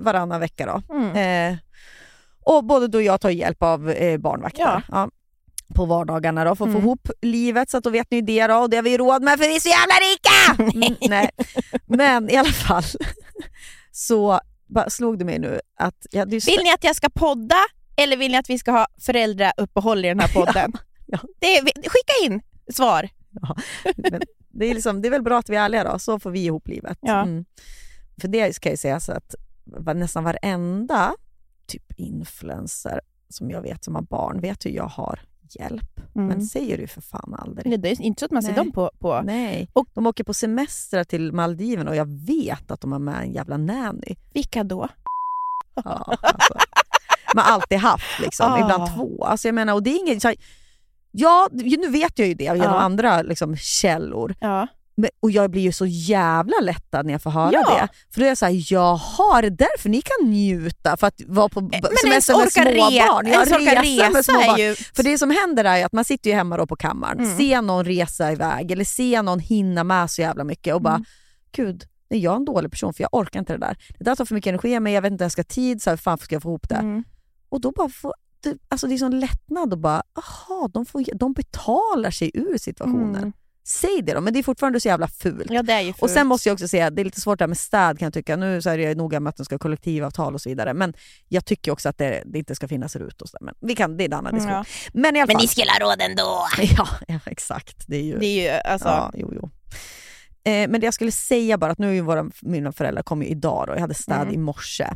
varannan 0.00 0.40
vecka 0.40 0.66
då. 0.88 0.94
Mm. 0.94 1.52
Eh, 1.52 1.58
och 2.44 2.64
både 2.64 2.88
du 2.88 2.98
och 2.98 3.04
jag 3.04 3.20
tar 3.20 3.30
hjälp 3.30 3.62
av 3.62 3.90
eh, 3.90 4.18
barnvakter. 4.18 4.82
Ja. 4.88 5.10
Ja. 5.68 5.74
På 5.74 5.84
vardagarna 5.86 6.44
då, 6.44 6.56
för 6.56 6.64
att 6.64 6.70
Mm. 6.70 6.82
få 6.82 6.86
ihop 6.86 7.08
livet. 7.22 7.70
Så 7.70 7.76
att 7.76 7.84
då 7.84 7.90
vet 7.90 8.10
ni 8.10 8.20
det 8.20 8.46
då, 8.46 8.54
och 8.56 8.70
det 8.70 8.76
har 8.76 8.82
vi 8.82 8.98
råd 8.98 9.22
med 9.22 9.38
för 9.38 9.48
vi 9.48 9.56
är 9.56 9.60
så 9.60 9.68
jävla 9.68 9.94
rika! 9.94 10.72
Mm, 10.86 10.96
nej. 11.10 11.30
Men 11.86 12.30
i 12.30 12.36
alla 12.36 12.52
fall, 12.52 12.82
så 13.92 14.40
slog 14.88 15.18
det 15.18 15.24
mig 15.24 15.38
nu 15.38 15.60
att... 15.80 16.06
Jag 16.10 16.18
hade 16.20 16.36
ju 16.36 16.40
Vill 16.40 16.60
ni 16.64 16.72
att 16.72 16.84
jag 16.84 16.96
ska 16.96 17.08
podda 17.08 17.56
eller 17.96 18.16
vill 18.16 18.32
ni 18.32 18.38
att 18.38 18.50
vi 18.50 18.58
ska 18.58 18.70
ha 18.70 18.86
föräldrauppehåll 19.00 20.04
i 20.04 20.08
den 20.08 20.20
här 20.20 20.28
podden? 20.34 20.72
Ja. 21.06 21.18
Det 21.38 21.60
skicka 21.64 22.12
in 22.24 22.42
svar. 22.74 23.08
Men 23.96 24.20
det, 24.48 24.66
är 24.66 24.74
liksom, 24.74 25.02
det 25.02 25.08
är 25.08 25.10
väl 25.10 25.22
bra 25.22 25.38
att 25.38 25.48
vi 25.50 25.56
är 25.56 25.60
ärliga 25.64 25.84
då, 25.92 25.98
så 25.98 26.18
får 26.18 26.30
vi 26.30 26.44
ihop 26.44 26.68
livet. 26.68 26.98
Ja. 27.00 27.22
Mm. 27.22 27.44
För 28.20 28.28
det 28.28 28.54
ska 28.56 28.70
jag 28.70 28.78
säga 28.78 29.00
så 29.00 29.12
att 29.12 29.34
nästan 29.94 30.24
varenda 30.24 31.14
typ 31.66 31.92
influencer 31.96 33.00
som 33.28 33.50
jag 33.50 33.62
vet 33.62 33.84
som 33.84 33.94
har 33.94 34.02
barn 34.02 34.40
vet 34.40 34.66
hur 34.66 34.70
jag 34.70 34.84
har 34.88 35.20
hjälp. 35.54 36.00
Mm. 36.14 36.28
Men 36.28 36.42
säger 36.42 36.78
du 36.78 36.86
för 36.86 37.00
fan 37.00 37.34
aldrig. 37.38 37.80
Det 37.80 37.88
är 37.90 38.00
inte 38.02 38.20
så 38.20 38.24
att 38.24 38.30
man 38.32 38.42
ser 38.42 38.48
Nej. 38.52 38.56
dem 38.56 38.72
på... 38.72 38.90
på. 38.98 39.20
Nej. 39.24 39.68
Och- 39.72 39.88
de 39.94 40.06
åker 40.06 40.24
på 40.24 40.34
semester 40.34 41.04
till 41.04 41.32
Maldiven 41.32 41.88
och 41.88 41.96
jag 41.96 42.08
vet 42.26 42.70
att 42.70 42.80
de 42.80 42.92
har 42.92 42.98
med 42.98 43.20
en 43.22 43.32
jävla 43.32 43.56
nanny. 43.56 44.16
Vilka 44.34 44.64
då? 44.64 44.88
Ja, 45.74 46.16
alltså. 46.22 46.54
Man 47.34 47.44
har 47.44 47.52
alltid 47.52 47.78
haft, 47.78 48.20
liksom. 48.20 48.52
Ah. 48.52 48.60
ibland 48.60 48.94
två. 48.96 49.24
Alltså 49.24 49.48
jag 49.48 49.54
menar, 49.54 49.74
och 49.74 49.82
det 49.82 49.90
är 49.90 49.98
inget, 50.08 50.22
så 50.22 50.28
här- 50.28 50.36
ja, 51.10 51.48
nu 51.52 51.88
vet 51.90 52.18
jag 52.18 52.28
ju 52.28 52.34
det 52.34 52.44
genom 52.44 52.60
Ja. 52.62 52.80
andra 52.80 53.22
liksom, 53.22 53.56
källor. 53.56 54.34
Ja. 54.40 54.66
Men, 54.98 55.10
och 55.20 55.30
jag 55.30 55.50
blir 55.50 55.62
ju 55.62 55.72
så 55.72 55.86
jävla 55.86 56.56
lättad 56.62 57.06
när 57.06 57.12
jag 57.14 57.22
får 57.22 57.30
höra 57.30 57.50
Ja. 57.52 57.70
det. 57.80 57.88
För 58.14 58.20
då 58.20 58.24
är 58.24 58.28
jag 58.28 58.38
såhär, 58.38 58.72
jaha, 58.72 59.40
det 59.42 59.46
är 59.46 59.50
därför 59.50 59.88
ni 59.88 60.02
kan 60.02 60.30
njuta 60.30 60.96
för 60.96 61.06
att 61.06 61.20
vara 61.26 61.48
på 61.48 61.60
b- 61.60 61.78
Men 61.82 61.90
semester 62.02 62.32
med 62.34 62.42
orka, 62.42 62.50
små 62.50 62.62
re- 62.62 63.08
barn. 63.08 63.26
ens 63.26 63.52
orka 63.52 63.82
resa 63.82 64.02
med 64.10 64.14
resa 64.16 64.22
små 64.22 64.40
är 64.40 64.46
barn. 64.46 64.58
ju... 64.60 64.74
För 64.74 65.02
det 65.02 65.18
som 65.18 65.30
händer 65.30 65.64
är 65.64 65.84
att 65.86 65.92
man 65.92 66.04
sitter 66.04 66.30
ju 66.30 66.36
hemma 66.36 66.56
då 66.56 66.66
på 66.66 66.76
kammaren, 66.76 67.18
Mm. 67.20 67.36
ser 67.36 67.62
någon 67.62 67.84
resa 67.84 68.32
iväg 68.32 68.70
eller 68.70 68.84
ser 68.84 69.22
någon 69.22 69.40
hinna 69.40 69.84
med 69.84 70.10
så 70.10 70.20
jävla 70.20 70.44
mycket 70.44 70.74
och 70.74 70.82
bara, 70.82 70.94
Mm. 70.94 71.04
gud, 71.52 71.84
är 72.08 72.18
jag 72.18 72.36
en 72.36 72.44
dålig 72.44 72.70
person 72.70 72.94
för 72.94 73.02
jag 73.02 73.14
orkar 73.14 73.40
inte 73.40 73.52
det 73.52 73.58
där. 73.58 73.76
Det 73.98 74.04
där 74.04 74.14
tar 74.16 74.24
för 74.24 74.34
mycket 74.34 74.48
energi 74.50 74.80
mig, 74.80 74.92
jag 74.92 75.02
vet 75.02 75.12
inte 75.12 75.24
ens 75.24 75.32
ska 75.32 75.44
tid, 75.44 75.82
så 75.82 75.90
här, 75.90 75.96
hur 75.96 76.02
fan 76.02 76.18
ska 76.18 76.34
jag 76.34 76.42
få 76.42 76.48
ihop 76.48 76.68
det? 76.68 76.74
Mm. 76.74 77.04
Och 77.48 77.60
då 77.60 77.70
bara 77.72 77.88
får, 77.88 78.14
det, 78.40 78.54
alltså 78.68 78.86
det 78.86 78.94
är 78.94 78.98
sån 78.98 79.20
lättnad 79.20 79.72
och 79.72 79.78
bara, 79.78 80.02
aha, 80.18 80.68
de, 80.72 80.86
får, 80.86 81.04
de 81.18 81.32
betalar 81.32 82.10
sig 82.10 82.30
ur 82.34 82.58
situationen. 82.58 83.16
Mm. 83.16 83.32
Säg 83.68 84.02
det 84.02 84.14
då, 84.14 84.20
men 84.20 84.32
det 84.32 84.38
är 84.38 84.42
fortfarande 84.42 84.80
så 84.80 84.88
jävla 84.88 85.08
fult. 85.08 85.46
Ja, 85.50 85.62
det 85.62 85.72
är 85.72 85.80
ju 85.80 85.90
Och 85.90 85.96
fult. 85.98 86.12
sen 86.12 86.26
måste 86.26 86.48
jag 86.48 86.54
också 86.54 86.68
säga, 86.68 86.90
det 86.90 87.02
är 87.02 87.04
lite 87.04 87.20
svårt 87.20 87.38
det 87.38 87.42
här 87.42 87.48
med 87.48 87.58
städ 87.58 87.98
kan 87.98 88.06
jag 88.06 88.14
tycka. 88.14 88.36
Nu 88.36 88.62
så 88.62 88.70
är 88.70 88.78
jag 88.78 88.96
noga 88.96 89.20
med 89.20 89.30
att 89.30 89.36
de 89.36 89.44
ska 89.44 89.54
ha 89.54 89.58
kollektivavtal 89.58 90.34
och 90.34 90.40
så 90.40 90.48
vidare. 90.48 90.74
Men 90.74 90.94
jag 91.28 91.44
tycker 91.44 91.72
också 91.72 91.88
att 91.88 91.98
det, 91.98 92.22
det 92.26 92.38
inte 92.38 92.54
ska 92.54 92.68
finnas 92.68 92.96
RUT 92.96 93.22
och 93.22 93.28
så. 93.28 93.36
där. 93.38 93.44
Men 93.44 93.54
vi 93.60 93.74
kan, 93.76 93.96
det 93.96 94.04
är 94.04 94.06
en 94.06 94.12
annan 94.12 94.26
Mm, 94.34 94.34
diskussion. 94.36 94.64
ja. 94.92 95.00
Men 95.00 95.16
i 95.16 95.20
alla 95.20 95.26
Men 95.26 95.34
fall. 95.34 95.42
ni 95.42 95.48
skulle 95.48 95.70
ha 95.70 95.78
råd 95.78 96.00
ändå. 96.02 96.46
Ja, 96.76 96.88
ja, 97.08 97.18
exakt. 97.26 97.84
Det 97.86 97.96
är 97.96 98.02
ju... 98.02 98.18
Det 98.18 98.26
är 98.26 98.42
ju 98.54 98.60
alltså... 98.70 98.88
Ja, 98.88 99.12
jo, 99.14 99.32
jo. 99.34 99.50
Eh, 100.52 100.68
men 100.68 100.80
det 100.80 100.84
jag 100.84 100.94
skulle 100.94 101.12
säga 101.12 101.58
bara 101.58 101.72
att 101.72 101.78
nu 101.78 101.88
är 101.88 101.92
ju 101.94 102.00
våra, 102.00 102.30
mina 102.42 102.72
föräldrar 102.72 103.02
kom 103.02 103.22
ju 103.22 103.28
idag 103.28 103.64
då, 103.68 103.72
jag 103.74 103.80
hade 103.80 103.94
städ 103.94 104.22
Mm. 104.22 104.34
i 104.34 104.38
morse. 104.38 104.86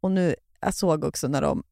Och 0.00 0.10
nu, 0.10 0.34
jag 0.60 0.74
såg 0.74 1.04
också 1.04 1.28
när 1.28 1.42
de, 1.42 1.62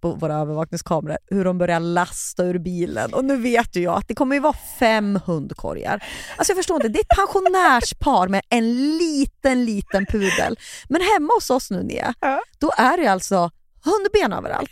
på 0.00 0.12
våra 0.12 0.34
övervakningskameror 0.34 1.18
hur 1.26 1.44
de 1.44 1.58
börjar 1.58 1.80
lasta 1.80 2.44
ur 2.44 2.58
bilen. 2.58 3.14
Och 3.14 3.24
nu 3.24 3.36
vet 3.36 3.76
ju 3.76 3.82
jag 3.82 3.94
att 3.98 4.08
det 4.08 4.14
kommer 4.14 4.34
ju 4.36 4.40
vara 4.40 4.56
fem 4.78 5.20
hundkorgar. 5.26 6.04
Alltså 6.36 6.50
jag 6.50 6.56
förstår 6.56 6.76
inte, 6.76 6.88
det 6.88 6.98
är 6.98 7.02
ett 7.02 7.16
pensionärspar 7.18 8.28
med 8.28 8.42
en 8.48 8.96
liten, 8.98 9.64
liten 9.64 10.06
pudel. 10.06 10.58
Men 10.88 11.00
hemma 11.00 11.32
hos 11.36 11.50
oss 11.50 11.70
nu 11.70 11.82
Nia, 11.82 12.14
Ja. 12.20 12.40
då 12.58 12.70
är 12.76 12.96
det 12.96 13.06
alltså 13.06 13.50
hundben 13.84 14.32
överallt. 14.38 14.70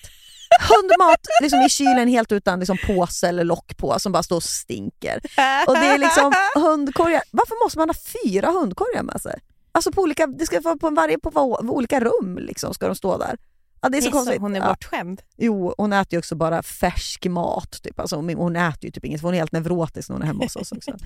Hundmat 0.69 1.21
liksom 1.43 1.61
i 1.61 1.69
kylen 1.69 2.09
helt 2.09 2.33
utan 2.33 2.59
liksom 2.59 2.77
påse 2.87 3.29
eller 3.29 3.45
lock 3.45 3.77
på 3.77 3.99
som 3.99 4.13
bara 4.13 4.23
står 4.23 4.37
och 4.37 4.43
stinker. 4.43 5.21
Och 5.67 5.75
det 5.75 5.87
är 5.87 5.99
liksom 5.99 6.33
hundkorgar. 6.55 7.23
Varför 7.31 7.65
måste 7.65 7.79
man 7.79 7.89
ha 7.89 7.95
fyra 8.25 8.51
hundkorgar 8.51 9.03
med 9.03 9.21
sig? 9.21 9.41
Alltså 9.73 9.93
på 9.93 10.03
olika, 10.03 10.27
det 10.27 10.47
ska 10.47 10.61
vara 10.61 10.77
på 10.77 10.91
varje 10.91 11.19
på 11.19 11.59
olika 11.63 12.01
rum 12.01 12.39
liksom 12.39 12.75
ska 12.75 12.87
de 12.87 12.95
stå 12.97 13.19
där. 13.19 13.37
Ja, 13.81 13.89
det 13.89 13.99
är 13.99 14.03
så 14.03 14.11
konstigt. 14.11 14.41
hon 14.41 14.57
är 14.57 14.61
ja. 14.61 14.69
bortskämd. 14.69 15.23
Jo, 15.37 15.75
hon 15.79 15.93
äter 15.93 16.13
ju 16.13 16.19
också 16.19 16.35
bara 16.37 16.63
färsk 16.63 17.27
mat. 17.27 17.83
Typ. 17.83 18.01
Alltså, 18.01 18.17
hon- 18.17 18.57
äter 18.57 18.85
ju 18.85 18.91
typ 18.91 19.05
inget, 19.05 19.21
för 19.21 19.29
hon 19.29 19.35
är 19.35 19.39
helt 19.39 19.53
neurotisk 19.53 20.09
när 20.09 20.15
hon 20.17 20.23
är 20.23 20.27
hemma 20.27 20.45
hos 20.45 20.57
oss 20.57 20.73
också. 20.73 20.91
äh, 20.91 20.97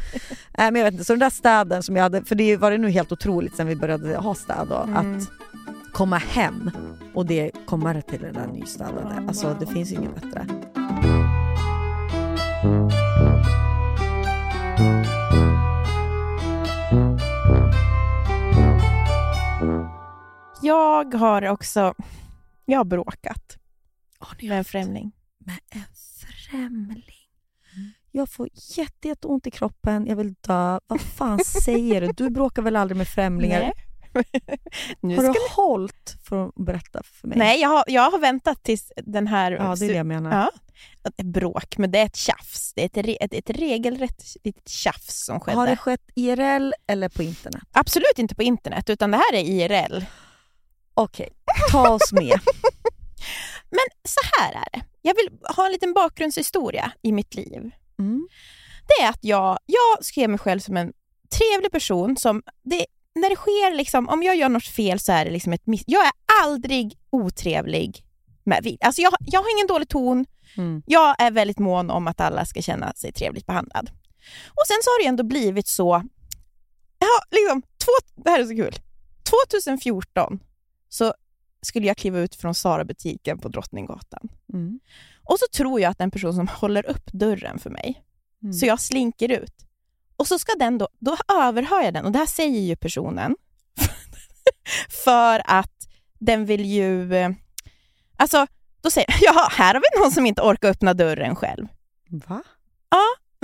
men 0.59 0.75
jag 0.77 0.85
vet 0.85 0.93
inte, 0.93 1.05
så 1.05 1.13
den 1.13 1.21
där 1.21 1.31
städen 1.31 1.83
som 1.83 1.97
jag 1.97 2.03
hade, 2.03 2.25
för 2.25 2.35
det 2.35 2.57
var 2.57 2.71
det 2.71 2.79
nu 2.79 2.91
helt 2.91 3.13
otroligt 3.13 3.57
sen 3.57 3.67
vi 3.67 3.77
började 3.77 4.17
ha 4.17 4.35
städ 4.35 4.67
då, 4.69 4.77
Mm. 4.77 5.19
att 5.19 5.29
komma 5.93 6.17
hem 6.19 6.71
och 7.15 7.27
det 7.27 7.51
kommer 7.67 8.01
till 8.01 8.21
det 8.21 8.33
där 8.33 8.47
nystädade. 8.47 9.25
Alltså 9.29 9.57
det 9.61 9.67
finns 9.67 9.91
ju 9.93 9.95
inget 9.95 10.15
bättre. 10.15 10.47
Jag 20.61 21.15
har 21.15 21.49
också 21.49 21.95
jag 22.65 22.79
har 22.79 22.85
bråkat 22.85 23.59
Har 24.19 24.37
ni 24.41 24.49
med 24.49 24.59
en 24.59 24.65
främling. 24.65 25.13
med 25.39 25.59
en 25.71 25.85
främling. 26.51 27.23
Jag 28.11 28.31
får 28.31 28.49
jätte, 28.53 29.09
jätteont 29.09 29.47
i 29.47 29.51
kroppen, 29.51 30.07
jag 30.07 30.17
vill 30.17 30.35
dö. 30.41 30.79
Vad 30.87 31.01
fan 31.01 31.39
säger 31.39 32.01
du? 32.01 32.13
Du 32.17 32.31
bråkar 32.31 32.63
väl 32.63 32.77
aldrig 32.77 32.97
med 32.97 33.09
främlingar? 33.09 33.61
Nej. 33.61 33.73
nu 35.01 35.17
Har 35.17 35.23
du 35.23 35.35
hållit 35.51 36.17
för 36.23 36.47
att 36.47 36.55
berätta 36.55 37.03
för 37.03 37.29
mig? 37.29 37.39
Nej, 37.39 37.61
jag 37.61 37.69
har, 37.69 37.85
jag 37.87 38.11
har 38.11 38.19
väntat 38.19 38.63
tills 38.63 38.93
den 38.97 39.27
här... 39.27 39.53
Ja, 39.53 39.75
det 39.79 39.85
är 39.85 39.89
det 39.89 39.97
jag 39.97 40.07
menar. 40.07 40.33
Ja. 40.33 40.51
Ett 41.05 41.27
bråk, 41.27 41.79
men 41.79 41.91
det 41.91 41.99
är 41.99 42.07
ett 42.07 42.17
tjafs. 42.17 42.73
Det 42.75 42.83
är 42.83 42.87
ett, 42.87 43.07
re, 43.07 43.17
ett, 43.21 43.35
ett 43.35 43.51
regelrätt 43.51 44.37
litet 44.45 44.69
tjafs 44.69 45.25
som 45.25 45.41
skedde. 45.41 45.59
Har 45.59 45.67
det 45.67 45.77
skett 45.77 46.11
IRL 46.15 46.73
eller 46.87 47.09
på 47.09 47.23
internet? 47.23 47.63
Absolut 47.73 48.19
inte 48.19 48.35
på 48.35 48.43
internet, 48.43 48.91
utan 48.91 49.11
det 49.11 49.17
här 49.17 49.35
är 49.35 49.43
IRL. 49.43 50.05
Okej, 50.95 51.29
ta 51.71 51.89
oss 51.89 52.13
med. 52.13 52.41
Men 53.71 53.87
så 54.09 54.21
här 54.39 54.53
är 54.53 54.69
det. 54.73 54.85
Jag 55.03 55.15
vill 55.15 55.31
ha 55.57 55.67
en 55.67 55.73
liten 55.73 55.93
bakgrundshistoria 55.93 56.93
i 57.03 57.13
mitt 57.13 57.35
liv. 57.35 57.71
Mm. 57.99 58.29
Det 58.87 59.05
är 59.05 59.09
att 59.09 59.25
jag, 59.25 59.59
jag 59.67 60.05
ser 60.05 60.29
mig 60.29 60.39
själv 60.39 60.61
som 60.61 60.77
en 60.77 60.93
trevlig 61.39 61.73
person 61.73 62.17
som... 62.17 62.43
Det, 62.63 62.87
när 63.15 63.31
det 63.31 63.37
sker, 63.37 63.77
liksom, 63.77 64.09
om 64.09 64.23
jag 64.23 64.37
gör 64.37 64.49
något 64.49 64.67
fel 64.67 65.01
så 65.01 65.13
är 65.13 65.25
det 65.25 65.31
liksom 65.31 65.53
ett 65.53 65.67
miss... 65.67 65.83
Jag 65.87 66.07
är 66.07 66.13
aldrig 66.43 66.99
otrevlig. 67.11 68.05
Med, 68.45 68.77
alltså 68.81 69.03
jag, 69.03 69.13
jag 69.21 69.41
har 69.41 69.57
ingen 69.57 69.67
dålig 69.67 69.89
ton. 69.89 70.27
Mm. 70.57 70.83
Jag 70.87 71.17
är 71.19 71.31
väldigt 71.31 71.59
mån 71.59 71.91
om 71.91 72.09
att 72.09 72.21
alla 72.21 72.45
ska 72.45 72.63
känna 72.63 72.93
sig 72.93 73.13
trevligt 73.13 73.47
behandlad. 73.47 73.91
Och 74.49 74.67
sen 74.67 74.77
så 74.83 74.91
har 74.91 75.03
det 75.03 75.09
ändå 75.09 75.25
blivit 75.25 75.69
så... 75.69 76.03
Ja, 76.99 77.39
liksom, 77.39 77.63
två, 77.63 78.23
det 78.25 78.31
här 78.31 78.41
är 78.41 78.45
så 78.45 78.57
kul. 78.57 78.75
2014 79.53 80.41
så 80.93 81.15
skulle 81.63 81.87
jag 81.87 81.97
kliva 81.97 82.19
ut 82.19 82.35
från 82.35 82.55
Sara-butiken 82.55 83.39
på 83.39 83.49
Drottninggatan. 83.49 84.29
Mm. 84.53 84.81
Och 85.25 85.39
så 85.39 85.47
tror 85.57 85.81
jag 85.81 85.91
att 85.91 86.01
en 86.01 86.11
person 86.11 86.35
som 86.35 86.49
håller 86.49 86.91
upp 86.91 87.13
dörren 87.13 87.59
för 87.59 87.71
mig 87.71 88.03
Mm. 88.43 88.53
Så 88.53 88.67
jag 88.67 88.81
slinker 88.81 89.29
ut. 89.29 89.55
Och 90.17 90.27
så 90.27 90.39
ska 90.39 90.53
den 90.59 90.79
då, 90.79 90.89
då 90.99 91.17
överhör 91.29 91.83
jag 91.83 91.95
den 91.95 92.05
och 92.05 92.13
det 92.13 92.19
här 92.19 92.27
säger 92.27 92.61
ju 92.61 92.77
personen 92.77 93.37
för 95.05 95.43
att 95.45 95.89
den 96.19 96.45
vill 96.45 96.65
ju, 96.65 97.15
eh, 97.15 97.31
alltså 98.17 98.47
då 98.81 98.91
säger 98.91 99.15
ja 99.21 99.49
här 99.51 99.75
har 99.75 99.81
vi 99.81 100.01
någon 100.03 100.13
som 100.13 100.27
inte 100.27 100.43
orkar 100.43 100.69
öppna 100.69 100.95
dörren 100.95 101.37
själv. 101.37 101.67
Va? 102.09 102.43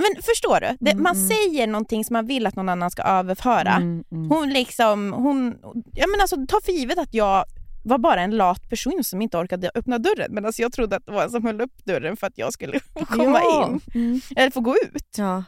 Men 0.01 0.23
förstår 0.23 0.59
du? 0.61 0.77
Det, 0.79 0.91
Mm, 0.91 1.03
man 1.03 1.15
säger 1.15 1.67
någonting 1.67 2.05
som 2.05 2.13
man 2.13 2.25
vill 2.25 2.47
att 2.47 2.55
någon 2.55 2.69
annan 2.69 2.91
ska 2.91 3.01
överföra. 3.01 3.73
Mm, 3.75 4.03
mm. 4.11 4.29
Hon 4.29 4.49
liksom, 4.49 5.13
hon, 5.13 5.55
jag 5.95 6.09
menar 6.09 6.21
alltså 6.21 6.35
ta 6.47 6.59
för 6.65 6.71
givet 6.71 6.97
att 6.97 7.13
jag 7.13 7.45
var 7.83 7.97
bara 7.97 8.21
en 8.21 8.31
lat 8.37 8.69
person 8.69 9.03
som 9.03 9.21
inte 9.21 9.37
orkade 9.37 9.71
öppna 9.75 9.97
dörren 9.97 10.33
medan 10.33 10.53
jag 10.57 10.73
trodde 10.73 10.95
att 10.95 11.05
det 11.05 11.11
var 11.11 11.23
en 11.23 11.29
som 11.29 11.45
höll 11.45 11.61
upp 11.61 11.85
dörren 11.85 12.17
för 12.17 12.27
att 12.27 12.37
jag 12.37 12.53
skulle 12.53 12.79
komma 13.09 13.39
Ja. 13.43 13.69
in. 13.69 13.81
Mm. 14.01 14.21
Eller 14.35 14.51
få 14.51 14.59
gå 14.61 14.75
ut. 14.77 15.15
Ja. 15.17 15.43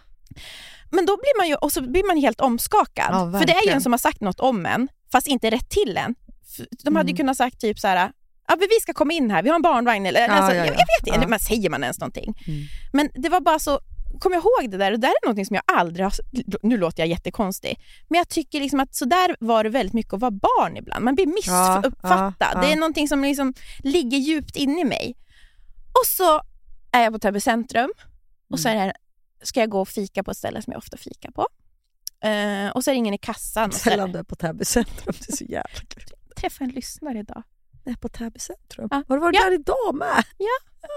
Men 0.91 1.05
då 1.05 1.17
blir 1.17 1.37
man 1.37 1.47
ju, 1.47 1.55
och 1.55 1.71
så 1.71 1.81
blir 1.81 2.07
man 2.07 2.17
helt 2.17 2.41
omskakad. 2.41 3.07
Ja, 3.11 3.39
för 3.39 3.47
det 3.47 3.53
är 3.53 3.65
ju 3.67 3.71
en 3.71 3.81
som 3.81 3.93
har 3.93 3.97
sagt 3.97 4.21
något 4.21 4.39
om 4.39 4.65
en, 4.65 4.87
fast 5.11 5.27
inte 5.27 5.49
rätt 5.49 5.69
till 5.69 5.97
en. 5.97 6.15
De 6.83 6.95
hade 6.95 7.07
ju 7.09 7.11
Mm. 7.11 7.17
kunnat 7.17 7.37
sagt 7.37 7.59
typ 7.61 7.79
så 7.79 7.87
här, 7.87 8.11
ja 8.47 8.55
men 8.59 8.67
vi 8.69 8.79
ska 8.81 8.93
komma 8.93 9.13
in 9.13 9.31
här, 9.31 9.43
vi 9.43 9.49
har 9.49 9.55
en 9.55 9.61
barnvagn 9.61 10.05
eller, 10.05 10.19
Ja, 10.21 10.27
alltså, 10.27 10.51
ja, 10.55 10.65
jag, 10.65 10.67
ja. 10.67 10.71
jag 10.71 10.77
vet 11.01 11.07
inte, 11.15 11.19
Ja. 11.25 11.27
man 11.27 11.39
säger 11.39 11.69
man 11.69 11.83
ens 11.83 11.99
någonting. 11.99 12.33
Mm. 12.47 12.61
Men 12.93 13.09
det 13.23 13.29
var 13.29 13.39
bara 13.41 13.59
så, 13.59 13.79
kom 14.21 14.33
jag 14.33 14.39
ihåg 14.39 14.71
det 14.71 14.77
där 14.77 14.91
och 14.91 14.99
det 14.99 15.07
där 15.07 15.13
är 15.21 15.25
någonting 15.25 15.45
som 15.45 15.55
jag 15.55 15.63
aldrig 15.67 16.05
har, 16.05 16.13
nu 16.67 16.77
låter 16.77 17.01
jag 17.01 17.07
jättekonstig, 17.07 17.79
men 18.09 18.17
jag 18.17 18.29
tycker 18.29 18.59
liksom 18.59 18.79
att 18.79 18.95
så 18.95 19.05
där 19.05 19.35
var 19.39 19.63
det 19.63 19.69
väldigt 19.69 19.93
mycket 19.93 20.13
att 20.13 20.19
vara 20.19 20.31
barn 20.31 20.77
ibland. 20.77 21.05
Man 21.05 21.15
blir 21.15 21.27
missuppfattad. 21.27 22.35
Ja, 22.39 22.51
ja, 22.53 22.61
Det 22.61 22.71
är 22.71 22.75
någonting 22.75 23.07
som 23.07 23.21
liksom 23.23 23.53
ligger 23.79 24.17
djupt 24.17 24.55
inne 24.55 24.81
i 24.81 24.83
mig. 24.83 25.17
Och 25.99 26.07
så 26.07 26.41
är 26.91 27.03
jag 27.03 27.13
på 27.13 27.19
Täby 27.19 27.39
centrum 27.39 27.91
och 28.49 28.59
så 28.59 28.69
är 28.69 28.75
det, 28.75 28.93
ska 29.41 29.59
jag 29.59 29.69
gå 29.69 29.81
och 29.81 29.87
fika 29.89 30.23
på 30.23 30.31
ett 30.31 30.37
ställe 30.37 30.61
som 30.61 30.71
jag 30.71 30.77
ofta 30.77 30.97
fikar 30.97 31.31
på. 31.31 31.47
Eh, 32.27 32.69
och 32.69 32.83
så 32.83 32.89
är 32.91 32.93
det 32.93 32.97
ingen 32.97 33.13
i 33.13 33.17
kassan. 33.17 33.71
Sällan 33.71 34.11
du 34.11 34.19
är 34.19 34.23
på 34.23 34.35
Täby 34.35 34.65
centrum. 34.65 35.15
Det 35.19 35.33
är 35.33 35.37
så 35.37 35.43
jävla 35.43 35.81
kul. 35.87 36.03
träffade 36.35 36.69
en 36.69 36.75
lyssnare 36.75 37.19
idag. 37.19 37.43
Är 37.85 37.95
på 37.95 38.09
Täby 38.09 38.39
centrum. 38.39 38.87
Ja. 38.91 39.03
Har 39.07 39.15
du 39.15 39.21
varit 39.21 39.35
Ja. 39.35 39.45
där 39.45 39.51
idag 39.53 39.95
med? 39.95 40.23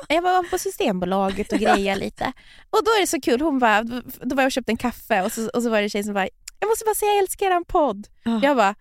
Jag 0.08 0.22
var 0.22 0.42
på 0.50 0.58
Systembolaget 0.58 1.52
och 1.52 1.58
grejade 1.58 2.00
lite. 2.04 2.32
Och 2.70 2.84
då 2.84 2.90
är 2.90 3.00
det 3.00 3.06
så 3.06 3.20
kul, 3.20 3.40
hon 3.40 3.58
bara, 3.58 3.82
då 4.22 4.36
var 4.36 4.42
jag 4.42 4.48
och 4.48 4.52
köpte 4.52 4.72
en 4.72 4.76
kaffe 4.76 5.22
och 5.22 5.32
så, 5.32 5.48
och 5.48 5.62
så 5.62 5.70
var 5.70 5.78
det 5.78 5.82
en 5.84 5.90
tjej 5.90 6.04
som 6.04 6.14
bara, 6.14 6.28
jag 6.60 6.68
måste 6.68 6.84
bara 6.84 6.94
säga 6.94 7.10
jag 7.12 7.18
älskar 7.18 7.46
er 7.46 7.64
podd. 7.64 8.06
Ja. 8.24 8.40
Jag 8.42 8.56
bara, 8.56 8.74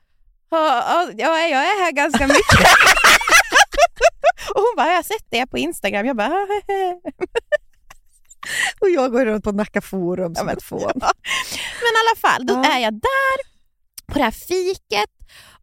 ja, 0.49 1.03
ja, 1.17 1.39
ja, 1.39 1.39
jag 1.47 1.61
är 1.63 1.83
här 1.85 1.91
ganska 1.91 2.27
mycket. 2.27 2.59
och 4.55 4.61
hon 4.61 4.73
bara, 4.77 4.87
jag 4.87 4.95
har 4.95 5.03
sett 5.03 5.25
det 5.29 5.47
på 5.47 5.57
Instagram. 5.57 6.05
Jag 6.05 6.15
bara, 6.15 6.47
Och 8.81 8.89
jag 8.89 9.11
går 9.11 9.25
runt 9.25 9.43
på 9.43 9.51
Nacka 9.51 9.81
forum 9.81 10.31
Ja, 10.35 10.39
som 10.39 10.45
men- 10.45 10.57
ett 10.57 10.63
fån. 10.63 10.91
Men 11.81 11.93
i 11.93 11.99
alla 12.03 12.15
fall, 12.31 12.45
då 12.45 12.53
Ja. 12.53 12.73
är 12.73 12.79
jag 12.79 12.93
där 12.93 13.53
på 14.13 14.17
det 14.17 14.23
här 14.23 14.31
fiket 14.31 15.09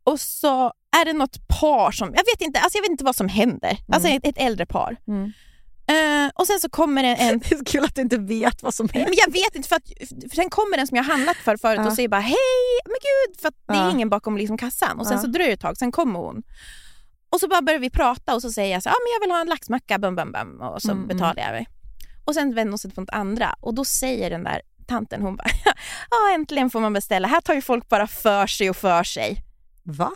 och 0.05 0.21
så 0.21 0.73
är 1.01 1.05
det 1.05 1.13
något 1.13 1.49
par 1.61 1.91
som, 1.93 2.09
jag 2.15 2.25
vet 2.25 2.41
inte, 2.41 2.61
alltså 2.61 2.79
jag 2.79 2.83
vet 2.83 2.91
inte 2.91 3.05
vad 3.05 3.17
som 3.17 3.29
händer. 3.29 3.79
Alltså 3.93 4.09
ett, 4.09 4.27
ett 4.27 4.39
äldre 4.39 4.67
par. 4.67 4.97
Mm. 5.09 5.33
Eh, 5.87 6.31
och 6.35 6.47
sen 6.47 6.61
så 6.61 6.71
kommer 6.71 7.03
det 7.03 7.09
en 7.15 7.39
Det 7.49 7.53
är 7.55 7.59
så 7.59 7.65
kul 7.65 7.85
att 7.85 7.95
du 7.95 8.01
inte 8.03 8.19
vet 8.19 8.63
vad 8.63 8.75
som 8.75 8.89
Men 8.93 9.03
händer. 9.03 9.19
jag 9.27 9.33
vet 9.33 9.55
inte, 9.57 9.69
för, 9.69 9.77
att, 9.77 9.89
för 10.31 10.35
sen 10.37 10.51
kommer 10.51 10.77
den 10.77 10.87
som 10.87 10.97
jag 10.97 11.05
handlat 11.05 11.37
för 11.37 11.57
förut 11.57 11.81
Ja. 11.83 11.87
och 11.87 11.93
säger 11.93 12.09
bara 12.09 12.21
hej, 12.21 12.37
men 12.85 12.95
gud, 13.03 13.41
för 13.41 13.49
att 13.49 13.55
det 13.69 13.75
är 13.75 13.85
Ja. 13.85 13.91
ingen 13.91 14.09
bakom 14.09 14.37
liksom 14.37 14.59
kassan. 14.59 15.01
Och 15.01 15.07
sen 15.07 15.19
så 15.19 15.27
dröjer 15.27 15.49
det 15.49 15.55
ett 15.55 15.61
tag, 15.61 15.77
sen 15.77 15.93
kommer 15.93 16.19
hon. 16.21 16.43
Och 17.31 17.41
så 17.41 17.49
bara 17.49 17.63
börjar 17.63 17.81
vi 17.81 17.91
prata 17.91 18.35
och 18.35 18.43
så 18.43 18.51
säger 18.53 18.73
jag 18.73 18.83
så 18.83 18.89
ah, 18.89 18.95
men 19.05 19.13
jag 19.13 19.21
vill 19.21 19.31
ha 19.31 19.41
en 19.41 19.47
laxmacka, 19.47 19.99
bum, 19.99 20.17
bum, 20.17 20.33
bum, 20.33 20.61
och 20.61 20.83
så 20.83 20.91
Mm, 20.93 21.07
betalar 21.09 21.43
jag 21.43 21.53
mig. 21.53 21.69
Och 22.25 22.35
sen 22.35 22.55
vänder 22.55 22.71
hon 22.73 22.79
sig 22.79 22.91
något 22.97 23.11
andra 23.11 23.55
och 23.61 23.75
då 23.75 23.85
säger 23.85 24.31
den 24.31 24.45
där 24.45 24.63
tanten, 24.87 25.23
hon 25.23 25.37
bara, 25.37 25.49
ja 26.11 26.35
äntligen 26.35 26.71
får 26.71 26.81
man 26.81 26.93
beställa, 26.93 27.29
här 27.29 27.41
tar 27.41 27.55
ju 27.55 27.63
folk 27.63 27.89
bara 27.89 28.07
för 28.07 28.47
sig 28.47 28.71
och 28.71 28.77
för 28.77 29.05
sig. 29.05 29.43
Va? 29.83 30.11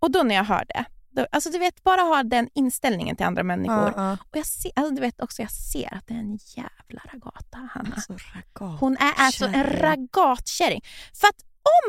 Och 0.00 0.10
då 0.10 0.22
när 0.22 0.34
jag 0.34 0.44
hör 0.44 0.64
det, 0.68 0.84
då, 1.10 1.26
alltså 1.32 1.50
du 1.50 1.58
vet, 1.58 1.82
bara 1.84 2.00
ha 2.00 2.22
den 2.22 2.48
inställningen 2.54 3.16
till 3.16 3.26
andra 3.26 3.42
människor. 3.42 3.76
Ja, 3.76 3.92
ja. 3.96 4.12
Och 4.12 4.36
jag 4.36 4.46
ser, 4.46 4.72
alltså, 4.76 4.94
du 4.94 5.00
vet 5.00 5.20
också, 5.20 5.42
jag 5.42 5.50
ser 5.50 5.94
att 5.94 6.06
det 6.06 6.14
är 6.14 6.18
en 6.18 6.38
jävla 6.56 7.02
ragata, 7.12 7.68
Hanna. 7.72 7.94
Alltså, 7.94 8.12
ragat. 8.12 8.80
Hon 8.80 8.96
är 8.96 9.12
alltså 9.16 9.44
en 9.46 9.52
Kärring. 9.52 9.80
ragatkärring. 9.82 10.84
För 11.14 11.26
att 11.28 11.36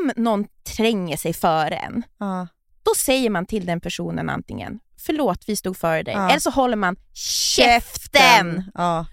om 0.00 0.22
någon 0.22 0.46
tränger 0.76 1.16
sig 1.16 1.32
före 1.32 1.76
en, 1.76 2.02
Ja. 2.18 2.46
då 2.82 2.92
säger 2.96 3.30
man 3.30 3.46
till 3.46 3.66
den 3.66 3.80
personen 3.80 4.30
antingen 4.30 4.80
förlåt 4.98 5.44
vi 5.46 5.56
stod 5.56 5.76
före 5.76 6.02
dig, 6.02 6.14
eller 6.14 6.38
så 6.38 6.50
håller 6.50 6.76
man 6.76 6.96
käften. 7.12 8.70
Ja. 8.74 9.06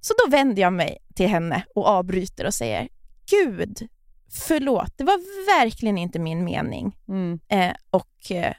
Så 0.00 0.14
då 0.24 0.30
vänder 0.30 0.62
jag 0.62 0.72
mig 0.72 0.98
till 1.14 1.28
henne 1.28 1.64
och 1.74 1.86
avbryter 1.86 2.46
och 2.46 2.54
säger 2.54 2.88
Gud, 3.30 3.88
förlåt, 4.32 4.92
det 4.98 5.04
var 5.04 5.18
verkligen 5.60 5.98
inte 5.98 6.18
min 6.18 6.44
mening 6.44 6.96
Mm. 7.08 7.40
eh, 7.48 7.72
och 7.90 8.30
eh, 8.30 8.54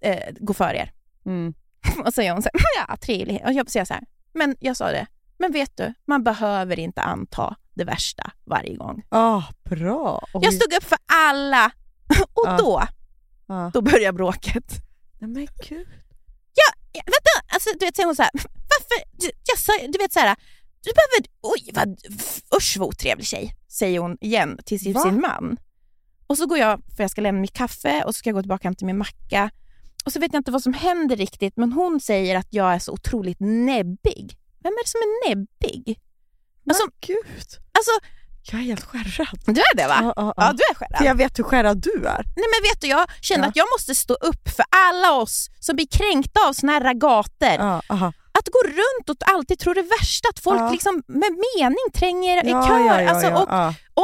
eh, 0.00 0.32
gå 0.40 0.54
före 0.54 0.76
er. 0.76 0.92
Mm. 1.26 1.54
Och 1.98 2.04
så 2.06 2.12
säger 2.12 2.32
hon 2.32 2.42
så 2.42 2.48
här, 2.54 2.86
ja 2.88 2.96
trevligt. 2.96 3.44
Och 3.44 3.52
jag 3.52 3.70
säger 3.70 3.84
så 3.86 3.94
här, 3.94 4.02
men 4.34 4.56
jag 4.60 4.76
sa 4.76 4.90
det, 4.90 5.06
men 5.38 5.52
vet 5.52 5.76
du, 5.76 5.94
man 6.04 6.24
behöver 6.24 6.78
inte 6.78 7.02
anta 7.02 7.56
det 7.74 7.84
värsta 7.84 8.30
varje 8.44 8.76
gång. 8.76 9.02
Ah, 9.08 9.42
bra. 9.64 10.26
Oj. 10.34 10.40
Jag 10.44 10.54
stod 10.54 10.72
upp 10.72 10.84
för 10.84 10.98
alla 11.12 11.66
och 12.34 12.44
Ja. 12.46 12.56
då, 12.58 12.82
Ja. 13.46 13.70
då 13.74 13.80
börjar 13.82 14.12
bråket. 14.12 14.72
Nej, 15.18 15.30
men 15.30 15.46
gud. 15.68 15.88
Ja, 16.54 17.00
vänta, 17.04 17.54
alltså, 17.54 17.70
du 17.80 17.86
vet, 17.86 17.96
säger 17.96 18.06
hon 18.06 18.16
så 18.16 18.22
här, 18.22 18.30
varför, 18.34 19.04
jag 19.48 19.58
sa, 19.58 19.72
du 19.88 19.98
vet 19.98 20.12
så 20.12 20.20
här, 20.20 20.36
du 20.86 20.92
behöver, 20.94 21.26
oj 21.42 21.70
vad, 21.74 21.98
usch 22.58 22.76
vad 22.78 22.88
otrevlig 22.88 23.26
tjej, 23.26 23.54
säger 23.68 24.00
hon 24.00 24.16
igen 24.20 24.58
till 24.66 24.80
sin, 24.80 25.00
sin 25.00 25.20
man. 25.20 25.56
Och 26.26 26.38
så 26.38 26.46
går 26.46 26.58
jag, 26.58 26.80
för 26.96 27.02
jag 27.04 27.10
ska 27.10 27.20
lämna 27.20 27.40
mitt 27.40 27.52
kaffe 27.52 28.02
och 28.04 28.14
så 28.14 28.18
ska 28.18 28.28
jag 28.28 28.34
gå 28.34 28.42
tillbaka 28.42 28.60
och 28.60 28.64
hämta 28.64 28.84
min 28.86 28.98
macka. 28.98 29.50
Och 30.04 30.12
så 30.12 30.20
vet 30.20 30.32
jag 30.32 30.40
inte 30.40 30.50
vad 30.50 30.62
som 30.62 30.72
händer 30.72 31.16
riktigt, 31.16 31.56
men 31.56 31.72
hon 31.72 32.00
säger 32.00 32.36
att 32.36 32.46
jag 32.50 32.74
är 32.74 32.78
så 32.78 32.92
otroligt 32.92 33.40
näbbig. 33.40 34.36
Vem 34.62 34.72
är 34.72 34.84
det 34.84 34.88
som 34.88 35.00
är 35.00 35.28
näbbig? 35.28 36.00
Alltså, 36.68 36.84
Men 36.84 36.92
gud. 37.00 37.46
alltså 37.72 37.90
Jag 38.52 38.60
är 38.60 38.64
helt 38.64 38.84
skärrad. 38.84 39.40
du 39.46 39.60
är 39.60 39.76
det 39.76 39.86
va? 39.86 39.98
Ja, 40.02 40.12
ja, 40.16 40.34
Ja, 40.36 40.46
ja. 40.46 40.52
du 40.52 40.62
är 40.70 40.74
skärrad. 40.74 40.98
För 40.98 41.04
jag 41.04 41.14
vet 41.14 41.38
hur 41.38 41.44
skärrad 41.44 41.78
du 41.82 41.92
är. 42.06 42.22
Nej 42.36 42.46
men 42.52 42.70
vet 42.70 42.80
du, 42.80 42.86
jag 42.86 43.06
känner 43.20 43.48
att 43.48 43.56
jag 43.56 43.66
måste 43.74 43.94
stå 43.94 44.14
upp 44.14 44.48
för 44.48 44.64
alla 44.70 45.12
oss 45.22 45.50
som 45.60 45.76
blir 45.76 45.86
kränkta 45.86 46.40
av 46.48 46.52
såna 46.52 46.72
här 46.72 46.80
ragater. 46.80 47.58
Att 48.38 48.48
gå 48.48 48.58
runt 48.68 49.10
och 49.10 49.16
alltid 49.34 49.58
tro 49.58 49.72
det 49.72 49.82
värsta, 49.82 50.28
att 50.28 50.38
folk 50.40 50.60
Ja. 50.60 50.70
liksom 50.70 51.02
med 51.06 51.30
mening 51.58 51.76
tränger 51.94 52.46
i 52.46 52.50
Ja, 52.50 52.66
kör. 52.68 52.78
ja, 53.02 53.10
alltså, 53.10 53.28
och. 53.42 53.48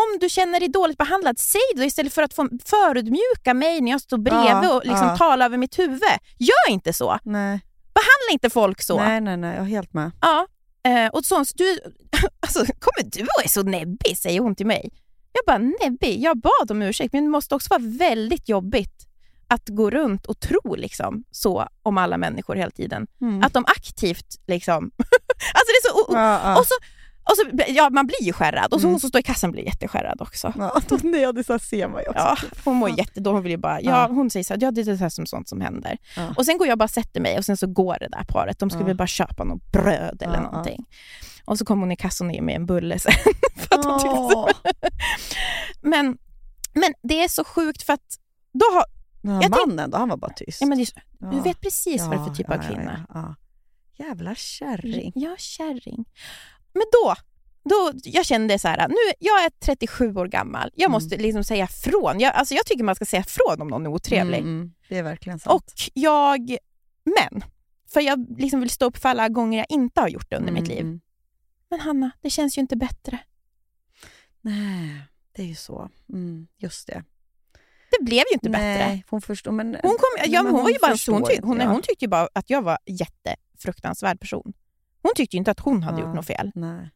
Om 0.03 0.19
du 0.21 0.29
känner 0.29 0.61
dig 0.61 0.69
dåligt 0.69 0.99
behandlad, 0.99 1.39
säg 1.39 1.61
då 1.77 1.83
istället 1.85 2.15
för 2.15 2.23
att 2.23 2.35
få 2.35 2.49
förödmjuka 2.65 3.55
mig 3.55 3.81
när 3.81 3.91
jag 3.91 4.01
står 4.01 4.19
bredvid 4.19 4.71
och 4.71 4.85
liksom 4.85 5.17
talar 5.19 5.47
över 5.47 5.57
mitt 5.59 5.79
huvud. 5.79 6.01
Gör 6.39 6.69
inte 6.71 6.93
så. 6.93 7.19
Nej. 7.23 7.61
Behandla 7.95 8.33
inte 8.33 8.51
folk 8.51 8.83
så. 8.83 8.97
nej, 8.97 9.21
nej, 9.21 9.37
nej. 9.37 9.55
Jag 9.57 9.65
är 9.65 9.69
helt 9.69 9.93
med. 9.95 10.11
Ja. 10.21 10.47
Eh, 10.85 11.07
och 11.13 11.25
så, 11.25 11.45
du, 11.55 11.79
alltså, 12.41 12.59
kommer 12.59 13.11
du 13.11 13.23
och 13.23 13.45
är 13.45 13.49
så 13.49 13.63
näbbig, 13.63 14.19
säger 14.19 14.41
hon 14.41 14.55
till 14.55 14.67
mig. 14.67 14.91
Jag 15.33 15.43
bara, 15.47 15.59
näbbig? 15.89 16.21
Jag 16.23 16.37
bad 16.41 16.71
om 16.71 16.83
ursäkt, 16.83 17.13
men 17.13 17.25
det 17.25 17.31
måste 17.31 17.55
också 17.55 17.69
vara 17.71 17.83
väldigt 17.85 18.49
jobbigt 18.49 19.07
att 19.53 19.69
gå 19.69 19.91
runt 19.91 20.27
och 20.27 20.41
tro 20.41 20.75
liksom, 20.75 21.25
så 21.31 21.69
om 21.83 21.99
alla 21.99 22.17
människor 22.17 22.55
hela 22.57 22.71
tiden. 22.71 23.07
Mm. 23.21 23.43
Att 23.43 23.53
de 23.53 23.65
aktivt 23.65 24.27
liksom... 24.47 24.85
alltså 25.55 25.67
det 25.67 25.89
är 25.89 25.93
så... 25.93 25.99
Och, 26.13 26.17
Ja, 26.19 26.41
ja. 26.45 26.59
och 26.59 26.67
så, 26.67 26.75
och 27.25 27.37
så, 27.37 27.73
ja, 27.73 27.91
man 27.91 28.07
blir 28.07 28.23
ju 28.23 28.33
skärrad 28.33 28.73
och 28.73 28.81
så 28.81 28.87
Mm. 28.87 28.93
hon 28.93 29.01
som 29.01 29.09
står 29.09 29.19
i 29.19 29.23
kassan 29.23 29.53
blir 29.53 29.65
jätteskärrad 29.65 30.21
också. 30.21 30.53
Ja, 30.59 30.81
då 30.89 30.99
nej, 31.03 31.33
det 31.33 31.45
ser 31.61 31.89
man 31.89 32.03
ju 32.03 32.09
också. 32.09 32.23
Ja, 32.23 32.37
hon 32.65 32.77
mår 32.77 32.91
jättedåligt. 32.99 33.37
Hon, 33.37 33.43
vill 33.43 33.59
bara, 33.59 33.81
ja, 33.81 33.91
Ja. 33.91 34.07
hon 34.15 34.31
säger 34.31 34.45
så 34.45 34.55
här, 34.55 34.61
ja, 34.63 34.71
det 34.71 34.81
är 34.81 34.85
det 34.85 34.97
här 34.97 35.09
som 35.09 35.27
sånt 35.27 35.49
som 35.49 35.61
händer. 35.61 35.99
Ja. 36.17 36.35
Och 36.37 36.47
Sen 36.47 36.59
går 36.59 36.67
jag 36.67 36.79
bara 36.79 36.85
och 36.85 36.91
sätter 36.91 37.21
mig 37.21 37.39
och 37.39 37.45
sen 37.45 37.57
så 37.57 37.67
går 37.67 37.97
det 38.01 38.09
där 38.09 38.25
paret. 38.29 38.59
De 38.59 38.71
skulle 38.71 38.83
Ja. 38.83 38.87
väl 38.87 38.97
bara 38.97 39.07
köpa 39.07 39.45
något 39.45 39.73
bröd 39.73 40.23
eller 40.23 40.35
Ja, 40.35 40.41
ja. 40.43 40.51
någonting. 40.51 40.85
Och 41.45 41.59
så 41.59 41.65
kommer 41.65 41.81
hon 41.83 41.93
i 41.93 41.97
kassan 41.97 42.27
och 42.27 42.33
ger 42.35 42.43
mig 42.43 42.55
en 42.55 42.67
bulle 42.67 42.99
sen. 42.99 43.13
för 43.57 43.79
att 43.79 43.85
hon 43.85 43.99
tyckte 44.01 44.17
så. 44.17 44.49
Men, 45.81 46.19
men 46.75 46.95
det 47.03 47.25
är 47.25 47.29
så 47.29 47.45
sjukt 47.45 47.83
för 47.83 47.93
att 47.93 48.19
då 48.53 48.65
har... 48.75 48.85
Den 49.23 49.31
här 49.35 49.43
Jag 49.43 49.53
tänk- 49.53 49.67
mannen 49.67 49.91
då, 49.91 49.97
han 49.99 50.09
var 50.09 50.17
bara 50.17 50.33
tyst. 50.33 50.61
Ja, 50.61 50.67
men 50.67 50.79
det 50.79 50.87
Ja. 51.19 51.27
Du 51.31 51.41
vet 51.41 51.61
precis 51.61 52.03
vad 52.03 52.11
det 52.11 52.17
är 52.17 52.25
för 52.25 52.35
typ 52.35 52.47
ja, 52.49 52.55
av 52.59 52.63
kvinna. 52.63 53.05
Ja, 53.09 53.15
ja, 53.21 53.35
ja. 53.99 54.05
Jävla 54.05 54.35
kärring. 54.35 55.13
Ja, 55.15 55.37
kärring. 55.39 56.05
Men 56.73 56.83
då, 56.93 57.15
då, 57.65 57.93
jag 58.05 58.27
kände 58.27 58.59
så 58.59 58.69
här, 58.69 58.89
nu, 58.89 58.95
jag 59.19 59.45
är 59.45 59.51
37 59.51 60.15
år 60.17 60.27
gammal, 60.27 60.71
jag 60.75 60.83
Mm. 60.87 60.93
måste 60.93 61.17
liksom 61.17 61.45
säga 61.45 61.67
från. 61.67 62.21
Jag, 62.21 62.35
alltså 62.35 62.55
jag 62.55 62.67
tycker 62.67 62.85
man 62.85 62.95
ska 62.95 63.05
säga 63.05 63.23
från 63.25 63.61
om 63.63 63.69
någon 63.69 63.87
är 63.87 63.91
otrevlig. 63.91 64.39
Mm, 64.39 64.51
mm. 64.57 64.73
Det 64.89 64.99
är 64.99 65.03
verkligen 65.03 65.39
sant. 65.39 65.55
Och 65.63 65.73
jag, 65.95 66.57
men, 67.05 67.45
för 67.93 68.01
jag 68.01 68.27
liksom 68.39 68.61
vill 68.61 68.71
stå 68.71 68.85
upp 68.87 68.97
för 68.97 69.09
alla 69.09 69.29
gånger 69.29 69.59
jag 69.59 69.67
inte 69.71 70.01
har 70.01 70.09
gjort 70.09 70.31
det 70.31 70.37
under 70.37 70.53
mitt 70.53 70.63
Mm, 70.65 70.71
liv. 70.77 70.81
mm. 70.81 71.01
Men 71.71 71.81
Hanna, 71.81 72.11
det 72.21 72.31
känns 72.31 72.59
ju 72.59 72.61
inte 72.61 72.77
bättre. 72.77 73.19
Nej, 74.41 75.03
det 75.33 75.43
är 75.43 75.47
ju 75.47 75.55
så. 75.55 75.89
Mm, 76.13 76.47
just 76.59 76.87
det. 76.87 77.05
Det 77.99 78.05
blev 78.05 78.19
ju 78.31 78.35
inte 78.35 78.51
bättre. 78.51 78.87
Nej, 78.87 79.05
hon 79.11 79.21
förstår. 79.21 79.53
Men, 79.53 79.67
Hon, 79.83 79.91
kom, 79.91 80.25
ja, 80.27 80.43
men 80.43 80.45
men 80.45 80.53
hon, 80.55 80.63
var 80.63 80.71
ju 80.71 80.79
bara, 80.83 80.97
hon, 81.19 81.25
tyck, 81.25 81.41
hon, 81.43 81.61
ja. 81.61 81.67
hon 81.69 81.83
tyckte 81.83 82.05
ju 82.05 82.09
bara 82.09 82.29
att 82.33 82.51
jag 82.51 82.63
var 82.63 82.79
jättefruktansvärd 82.87 84.21
person. 84.21 84.53
Hon 85.03 85.13
tyckte 85.17 85.37
ju 85.37 85.39
inte 85.39 85.51
att 85.51 85.61
hon 85.61 85.83
hade 85.83 86.01
Ja. 86.01 86.07
gjort 86.07 86.15
något 86.15 86.27
fel. 86.27 86.51
Nej. 86.55 86.91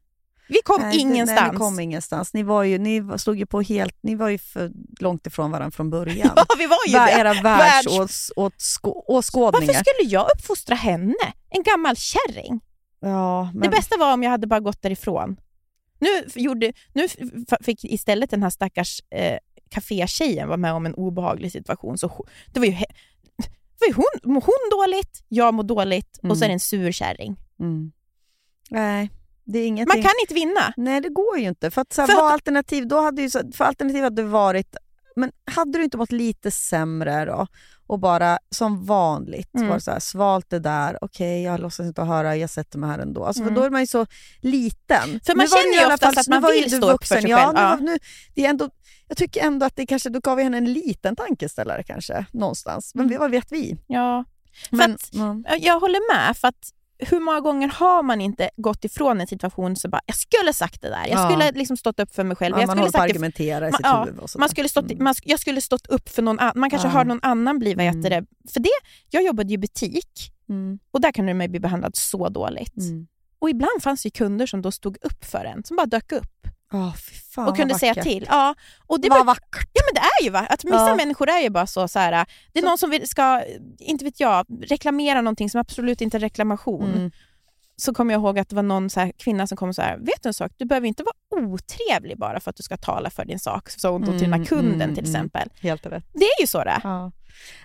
Vi 0.49 0.57
kom 0.65 0.83
Nej, 0.83 0.99
ingenstans. 0.99 1.41
Nej, 1.41 1.51
ni 1.53 1.59
kom 1.59 1.81
ingenstans. 1.81 2.35
Ni, 2.35 2.43
var 2.43 2.63
ju, 2.63 2.79
ni 2.79 3.01
var- 3.01 3.17
stod 3.17 3.37
ju 3.39 3.47
på 3.47 3.63
helt, 3.63 3.99
ni 4.03 4.15
var 4.15 4.29
ju 4.29 4.39
för 4.39 4.71
långt 5.01 5.27
ifrån 5.27 5.51
varandra 5.51 5.71
från 5.71 5.91
början. 5.91 6.31
Ja, 6.37 6.45
vi 6.59 6.67
var 6.67 6.77
ju 6.87 6.93
Va- 6.93 7.05
det. 7.07 7.13
Era 7.13 7.33
Världs- 7.35 8.31
världsåskådningar. 8.37 9.53
Varför 9.67 9.85
skulle 9.85 10.11
jag 10.11 10.27
uppfostra 10.37 10.75
henne? 10.75 11.15
En 11.51 11.63
gammal 11.63 11.97
kärring. 11.97 12.61
Ja, 13.01 13.51
men, 13.55 13.63
Det 13.63 13.69
bästa 13.69 13.97
var 13.99 14.13
om 14.15 14.23
jag 14.23 14.31
hade 14.31 14.47
bara 14.47 14.61
gått 14.61 14.83
därifrån. 14.83 15.37
Nu, 15.99 16.09
gjorde, 16.43 16.73
nu 16.95 17.07
fick 17.65 17.85
istället 17.85 18.31
den 18.31 18.43
här 18.43 18.51
stackars 18.51 19.01
eh, 19.11 19.39
kafétjejen 19.71 20.49
vara 20.49 20.57
med 20.57 20.73
om 20.73 20.87
en 20.87 20.95
obehaglig 20.95 21.53
situation. 21.53 21.99
Så 21.99 22.27
det 22.53 22.61
var 22.61 22.67
ju, 22.67 22.73
det 22.73 23.81
var 23.81 23.87
ju 23.89 23.95
hon, 23.95 24.33
mår 24.35 24.41
hon 24.41 24.71
dåligt, 24.81 25.25
jag 25.29 25.55
mår 25.55 25.63
dåligt 25.63 26.19
och 26.23 26.39
så 26.39 26.45
är 26.45 26.49
det 26.49 26.55
en 26.55 26.61
sur 26.61 26.93
kärring. 26.93 27.37
Mm. 27.61 27.93
Nej, 28.71 29.11
det 29.45 29.59
är 29.59 29.67
ingenting. 29.67 29.99
Man 29.99 30.03
kan 30.03 30.13
inte 30.23 30.35
vinna. 30.35 30.73
Nej, 30.77 31.01
det 31.01 31.09
går 31.09 31.39
ju 31.39 31.49
inte. 31.49 31.71
För 31.71 31.81
att, 31.83 31.93
så 31.93 32.01
här, 32.01 32.09
För 32.09 32.15
vad 32.17 32.33
alternativ, 32.33 32.89
då 32.89 33.01
hade 33.01 33.23
ju, 33.23 33.31
för 33.31 33.65
alternativ 33.65 34.03
hade 34.03 34.23
varit... 34.23 34.77
Men 35.19 35.33
hade 35.45 35.79
du 35.79 35.85
inte 35.85 35.97
mått 35.97 36.13
lite 36.13 36.51
sämre 36.51 37.25
då 37.25 37.47
och 37.87 37.99
bara 38.01 38.39
som 38.51 38.85
vanligt 38.85 39.55
Mm. 39.55 39.69
bara 39.69 39.81
så 39.81 39.91
här, 39.91 40.01
svalt 40.01 40.51
det 40.51 40.59
där, 40.59 40.99
okej 41.01 41.43
jag 41.43 41.61
låtsas 41.61 41.87
inte 41.87 42.03
höra, 42.03 42.37
jag 42.37 42.51
sätter 42.51 42.79
mig 42.79 42.91
här 42.91 42.99
ändå. 42.99 43.25
Alltså, 43.25 43.43
Mm. 43.43 43.55
för 43.55 43.61
då 43.61 43.67
är 43.67 43.71
man 43.71 43.81
ju 43.81 43.87
så 43.87 44.07
liten. 44.41 45.21
För 45.25 45.35
man 45.35 45.45
Nu 45.45 45.51
var 45.51 45.63
känner 45.63 45.89
ju 45.89 45.95
oftast 45.95 46.15
fall- 46.15 46.21
att 46.21 46.29
man 46.29 46.43
var 46.43 46.53
vill 46.53 46.71
stå 46.77 46.91
upp 46.91 47.05
för 47.05 47.21
sig 47.21 47.31
ja, 47.31 47.37
själv. 47.39 47.55
Nu, 47.55 47.61
Ja. 47.61 47.69
var- 47.69 47.81
nu, 47.81 47.99
det 48.35 48.47
är 48.47 48.51
ändå, 48.51 48.71
jag 49.09 49.17
tycker 49.17 49.41
ändå 49.41 49.67
att 49.67 49.77
det 49.77 49.87
kanske, 49.87 50.11
du 50.11 50.21
gav 50.21 50.39
ju 50.39 50.45
henne 50.45 50.57
en 50.59 50.73
liten 50.73 51.17
tankeställare 51.17 51.83
kanske, 51.83 52.27
någonstans. 52.33 52.95
Men 52.95 53.07
Mm. 53.07 53.19
vad 53.19 53.31
vet 53.31 53.53
vi? 53.53 53.77
Ja. 53.87 54.25
Men, 54.71 54.95
att, 54.95 55.09
ja. 55.13 55.37
jag 55.61 55.81
håller 55.81 56.15
med, 56.15 56.37
för 56.37 56.49
att 56.49 56.71
hur 56.99 57.21
många 57.21 57.41
gånger 57.41 57.69
har 57.69 58.03
man 58.03 58.21
inte 58.21 58.51
gått 58.57 58.85
ifrån 58.85 59.21
en 59.21 59.27
situation 59.27 59.77
så 59.77 59.89
bara, 59.89 60.01
jag 60.07 60.17
skulle 60.17 60.53
sagt 60.53 60.83
det 60.83 60.89
där, 60.89 61.07
jag 61.09 61.19
Ja. 61.21 61.31
skulle 61.31 61.53
liksom 61.53 61.77
stått 61.77 62.01
upp 62.01 62.15
för 62.15 62.25
mig 62.25 62.37
själv. 62.37 62.57
Ja, 62.57 62.61
jag 62.63 62.67
man 62.67 62.77
skulle 62.77 62.83
på 62.93 62.99
att 62.99 63.09
det 63.09 63.11
argumentera 63.13 63.69
i 63.69 63.71
man- 63.71 63.73
sitt 63.79 63.87
ja, 63.87 64.05
huvud. 64.05 64.21
Och 64.21 64.31
sådär. 64.31 64.41
Man 64.41 64.49
skulle 64.49 64.69
stått, 64.69 64.91
Mm. 64.91 65.05
man, 65.05 65.15
jag 65.25 65.41
skulle 65.41 65.61
stått 65.61 65.87
upp 65.87 66.09
för 66.09 66.23
någon 66.23 66.39
annan. 66.39 66.53
Man 66.61 66.71
kanske 66.71 66.89
Ja. 66.89 66.93
hör 66.93 67.05
någon 67.05 67.21
annan 67.23 67.59
bli, 67.59 67.75
vad 67.75 67.85
heter 67.85 67.99
Mm. 67.99 68.11
det? 68.45 68.51
För 68.53 68.61
det, 68.61 68.69
jag 69.11 69.23
jobbade 69.25 69.53
i 69.53 69.59
butik 69.59 70.33
Mm. 70.49 70.79
och 70.91 71.01
där 71.01 71.13
kan 71.13 71.37
man 71.37 71.51
bli 71.51 71.61
behandlad 71.61 71.97
så 71.97 72.29
dåligt. 72.29 72.77
Mm. 72.77 73.07
Och 73.39 73.51
ibland 73.51 73.83
fanns 73.83 74.03
det 74.03 74.11
kunder 74.11 74.47
som 74.47 74.63
då 74.63 74.71
stod 74.73 74.97
upp 75.03 75.25
för 75.25 75.45
en, 75.45 75.65
som 75.65 75.77
bara 75.77 75.87
dök 75.87 76.13
upp 76.13 76.47
Fy 76.73 77.15
fan, 77.35 77.49
och 77.49 77.57
kunde 77.57 77.75
säga 77.79 77.91
vackert. 77.91 78.05
till. 78.05 78.27
Ja, 78.31 78.55
och 78.87 79.01
det 79.01 79.09
Vad 79.09 79.19
var, 79.19 79.25
vackert. 79.25 79.69
ja 79.73 79.83
men 79.87 79.95
det 79.95 80.01
är 80.01 80.25
ju 80.25 80.31
va, 80.31 80.47
att 80.51 80.65
vissa 80.65 80.89
Ja. 80.89 80.97
människor 80.97 81.29
är 81.31 81.41
ju 81.43 81.51
bara 81.51 81.67
så, 81.67 81.89
så 81.89 81.99
här, 81.99 82.27
det 82.53 82.59
är 82.59 82.65
någon 82.65 82.79
som 82.79 82.91
vill, 82.91 83.09
ska, 83.09 83.43
inte 83.79 84.05
vet 84.05 84.21
jag, 84.21 84.47
reklamera 84.63 85.21
någonting 85.21 85.51
som 85.51 85.61
absolut 85.61 86.01
inte 86.01 86.17
är 86.17 86.21
reklamation. 86.21 86.93
Mm. 86.95 87.11
Så 87.77 87.95
kommer 87.95 88.15
jag 88.15 88.21
ihåg 88.21 88.39
att 88.39 88.49
det 88.49 88.57
var 88.57 88.63
någon 88.63 88.91
så 88.91 89.01
här, 89.01 89.13
kvinna 89.19 89.47
som 89.47 89.57
kom 89.57 89.69
och 89.69 89.75
sa, 89.75 89.83
vet 89.99 90.23
du 90.23 90.29
en 90.29 90.35
sak, 90.35 90.53
du 90.57 90.65
behöver 90.65 90.87
inte 90.89 91.03
vara 91.03 91.45
otrevlig 91.45 92.19
bara 92.19 92.41
för 92.41 92.51
att 92.51 92.57
du 92.57 92.63
ska 92.63 92.77
tala 92.77 93.11
för 93.11 93.25
din 93.25 93.39
sak. 93.39 93.71
Så 93.71 93.89
hon 93.91 94.01
då 94.01 94.07
till 94.07 94.21
den 94.21 94.33
här 94.33 94.37
Mm, 94.39 94.47
kunden 94.47 94.83
mm, 94.83 94.95
till 94.95 95.05
mm. 95.05 95.11
exempel. 95.15 95.49
Helt 95.61 95.87
rätt. 95.87 96.05
Det 96.13 96.25
är 96.25 96.41
ju 96.41 96.47
så 96.47 96.65
det. 96.65 96.81
Ja. 96.85 97.13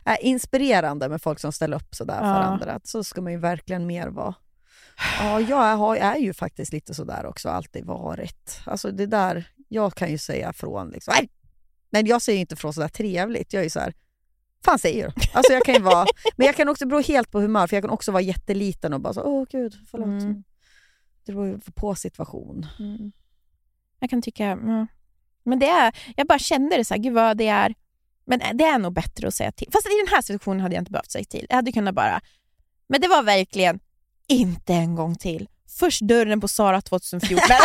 Äh, 0.06 0.16
inspirerande 0.22 1.10
med 1.10 1.22
folk 1.22 1.40
som 1.40 1.52
ställer 1.52 1.78
upp 1.78 1.96
sådär 1.96 2.20
för 2.20 2.26
Ja. 2.26 2.34
andra. 2.44 2.80
Så 2.84 3.04
ska 3.04 3.22
man 3.22 3.32
ju 3.32 3.38
verkligen 3.40 3.86
mer 3.88 4.08
vara. 4.08 4.34
Ja, 5.20 5.42
jag 5.42 5.78
har, 5.78 5.96
är 5.96 6.16
ju 6.16 6.34
faktiskt 6.34 6.74
lite 6.74 6.94
sådär 6.94 7.26
också, 7.26 7.50
alltid 7.50 7.86
varit. 7.86 8.62
Alltså 8.66 8.92
det 8.92 9.06
där, 9.06 9.52
jag 9.68 9.96
kan 9.96 10.12
ju 10.12 10.18
säga 10.18 10.54
från 10.54 10.90
liksom, 10.90 11.14
nej, 11.18 11.30
nej 11.90 12.04
jag 12.06 12.22
säger 12.22 12.40
inte 12.40 12.56
från 12.56 12.74
sådär 12.74 12.88
trevligt. 12.88 13.54
Jag 13.54 13.60
är 13.60 13.64
ju 13.64 13.70
såhär, 13.70 13.94
fan 14.66 14.80
säger 14.80 15.08
du? 15.08 15.14
Alltså 15.34 15.54
jag 15.54 15.64
kan 15.64 15.76
ju 15.76 15.82
vara, 15.82 16.06
men 16.36 16.46
jag 16.46 16.56
kan 16.56 16.70
också 16.70 16.88
bero 16.88 17.02
helt 17.02 17.32
på 17.32 17.40
humör, 17.40 17.68
för 17.68 17.76
jag 17.76 17.84
kan 17.84 17.90
också 17.90 18.12
vara 18.12 18.22
jätteliten 18.22 18.94
och 18.94 19.02
bara 19.02 19.14
så, 19.14 19.22
åh 19.24 19.46
gud, 19.50 19.74
förlåt. 19.92 20.08
Mm. 20.08 20.44
Det 21.26 21.32
beror 21.32 21.48
ju 21.48 21.60
på 21.60 21.96
situation. 21.96 22.66
Mm. 22.80 23.12
Jag 24.00 24.10
kan 24.10 24.22
tycka... 24.22 24.56
Men 25.44 25.60
det 25.60 25.68
är, 25.68 25.96
jag 26.16 26.28
bara 26.28 26.40
kände 26.40 26.78
det 26.78 26.86
så 26.86 26.94
här, 26.94 27.02
gud 27.02 27.14
vad 27.14 27.38
det 27.38 27.48
är... 27.48 27.76
Men 28.26 28.40
det 28.58 28.64
är 28.64 28.80
nog 28.80 28.94
bättre 28.94 29.28
att 29.28 29.34
säga 29.34 29.52
till. 29.52 29.68
Fast 29.72 29.86
i 29.86 30.06
den 30.06 30.16
här 30.16 30.22
situationen 30.22 30.60
hade 30.60 30.76
jag 30.76 30.82
inte 30.82 30.92
behövt 30.92 31.12
säga 31.12 31.26
till. 31.26 31.46
Jag 31.50 31.56
hade 31.56 31.72
kunnat 31.72 31.96
bara... 31.96 32.22
Men 32.88 33.02
det 33.02 33.08
var 33.08 33.24
verkligen 33.24 33.80
inte 34.32 34.74
en 34.74 34.96
gång 34.96 35.16
till. 35.16 35.48
Först 35.80 36.02
dörren 36.02 36.42
på 36.42 36.48
Sara 36.48 36.82
2014. 36.82 37.46
Nej, 37.50 37.58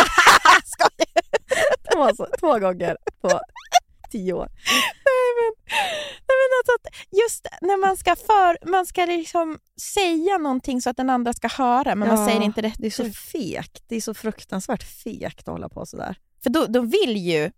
jag 0.43 0.67
skojar. 0.67 2.13
två, 2.15 2.25
två 2.39 2.59
gånger 2.59 2.97
på 3.21 3.39
tio 4.11 4.33
år. 4.33 4.47
Nej, 5.05 5.27
men, 5.37 5.53
nej, 6.27 6.35
men 6.39 6.49
alltså 6.59 6.71
att 6.75 7.17
just 7.21 7.47
när 7.61 7.77
man 7.87 7.97
ska, 7.97 8.15
för, 8.15 8.69
man 8.71 8.85
ska 8.85 9.05
liksom 9.05 9.59
säga 9.93 10.37
någonting 10.37 10.81
så 10.81 10.89
att 10.89 10.97
den 10.97 11.09
andra 11.09 11.33
ska 11.33 11.47
höra, 11.47 11.95
men 11.95 12.07
man 12.09 12.19
Ja, 12.19 12.27
säger 12.27 12.41
inte 12.41 12.61
rätt 12.61 12.75
Det 12.77 12.87
är 12.87 12.91
så 12.91 13.09
fegt. 13.11 13.83
Det 13.87 13.95
är 13.95 14.01
så 14.01 14.13
fruktansvärt 14.13 14.83
fegt 14.83 15.39
att 15.39 15.47
hålla 15.47 15.69
på 15.69 15.85
sådär. 15.85 16.15
För 16.43 16.49
då, 16.49 16.65
då 16.65 16.81
vill 16.81 17.17
ju... 17.17 17.51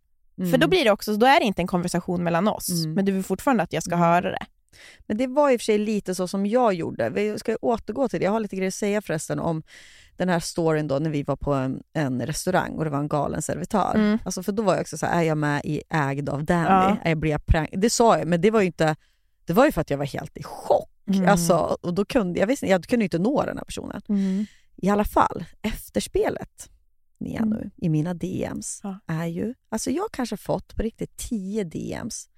För 0.52 0.58
då 0.58 0.68
blir 0.68 0.84
det 0.86 0.92
också, 0.92 1.16
då 1.16 1.26
är 1.26 1.40
det 1.40 1.46
inte 1.46 1.62
en 1.62 1.68
konversation 1.68 2.24
mellan 2.24 2.48
oss, 2.48 2.70
Mm. 2.70 2.94
men 2.94 3.06
du 3.06 3.12
vill 3.12 3.24
fortfarande 3.24 3.64
att 3.64 3.74
jag 3.74 3.84
ska 3.84 3.96
Mm. 3.96 4.06
höra 4.08 4.32
det. 4.32 4.46
Men 5.08 5.18
det 5.18 5.28
var 5.28 5.52
i 5.52 5.56
och 5.58 5.62
för 5.62 5.66
sig 5.66 5.78
lite 5.78 6.16
så 6.16 6.28
som 6.28 6.46
jag 6.46 6.74
gjorde. 6.74 7.10
Vi 7.10 7.40
ska 7.40 7.56
återgå 7.62 8.08
till 8.10 8.20
det. 8.20 8.26
Jag 8.26 8.32
har 8.32 8.40
lite 8.40 8.56
grejer 8.56 8.68
att 8.68 8.74
säga 8.74 9.02
förresten 9.02 9.40
om 9.40 9.64
den 10.18 10.30
här 10.30 10.40
storyn 10.40 10.88
då 10.88 11.00
när 11.00 11.10
vi 11.10 11.24
var 11.24 11.36
på 11.36 11.54
en, 11.54 11.84
en 11.94 12.26
restaurang 12.26 12.72
och 12.76 12.84
det 12.84 12.90
var 12.90 13.00
en 13.00 13.08
galen 13.08 13.42
servitör. 13.42 13.96
Mm. 13.96 14.20
Alltså 14.24 14.44
för 14.44 14.52
då 14.52 14.64
var 14.64 14.74
jag 14.74 14.82
också 14.82 14.98
så 14.98 15.06
här, 15.06 15.20
är 15.20 15.24
jag 15.24 15.38
med 15.38 15.62
i 15.66 15.82
Ägd 15.90 16.30
av 16.30 16.44
Danny? 16.44 16.66
Ja. 16.70 16.98
Är 17.04 17.10
jag 17.10 17.18
blir 17.18 17.32
jag 17.32 17.46
prank? 17.46 17.70
Det 17.74 17.90
sa 17.90 18.18
jag, 18.18 18.28
men 18.28 18.42
det 18.42 18.52
var 18.52 18.60
ju 18.62 18.66
inte, 18.68 18.96
det 19.46 19.54
var 19.54 19.66
ju 19.66 19.72
för 19.72 19.82
att 19.82 19.90
jag 19.90 19.98
var 19.98 20.06
helt 20.06 20.38
i 20.38 20.44
chock. 20.44 20.90
Mm. 21.08 21.30
Alltså, 21.30 21.78
och 21.82 21.94
då 21.94 22.06
kunde 22.06 22.40
jag, 22.40 22.48
visste, 22.48 22.66
jag 22.68 22.84
kunde 22.84 23.06
inte 23.06 23.20
nå 23.20 23.44
den 23.46 23.58
här 23.58 23.66
personen. 23.66 24.02
I 24.76 24.90
alla 24.90 25.06
fall, 25.06 25.46
efterspelet 25.62 26.70
Nia 27.20 27.40
Mm. 27.40 27.50
nu, 27.50 27.72
i 27.76 27.90
mina 27.90 28.14
DMs 28.14 28.80
Ja. 28.84 29.00
är 29.08 29.26
ju... 29.26 29.54
Alltså 29.70 29.92
jag 29.92 30.02
har 30.04 30.10
kanske 30.10 30.38
fått 30.38 30.76
på 30.76 30.84
riktigt 30.84 31.18
10 31.18 31.64
DMs 31.64 32.30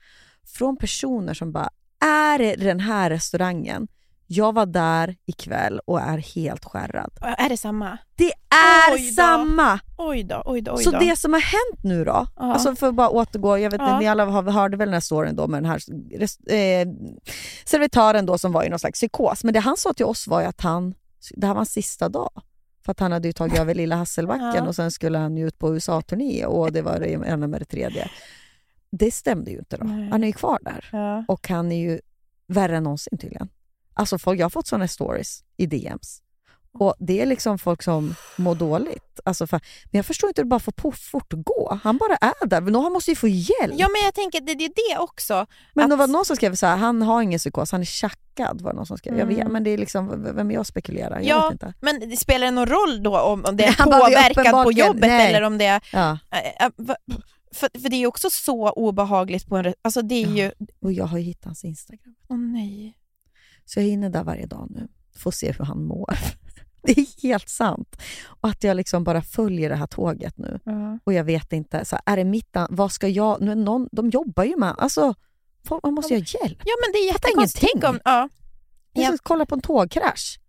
från 0.44 0.78
personer 0.78 1.34
som 1.34 1.52
bara, 1.52 1.70
är 2.06 2.38
det 2.40 2.56
den 2.56 2.80
här 2.80 3.10
restaurangen? 3.10 3.88
Jag 4.28 4.54
var 4.54 4.66
där 4.66 5.16
ikväll 5.26 5.80
och 5.86 6.00
är 6.02 6.18
helt 6.18 6.66
skärrad. 6.66 7.12
Är 7.38 7.50
det 7.50 7.58
samma? 7.58 7.98
Det 8.16 8.32
är 8.50 8.94
Oj 8.94 9.12
samma! 9.12 9.80
Oj 9.98 10.24
då, 10.24 10.42
oj 10.46 10.62
då, 10.62 10.72
oj 10.76 10.84
Så 10.84 10.92
då. 10.92 11.00
det 11.00 11.16
som 11.20 11.34
har 11.34 11.40
hänt 11.40 11.84
nu 11.84 12.06
då, 12.06 12.28
Ja. 12.36 12.54
alltså 12.54 12.76
för 12.76 12.88
att 12.88 12.96
bara 12.96 13.10
återgå, 13.10 13.58
jag 13.58 13.72
vet 13.72 13.82
Ja. 13.82 13.88
inte, 13.88 14.00
ni 14.00 14.08
alla 14.08 14.26
hörde 14.52 14.78
väl 14.78 14.88
den 14.88 14.94
här 14.94 15.00
storyn 15.02 15.36
då 15.36 15.48
med 15.48 15.64
den 15.64 15.72
här 15.72 15.80
eh, 16.56 16.88
servitören 17.66 18.26
då 18.26 18.38
som 18.38 18.52
var 18.52 18.64
i 18.64 18.70
någon 18.70 18.80
slags 18.80 19.00
psykos. 19.00 19.44
Men 19.44 19.54
det 19.54 19.60
han 19.60 19.78
sa 19.78 19.94
till 19.94 20.06
oss 20.06 20.28
var 20.28 20.42
ju 20.42 20.48
att 20.48 20.62
han, 20.62 20.94
det 21.36 21.48
här 21.48 21.54
var 21.54 21.60
hans 21.60 21.72
sista 21.72 22.10
dag. 22.10 22.32
För 22.86 22.92
att 22.92 23.00
han 23.00 23.12
hade 23.12 23.28
ju 23.28 23.34
tagit 23.34 23.60
över 23.60 23.76
Lilla 23.76 23.96
Hasselbacken 23.96 24.54
Ja. 24.56 24.68
och 24.68 24.76
sen 24.76 24.92
skulle 24.92 25.18
han 25.18 25.38
ju 25.38 25.48
ut 25.48 25.58
på 25.60 25.76
USA-turné 25.76 26.46
och 26.46 26.72
det 26.72 26.82
var 26.82 27.00
det 27.00 27.10
ena 27.10 27.48
med 27.48 27.62
det 27.62 27.66
tredje. 27.66 28.10
Det 28.92 29.12
stämde 29.12 29.52
ju 29.52 29.58
inte 29.58 29.78
då. 29.78 29.84
Nej. 29.86 30.10
Han 30.10 30.24
är 30.24 30.28
ju 30.28 30.34
kvar 30.34 30.58
där 30.62 30.90
Ja. 30.92 31.26
och 31.28 31.48
han 31.50 31.72
är 31.72 31.80
ju 31.80 32.00
värre 32.48 32.78
än 32.78 32.84
någonsin 32.84 33.18
tydligen. 33.18 33.50
Alltså 33.94 34.18
folk, 34.18 34.40
jag 34.40 34.46
har 34.46 34.50
fått 34.50 34.68
sådana 34.68 34.88
stories 34.88 35.44
i 35.58 35.66
DMs. 35.66 36.22
Och 36.74 36.96
det 37.00 37.22
är 37.22 37.26
liksom 37.26 37.58
folk 37.58 37.84
som 37.84 38.16
mår 38.38 38.56
dåligt. 38.56 39.20
Alltså 39.26 39.48
för, 39.48 39.58
men 39.92 39.98
jag 40.00 40.06
förstår 40.06 40.28
inte 40.28 40.42
hur 40.42 40.46
det 40.46 40.50
bara 40.50 40.60
får 40.60 40.72
på 40.72 40.92
fortgå. 40.92 41.80
Han 41.84 41.98
bara 41.98 42.16
är 42.16 42.46
där. 42.48 42.82
Han 42.84 42.92
måste 42.94 43.12
ju 43.12 43.16
få 43.16 43.28
hjälp. 43.28 43.74
ja, 43.76 43.88
men 43.88 44.02
jag 44.06 44.14
tänker 44.14 44.42
det, 44.42 44.54
det 44.56 44.64
är 44.66 44.94
det 44.96 45.00
också. 45.00 45.46
men 45.74 45.84
att- 45.84 45.90
det 45.90 45.96
var 45.96 46.08
någon 46.08 46.26
som 46.26 46.36
skrev 46.36 46.56
så 46.56 46.66
här, 46.66 46.78
han 46.78 47.02
har 47.02 47.22
ingen 47.22 47.38
psykos, 47.40 47.72
han 47.72 47.82
är 47.82 47.86
tjackad. 47.86 48.62
Var 48.62 48.74
någon 48.74 48.86
som 48.86 48.98
skrev. 48.98 49.18
Jag 49.20 49.26
vet, 49.26 49.38
Mm. 49.40 49.54
men 49.54 49.64
det 49.64 49.70
är 49.70 49.78
liksom, 49.78 50.24
vem 50.36 50.52
jag 50.52 50.66
spekulerar? 50.66 51.20
Jag 51.20 51.26
Ja, 51.26 51.44
vet 51.44 51.52
inte. 51.52 51.74
Men 51.82 52.00
det 52.10 52.18
spelar 52.18 52.46
det 52.46 52.52
någon 52.52 52.66
roll 52.66 53.04
då 53.04 53.20
om, 53.20 53.46
om 53.46 53.58
det 53.58 53.64
är 53.66 53.76
Han 53.78 53.90
påverkan 53.90 54.64
på 54.64 54.72
jobbet 54.72 55.02
nej. 55.02 55.28
eller 55.30 55.42
om 55.42 55.58
det 55.58 55.66
är... 55.66 55.82
Ja. 55.94 56.18
äh, 56.32 56.66
äh, 56.66 56.96
För, 57.56 57.80
för 57.82 57.90
det 57.90 57.96
är 57.96 58.08
också 58.08 58.30
så 58.30 58.70
obehagligt 58.70 59.48
på 59.48 59.58
en... 59.58 59.74
Alltså 59.82 60.02
det 60.02 60.16
är 60.24 60.28
Ja. 60.28 60.36
ju... 60.36 60.52
Och 60.82 60.92
jag 60.94 61.06
har 61.06 61.18
ju 61.18 61.24
hittat 61.24 61.46
hans 61.46 61.64
Instagram. 61.64 62.16
Åh 62.30 62.38
nej. 62.38 62.98
Så 63.66 63.80
jag 63.80 63.88
är 63.88 63.92
inne 63.92 64.10
där 64.10 64.24
varje 64.24 64.46
dag 64.46 64.68
nu. 64.70 64.88
Får 65.18 65.32
se 65.32 65.52
hur 65.52 65.66
han 65.66 65.84
mår. 65.86 66.18
Det 66.84 66.92
är 66.98 67.22
helt 67.24 67.50
sant. 67.50 68.02
Och 68.26 68.50
att 68.50 68.64
jag 68.64 68.78
liksom 68.78 69.04
bara 69.04 69.22
följer 69.22 69.70
det 69.70 69.76
här 69.76 69.88
tåget 69.88 70.38
nu. 70.38 70.60
Ja. 70.66 71.00
Och 71.04 71.14
jag 71.14 71.24
vet 71.24 71.54
inte, 71.54 71.86
så 71.86 71.96
här, 71.96 72.14
är 72.14 72.18
det 72.18 72.24
mitt 72.24 72.56
vad 72.70 72.92
ska 72.92 73.08
jag, 73.08 73.42
nu 73.42 73.52
är 73.52 73.56
någon, 73.56 73.90
de 73.92 74.10
jobbar 74.10 74.44
ju 74.44 74.58
med, 74.58 74.76
alltså 74.78 75.14
folk, 75.68 75.84
man 75.84 75.94
måste 75.94 76.14
ju 76.14 76.20
ha 76.20 76.26
hjälp. 76.42 76.58
ja 76.66 76.74
men 76.86 76.92
det 76.94 76.98
är 77.00 77.08
jättekonstigt. 77.14 77.84
Om... 77.84 78.00
Ja. 78.06 78.30
Jag 78.94 79.06
ska 79.06 79.14
Ja. 79.14 79.18
kolla 79.24 79.46
på 79.46 79.56
en 79.56 79.62
tågkrasch. 79.62 80.40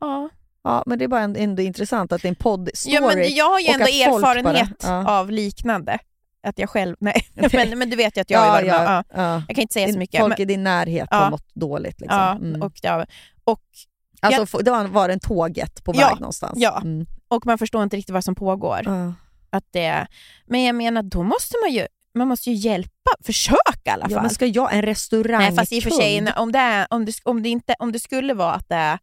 Ja. 0.00 0.28
Ja, 0.62 0.82
men 0.86 0.98
det 0.98 1.04
är 1.04 1.08
bara 1.08 1.20
ändå 1.22 1.62
intressant 1.62 2.12
att 2.12 2.22
det 2.22 2.28
är 2.28 2.30
en 2.30 2.36
podd-story. 2.36 2.90
ja 2.92 3.00
men 3.00 3.34
jag 3.34 3.50
har 3.50 3.60
ju 3.60 3.66
ändå 3.66 3.86
erfarenhet 3.86 4.78
bara- 4.78 5.02
ja. 5.04 5.18
av 5.20 5.30
liknande. 5.30 5.98
Att 6.46 6.58
jag 6.58 6.70
själv... 6.70 6.96
Nej, 7.00 7.26
men, 7.52 7.78
men 7.78 7.90
du 7.90 7.96
vet 7.96 8.16
ju 8.16 8.20
att 8.20 8.30
jag 8.30 8.46
ja, 8.46 8.50
varit 8.50 8.66
ja, 8.66 8.82
Ja. 8.84 9.04
ja. 9.14 9.42
Jag 9.48 9.56
kan 9.56 9.62
inte 9.62 9.72
säga 9.74 9.92
så 9.92 9.98
mycket. 9.98 10.20
Folk 10.20 10.38
men, 10.38 10.42
i 10.42 10.44
din 10.44 10.64
närhet 10.64 11.08
Ja. 11.10 11.16
har 11.16 11.30
mått 11.30 11.54
dåligt. 11.54 12.00
Liksom. 12.00 12.18
ja, 12.18 12.30
Mm. 12.32 12.62
och, 12.62 12.72
ja, 12.82 13.06
och, 13.44 13.60
alltså, 14.20 14.58
ja. 14.58 14.62
det 14.62 14.70
var, 14.70 14.84
var 14.84 15.08
en 15.08 15.20
tåget 15.20 15.84
på 15.84 15.92
Ja, 15.94 16.08
väg 16.08 16.20
någonstans. 16.20 16.52
ja. 16.56 16.80
Mm. 16.84 17.06
och 17.28 17.46
man 17.46 17.58
förstår 17.58 17.82
inte 17.82 17.96
riktigt 17.96 18.12
vad 18.12 18.24
som 18.24 18.34
pågår. 18.34 18.80
Ja. 18.84 19.12
Att 19.50 19.64
det, 19.70 20.06
men 20.46 20.62
jag 20.62 20.74
menar, 20.74 21.02
då 21.02 21.22
måste 21.22 21.54
man 21.64 21.72
ju, 21.72 21.86
man 22.14 22.28
måste 22.28 22.50
ju 22.50 22.56
hjälpa, 22.56 23.10
försöka 23.24 23.58
i 23.84 23.90
alla 23.90 24.02
fall. 24.04 24.12
Ja, 24.12 24.20
men 24.20 24.30
ska 24.30 24.46
jag, 24.46 24.74
en 24.74 24.82
restaurang 24.82 25.40
Nej, 25.40 25.52
fast 25.56 25.72
i 25.72 25.78
och 25.78 25.82
för 25.82 25.90
sig, 25.90 26.32
om 26.36 26.52
det, 26.52 26.58
är, 26.58 26.86
om, 26.90 27.04
det, 27.04 27.12
om, 27.24 27.42
det 27.42 27.48
inte, 27.48 27.74
om 27.78 27.92
det 27.92 27.98
skulle 27.98 28.34
vara 28.34 28.52
att 28.52 28.68
det 28.68 28.74
är, 28.74 28.98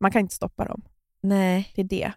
man 0.00 0.10
kan 0.10 0.20
inte 0.20 0.34
stoppa 0.34 0.64
dem. 0.64 0.82
Nej. 1.22 1.72
Det 1.74 1.80
är 1.82 1.84
det. 1.84 2.12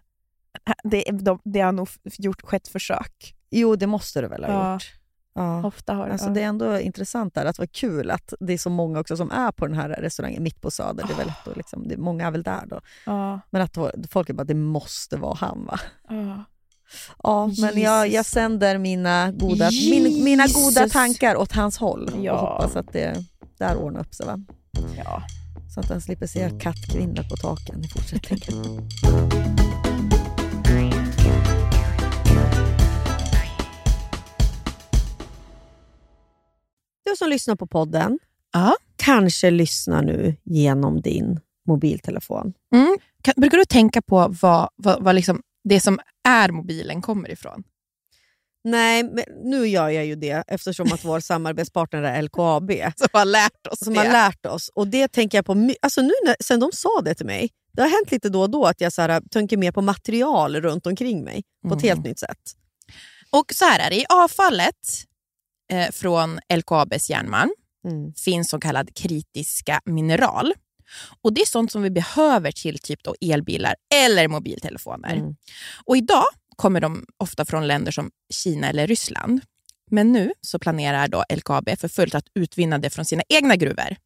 det, 0.84 1.04
de, 1.12 1.38
det 1.44 1.60
har 1.60 1.72
nog 1.72 1.88
gjort, 2.18 2.42
skett 2.42 2.68
försök. 2.68 3.34
Jo, 3.54 3.76
det 3.76 3.86
måste 3.86 4.20
det 4.20 4.28
väl 4.28 4.44
ha 4.44 4.52
Ja. 4.52 4.72
gjort. 4.72 4.92
Ja. 5.36 5.66
Ofta 5.66 5.94
har 5.94 6.08
Alltså, 6.08 6.26
ja. 6.26 6.32
det 6.32 6.40
är 6.42 6.46
ändå 6.46 6.78
intressant 6.80 7.34
där, 7.34 7.44
att 7.46 7.58
vad 7.58 7.72
kul 7.72 8.10
att 8.10 8.34
det 8.40 8.52
är 8.52 8.58
så 8.58 8.70
många 8.70 9.00
också 9.00 9.16
som 9.16 9.30
är 9.30 9.52
på 9.52 9.66
den 9.66 9.76
här 9.76 9.88
restaurangen 9.88 10.42
mitt 10.42 10.60
på 10.60 10.70
Söder. 10.70 11.04
Det 11.06 11.12
är 11.12 11.16
väl 11.16 11.26
lätt 11.26 11.48
att 11.48 11.56
liksom, 11.56 11.88
det, 11.88 11.96
många 11.96 12.26
är 12.26 12.30
väl 12.30 12.42
där 12.42 12.62
då. 12.66 12.80
Ja, 13.06 13.40
Men 13.50 13.62
att 13.62 13.76
folk 14.10 14.30
är 14.30 14.34
bara, 14.34 14.44
det 14.44 14.54
måste 14.54 15.16
vara 15.16 15.34
han 15.34 15.64
va? 15.66 15.80
ja. 16.08 16.44
Ja, 17.22 17.50
men 17.60 17.80
jag, 17.80 18.08
jag 18.08 18.26
sänder 18.26 18.78
mina 18.78 19.32
goda, 19.32 19.70
min, 19.90 20.24
mina 20.24 20.46
goda 20.46 20.88
tankar 20.88 21.36
åt 21.36 21.52
hans 21.52 21.78
håll 21.78 22.10
Ja. 22.20 22.32
och 22.32 22.38
hoppas 22.38 22.76
att 22.76 22.92
det 22.92 23.24
där 23.58 23.76
ordnar 23.76 24.00
upp 24.00 24.14
sig. 24.14 24.26
Va? 24.26 24.38
ja. 24.96 25.22
Så 25.74 25.80
att 25.80 25.88
han 25.88 26.00
slipper 26.00 26.26
se 26.26 26.50
kattkvinnor 26.60 27.22
på 27.30 27.36
taken 27.36 27.84
i 27.84 27.88
fortsättningen. 27.88 28.88
Du 37.04 37.16
som 37.16 37.28
lyssnar 37.28 37.56
på 37.56 37.66
podden 37.66 38.18
Ja. 38.52 38.76
kanske 38.96 39.50
lyssnar 39.50 40.02
nu 40.02 40.36
genom 40.44 41.00
din 41.00 41.40
mobiltelefon. 41.68 42.52
Mm. 42.74 42.98
Kan, 43.22 43.34
brukar 43.36 43.58
du 43.58 43.64
tänka 43.64 44.02
på 44.02 44.28
vad, 44.42 44.68
vad, 44.76 45.02
vad 45.04 45.14
liksom 45.14 45.42
det 45.64 45.80
som 45.80 45.98
är 46.28 46.48
mobilen 46.50 47.02
kommer 47.02 47.30
ifrån? 47.30 47.62
Nej, 48.64 49.02
men 49.02 49.24
nu 49.42 49.66
gör 49.68 49.88
jag 49.88 50.06
ju 50.06 50.16
det 50.16 50.44
eftersom 50.46 50.92
att 50.92 51.04
vår 51.04 51.20
samarbetspartner 51.30 52.02
är 52.02 52.22
LKAB. 52.22 52.70
Som 52.96 53.08
har 53.12 53.24
lärt 53.24 53.66
oss 53.66 53.78
som 53.78 53.94
det. 53.94 54.00
har 54.00 54.06
lärt 54.12 54.46
oss. 54.46 54.70
Och 54.74 54.88
det 54.88 55.08
tänker 55.08 55.38
jag 55.38 55.46
på 55.46 55.70
alltså 55.82 56.00
nu 56.02 56.12
när, 56.24 56.36
sen 56.44 56.60
de 56.60 56.72
sa 56.72 57.00
det 57.04 57.14
till 57.14 57.26
mig. 57.26 57.50
Det 57.72 57.82
har 57.82 57.88
hänt 57.88 58.10
lite 58.10 58.28
då 58.28 58.40
och 58.42 58.50
då 58.50 58.64
att 58.66 58.80
jag 58.80 58.92
så 58.92 59.02
här, 59.02 59.20
tänker 59.30 59.56
mer 59.56 59.72
på 59.72 59.82
material 59.82 60.60
runt 60.60 60.86
omkring 60.86 61.24
mig 61.24 61.42
på 61.68 61.74
ett 61.74 61.82
Mm. 61.82 61.88
helt 61.96 62.04
nytt 62.06 62.18
sätt. 62.18 62.38
Och 63.30 63.52
så 63.54 63.64
här 63.64 63.86
är 63.86 63.90
det, 63.90 63.96
i 63.96 64.04
avfallet 64.08 64.76
eh, 65.72 65.90
från 65.92 66.40
LKABs 66.54 67.10
järnmalm 67.10 67.50
Mm. 67.86 68.12
finns 68.14 68.50
så 68.50 68.60
kallad 68.60 68.94
kritiska 68.96 69.80
mineral. 69.84 70.52
Och 71.22 71.32
Det 71.34 71.40
är 71.40 71.46
sånt 71.46 71.72
som 71.72 71.82
vi 71.82 71.90
behöver 71.90 72.52
till 72.52 72.78
typ 72.78 73.02
då 73.04 73.14
elbilar 73.20 73.74
eller 73.94 74.28
mobiltelefoner. 74.28 75.16
Mm. 75.16 75.36
Och 75.84 75.96
Idag 75.96 76.24
kommer 76.56 76.80
de 76.80 77.06
ofta 77.18 77.44
från 77.44 77.66
länder 77.66 77.92
som 77.92 78.10
Kina 78.34 78.68
eller 78.68 78.86
Ryssland. 78.86 79.40
Men 79.90 80.12
nu 80.12 80.32
så 80.40 80.58
planerar 80.58 81.08
då 81.08 81.24
LKAB 81.34 81.78
för 81.78 81.88
fullt 81.88 82.14
att 82.14 82.24
utvinna 82.34 82.78
det 82.78 82.90
från 82.90 83.04
sina 83.04 83.22
egna 83.28 83.56
gruvor. 83.56 83.96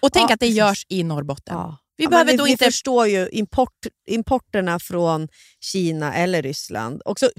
Och 0.00 0.12
tänk 0.12 0.30
Ja, 0.30 0.34
att 0.34 0.40
det 0.40 0.48
görs 0.48 0.86
i 0.88 1.02
Norrbotten. 1.02 1.54
Ja. 1.56 1.76
Vi 1.96 2.04
Ja, 2.04 2.10
behöver 2.10 2.36
då 2.38 2.44
vi, 2.44 2.50
inte... 2.50 2.64
vi 2.64 2.70
förstår 2.70 3.06
ju 3.08 3.28
import, 3.32 3.86
importerna 4.08 4.78
från 4.78 5.28
Kina 5.60 6.14
eller 6.14 6.42
Ryssland. 6.42 7.02
Också, 7.04 7.30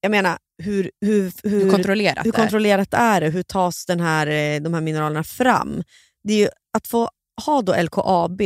jag 0.00 0.10
menar, 0.10 0.38
hur, 0.62 0.90
hur, 1.00 1.32
hur, 1.42 1.50
hur 1.64 1.70
kontrollerat 1.70 2.26
hur 2.26 2.32
det 2.32 2.36
är. 2.38 2.42
kontrollerat 2.42 2.94
är 2.94 3.20
det? 3.20 3.28
Hur 3.28 3.42
tas 3.42 3.86
den 3.86 4.00
här, 4.00 4.26
eh, 4.26 4.60
de 4.60 4.74
här 4.74 4.80
mineralerna 4.80 5.24
fram? 5.24 5.82
Det 6.24 6.34
är 6.34 6.38
ju 6.38 6.48
att 6.76 6.86
få 6.86 7.08
ha 7.46 7.62
då 7.62 7.74
LKAB 7.82 8.40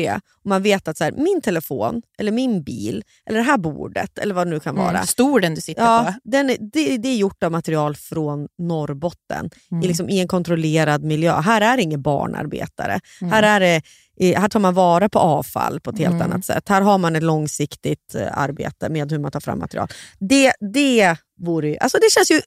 och 0.44 0.48
man 0.50 0.62
vet 0.62 0.88
att 0.88 0.96
så 0.96 1.04
här, 1.04 1.12
min 1.12 1.40
telefon, 1.40 2.02
eller 2.18 2.32
min 2.32 2.62
bil, 2.62 3.04
eller 3.26 3.38
det 3.38 3.44
här 3.44 3.58
bordet, 3.58 4.18
eller 4.18 4.34
vad 4.34 4.46
det 4.46 4.50
nu 4.50 4.60
kan 4.60 4.74
vara. 4.74 4.90
Mm, 4.90 5.06
stolen 5.06 5.54
du 5.54 5.60
sitter 5.60 5.82
Ja, 5.82 6.04
på. 6.06 6.30
den 6.30 6.46
det, 6.46 6.96
det 6.96 7.08
är 7.08 7.16
gjort 7.16 7.42
av 7.42 7.52
material 7.52 7.96
från 7.96 8.48
Norrbotten 8.58 9.50
Mm. 9.70 9.84
i, 9.84 9.86
liksom, 9.86 10.08
i 10.08 10.20
en 10.20 10.28
kontrollerad 10.28 11.04
miljö. 11.04 11.40
Här 11.40 11.60
är 11.60 11.76
det 11.76 11.82
inga 11.82 11.98
barnarbetare. 11.98 13.00
Mm. 13.20 13.32
Här, 13.32 13.42
är 13.42 13.60
det, 13.60 13.82
här 14.20 14.48
tar 14.48 14.60
man 14.60 14.74
vara 14.74 15.08
på 15.08 15.18
avfall 15.18 15.80
på 15.80 15.90
ett 15.90 15.98
helt 15.98 16.14
Mm. 16.14 16.22
annat 16.32 16.44
sätt. 16.44 16.68
Här 16.68 16.80
har 16.82 16.98
man 16.98 17.16
ett 17.16 17.22
långsiktigt 17.22 18.14
eh, 18.14 18.38
arbete 18.38 18.88
med 18.88 19.10
hur 19.12 19.18
man 19.18 19.30
tar 19.30 19.40
fram 19.40 19.58
material. 19.58 19.88
Det, 20.18 20.52
det, 20.74 21.16
vore, 21.40 21.78
alltså 21.80 21.98
det 21.98 22.10
känns 22.12 22.30
ju 22.30 22.40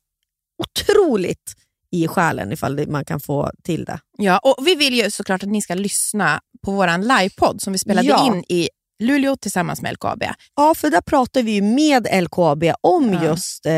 otroligt 0.63 1.53
i 1.91 2.07
själen 2.07 2.51
ifall 2.51 2.87
man 2.87 3.05
kan 3.05 3.19
få 3.19 3.51
till 3.63 3.85
det. 3.85 3.99
Ja, 4.17 4.37
och 4.37 4.67
vi 4.67 4.75
vill 4.75 4.93
ju 4.93 5.11
såklart 5.11 5.43
att 5.43 5.49
ni 5.49 5.61
ska 5.61 5.73
lyssna 5.75 6.41
på 6.65 6.71
vår 6.71 6.97
livepodd 6.97 7.61
som 7.61 7.73
vi 7.73 7.79
spelade 7.79 8.07
Ja. 8.07 8.27
in 8.27 8.43
i 8.49 8.69
Luleå 9.01 9.35
tillsammans 9.37 9.81
med 9.81 9.93
LKAB. 9.93 10.23
Ja, 10.55 10.73
för 10.75 10.89
där 10.89 11.01
pratar 11.01 11.43
vi 11.43 11.61
med 11.61 12.07
LKAB 12.23 12.63
om 12.81 13.13
Ja. 13.13 13.23
just 13.25 13.65
eh, 13.65 13.71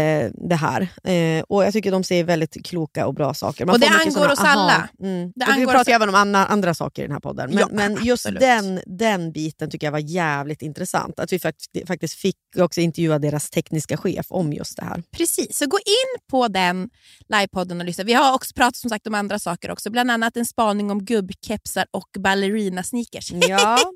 det 0.50 0.56
här. 0.56 0.82
Eh, 1.04 1.44
och 1.50 1.64
Jag 1.66 1.74
tycker 1.74 1.92
de 1.92 2.04
säger 2.04 2.24
väldigt 2.24 2.66
kloka 2.66 3.08
och 3.08 3.14
bra 3.14 3.34
saker. 3.34 3.70
Och 3.70 3.80
det 3.80 3.88
angår 3.88 4.12
såna 4.12 4.32
oss 4.34 4.40
alla. 4.40 4.90
Mm. 5.00 5.32
Det 5.36 5.46
och 5.46 5.58
vi 5.58 5.66
pratar 5.66 5.80
oss- 5.82 5.88
även 5.88 6.10
om 6.10 6.16
andra, 6.16 6.46
andra 6.46 6.74
saker 6.74 7.02
i 7.02 7.06
den 7.06 7.12
här 7.14 7.20
podden. 7.20 7.50
Men, 7.50 7.60
Ja, 7.60 7.68
men 7.72 8.06
just 8.06 8.28
den, 8.40 8.80
den 8.86 9.32
biten 9.32 9.70
tycker 9.70 9.88
jag 9.88 9.92
var 9.92 10.00
jävligt 10.00 10.62
intressant. 10.62 11.20
Att 11.20 11.34
vi 11.34 11.40
fakt- 11.40 11.88
faktiskt 11.88 12.14
fick 12.20 12.36
också 12.60 12.82
intervjua 12.82 13.20
deras 13.20 13.50
tekniska 13.50 13.98
chef 13.98 14.26
om 14.30 14.54
just 14.54 14.78
det 14.78 14.86
här. 14.86 15.04
Precis, 15.18 15.58
så 15.58 15.66
gå 15.68 15.78
in 15.78 16.22
på 16.32 16.48
den 16.48 16.90
livepodden 17.30 17.80
och 17.80 17.86
lyssna. 17.86 18.04
Vi 18.04 18.14
har 18.14 18.34
också 18.34 18.54
pratat 18.56 18.76
som 18.76 18.90
sagt 18.90 19.08
om 19.08 19.14
andra 19.16 19.40
saker 19.40 19.72
också, 19.72 19.90
bland 19.90 20.12
annat 20.12 20.38
en 20.38 20.46
spaning 20.46 20.92
om 20.92 21.06
gubbkepsar 21.06 21.86
och 21.92 22.10
ballerina-sneakers. 22.20 23.32
Ja, 23.50 23.78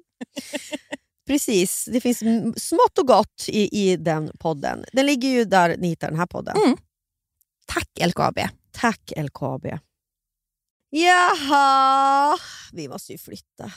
precis. 1.27 1.85
Det 1.91 2.01
finns 2.01 2.19
smått 2.67 2.97
och 2.99 3.07
gott 3.07 3.45
i, 3.47 3.91
i 3.91 3.95
den 3.95 4.31
podden. 4.39 4.85
Den 4.93 5.05
ligger 5.05 5.29
ju 5.29 5.45
där 5.45 5.77
ni 5.77 5.87
hittar 5.87 6.07
den 6.07 6.19
här 6.19 6.25
podden. 6.25 6.57
Mm. 6.57 6.77
Tack 7.67 7.89
LKAB. 8.07 8.39
Tack 8.71 9.13
LKAB. 9.17 9.65
Jaha, 10.89 12.37
vi 12.73 12.87
måste 12.87 13.11
ju 13.11 13.17
flytta. 13.17 13.63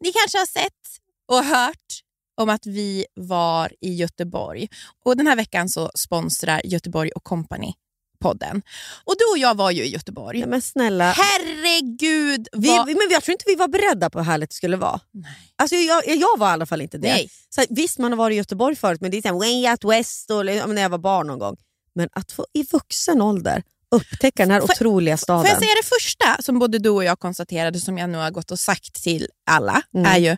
Ni 0.00 0.12
kanske 0.12 0.38
har 0.38 0.46
sett 0.46 0.98
och 1.28 1.44
hört 1.44 2.02
om 2.36 2.48
att 2.48 2.66
vi 2.66 3.06
var 3.14 3.72
i 3.80 3.94
Göteborg. 3.94 4.68
Och 5.04 5.16
Den 5.16 5.26
här 5.26 5.36
veckan 5.36 5.68
så 5.68 5.90
sponsrar 5.94 6.60
Göteborg 6.64 7.10
och 7.10 7.24
Company 7.24 7.72
podden. 8.22 8.62
Och 9.04 9.14
Du 9.18 9.24
och 9.32 9.38
jag 9.38 9.54
var 9.56 9.70
ju 9.70 9.84
i 9.84 9.88
Göteborg. 9.88 10.38
Ja, 10.40 10.46
men 10.46 10.62
snälla, 10.62 11.10
Herregud! 11.12 12.48
vi, 12.52 12.68
vad... 12.68 12.86
men 12.86 12.98
jag 13.10 13.22
tror 13.22 13.32
inte 13.32 13.44
vi 13.46 13.54
var 13.54 13.68
beredda 13.68 14.10
på 14.10 14.18
hur 14.18 14.24
härligt 14.26 14.50
det 14.50 14.54
skulle 14.56 14.76
vara. 14.76 15.00
Nej. 15.10 15.32
Alltså, 15.56 15.76
jag, 15.76 16.08
jag 16.08 16.38
var 16.38 16.48
i 16.48 16.50
alla 16.52 16.66
fall 16.66 16.80
inte 16.80 16.98
det. 16.98 17.08
Nej. 17.12 17.30
Så 17.54 17.60
här, 17.60 17.68
visst, 17.70 17.98
man 17.98 18.12
har 18.12 18.16
varit 18.16 18.34
i 18.34 18.36
Göteborg 18.36 18.76
förut, 18.76 19.00
men 19.00 19.10
det 19.10 19.16
är 19.16 19.22
så 19.22 19.28
här, 19.28 19.34
way 19.34 19.70
out 19.70 19.84
west 19.84 20.30
och, 20.30 20.46
när 20.46 20.82
jag 20.82 20.88
var 20.90 20.98
barn 20.98 21.26
någon 21.26 21.38
gång. 21.38 21.56
Men 21.94 22.08
att 22.12 22.32
få 22.32 22.46
i 22.52 22.62
vuxen 22.72 23.22
ålder 23.22 23.62
upptäcka 23.90 24.42
den 24.42 24.50
här 24.50 24.60
Får- 24.60 24.70
otroliga 24.70 25.16
staden. 25.16 25.42
Får 25.42 25.48
jag 25.50 25.58
säga 25.58 25.74
det 25.82 25.88
första 25.88 26.42
som 26.42 26.58
både 26.58 26.78
du 26.78 26.88
och 26.90 27.04
jag 27.04 27.18
konstaterade, 27.18 27.80
som 27.80 27.98
jag 27.98 28.10
nu 28.10 28.18
har 28.18 28.30
gått 28.30 28.50
och 28.50 28.58
sagt 28.58 29.02
till 29.02 29.28
alla, 29.50 29.82
Mm. 29.94 30.12
är 30.12 30.18
ju 30.18 30.36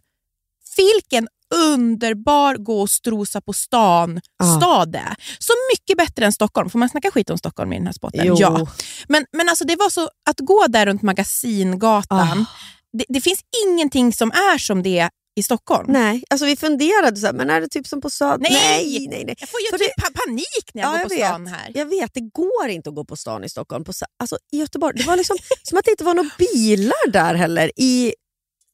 vilken 0.76 1.28
underbar 1.54 2.54
gå 2.56 2.80
och 2.80 2.90
strosa 2.90 3.40
på 3.40 3.52
stan 3.52 4.20
Ja. 4.38 4.56
stad 4.60 4.92
det 4.92 4.98
är. 4.98 5.16
Så 5.38 5.52
mycket 5.72 5.98
bättre 5.98 6.24
än 6.24 6.32
Stockholm. 6.32 6.70
Får 6.70 6.78
man 6.78 6.88
snacka 6.88 7.10
skit 7.10 7.30
om 7.30 7.38
Stockholm 7.38 7.72
i 7.72 7.76
den 7.76 7.86
här 7.86 7.92
spotten? 7.92 8.20
Jo. 8.26 8.36
Ja. 8.38 8.66
Men, 9.08 9.26
men 9.32 9.48
alltså 9.48 9.64
det 9.64 9.76
var 9.76 9.90
så, 9.90 10.08
att 10.30 10.40
gå 10.40 10.66
där 10.68 10.86
runt 10.86 11.02
Magasingatan, 11.02 12.18
Ah. 12.40 12.44
det, 12.98 13.04
det 13.08 13.20
finns 13.20 13.40
ingenting 13.66 14.12
som 14.12 14.30
är 14.30 14.58
som 14.58 14.82
det 14.82 15.08
i 15.36 15.42
Stockholm. 15.42 15.86
Nej, 15.92 16.22
alltså 16.30 16.46
vi 16.46 16.56
funderade 16.56 17.16
så 17.16 17.26
här, 17.26 17.32
men 17.32 17.50
är 17.50 17.60
det 17.60 17.68
typ 17.68 17.86
som 17.86 18.00
på 18.00 18.10
Söder? 18.10 18.38
Nej! 18.38 18.50
nej, 18.98 19.06
nej. 19.10 19.24
nej. 19.26 19.36
Jag 19.40 19.48
får 19.48 19.60
ju 19.60 19.66
För 19.70 19.78
typ 19.78 19.96
pa- 19.96 20.20
panik 20.26 20.70
när 20.74 20.82
jag 20.82 20.88
Ja, 20.88 20.92
går 20.92 21.00
jag 21.00 21.08
på 21.08 21.14
vet. 21.14 21.26
stan 21.28 21.46
här. 21.46 21.70
Jag 21.74 21.86
vet, 21.86 22.10
det 22.14 22.20
går 22.20 22.68
inte 22.68 22.88
att 22.88 22.94
gå 22.96 23.04
på 23.04 23.16
stan 23.16 23.44
i 23.44 23.48
Stockholm. 23.48 23.84
På, 23.84 23.92
alltså, 24.20 24.38
I 24.52 24.58
Göteborg, 24.58 24.98
det 24.98 25.04
var 25.06 25.16
liksom 25.16 25.36
som 25.62 25.78
att 25.78 25.84
det 25.84 25.90
inte 25.90 26.04
var 26.04 26.14
några 26.14 26.30
bilar 26.38 27.10
där 27.10 27.34
heller. 27.34 27.70
I 27.76 28.14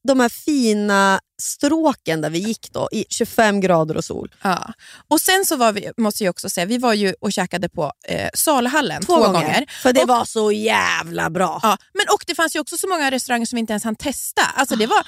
de 0.07 0.19
här 0.19 0.29
fina 0.29 1.19
stråken 1.41 2.21
där 2.21 2.29
vi 2.29 2.39
gick 2.39 2.71
då, 2.71 2.89
i 2.91 3.05
25 3.09 3.61
grader 3.61 3.97
och 3.97 4.05
sol. 4.05 4.35
Ja. 4.43 4.73
Och 5.07 5.21
sen 5.21 5.45
så 5.45 5.55
var 5.55 5.71
vi, 5.71 5.91
måste 5.97 6.23
jag 6.23 6.31
också 6.31 6.49
säga, 6.49 6.65
vi 6.65 6.77
var 6.77 6.93
ju 6.93 7.13
och 7.21 7.33
käkade 7.33 7.69
på 7.69 7.91
eh, 8.07 8.29
Saluhallen 8.33 9.03
två, 9.05 9.17
gånger. 9.17 9.65
För 9.81 9.93
det 9.93 10.01
Och- 10.01 10.07
var 10.07 10.25
så 10.25 10.51
jävla 10.51 11.29
bra. 11.29 11.59
Ja, 11.63 11.77
men 11.93 12.05
och 12.13 12.23
det 12.27 12.35
fanns 12.35 12.55
ju 12.55 12.59
också 12.59 12.77
så 12.77 12.87
många 12.87 13.11
restauranger 13.11 13.45
som 13.45 13.55
vi 13.55 13.59
inte 13.59 13.73
ens 13.73 13.83
hann 13.83 13.95
testa. 13.95 14.41
Alltså 14.55 14.75
det 14.75 14.87
var, 14.87 14.97
äh, 14.99 15.03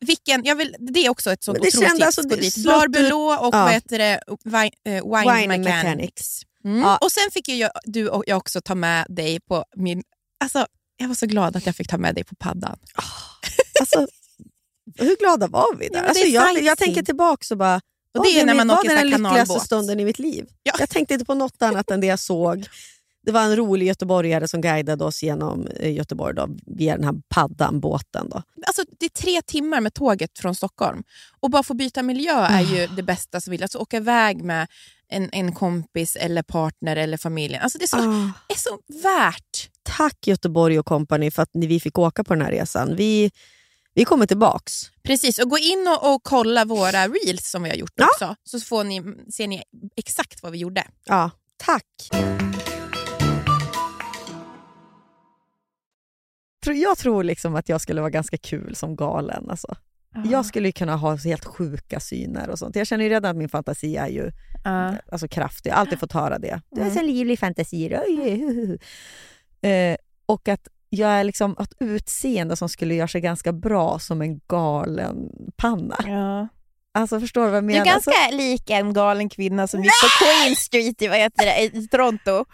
vilken, 0.00 0.44
jag 0.44 0.56
vill, 0.56 0.76
det 0.78 1.06
är 1.06 1.10
också 1.10 1.32
ett 1.32 1.44
sånt 1.44 1.58
otroligt 1.58 1.74
kände 1.74 1.90
tips. 1.90 2.06
alltså, 2.06 2.22
Gå 2.22 2.28
det 2.28 2.36
dit. 2.36 2.54
slöt 2.54 2.66
Bar 2.66 2.86
ut- 2.86 2.92
Belå 2.92 3.26
och 3.40 3.54
Ja. 3.54 3.64
vad 3.64 3.72
heter 3.72 3.98
det, 3.98 4.20
wine, 4.44 4.70
eh, 4.86 4.92
wine, 5.20 5.34
Wine 5.40 5.58
Mechanics. 5.58 5.66
Mechanics. 5.84 6.42
Mm. 6.64 6.80
Ja. 6.80 6.96
Och 6.96 7.12
sen 7.12 7.30
fick 7.32 7.48
ju 7.48 7.54
jag, 7.56 7.70
du 7.84 8.08
och 8.08 8.24
jag 8.26 8.38
också 8.38 8.60
ta 8.60 8.74
med 8.74 9.06
dig 9.08 9.40
på 9.40 9.64
min... 9.76 10.02
Alltså, 10.44 10.66
jag 10.96 11.08
var 11.08 11.14
så 11.14 11.26
glad 11.26 11.56
att 11.56 11.66
jag 11.66 11.76
fick 11.76 11.88
ta 11.88 11.98
med 11.98 12.14
dig 12.14 12.24
på 12.24 12.34
paddan. 12.34 12.78
Alltså, 13.80 14.06
hur 14.98 15.16
glada 15.16 15.46
var 15.46 15.76
vi 15.76 15.88
där? 15.88 16.02
alltså, 16.02 16.24
jag, 16.24 16.62
jag 16.62 16.78
tänker 16.78 17.02
tillbaka 17.02 17.54
och 17.54 17.58
bara, 17.58 17.74
Och 17.76 17.80
var 18.18 18.24
det 18.24 18.40
är 18.40 18.46
när 18.46 18.54
man 18.54 18.68
var 18.68 18.78
åker 18.78 18.88
så 18.88 18.94
den 18.96 19.06
lyckligaste 19.10 19.60
stunden 19.60 20.00
i 20.00 20.04
mitt 20.04 20.18
liv. 20.18 20.46
Ja. 20.62 20.72
Jag 20.78 20.90
tänkte 20.90 21.14
inte 21.14 21.26
på 21.26 21.34
något 21.34 21.62
annat 21.62 21.90
än 21.90 22.00
det 22.00 22.06
jag 22.06 22.18
såg. 22.18 22.66
Det 23.26 23.32
var 23.32 23.40
en 23.42 23.56
rolig 23.56 23.86
göteborgare 23.86 24.48
som 24.48 24.60
guidade 24.60 25.04
oss 25.04 25.22
genom 25.22 25.66
eh, 25.66 25.92
Göteborg 25.94 26.34
då, 26.34 26.48
via 26.66 26.96
den 26.96 27.04
här 27.04 27.14
paddan, 27.28 27.80
båten. 27.80 28.28
Då. 28.30 28.42
Alltså, 28.66 28.82
det 28.98 29.06
är 29.06 29.10
tre 29.10 29.42
timmar 29.42 29.80
med 29.80 29.94
tåget 29.94 30.38
från 30.38 30.54
Stockholm. 30.54 31.02
Och 31.40 31.50
bara 31.50 31.62
få 31.62 31.74
byta 31.74 32.02
miljö 32.02 32.34
är 32.46 32.60
ju 32.60 32.86
det 32.86 33.02
bästa 33.02 33.40
som 33.40 33.50
vill. 33.50 33.62
Alltså 33.62 33.78
åka 33.78 33.96
iväg 33.96 34.44
med 34.44 34.66
en, 35.08 35.28
en 35.32 35.52
kompis 35.52 36.16
eller 36.16 36.42
partner 36.42 36.96
eller 36.96 37.16
familjen. 37.16 37.62
Alltså, 37.62 37.78
det 37.78 37.84
är 37.84 37.88
så, 37.88 37.96
Ah. 37.96 38.32
är 38.48 38.58
så 38.58 38.78
värt. 39.02 39.70
Tack 39.82 40.26
Göteborg 40.26 40.78
och 40.78 40.86
company 40.86 41.30
för 41.30 41.42
att 41.42 41.50
vi 41.52 41.80
fick 41.80 41.98
åka 41.98 42.24
på 42.24 42.34
den 42.34 42.42
här 42.44 42.50
resan. 42.50 42.96
Vi, 42.96 43.30
Vi 43.98 44.04
kommer 44.04 44.26
tillbaks. 44.26 44.90
Precis, 45.02 45.38
och 45.38 45.50
gå 45.50 45.58
in 45.58 45.88
och, 45.88 46.14
och 46.14 46.22
kolla 46.22 46.64
våra 46.64 47.08
reels 47.08 47.50
som 47.50 47.62
vi 47.62 47.68
har 47.70 47.76
gjort 47.76 47.92
Ja. 47.94 48.06
också. 48.14 48.36
Så 48.44 48.60
får 48.60 48.84
ni, 48.84 49.02
ser 49.32 49.46
ni 49.48 49.62
exakt 49.96 50.42
vad 50.42 50.52
vi 50.52 50.58
gjorde. 50.58 50.84
Ja, 51.04 51.30
tack. 51.56 51.84
Jag 56.66 56.98
tror 56.98 57.24
liksom 57.24 57.54
att 57.56 57.68
jag 57.68 57.80
skulle 57.80 58.00
vara 58.00 58.10
ganska 58.10 58.36
kul 58.36 58.74
som 58.74 58.96
galen. 58.96 59.50
Alltså. 59.50 59.76
Jag 60.24 60.46
skulle 60.46 60.72
kunna 60.72 60.96
ha 60.96 61.16
helt 61.16 61.44
sjuka 61.44 62.00
syner 62.00 62.50
och 62.50 62.58
sånt. 62.58 62.76
Jag 62.76 62.86
känner 62.86 63.04
ju 63.04 63.10
redan 63.10 63.30
att 63.30 63.36
min 63.36 63.48
fantasi 63.48 63.96
är 63.96 64.08
ju 64.08 64.30
Ja. 64.64 64.94
alltså, 65.12 65.28
kraftig. 65.28 65.70
Jag 65.70 65.74
har 65.74 65.80
alltid 65.80 66.00
fått 66.00 66.12
höra 66.12 66.38
det. 66.38 66.60
Du 66.70 66.80
har 66.80 66.86
Mm. 66.90 66.98
så 66.98 67.04
livlig 67.04 67.38
fantasi. 67.38 67.96
Oj. 68.06 68.78
Eh, 69.70 69.96
och 70.26 70.48
att 70.48 70.68
jag 70.88 71.10
är 71.10 71.24
liksom 71.24 71.56
ett 71.60 71.72
utseende 71.80 72.56
som 72.56 72.68
skulle 72.68 72.94
göra 72.94 73.08
sig 73.08 73.20
ganska 73.20 73.52
bra 73.52 73.98
som 73.98 74.22
en 74.22 74.40
galen 74.48 75.16
panna. 75.56 75.96
Ja. 76.06 76.48
Alltså 76.94 77.20
förstår 77.20 77.44
du 77.44 77.48
vad 77.48 77.56
jag 77.56 77.64
Du 77.64 77.66
menar? 77.66 77.80
är 77.80 77.84
ganska 77.84 78.10
Alltså, 78.10 78.36
lik 78.36 78.70
en 78.70 78.92
galen 78.92 79.28
kvinna 79.28 79.66
som 79.66 79.82
gick 79.82 79.92
på 80.02 80.24
Queen 80.24 80.56
Street 80.56 81.02
i, 81.02 81.08
vad 81.08 81.18
heter 81.18 81.44
det, 81.46 81.62
i 81.78 81.88
Toronto. 81.88 82.44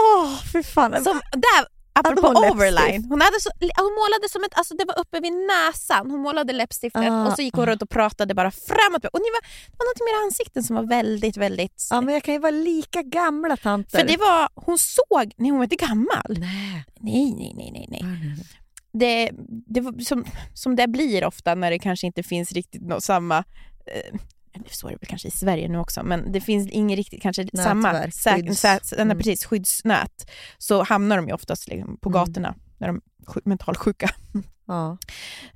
Åh, 0.00 0.38
fy 0.52 0.62
fan. 0.62 1.04
Som, 1.04 1.20
där, 1.32 1.66
apropå 1.94 2.26
hon 2.26 2.36
overline, 2.36 3.04
hon, 3.04 3.20
hade 3.20 3.40
så, 3.40 3.50
hon 3.60 3.94
målade 4.00 4.28
som 4.28 4.44
ett, 4.44 4.54
alltså 4.58 4.74
det 4.74 4.84
var 4.84 4.98
uppe 4.98 5.20
vid 5.20 5.32
näsan, 5.32 6.10
hon 6.10 6.20
målade 6.20 6.52
läppstiftet 6.52 7.10
Ah, 7.10 7.26
och 7.26 7.32
så 7.32 7.42
gick 7.42 7.54
hon 7.54 7.64
ah. 7.64 7.66
runt 7.66 7.82
och 7.82 7.90
pratade 7.90 8.34
bara 8.34 8.50
framåt. 8.50 9.04
Och 9.04 9.20
ni 9.24 9.30
var, 9.36 9.42
det 9.70 9.76
var 9.78 9.86
något 9.90 10.00
med 10.04 10.12
era 10.14 10.24
ansikten 10.24 10.62
som 10.62 10.76
var 10.76 10.82
väldigt, 10.82 11.36
väldigt... 11.36 11.88
Ja, 11.90 12.00
men 12.00 12.14
jag 12.14 12.22
kan 12.22 12.34
ju 12.34 12.40
vara 12.40 12.50
lika 12.50 13.02
gamla 13.02 13.56
tanter. 13.56 13.98
för 13.98 14.06
det 14.06 14.16
var, 14.16 14.48
hon 14.54 14.78
såg, 14.78 15.32
nej 15.36 15.50
hon 15.50 15.58
var 15.58 15.64
inte 15.64 15.76
gammal. 15.76 16.26
Nej. 16.28 16.84
Nej, 17.00 17.54
nej, 17.56 17.70
nej, 17.72 17.86
nej. 17.90 18.04
Det, 18.92 19.30
det 19.66 19.80
var 19.80 20.00
som, 20.00 20.24
som 20.54 20.76
det 20.76 20.88
blir 20.88 21.24
ofta 21.24 21.54
när 21.54 21.70
det 21.70 21.78
kanske 21.78 22.06
inte 22.06 22.22
finns 22.22 22.52
riktigt 22.52 22.82
nå, 22.82 23.00
samma 23.00 23.38
eh, 23.86 24.14
så 24.70 24.86
är 24.86 24.90
det 24.90 24.98
väl 25.00 25.08
kanske 25.08 25.28
i 25.28 25.30
Sverige 25.30 25.68
nu 25.68 25.78
också, 25.78 26.02
men 26.02 26.32
det 26.32 26.40
finns 26.40 26.68
ingen 26.70 26.96
riktigt 26.96 27.22
kanske 27.22 27.46
samma 27.56 27.92
Nätverk, 27.92 28.14
säk, 28.14 28.44
skydds- 28.44 28.80
sä, 28.84 28.96
mm. 28.96 29.16
precis, 29.18 29.44
skyddsnät. 29.44 30.30
Så 30.58 30.82
hamnar 30.82 31.16
de 31.16 31.28
ju 31.28 31.34
oftast 31.34 31.68
liksom 31.68 31.96
på 32.00 32.08
Mm. 32.08 32.20
gatorna 32.24 32.54
när 32.78 32.86
de 32.86 32.96
är 32.96 33.26
sjuk- 33.32 33.44
mentalsjuka. 33.44 34.08
Ja. 34.66 34.98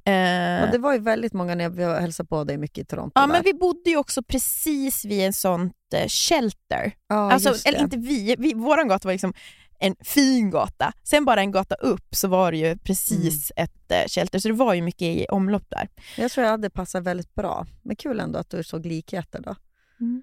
Ja, 0.04 0.66
det 0.72 0.78
var 0.78 0.92
ju 0.92 0.98
väldigt 0.98 1.32
många 1.32 1.54
när 1.54 1.80
jag 1.80 2.00
hälsade 2.00 2.26
på 2.28 2.44
dig 2.44 2.58
mycket 2.58 2.78
i 2.78 2.84
Toronto. 2.84 3.12
ja, 3.14 3.20
där. 3.20 3.28
men 3.28 3.42
vi 3.44 3.54
bodde 3.54 3.90
ju 3.90 3.96
också 3.96 4.22
precis 4.22 5.04
vid 5.04 5.26
en 5.26 5.32
sånt 5.32 5.72
eh, 5.94 6.08
shelter. 6.08 6.92
ja, 7.08 7.32
alltså, 7.32 7.68
eller 7.68 7.78
inte 7.80 7.96
vi, 7.96 8.36
vi, 8.38 8.54
våran 8.54 8.88
gata 8.88 9.08
var 9.08 9.12
liksom 9.12 9.32
en 9.78 9.94
fin 10.00 10.50
gata. 10.50 10.92
Sen 11.04 11.24
bara 11.24 11.40
en 11.40 11.50
gata 11.52 11.74
upp 11.74 12.06
så 12.14 12.28
var 12.28 12.52
det 12.52 12.58
ju 12.58 12.76
precis 12.78 13.52
Mm. 13.56 13.64
ett 13.64 13.90
eh, 13.92 14.08
shelter, 14.08 14.38
så 14.38 14.48
det 14.48 14.54
var 14.54 14.74
ju 14.74 14.82
mycket 14.82 15.02
i 15.02 15.26
omlopp 15.30 15.64
där. 15.68 15.88
Jag 16.16 16.30
tror 16.30 16.44
jag 16.44 16.50
hade 16.50 16.70
passat 16.70 17.04
väldigt 17.04 17.34
bra. 17.34 17.66
Men 17.82 17.96
kul 17.96 18.20
ändå 18.20 18.38
att 18.38 18.50
du 18.50 18.62
såg 18.62 18.86
likheter 18.86 19.40
då. 19.40 19.54
Mm. 20.00 20.22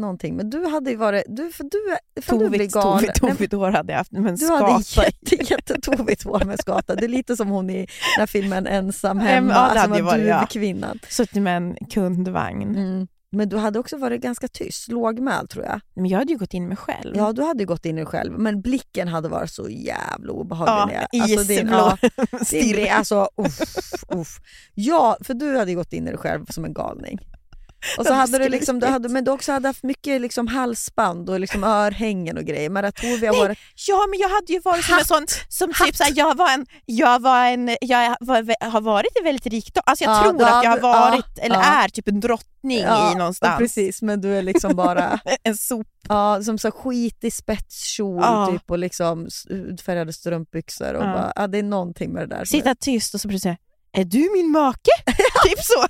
Någonting. 0.00 0.36
Men 0.36 0.50
du 0.50 0.66
hade 0.66 0.90
ju 0.90 0.96
varit... 0.96 1.24
Du, 1.28 1.50
för 1.52 1.64
du, 1.64 1.96
för 2.22 2.38
du 2.38 2.48
blir 2.48 2.58
Tovigt, 2.58 2.74
galen. 2.74 2.98
tovigt, 2.98 3.14
tovigt 3.20 3.52
hår 3.52 3.70
hade 3.70 3.92
jag 3.92 3.98
haft, 3.98 4.12
men 4.12 4.36
Du 4.36 4.46
hade 4.52 4.82
skata. 4.84 5.06
jätte, 5.06 5.52
jättetovigt 5.52 6.22
hår 6.22 6.44
med 6.44 6.60
skata. 6.60 6.94
Det 6.94 7.04
är 7.04 7.08
lite 7.08 7.36
som 7.36 7.48
hon 7.48 7.70
i 7.70 7.76
den 7.76 7.86
här 8.18 8.26
filmen 8.26 8.66
Ensam 8.66 9.18
Em, 9.20 9.26
hemma, 9.26 9.52
ja, 9.52 9.74
det 9.74 9.80
som 9.82 9.90
hade 9.90 10.02
var 10.02 10.12
varit 10.12 10.26
jag. 10.26 10.40
duvkvinnan. 10.42 10.98
Suttit 11.08 11.42
med 11.42 11.56
en 11.56 11.76
kundvagn. 11.90 12.76
Mm. 12.76 13.06
Men 13.32 13.48
du 13.48 13.56
hade 13.56 13.78
också 13.78 13.96
varit 13.96 14.20
ganska 14.22 14.48
tyst, 14.48 14.88
lågmäld 14.88 15.50
tror 15.50 15.64
jag. 15.64 15.80
Men 15.94 16.06
jag 16.06 16.18
hade 16.18 16.32
ju 16.32 16.38
gått 16.38 16.54
in 16.54 16.68
mig 16.68 16.76
själv. 16.76 17.16
Ja, 17.16 17.32
du 17.32 17.42
hade 17.42 17.64
gått 17.64 17.86
in 17.86 17.96
dig 17.96 18.06
själv, 18.06 18.38
men 18.38 18.60
blicken 18.62 19.08
hade 19.08 19.28
varit 19.28 19.50
så 19.50 19.68
jävla 19.68 20.32
obehaglig. 20.32 20.96
Ja, 20.96 21.06
jag- 21.12 21.22
alltså, 21.22 21.52
isblå 21.52 21.76
ja, 22.88 22.96
alltså, 22.96 23.28
uff, 23.36 23.60
uff. 24.14 24.38
Ja, 24.74 25.16
för 25.20 25.34
du 25.34 25.58
hade 25.58 25.74
gått 25.74 25.92
in 25.92 26.06
i 26.06 26.10
dig 26.10 26.18
själv 26.18 26.46
som 26.50 26.64
en 26.64 26.72
galning. 26.74 27.18
Och 27.98 28.06
så 28.06 28.12
hade 28.12 28.38
du 28.38 28.48
liksom, 28.48 28.80
du 28.80 28.86
hade, 28.86 29.08
men 29.08 29.24
du 29.24 29.30
också 29.30 29.52
hade 29.52 29.68
haft 29.68 29.82
mycket 29.82 30.20
liksom 30.20 30.46
halsband 30.46 31.30
och 31.30 31.40
liksom 31.40 31.64
örhängen 31.64 32.36
och 32.38 32.44
grejer. 32.44 32.70
Har 32.70 32.82
Nej, 32.82 33.30
varit... 33.40 33.58
Ja, 33.88 34.06
men 34.10 34.18
jag 34.18 34.28
hade 34.28 34.52
ju 34.52 34.60
varit 34.60 34.84
som 34.84 34.92
en 34.94 34.98
Hatt! 34.98 35.06
sån, 35.08 35.26
som 35.48 35.72
Hatt! 35.74 35.86
typ 35.86 35.96
såhär, 35.96 36.12
jag 36.16 36.36
var 36.36 36.50
en, 36.50 36.66
jag 36.84 37.22
var 37.22 37.46
en, 37.46 37.76
jag 37.80 38.16
var, 38.20 38.70
har 38.70 38.80
varit 38.80 39.16
i 39.20 39.22
väldigt 39.24 39.46
rikt 39.46 39.78
Alltså 39.86 40.04
jag 40.04 40.14
Ja, 40.16 40.22
tror 40.22 40.34
att 40.34 40.40
jag 40.40 40.46
har 40.48 40.64
hade- 40.64 40.80
ja, 40.80 41.10
varit, 41.10 41.38
eller 41.38 41.54
ja. 41.56 41.62
är 41.84 41.88
typ 41.88 42.08
en 42.08 42.20
drottning 42.20 42.78
i 42.78 43.14
någonstans. 43.18 43.58
Precis, 43.58 44.02
men 44.02 44.20
du 44.20 44.38
är 44.38 44.42
liksom 44.42 44.76
bara 44.76 45.20
En 45.42 45.56
sop. 45.56 45.86
ja, 46.08 46.42
som 46.42 46.58
så 46.58 46.70
skitig 46.70 47.32
spetskjol 47.32 48.22
typ, 48.50 48.70
och 48.70 48.78
liksom 48.78 49.28
utfärgade 49.48 50.12
strumpbyxor. 50.12 50.94
Och 50.94 51.02
bara, 51.02 51.32
ja, 51.36 51.46
det 51.46 51.58
är 51.58 51.62
någonting 51.62 52.12
med 52.12 52.28
det 52.28 52.36
där. 52.36 52.44
Sitta 52.44 52.74
tyst 52.74 53.14
och 53.14 53.20
så 53.20 53.28
precis 53.28 53.42
säga, 53.42 53.56
är 53.92 54.04
du 54.04 54.30
min 54.32 54.50
make? 54.50 54.90
typ 55.44 55.58
så. 55.64 55.86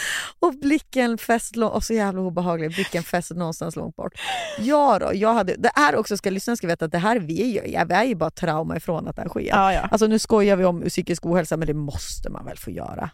Och 0.40 0.54
blicken 0.54 1.18
fäst 1.18 1.56
och 1.56 1.84
så 1.84 1.94
jävla 1.94 2.20
obehaglig, 2.20 2.74
blicken 2.74 3.02
fäst 3.02 3.30
någonstans 3.30 3.76
långt 3.76 3.96
bort. 3.96 4.12
Ja 4.58 4.98
då, 4.98 5.10
jag 5.14 5.34
hade, 5.34 5.54
det 5.56 5.70
här 5.74 5.96
också 5.96 6.16
ska 6.16 6.30
lyssnarna 6.30 6.56
ska 6.56 6.66
veta 6.66 6.84
att 6.84 6.92
det 6.92 6.98
här 6.98 7.18
vi 7.18 7.42
är 7.42 7.46
ju, 7.46 7.84
vi 7.86 7.94
är 7.94 8.04
ju 8.04 8.14
bara 8.14 8.30
trauma 8.30 8.76
ifrån 8.76 9.08
att 9.08 9.16
det 9.16 9.22
här 9.22 9.28
sker. 9.28 9.40
Ja, 9.40 9.72
ja. 9.72 9.80
Alltså 9.80 10.06
nu 10.06 10.18
skojar 10.18 10.56
vi 10.56 10.64
om 10.64 10.82
psykisk 10.82 11.26
ohälsa 11.26 11.56
men 11.56 11.66
det 11.66 11.74
måste 11.74 12.30
man 12.30 12.44
väl 12.44 12.58
få 12.58 12.70
göra. 12.70 13.10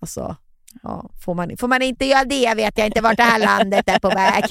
Alltså, 0.00 0.36
ja, 0.82 1.10
får, 1.24 1.34
man, 1.34 1.56
får 1.56 1.68
man 1.68 1.82
inte 1.82 2.04
göra 2.04 2.24
det 2.24 2.54
vet 2.54 2.78
jag 2.78 2.86
inte 2.86 3.00
vart 3.00 3.16
det 3.16 3.22
här 3.22 3.38
landet 3.38 3.88
är 3.88 3.98
på 3.98 4.08
väg. 4.08 4.44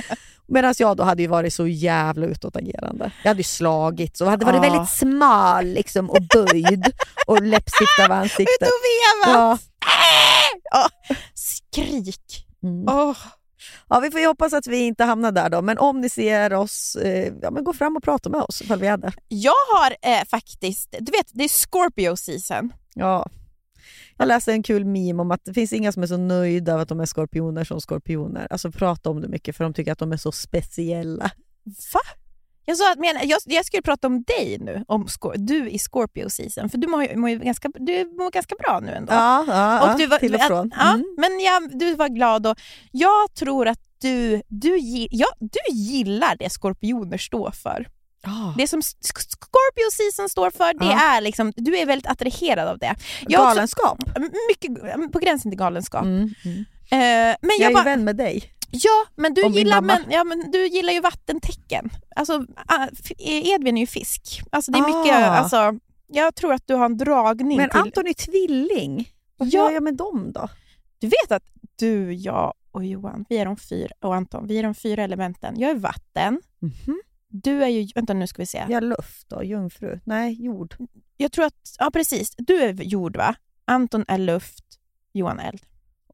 Medan 0.48 0.74
jag 0.78 0.96
då 0.96 1.02
hade 1.04 1.22
ju 1.22 1.28
varit 1.28 1.54
så 1.54 1.66
jävla 1.66 2.26
utåtagerande. 2.26 3.10
Jag 3.22 3.30
hade 3.30 3.40
ju 3.40 3.44
slagit 3.44 4.20
och 4.20 4.30
hade 4.30 4.44
varit 4.44 4.56
Ja. 4.64 4.70
väldigt 4.72 4.88
smal 4.90 5.64
liksom, 5.66 6.10
och 6.10 6.22
böjd 6.34 6.92
och 7.26 7.42
läppstift 7.42 7.98
av 7.98 8.04
Ut 8.04 8.10
ansiktet. 8.10 8.68
och 8.68 9.28
vevat! 9.28 9.36
Ja. 9.36 9.58
Ja. 10.70 10.88
Skrik! 11.34 12.46
Mm. 12.62 12.84
Åh. 12.88 13.16
Ja, 13.88 14.00
vi 14.00 14.10
får 14.10 14.20
ju 14.20 14.26
hoppas 14.26 14.52
att 14.52 14.66
vi 14.66 14.78
inte 14.78 15.04
hamnar 15.04 15.32
där 15.32 15.48
då, 15.50 15.62
men 15.62 15.78
om 15.78 16.00
ni 16.00 16.08
ser 16.08 16.52
oss, 16.52 16.96
eh, 16.96 17.32
ja, 17.42 17.50
men 17.50 17.64
gå 17.64 17.72
fram 17.72 17.96
och 17.96 18.02
prata 18.02 18.28
med 18.28 18.40
oss 18.40 18.62
ifall 18.62 18.78
vi 18.80 18.86
är 18.86 18.96
där. 18.96 19.14
Jag 19.28 19.52
har 19.74 19.96
eh, 20.02 20.24
faktiskt, 20.30 20.94
du 21.00 21.12
vet 21.12 21.26
det 21.32 21.44
är 21.44 21.48
Scorpio 21.48 22.16
season. 22.16 22.72
Ja. 22.94 23.26
Jag 24.18 24.28
läste 24.28 24.52
en 24.52 24.62
kul 24.62 24.84
meme 24.84 25.22
om 25.22 25.30
att 25.30 25.44
det 25.44 25.54
finns 25.54 25.72
inga 25.72 25.92
som 25.92 26.02
är 26.02 26.06
så 26.06 26.16
nöjda 26.16 26.74
av 26.74 26.80
att 26.80 26.88
de 26.88 27.00
är 27.00 27.06
skorpioner 27.06 27.64
som 27.64 27.80
skorpioner. 27.80 28.46
Alltså 28.50 28.70
prata 28.70 29.10
om 29.10 29.20
det 29.20 29.28
mycket 29.28 29.56
för 29.56 29.64
de 29.64 29.74
tycker 29.74 29.92
att 29.92 29.98
de 29.98 30.12
är 30.12 30.16
så 30.16 30.32
speciella. 30.32 31.30
Va? 31.92 32.00
Jag, 32.68 32.76
sa 32.76 32.92
att, 32.92 32.98
men, 32.98 33.28
jag, 33.28 33.40
jag 33.44 33.64
skulle 33.64 33.82
prata 33.82 34.06
om 34.06 34.22
dig 34.22 34.56
nu, 34.60 34.84
om 34.88 35.06
du 35.34 35.70
i 35.70 35.78
Scorpio 35.78 36.30
season, 36.30 36.68
för 36.68 36.78
du 36.78 36.86
mår, 36.86 37.16
mår 37.16 37.28
ganska, 37.28 37.68
du 37.74 38.04
mår 38.04 38.30
ganska 38.30 38.54
bra 38.58 38.80
nu 38.82 38.92
ändå. 38.92 39.12
Ja, 39.12 39.44
ja, 39.48 39.92
Och 39.92 39.98
du 39.98 40.06
var, 40.06 40.18
till 40.18 40.34
och 40.34 40.40
från. 40.40 40.72
Ja, 40.76 40.94
Mm. 40.94 41.14
Men 41.18 41.40
jag, 41.40 41.78
du 41.78 41.94
var 41.94 42.08
glad 42.08 42.46
och 42.46 42.58
jag 42.92 43.34
tror 43.34 43.68
att 43.68 43.80
du, 44.00 44.42
du, 44.48 44.78
ja, 45.10 45.26
du 45.40 45.74
gillar 45.74 46.36
det 46.38 46.50
skorpioner 46.50 47.18
står 47.18 47.50
för. 47.50 47.88
Ja. 48.26 48.54
Det 48.58 48.66
som 48.68 48.82
Scorpio 48.82 49.90
season 49.92 50.28
står 50.28 50.50
för, 50.50 50.74
det 50.78 50.84
Ja. 50.84 51.00
är 51.16 51.20
liksom, 51.20 51.52
du 51.56 51.76
är 51.78 51.86
väldigt 51.86 52.06
attraherad 52.10 52.68
av 52.68 52.78
det. 52.78 52.94
Jag 53.28 53.40
har 53.40 53.46
också- 53.46 53.54
Galenskap. 53.54 53.98
mycket 54.48 55.12
på 55.12 55.18
gränsen 55.18 55.50
till 55.50 55.58
galenskap. 55.58 56.02
Mm. 56.04 56.34
Mm. 56.44 56.58
Eh, 56.90 57.36
men 57.40 57.50
Jag 57.50 57.60
jag, 57.60 57.62
är 57.64 57.68
ju 57.68 57.74
bara, 57.74 57.84
vän 57.84 58.04
med 58.04 58.16
dig. 58.16 58.52
ja, 58.70 59.06
men 59.16 59.34
du, 59.34 59.46
gillar, 59.46 59.80
men, 59.80 60.04
ja, 60.10 60.24
men 60.24 60.50
du 60.50 60.66
gillar 60.66 60.92
ju 60.92 61.00
vattentecken. 61.00 61.90
Alltså, 62.16 62.44
ah, 62.66 62.88
Edvin 63.18 63.76
är 63.76 63.80
ju 63.80 63.86
fisk. 63.86 64.42
Alltså, 64.52 64.72
det 64.72 64.78
är 64.78 64.82
Ah. 64.82 64.98
mycket, 65.02 65.16
alltså, 65.16 65.74
jag 66.06 66.34
tror 66.34 66.52
att 66.52 66.66
du 66.66 66.74
har 66.74 66.84
en 66.84 66.96
dragning 66.96 67.56
Men 67.56 67.70
till... 67.70 67.80
Anton 67.80 68.06
är 68.06 68.12
tvilling. 68.12 69.12
Vad 69.36 69.48
Ja. 69.48 69.60
gör 69.64 69.70
jag 69.70 69.82
med 69.82 69.94
dem 69.94 70.32
då? 70.34 70.48
Du 70.98 71.06
vet 71.06 71.32
att 71.32 71.42
du, 71.78 72.12
jag 72.14 72.54
och 72.72 72.84
Johan, 72.84 73.24
vi 73.28 73.38
är 73.38 73.44
de 73.44 73.56
fyra, 73.56 73.90
och 74.00 74.14
Anton, 74.14 74.46
vi 74.46 74.58
är 74.58 74.62
de 74.62 74.74
fyra 74.74 75.02
elementen. 75.04 75.54
Jag 75.60 75.70
är 75.70 75.74
vatten, 75.74 76.40
Mhm. 76.60 77.00
Du 77.28 77.64
är 77.64 77.68
ju, 77.68 77.88
vänta 77.94 78.14
nu 78.14 78.26
ska 78.26 78.42
vi 78.42 78.46
se. 78.46 78.58
Är 78.58 78.80
luft 78.80 79.28
då, 79.28 79.44
jungfru. 79.44 80.00
Nej, 80.04 80.44
jord. 80.44 80.76
Jag 81.16 81.32
tror 81.32 81.44
att, 81.44 81.76
ja 81.78 81.90
precis, 81.90 82.34
du 82.36 82.62
är 82.62 82.72
jord 82.72 83.16
va? 83.16 83.34
Anton 83.64 84.04
är 84.08 84.18
luft, 84.18 84.64
Johan 85.12 85.40
eld. 85.40 85.62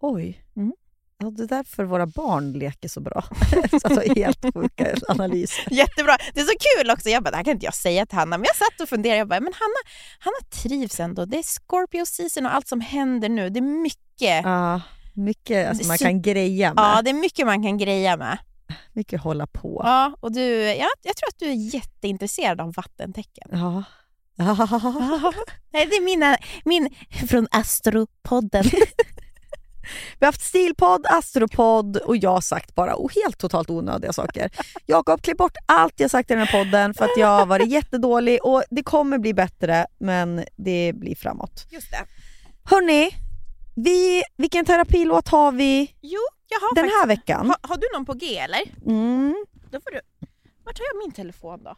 Oj. 0.00 0.44
Mm. 0.56 0.72
Ja, 1.18 1.30
det 1.30 1.42
är 1.42 1.46
därför 1.46 1.84
våra 1.84 2.06
barn 2.06 2.52
leker 2.52 2.88
så 2.88 3.00
bra. 3.00 3.24
alltså, 3.72 4.14
helt 4.16 4.54
sjuka 4.54 4.94
analyser. 5.08 5.66
Jättebra! 5.70 6.16
Det 6.34 6.40
är 6.40 6.44
så 6.44 6.58
kul 6.58 6.90
också, 6.90 7.08
jag 7.08 7.22
bara, 7.22 7.30
det 7.30 7.36
här 7.36 7.44
kan 7.44 7.52
inte 7.52 7.64
jag 7.64 7.74
säga 7.74 8.06
till 8.06 8.18
Hanna, 8.18 8.38
men 8.38 8.44
jag 8.44 8.56
satt 8.56 8.80
och 8.80 8.88
funderade, 8.88 9.18
jag 9.18 9.28
bara, 9.28 9.40
men 9.40 9.52
Hanna, 9.52 9.94
Hanna 10.18 10.50
trivs 10.62 11.00
ändå. 11.00 11.24
Det 11.24 11.38
är 11.38 11.42
Scorpio 11.42 12.06
season 12.06 12.46
och 12.46 12.54
allt 12.54 12.68
som 12.68 12.80
händer 12.80 13.28
nu, 13.28 13.50
det 13.50 13.58
är 13.58 13.82
mycket. 13.82 14.44
Ja, 14.44 14.80
mycket 15.14 15.68
alltså, 15.68 15.88
man 15.88 15.98
kan 15.98 16.22
greja 16.22 16.74
med. 16.74 16.82
Ja, 16.84 17.02
det 17.02 17.10
är 17.10 17.14
mycket 17.14 17.46
man 17.46 17.62
kan 17.62 17.78
greja 17.78 18.16
med. 18.16 18.38
Mycket 18.92 19.20
hålla 19.20 19.46
på. 19.46 19.80
Ja, 19.84 20.16
och 20.20 20.32
du, 20.32 20.62
ja, 20.62 20.88
jag 21.02 21.16
tror 21.16 21.28
att 21.28 21.38
du 21.38 21.46
är 21.46 21.74
jätteintresserad 21.74 22.60
av 22.60 22.72
vattentecken. 22.72 23.48
Ja. 23.52 23.84
Nej, 25.72 25.86
det 25.86 25.96
är 25.96 26.04
mina, 26.04 26.36
min 26.64 26.94
från 27.28 27.46
Astropodden. 27.50 28.64
Vi 30.18 30.24
har 30.24 30.26
haft 30.26 30.42
stilpodd, 30.42 31.06
astropodd 31.06 31.96
och 31.96 32.16
jag 32.16 32.30
har 32.30 32.40
sagt 32.40 32.74
bara 32.74 32.94
och 32.94 33.14
helt 33.14 33.38
totalt 33.38 33.70
onödiga 33.70 34.12
saker. 34.12 34.50
Jakob, 34.86 35.22
klipp 35.22 35.38
bort 35.38 35.56
allt 35.66 36.00
jag 36.00 36.10
sagt 36.10 36.30
i 36.30 36.34
den 36.34 36.46
här 36.46 36.64
podden 36.64 36.94
för 36.94 37.04
att 37.04 37.16
jag 37.16 37.26
har 37.28 37.46
varit 37.46 37.68
jättedålig 37.68 38.44
och 38.44 38.62
det 38.70 38.82
kommer 38.82 39.18
bli 39.18 39.34
bättre 39.34 39.86
men 39.98 40.44
det 40.56 40.92
blir 40.94 41.14
framåt. 41.14 41.66
Just 41.70 41.90
det. 41.90 42.04
Hörni, 42.64 43.10
vi, 43.74 44.22
vilken 44.36 44.64
terapilåt 44.64 45.28
har 45.28 45.52
vi 45.52 45.94
Jo, 46.00 46.20
jag 46.52 46.60
har 46.60 46.74
den 46.74 46.84
här 46.84 47.06
faktiskt... 47.06 47.20
veckan? 47.20 47.46
Ha, 47.46 47.56
har 47.62 47.76
du 47.76 47.86
någon 47.94 48.04
på 48.04 48.14
G 48.14 48.38
eller? 48.38 48.62
Mm. 48.86 49.44
Då 49.70 49.80
får 49.80 49.90
du... 49.90 50.00
Vart 50.64 50.78
har 50.78 50.86
jag 50.86 50.98
min 51.04 51.12
telefon 51.12 51.64
då? 51.64 51.76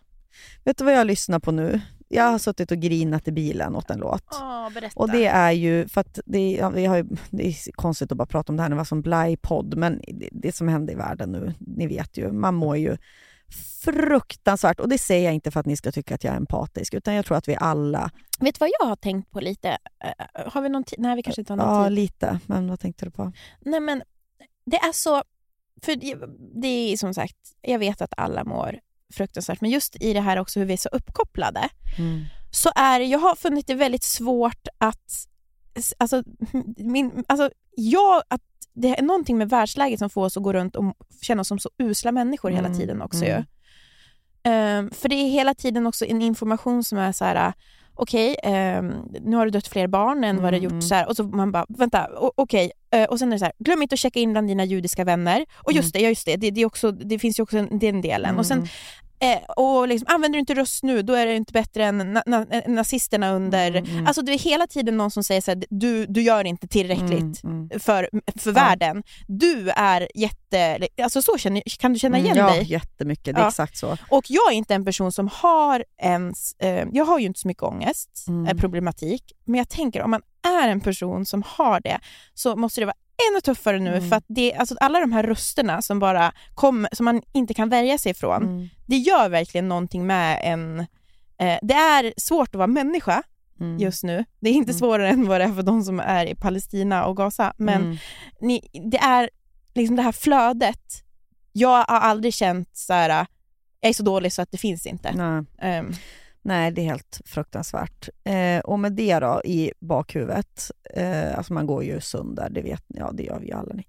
Vet 0.65 0.79
du 0.79 0.85
vad 0.85 0.95
jag 0.95 1.07
lyssnar 1.07 1.39
på 1.39 1.53
nu? 1.53 1.81
Jag 2.09 2.25
har 2.25 2.39
suttit 2.39 2.71
och 2.71 2.79
grinat 2.79 3.29
i 3.29 3.33
bilen 3.33 3.77
åt 3.77 3.91
en 3.91 3.99
låt. 3.99 4.25
Åh, 4.33 4.71
berätta. 4.71 5.01
Och 5.01 5.11
det 5.11 5.27
är 5.27 5.53
ju, 5.53 5.89
för 5.89 6.01
att 6.01 6.19
det, 6.27 6.53
ja, 6.53 6.71
vi 6.71 6.87
har 6.87 6.97
ju, 6.97 7.05
det 7.31 7.47
är 7.47 7.73
konstigt 7.73 8.13
att 8.13 8.19
bara 8.19 8.27
prata 8.27 8.53
om 8.53 8.57
det 8.57 8.63
här 8.63 8.71
det 8.71 8.77
var 8.77 8.85
som 8.85 9.03
blaj-podd, 9.03 9.77
men 9.77 10.01
det, 10.09 10.29
det 10.33 10.57
som 10.57 10.69
händer 10.69 10.93
i 10.93 10.97
världen 10.97 11.33
nu, 11.33 11.55
ni 11.59 11.87
vet 11.87 12.17
ju, 12.17 12.33
man 12.33 12.55
mår 12.55 12.77
ju 12.77 12.97
fruktansvärt. 13.85 14.81
Och 14.81 14.89
det 14.89 14.99
säger 14.99 15.25
jag 15.25 15.35
inte 15.35 15.51
för 15.51 15.61
att 15.61 15.67
ni 15.67 15.77
ska 15.77 15.93
tycka 15.93 16.15
att 16.15 16.25
jag 16.25 16.33
är 16.33 16.37
empatisk, 16.37 16.95
utan 16.95 17.15
jag 17.15 17.27
tror 17.27 17.37
att 17.37 17.49
vi 17.49 17.57
alla, 17.61 18.11
Vet 18.41 18.55
du 18.55 18.59
vad 18.59 18.71
jag 18.81 18.87
har 18.87 18.97
tänkt 18.97 19.31
på 19.31 19.41
lite? 19.41 19.69
Eh, 20.05 20.53
har 20.53 20.63
vi 20.63 20.69
någon 20.69 20.85
tid? 20.85 20.99
Nej, 20.99 21.17
vi 21.17 21.23
kanske 21.23 21.41
inte 21.41 21.53
har 21.53 21.57
någon 21.57 21.79
ja 21.79 21.85
tid. 21.85 21.93
lite, 21.93 22.41
men 22.47 22.69
vad 22.69 22.81
tänkte 22.81 23.05
du 23.05 23.11
på? 23.11 23.33
Nej 23.61 23.81
men 23.81 24.03
det 24.65 24.77
är 24.77 24.93
så, 24.93 25.23
för 25.83 25.97
det, 26.61 26.67
är 26.93 26.97
som 26.97 27.15
sagt, 27.15 27.37
jag 27.63 27.79
vet 27.79 28.01
att 28.03 28.13
alla 28.17 28.45
mår 28.45 28.81
fruktansvärt, 29.15 29.61
men 29.61 29.71
just 29.71 29.97
i 30.03 30.13
det 30.13 30.21
här 30.21 30.39
också 30.39 30.59
hur 30.61 30.67
vi 30.67 30.73
är 30.73 30.77
så 30.77 30.89
uppkopplade, 30.89 31.69
så 32.51 32.71
är 32.75 33.01
jag 33.01 33.19
har 33.19 33.35
funnit 33.37 33.67
det 33.67 33.75
väldigt 33.75 34.03
svårt 34.05 34.69
att, 34.79 35.27
alltså, 35.99 36.23
min, 36.77 37.25
alltså 37.29 37.51
jag, 37.77 38.23
att 38.29 38.43
det 38.73 38.99
är 38.99 39.03
någonting 39.03 39.39
med 39.39 39.49
världsläget 39.51 39.99
som 39.99 40.11
får 40.11 40.25
oss 40.25 40.37
att 40.37 40.43
gå 40.43 40.53
runt 40.53 40.77
och 40.77 40.97
känna 41.23 41.41
oss 41.41 41.49
som 41.49 41.59
så 41.59 41.71
usla 41.79 42.13
människor 42.13 42.51
hela 42.51 42.69
Mm, 42.69 42.79
tiden 42.79 43.03
också 43.03 43.25
mm. 43.25 43.45
Ehm, 44.43 44.91
för 44.91 45.09
det 45.09 45.15
är 45.15 45.31
hela 45.31 45.55
tiden 45.55 45.87
också 45.87 46.05
en 46.05 46.23
information 46.23 46.85
som 46.85 46.99
är 46.99 47.13
så 47.13 47.25
här. 47.25 47.53
okej, 47.95 48.37
ehm, 48.43 48.95
nu 49.21 49.37
har 49.37 49.45
du 49.45 49.51
dött 49.51 49.69
fler 49.69 49.87
barn 49.87 50.25
än 50.25 50.43
vad 50.43 50.53
du 50.53 50.57
Mm, 50.57 50.65
mm. 50.69 50.77
gjort 50.77 50.89
så 50.89 50.95
här, 50.95 51.09
och 51.09 51.17
så 51.17 51.23
man 51.23 51.53
bara, 51.53 51.67
vänta, 51.69 52.09
okej, 52.37 52.65
eh, 52.65 52.71
och 53.05 53.19
sen 53.19 53.29
är 53.29 53.33
det 53.33 53.39
så 53.39 53.45
här, 53.45 53.55
glöm 53.59 53.83
inte 53.83 53.93
att 53.93 53.99
checka 53.99 54.21
in 54.21 54.33
bland 54.33 54.49
dina 54.49 54.65
judiska 54.65 55.05
vänner, 55.05 55.45
och 55.55 55.73
just 55.73 55.93
det, 55.93 56.01
ja 56.01 56.09
just 56.09 56.27
det, 56.27 56.37
det, 56.37 56.51
det, 56.51 56.65
också, 56.65 56.93
det 56.93 57.19
finns 57.19 57.39
ju 57.39 57.43
också 57.43 57.59
en- 57.59 57.79
den 57.79 58.01
delen. 58.01 58.39
Och 58.39 58.47
sen 58.47 58.59
Mm. 58.59 58.69
Eh, 59.33 59.39
och 59.57 59.89
liksom, 59.89 60.07
använder 60.15 60.37
du 60.37 60.41
inte 60.41 60.55
röst 60.55 60.83
nu, 60.83 61.03
då 61.03 61.13
är 61.13 61.27
det 61.27 61.37
inte 61.37 61.53
bättre 61.53 61.85
än 61.85 61.99
na 62.13 62.23
na 62.27 62.47
nazisterna 62.67 63.31
under... 63.33 63.71
Mm, 63.71 63.91
mm. 63.91 64.07
Alltså 64.07 64.23
det 64.23 64.33
är 64.33 64.39
hela 64.39 64.67
tiden 64.67 64.97
någon 64.97 65.11
som 65.11 65.25
säger 65.25 65.41
så 65.41 65.51
här, 65.51 65.65
du, 65.71 66.07
du 66.07 66.23
gör 66.23 66.45
inte 66.45 66.69
tillräckligt 66.69 67.45
Mm, 67.45 67.69
mm. 67.71 67.81
för, 67.81 68.09
för 68.39 68.51
Ja. 68.51 68.55
världen. 68.55 69.03
Du 69.29 69.71
är 69.71 70.09
jätte... 70.15 70.79
Alltså 71.03 71.23
så 71.23 71.39
känner, 71.39 71.63
kan 71.79 71.93
du 71.93 71.99
känna 71.99 72.19
igen 72.19 72.37
Mm, 72.39 72.49
ja, 72.49 72.55
dig? 72.55 72.65
jättemycket, 72.73 73.25
det 73.35 73.41
är 73.41 73.43
Ja. 73.43 73.49
exakt 73.49 73.77
så. 73.77 73.97
Och 74.11 74.25
jag 74.29 74.53
är 74.53 74.57
inte 74.57 74.75
en 74.75 74.85
person 74.85 75.13
som 75.13 75.29
har 75.33 75.85
ens... 76.03 76.55
Eh, 76.59 76.87
jag 76.93 77.05
har 77.05 77.19
ju 77.19 77.27
inte 77.27 77.41
så 77.41 77.49
mycket 77.49 77.63
ångest, 77.63 78.25
Mm. 78.29 78.47
eh, 78.47 78.55
problematik, 78.61 79.33
men 79.45 79.59
jag 79.59 79.69
tänker 79.69 80.03
om 80.03 80.11
man 80.11 80.23
är 80.63 80.69
en 80.69 80.81
person 80.81 81.27
som 81.27 81.43
har 81.47 81.81
det 81.81 81.99
så 82.35 82.57
måste 82.57 82.81
det 82.81 82.85
vara 82.87 82.97
ännu 83.33 83.41
tuffare 83.41 83.79
nu 83.79 83.97
Mm. 83.97 84.09
för 84.11 84.17
att 84.17 84.25
det, 84.29 84.55
alltså 84.55 84.77
alla 84.81 85.01
de 85.01 85.13
här 85.13 85.23
rösterna 85.23 85.83
som 85.83 85.99
bara 85.99 86.33
kommer, 86.55 86.91
som 86.93 87.05
man 87.05 87.23
inte 87.33 87.55
kan 87.55 87.69
värja 87.69 87.99
sig 87.99 88.11
ifrån, 88.13 88.43
Mm. 88.43 88.69
det 88.87 88.97
gör 88.97 89.29
verkligen 89.29 89.69
någonting 89.69 90.07
med 90.07 90.41
en... 90.43 90.81
Eh, 91.39 91.59
det 91.63 91.75
är 91.75 92.15
svårt 92.17 92.49
att 92.49 92.55
vara 92.55 92.67
människa 92.67 93.23
Mm. 93.61 93.79
just 93.79 94.05
nu. 94.05 94.25
Det 94.41 94.49
är 94.51 94.55
inte 94.55 94.71
Mm. 94.71 94.79
svårare 94.79 95.09
än 95.09 95.29
vad 95.29 95.41
det 95.41 95.45
är 95.45 95.53
för 95.53 95.63
de 95.63 95.83
som 95.83 96.01
är 96.01 96.27
i 96.27 96.35
Palestina 96.35 97.05
och 97.05 97.17
Gaza, 97.17 97.53
men 97.57 97.83
Mm. 97.83 97.97
ni, 98.41 98.69
det 98.91 98.99
är 98.99 99.31
liksom 99.75 99.97
det 99.97 100.03
här 100.03 100.13
flödet. 100.13 101.03
Jag 101.53 101.69
har 101.69 101.85
aldrig 101.85 102.35
känt 102.35 102.77
så 102.77 102.93
här. 102.93 103.27
jag 103.81 103.89
är 103.89 103.93
så 103.93 104.03
dålig 104.03 104.33
så 104.33 104.43
att 104.43 104.51
det 104.51 104.59
finns 104.59 104.87
inte. 104.87 105.13
Nej. 105.61 105.85
Nej, 106.47 106.73
det 106.73 106.81
är 106.81 106.85
helt 106.85 107.21
fruktansvärt. 107.25 108.09
Eh, 108.25 108.59
och 108.59 108.79
med 108.79 108.93
det 108.93 109.19
då 109.19 109.43
i 109.45 109.73
bakhuvudet, 109.81 110.71
eh, 110.95 111.39
alltså 111.39 111.53
man 111.53 111.67
går 111.67 111.85
ju 111.85 112.01
sönder, 112.01 112.51
det 112.51 112.63
vet 112.63 112.85
ni, 112.89 112.99
ja 112.99 113.13
det 113.13 113.23
gör 113.23 113.39
vi 113.39 113.47
ju 113.47 113.53
alla 113.53 113.75
ni. 113.75 113.87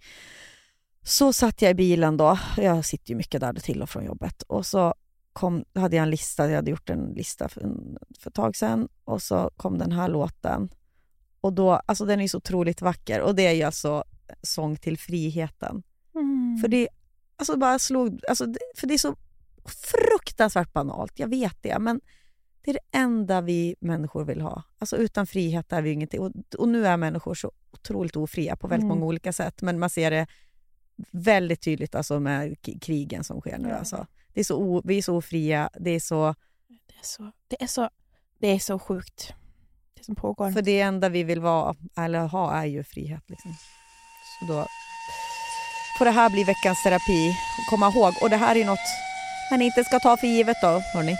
Så 1.03 1.33
satt 1.33 1.61
jag 1.61 1.71
i 1.71 1.73
bilen 1.73 2.17
då, 2.17 2.39
jag 2.57 2.85
sitter 2.85 3.09
ju 3.09 3.15
mycket 3.15 3.41
där 3.41 3.53
till 3.53 3.81
och 3.81 3.89
från 3.89 4.05
jobbet, 4.05 4.41
och 4.41 4.65
så 4.65 4.93
kom, 5.33 5.65
hade 5.75 5.95
jag 5.95 6.03
en 6.03 6.09
lista, 6.09 6.49
jag 6.49 6.55
hade 6.55 6.71
gjort 6.71 6.89
en 6.89 7.13
lista 7.15 7.49
för, 7.49 7.61
en, 7.61 7.97
för 8.19 8.29
ett 8.29 8.35
tag 8.35 8.55
sedan, 8.55 8.87
och 9.03 9.21
så 9.21 9.51
kom 9.57 9.77
den 9.77 9.91
här 9.91 10.09
låten. 10.09 10.69
Och 11.41 11.53
då, 11.53 11.71
alltså 11.71 12.05
den 12.05 12.21
är 12.21 12.27
så 12.27 12.37
otroligt 12.37 12.81
vacker, 12.81 13.21
och 13.21 13.35
det 13.35 13.47
är 13.47 13.53
ju 13.53 13.63
alltså 13.63 14.03
Sång 14.41 14.77
till 14.77 14.97
friheten. 14.97 15.83
För 16.61 16.67
det, 16.67 16.87
alltså 17.37 17.57
bara 17.57 17.79
slog, 17.79 18.21
alltså 18.29 18.45
för 18.75 18.87
det 18.87 18.93
är 18.93 18.97
så 18.97 19.15
fruktansvärt 19.65 20.73
banalt, 20.73 21.19
jag 21.19 21.27
vet 21.27 21.57
det, 21.61 21.79
men 21.79 22.01
det 22.65 22.71
är 22.71 22.73
det 22.73 22.97
enda 22.97 23.41
vi 23.41 23.75
människor 23.79 24.25
vill 24.25 24.41
ha. 24.41 24.63
Alltså 24.79 24.97
utan 24.97 25.27
frihet 25.27 25.73
är 25.73 25.81
vi 25.81 25.91
ingenting. 25.91 26.19
Och, 26.19 26.31
och 26.57 26.67
nu 26.69 26.87
är 26.87 26.97
människor 26.97 27.35
så 27.35 27.51
otroligt 27.71 28.15
ofria 28.15 28.55
på 28.55 28.67
väldigt 28.67 28.85
Mm. 28.85 28.97
många 28.97 29.07
olika 29.07 29.33
sätt, 29.33 29.61
men 29.61 29.79
man 29.79 29.89
ser 29.89 30.11
det 30.11 30.27
väldigt 31.11 31.61
tydligt 31.61 31.95
alltså 31.95 32.19
med 32.19 32.55
krigen 32.81 33.23
som 33.23 33.41
sker 33.41 33.57
nu. 33.57 33.69
Ja. 33.69 33.75
Alltså. 33.75 34.07
Det 34.33 34.39
är 34.39 34.43
så 34.43 34.57
o, 34.57 34.81
vi 34.85 34.97
är 34.97 35.01
så 35.01 35.17
ofria, 35.17 35.69
det 35.79 35.89
är 35.89 35.99
så, 35.99 36.35
det, 36.67 36.93
är 36.99 37.03
så, 37.03 37.31
det, 37.47 37.63
är 37.63 37.67
så, 37.67 37.89
det 38.39 38.47
är 38.47 38.59
så 38.59 38.79
sjukt, 38.79 39.33
det 39.93 40.03
som 40.05 40.15
pågår. 40.15 40.51
för 40.51 40.61
det 40.61 40.79
enda 40.81 41.09
vi 41.09 41.23
vill 41.23 41.39
vara, 41.41 41.75
eller 41.97 42.27
ha 42.27 42.53
är 42.53 42.65
ju 42.65 42.83
frihet. 42.83 43.23
Liksom. 43.27 43.55
Så 44.39 44.53
då 44.53 44.65
får 45.97 46.05
det 46.05 46.11
här 46.11 46.29
bli 46.29 46.43
veckans 46.43 46.83
terapi, 46.83 47.35
komma 47.69 47.89
ihåg. 47.89 48.13
Och 48.21 48.29
det 48.29 48.37
här 48.37 48.55
är 48.55 48.65
något 48.65 48.79
man 49.51 49.61
inte 49.61 49.83
ska 49.83 49.99
ta 49.99 50.17
för 50.17 50.27
givet 50.27 50.57
då, 50.61 50.81
hörni. 50.93 51.15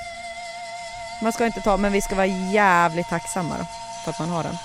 Man 1.22 1.34
ska 1.34 1.46
inte 1.46 1.62
ta, 1.62 1.78
men 1.78 1.92
vi 1.92 2.02
ska 2.02 2.16
vara 2.16 2.26
jävligt 2.26 3.10
tacksamma 3.10 3.58
då, 3.58 3.66
för 4.04 4.12
att 4.12 4.20
man 4.20 4.30
har 4.30 4.44
den. 4.44 4.58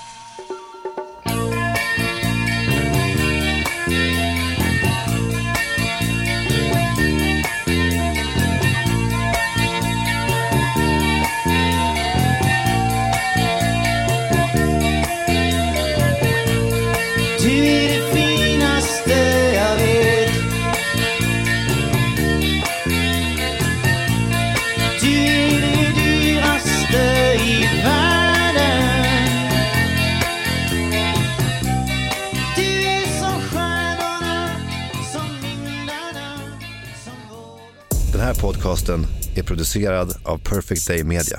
Podcasten 38.60 39.06
är 39.36 39.42
producerad 39.42 40.16
av 40.24 40.38
Perfect 40.38 40.88
Day 40.88 41.04
Media. 41.04 41.38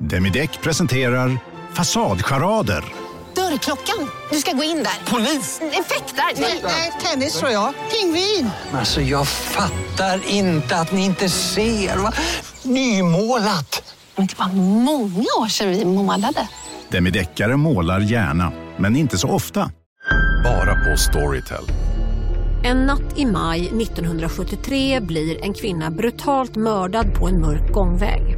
Demideck 0.00 0.62
presenterar 0.62 1.38
Fasadcharader. 1.74 2.84
Dörrklockan. 3.34 4.10
Du 4.30 4.38
ska 4.38 4.52
gå 4.52 4.62
in 4.62 4.76
där. 4.76 5.12
Polis? 5.12 5.60
Effektar? 5.60 6.40
Nej, 6.62 6.92
tennis 7.02 7.38
tror 7.38 7.50
jag. 7.50 7.74
Pingvin. 7.90 8.50
Alltså 8.72 9.00
jag 9.00 9.28
fattar 9.28 10.20
inte 10.28 10.76
att 10.76 10.92
ni 10.92 11.04
inte 11.04 11.28
ser. 11.28 11.96
Va? 11.96 12.12
Nymålat! 12.62 13.94
Men 14.16 14.26
det 14.26 14.38
var 14.38 14.48
många 14.82 15.26
år 15.40 15.48
sedan 15.48 15.70
vi 15.70 15.84
målade. 15.84 16.48
Demideckare 16.90 17.56
målar 17.56 18.00
gärna, 18.00 18.52
men 18.76 18.96
inte 18.96 19.18
så 19.18 19.28
ofta. 19.28 19.70
Bara 20.44 20.74
på 20.74 20.96
Storytel. 20.96 21.64
En 22.64 22.86
natt 22.86 23.18
i 23.18 23.26
maj 23.26 23.60
1973 23.60 25.00
blir 25.00 25.44
en 25.44 25.54
kvinna 25.54 25.90
brutalt 25.90 26.56
mördad 26.56 27.14
på 27.14 27.28
en 27.28 27.40
mörk 27.40 27.72
gångväg. 27.72 28.36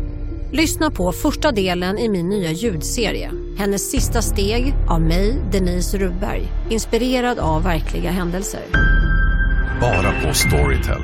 Lyssna 0.53 0.91
på 0.91 1.13
första 1.13 1.53
delen 1.53 1.99
i 1.99 2.09
min 2.09 2.29
nya 2.29 2.51
ljudserie. 2.51 3.31
Hennes 3.59 3.91
sista 3.91 4.23
steg 4.23 4.75
av 4.89 5.01
mig, 5.01 5.43
Denise 5.53 5.99
Rubberg. 5.99 6.43
Inspirerad 6.71 7.39
av 7.39 7.63
verkliga 7.63 8.11
händelser. 8.11 8.63
Bara 9.81 10.13
på 10.23 10.35
Storytel. 10.35 11.03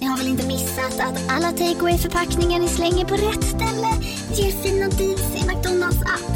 Ni 0.00 0.06
har 0.06 0.18
väl 0.18 0.28
inte 0.28 0.46
missat 0.46 1.00
att 1.00 1.30
alla 1.30 1.52
takeaway 1.52 1.98
förpackningar 1.98 2.58
ni 2.60 2.68
slänger 2.68 3.04
på 3.04 3.14
rätt 3.14 3.44
ställe 3.44 3.88
ger 4.34 4.52
fina 4.52 4.88
deals 4.88 5.34
i 5.36 5.46
McDonalds 5.46 6.02
app. 6.02 6.35